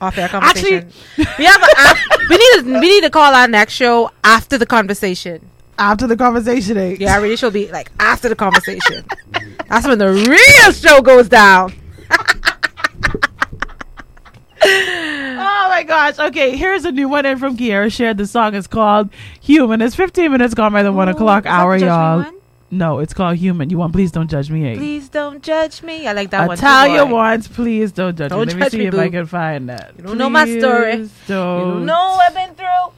Off 0.00 0.18
air 0.18 0.28
conversation. 0.28 0.90
we 1.38 1.44
have 1.44 1.62
a, 1.62 1.66
af- 1.90 2.28
we 2.28 2.36
need 2.36 2.52
to 2.64 2.80
we 2.80 2.88
need 2.88 3.02
to 3.02 3.10
call 3.10 3.32
our 3.34 3.48
next 3.48 3.72
show 3.74 4.10
after 4.22 4.58
the 4.58 4.66
conversation. 4.66 5.48
after 5.78 6.06
the 6.06 6.16
conversation, 6.16 6.76
eh? 6.76 6.96
Yeah, 6.98 7.18
really 7.20 7.36
should 7.36 7.52
be 7.52 7.70
like 7.72 7.90
after 8.00 8.28
the 8.28 8.36
conversation. 8.36 9.04
That's 9.68 9.86
when 9.86 9.98
the 9.98 10.12
real 10.12 10.72
show 10.72 11.00
goes 11.02 11.28
down. 11.28 11.72
Oh 14.66 15.66
my 15.68 15.82
gosh. 15.82 16.18
Okay, 16.18 16.56
here's 16.56 16.84
a 16.84 16.92
new 16.92 17.08
one 17.08 17.26
in 17.26 17.38
from 17.38 17.56
Kierra 17.56 17.92
Sheard. 17.92 18.16
The 18.16 18.26
song 18.26 18.54
is 18.54 18.66
called 18.66 19.10
Human. 19.42 19.82
It's 19.82 19.94
15 19.94 20.30
minutes 20.32 20.54
gone 20.54 20.72
by 20.72 20.82
the 20.82 20.92
one 20.92 21.08
o'clock 21.08 21.44
hour, 21.46 21.78
the 21.78 21.86
Judge 21.86 21.90
Me 22.24 22.30
y'all. 22.30 22.33
One? 22.74 22.78
No, 22.78 22.98
it's 22.98 23.14
called 23.14 23.36
Human. 23.36 23.70
You 23.70 23.78
want 23.78 23.92
Please 23.92 24.10
Don't 24.10 24.28
Judge 24.28 24.50
Me. 24.50 24.72
eh? 24.72 24.76
Please 24.76 25.08
don't 25.08 25.42
judge 25.42 25.82
me. 25.82 26.06
I 26.06 26.12
like 26.12 26.30
that 26.30 26.46
one. 26.48 26.56
too, 26.56 26.62
Italia 26.64 27.06
wants 27.06 27.48
Please 27.48 27.92
Don't 27.92 28.16
Judge 28.16 28.30
Don't 28.30 28.46
Me. 28.46 28.54
Let 28.54 28.72
me 28.72 28.78
see 28.78 28.78
me, 28.78 28.86
if 28.86 28.94
I 28.94 29.08
can 29.08 29.26
find 29.26 29.68
that. 29.68 29.92
You 29.96 30.04
don't 30.04 30.18
know 30.18 30.30
my 30.30 30.44
story. 30.58 30.94
You 30.96 31.10
Don't. 31.28 31.60
don't 31.70 31.86
know 31.86 32.14
what 32.16 32.28
I've 32.28 32.34
been 32.34 32.54
through. 32.54 32.92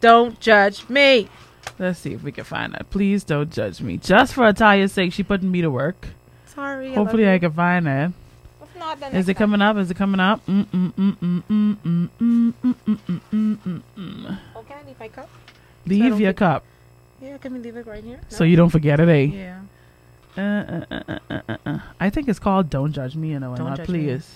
Don't 0.00 0.40
judge 0.40 0.88
me. 0.88 1.28
Let's 1.78 1.98
see 2.00 2.12
if 2.12 2.22
we 2.22 2.32
can 2.32 2.44
find 2.44 2.74
that. 2.74 2.90
Please 2.90 3.24
Don't 3.24 3.50
Judge 3.50 3.80
Me. 3.80 3.96
Just 3.96 4.34
for 4.34 4.48
Italia's 4.48 4.92
sake, 4.92 5.12
she 5.12 5.22
putting 5.22 5.50
me 5.50 5.60
to 5.62 5.70
work. 5.70 6.08
Sorry. 6.46 6.92
Hopefully 6.94 7.26
I, 7.26 7.34
I 7.34 7.38
can 7.38 7.52
find. 7.52 7.86
If 7.86 8.76
not, 8.76 9.14
Is 9.14 9.28
it 9.28 9.34
coming 9.34 9.62
up? 9.62 9.76
Is 9.76 9.90
it 9.90 9.96
coming 9.96 10.20
up? 10.20 10.44
Mm 10.46 10.66
mm 10.66 10.92
mm 10.92 11.16
mm 11.16 11.42
mm 11.48 11.76
mm 11.76 12.08
mm 12.20 12.52
mm 12.60 12.76
mm 12.76 12.98
mm 13.06 13.20
mm 13.32 13.58
mm 13.58 13.82
mm. 13.96 14.38
Oh, 14.56 14.62
can 14.62 14.78
I 14.82 14.86
leave 14.86 15.00
my 15.00 15.08
cup? 15.08 15.28
Leave 15.86 16.10
don't 16.10 16.20
your 16.20 16.32
cup 16.32 16.64
Yeah, 17.20 17.36
can 17.38 17.52
we 17.54 17.58
leave 17.60 17.76
it 17.76 17.86
right 17.86 18.04
here? 18.04 18.20
so 18.28 18.44
you 18.44 18.56
don't 18.56 18.70
forget 18.70 19.00
it, 19.00 19.08
eh? 19.08 19.22
Yeah. 19.22 19.60
Uh, 20.36 20.40
uh, 20.40 20.84
uh, 20.90 21.02
uh, 21.08 21.18
uh, 21.30 21.40
uh, 21.48 21.56
uh. 21.66 21.78
I 21.98 22.10
think 22.10 22.28
it's 22.28 22.38
called 22.38 22.70
Don't 22.70 22.92
Judge 22.92 23.16
Me, 23.16 23.30
you 23.30 23.40
know, 23.40 23.48
and 23.48 23.58
Don't 23.58 23.68
not 23.68 23.78
Judge 23.78 23.88
Me. 23.88 24.04
Please. 24.04 24.34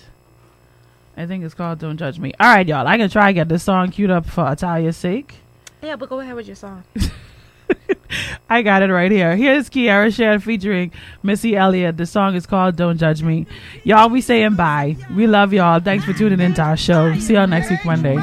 I 1.16 1.26
think 1.26 1.44
it's 1.44 1.54
called 1.54 1.78
Don't 1.78 1.96
Judge 1.96 2.18
Me. 2.18 2.32
All 2.40 2.52
right, 2.52 2.66
y'all. 2.66 2.86
I 2.86 2.96
can 2.96 3.08
try 3.08 3.28
and 3.28 3.34
get 3.34 3.48
this 3.48 3.62
song 3.62 3.90
queued 3.90 4.10
up 4.10 4.26
for 4.26 4.50
Italia's 4.50 4.96
sake. 4.96 5.34
Yeah, 5.82 5.96
but 5.96 6.08
go 6.08 6.20
ahead 6.20 6.34
with 6.34 6.46
your 6.46 6.56
song. 6.56 6.82
I 8.50 8.62
got 8.62 8.82
it 8.82 8.92
right 8.92 9.10
here. 9.10 9.36
Here's 9.36 9.70
Kierra 9.70 10.14
Sheard 10.14 10.42
featuring 10.42 10.92
Missy 11.22 11.56
Elliott. 11.56 11.96
The 11.96 12.06
song 12.06 12.34
is 12.34 12.46
called 12.46 12.76
Don't 12.76 12.98
Judge 12.98 13.22
Me. 13.22 13.46
Y'all, 13.84 14.10
we 14.10 14.20
saying 14.20 14.56
bye. 14.56 14.96
We 15.14 15.26
love 15.26 15.52
y'all. 15.52 15.80
Thanks 15.80 16.04
for 16.04 16.12
tuning 16.12 16.40
into 16.40 16.62
our 16.62 16.76
show. 16.76 17.16
See 17.18 17.34
y'all 17.34 17.46
next 17.46 17.70
week, 17.70 17.84
Monday. 17.84 18.16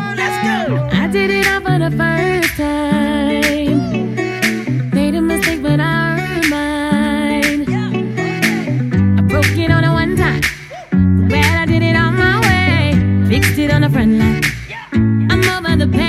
I'm 13.95 15.43
over 15.49 15.75
the 15.75 15.87
pain. 15.91 16.08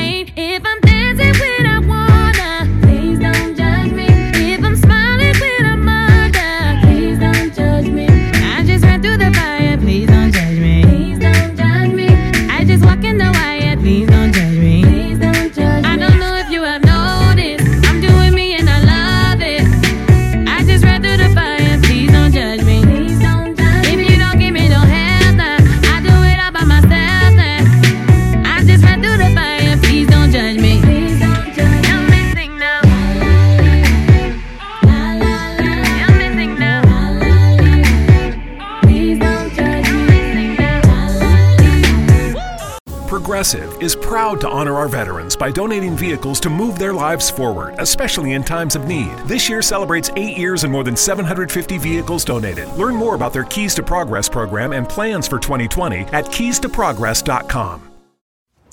Progressive 43.41 43.83
is 43.83 43.97
proud 43.97 44.39
to 44.43 44.51
honor 44.51 44.75
our 44.75 44.87
veterans 44.87 45.35
by 45.35 45.51
donating 45.51 45.97
vehicles 45.97 46.41
to 46.41 46.51
move 46.51 46.79
their 46.79 46.93
lives 46.93 47.31
forward, 47.31 47.75
especially 47.79 48.33
in 48.33 48.45
times 48.45 48.77
of 48.77 48.87
need. 48.87 49.11
This 49.25 49.49
year 49.49 49.62
celebrates 49.62 50.11
eight 50.17 50.37
years 50.37 50.65
and 50.65 50.71
more 50.71 50.85
than 50.85 50.95
750 50.95 51.79
vehicles 51.79 52.23
donated. 52.23 52.69
Learn 52.75 52.95
more 52.95 53.15
about 53.15 53.33
their 53.33 53.45
Keys 53.45 53.75
to 53.77 53.83
Progress 53.83 54.29
program 54.29 54.75
and 54.75 54.87
plans 54.87 55.27
for 55.27 55.39
2020 55.39 56.01
at 56.12 56.27
keystoprogress.com. 56.27 57.91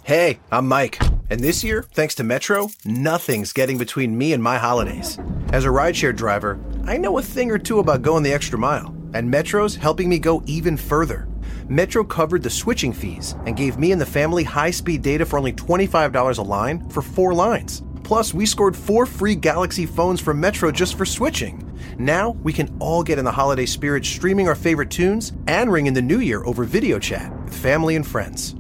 Hey, 0.03 0.37
I'm 0.51 0.67
Mike, 0.67 1.01
and 1.29 1.39
this 1.39 1.63
year, 1.63 1.85
thanks 1.93 2.15
to 2.15 2.25
Metro, 2.25 2.67
nothing's 2.83 3.53
getting 3.53 3.77
between 3.77 4.17
me 4.17 4.33
and 4.33 4.43
my 4.43 4.57
holidays. 4.57 5.17
As 5.53 5.63
a 5.63 5.69
rideshare 5.69 6.13
driver, 6.13 6.59
I 6.83 6.97
know 6.97 7.17
a 7.17 7.21
thing 7.21 7.51
or 7.51 7.57
two 7.57 7.79
about 7.79 8.01
going 8.01 8.23
the 8.23 8.33
extra 8.33 8.59
mile, 8.59 8.93
and 9.13 9.31
Metro's 9.31 9.77
helping 9.77 10.09
me 10.09 10.19
go 10.19 10.43
even 10.45 10.75
further. 10.75 11.25
Metro 11.69 12.01
covered 12.01 12.43
the 12.43 12.49
switching 12.49 12.93
fees 12.93 13.35
and 13.45 13.57
gave 13.57 13.77
me 13.77 13.91
and 13.91 13.99
the 13.99 14.05
family 14.05 14.43
high 14.45 14.71
speed 14.71 15.01
data 15.01 15.25
for 15.25 15.37
only 15.37 15.51
$25 15.51 16.37
a 16.37 16.41
line 16.41 16.87
for 16.89 17.01
four 17.01 17.33
lines. 17.33 17.83
Plus, 18.03 18.33
we 18.33 18.45
scored 18.45 18.73
four 18.73 19.05
free 19.05 19.35
Galaxy 19.35 19.85
phones 19.85 20.21
from 20.21 20.39
Metro 20.39 20.71
just 20.71 20.97
for 20.97 21.05
switching. 21.05 21.61
Now, 21.99 22.31
we 22.41 22.53
can 22.53 22.73
all 22.79 23.03
get 23.03 23.19
in 23.19 23.25
the 23.25 23.31
holiday 23.31 23.65
spirit 23.65 24.05
streaming 24.05 24.47
our 24.47 24.55
favorite 24.55 24.89
tunes 24.89 25.33
and 25.47 25.69
ring 25.69 25.87
in 25.87 25.93
the 25.93 26.01
new 26.01 26.19
year 26.19 26.41
over 26.45 26.63
video 26.63 26.99
chat 26.99 27.35
with 27.43 27.53
family 27.53 27.97
and 27.97 28.07
friends. 28.07 28.55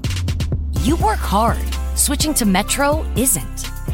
You 0.81 0.97
work 0.97 1.19
hard. 1.19 1.63
Switching 1.95 2.33
to 2.33 2.45
Metro 2.45 3.09
isn't. 3.15 3.76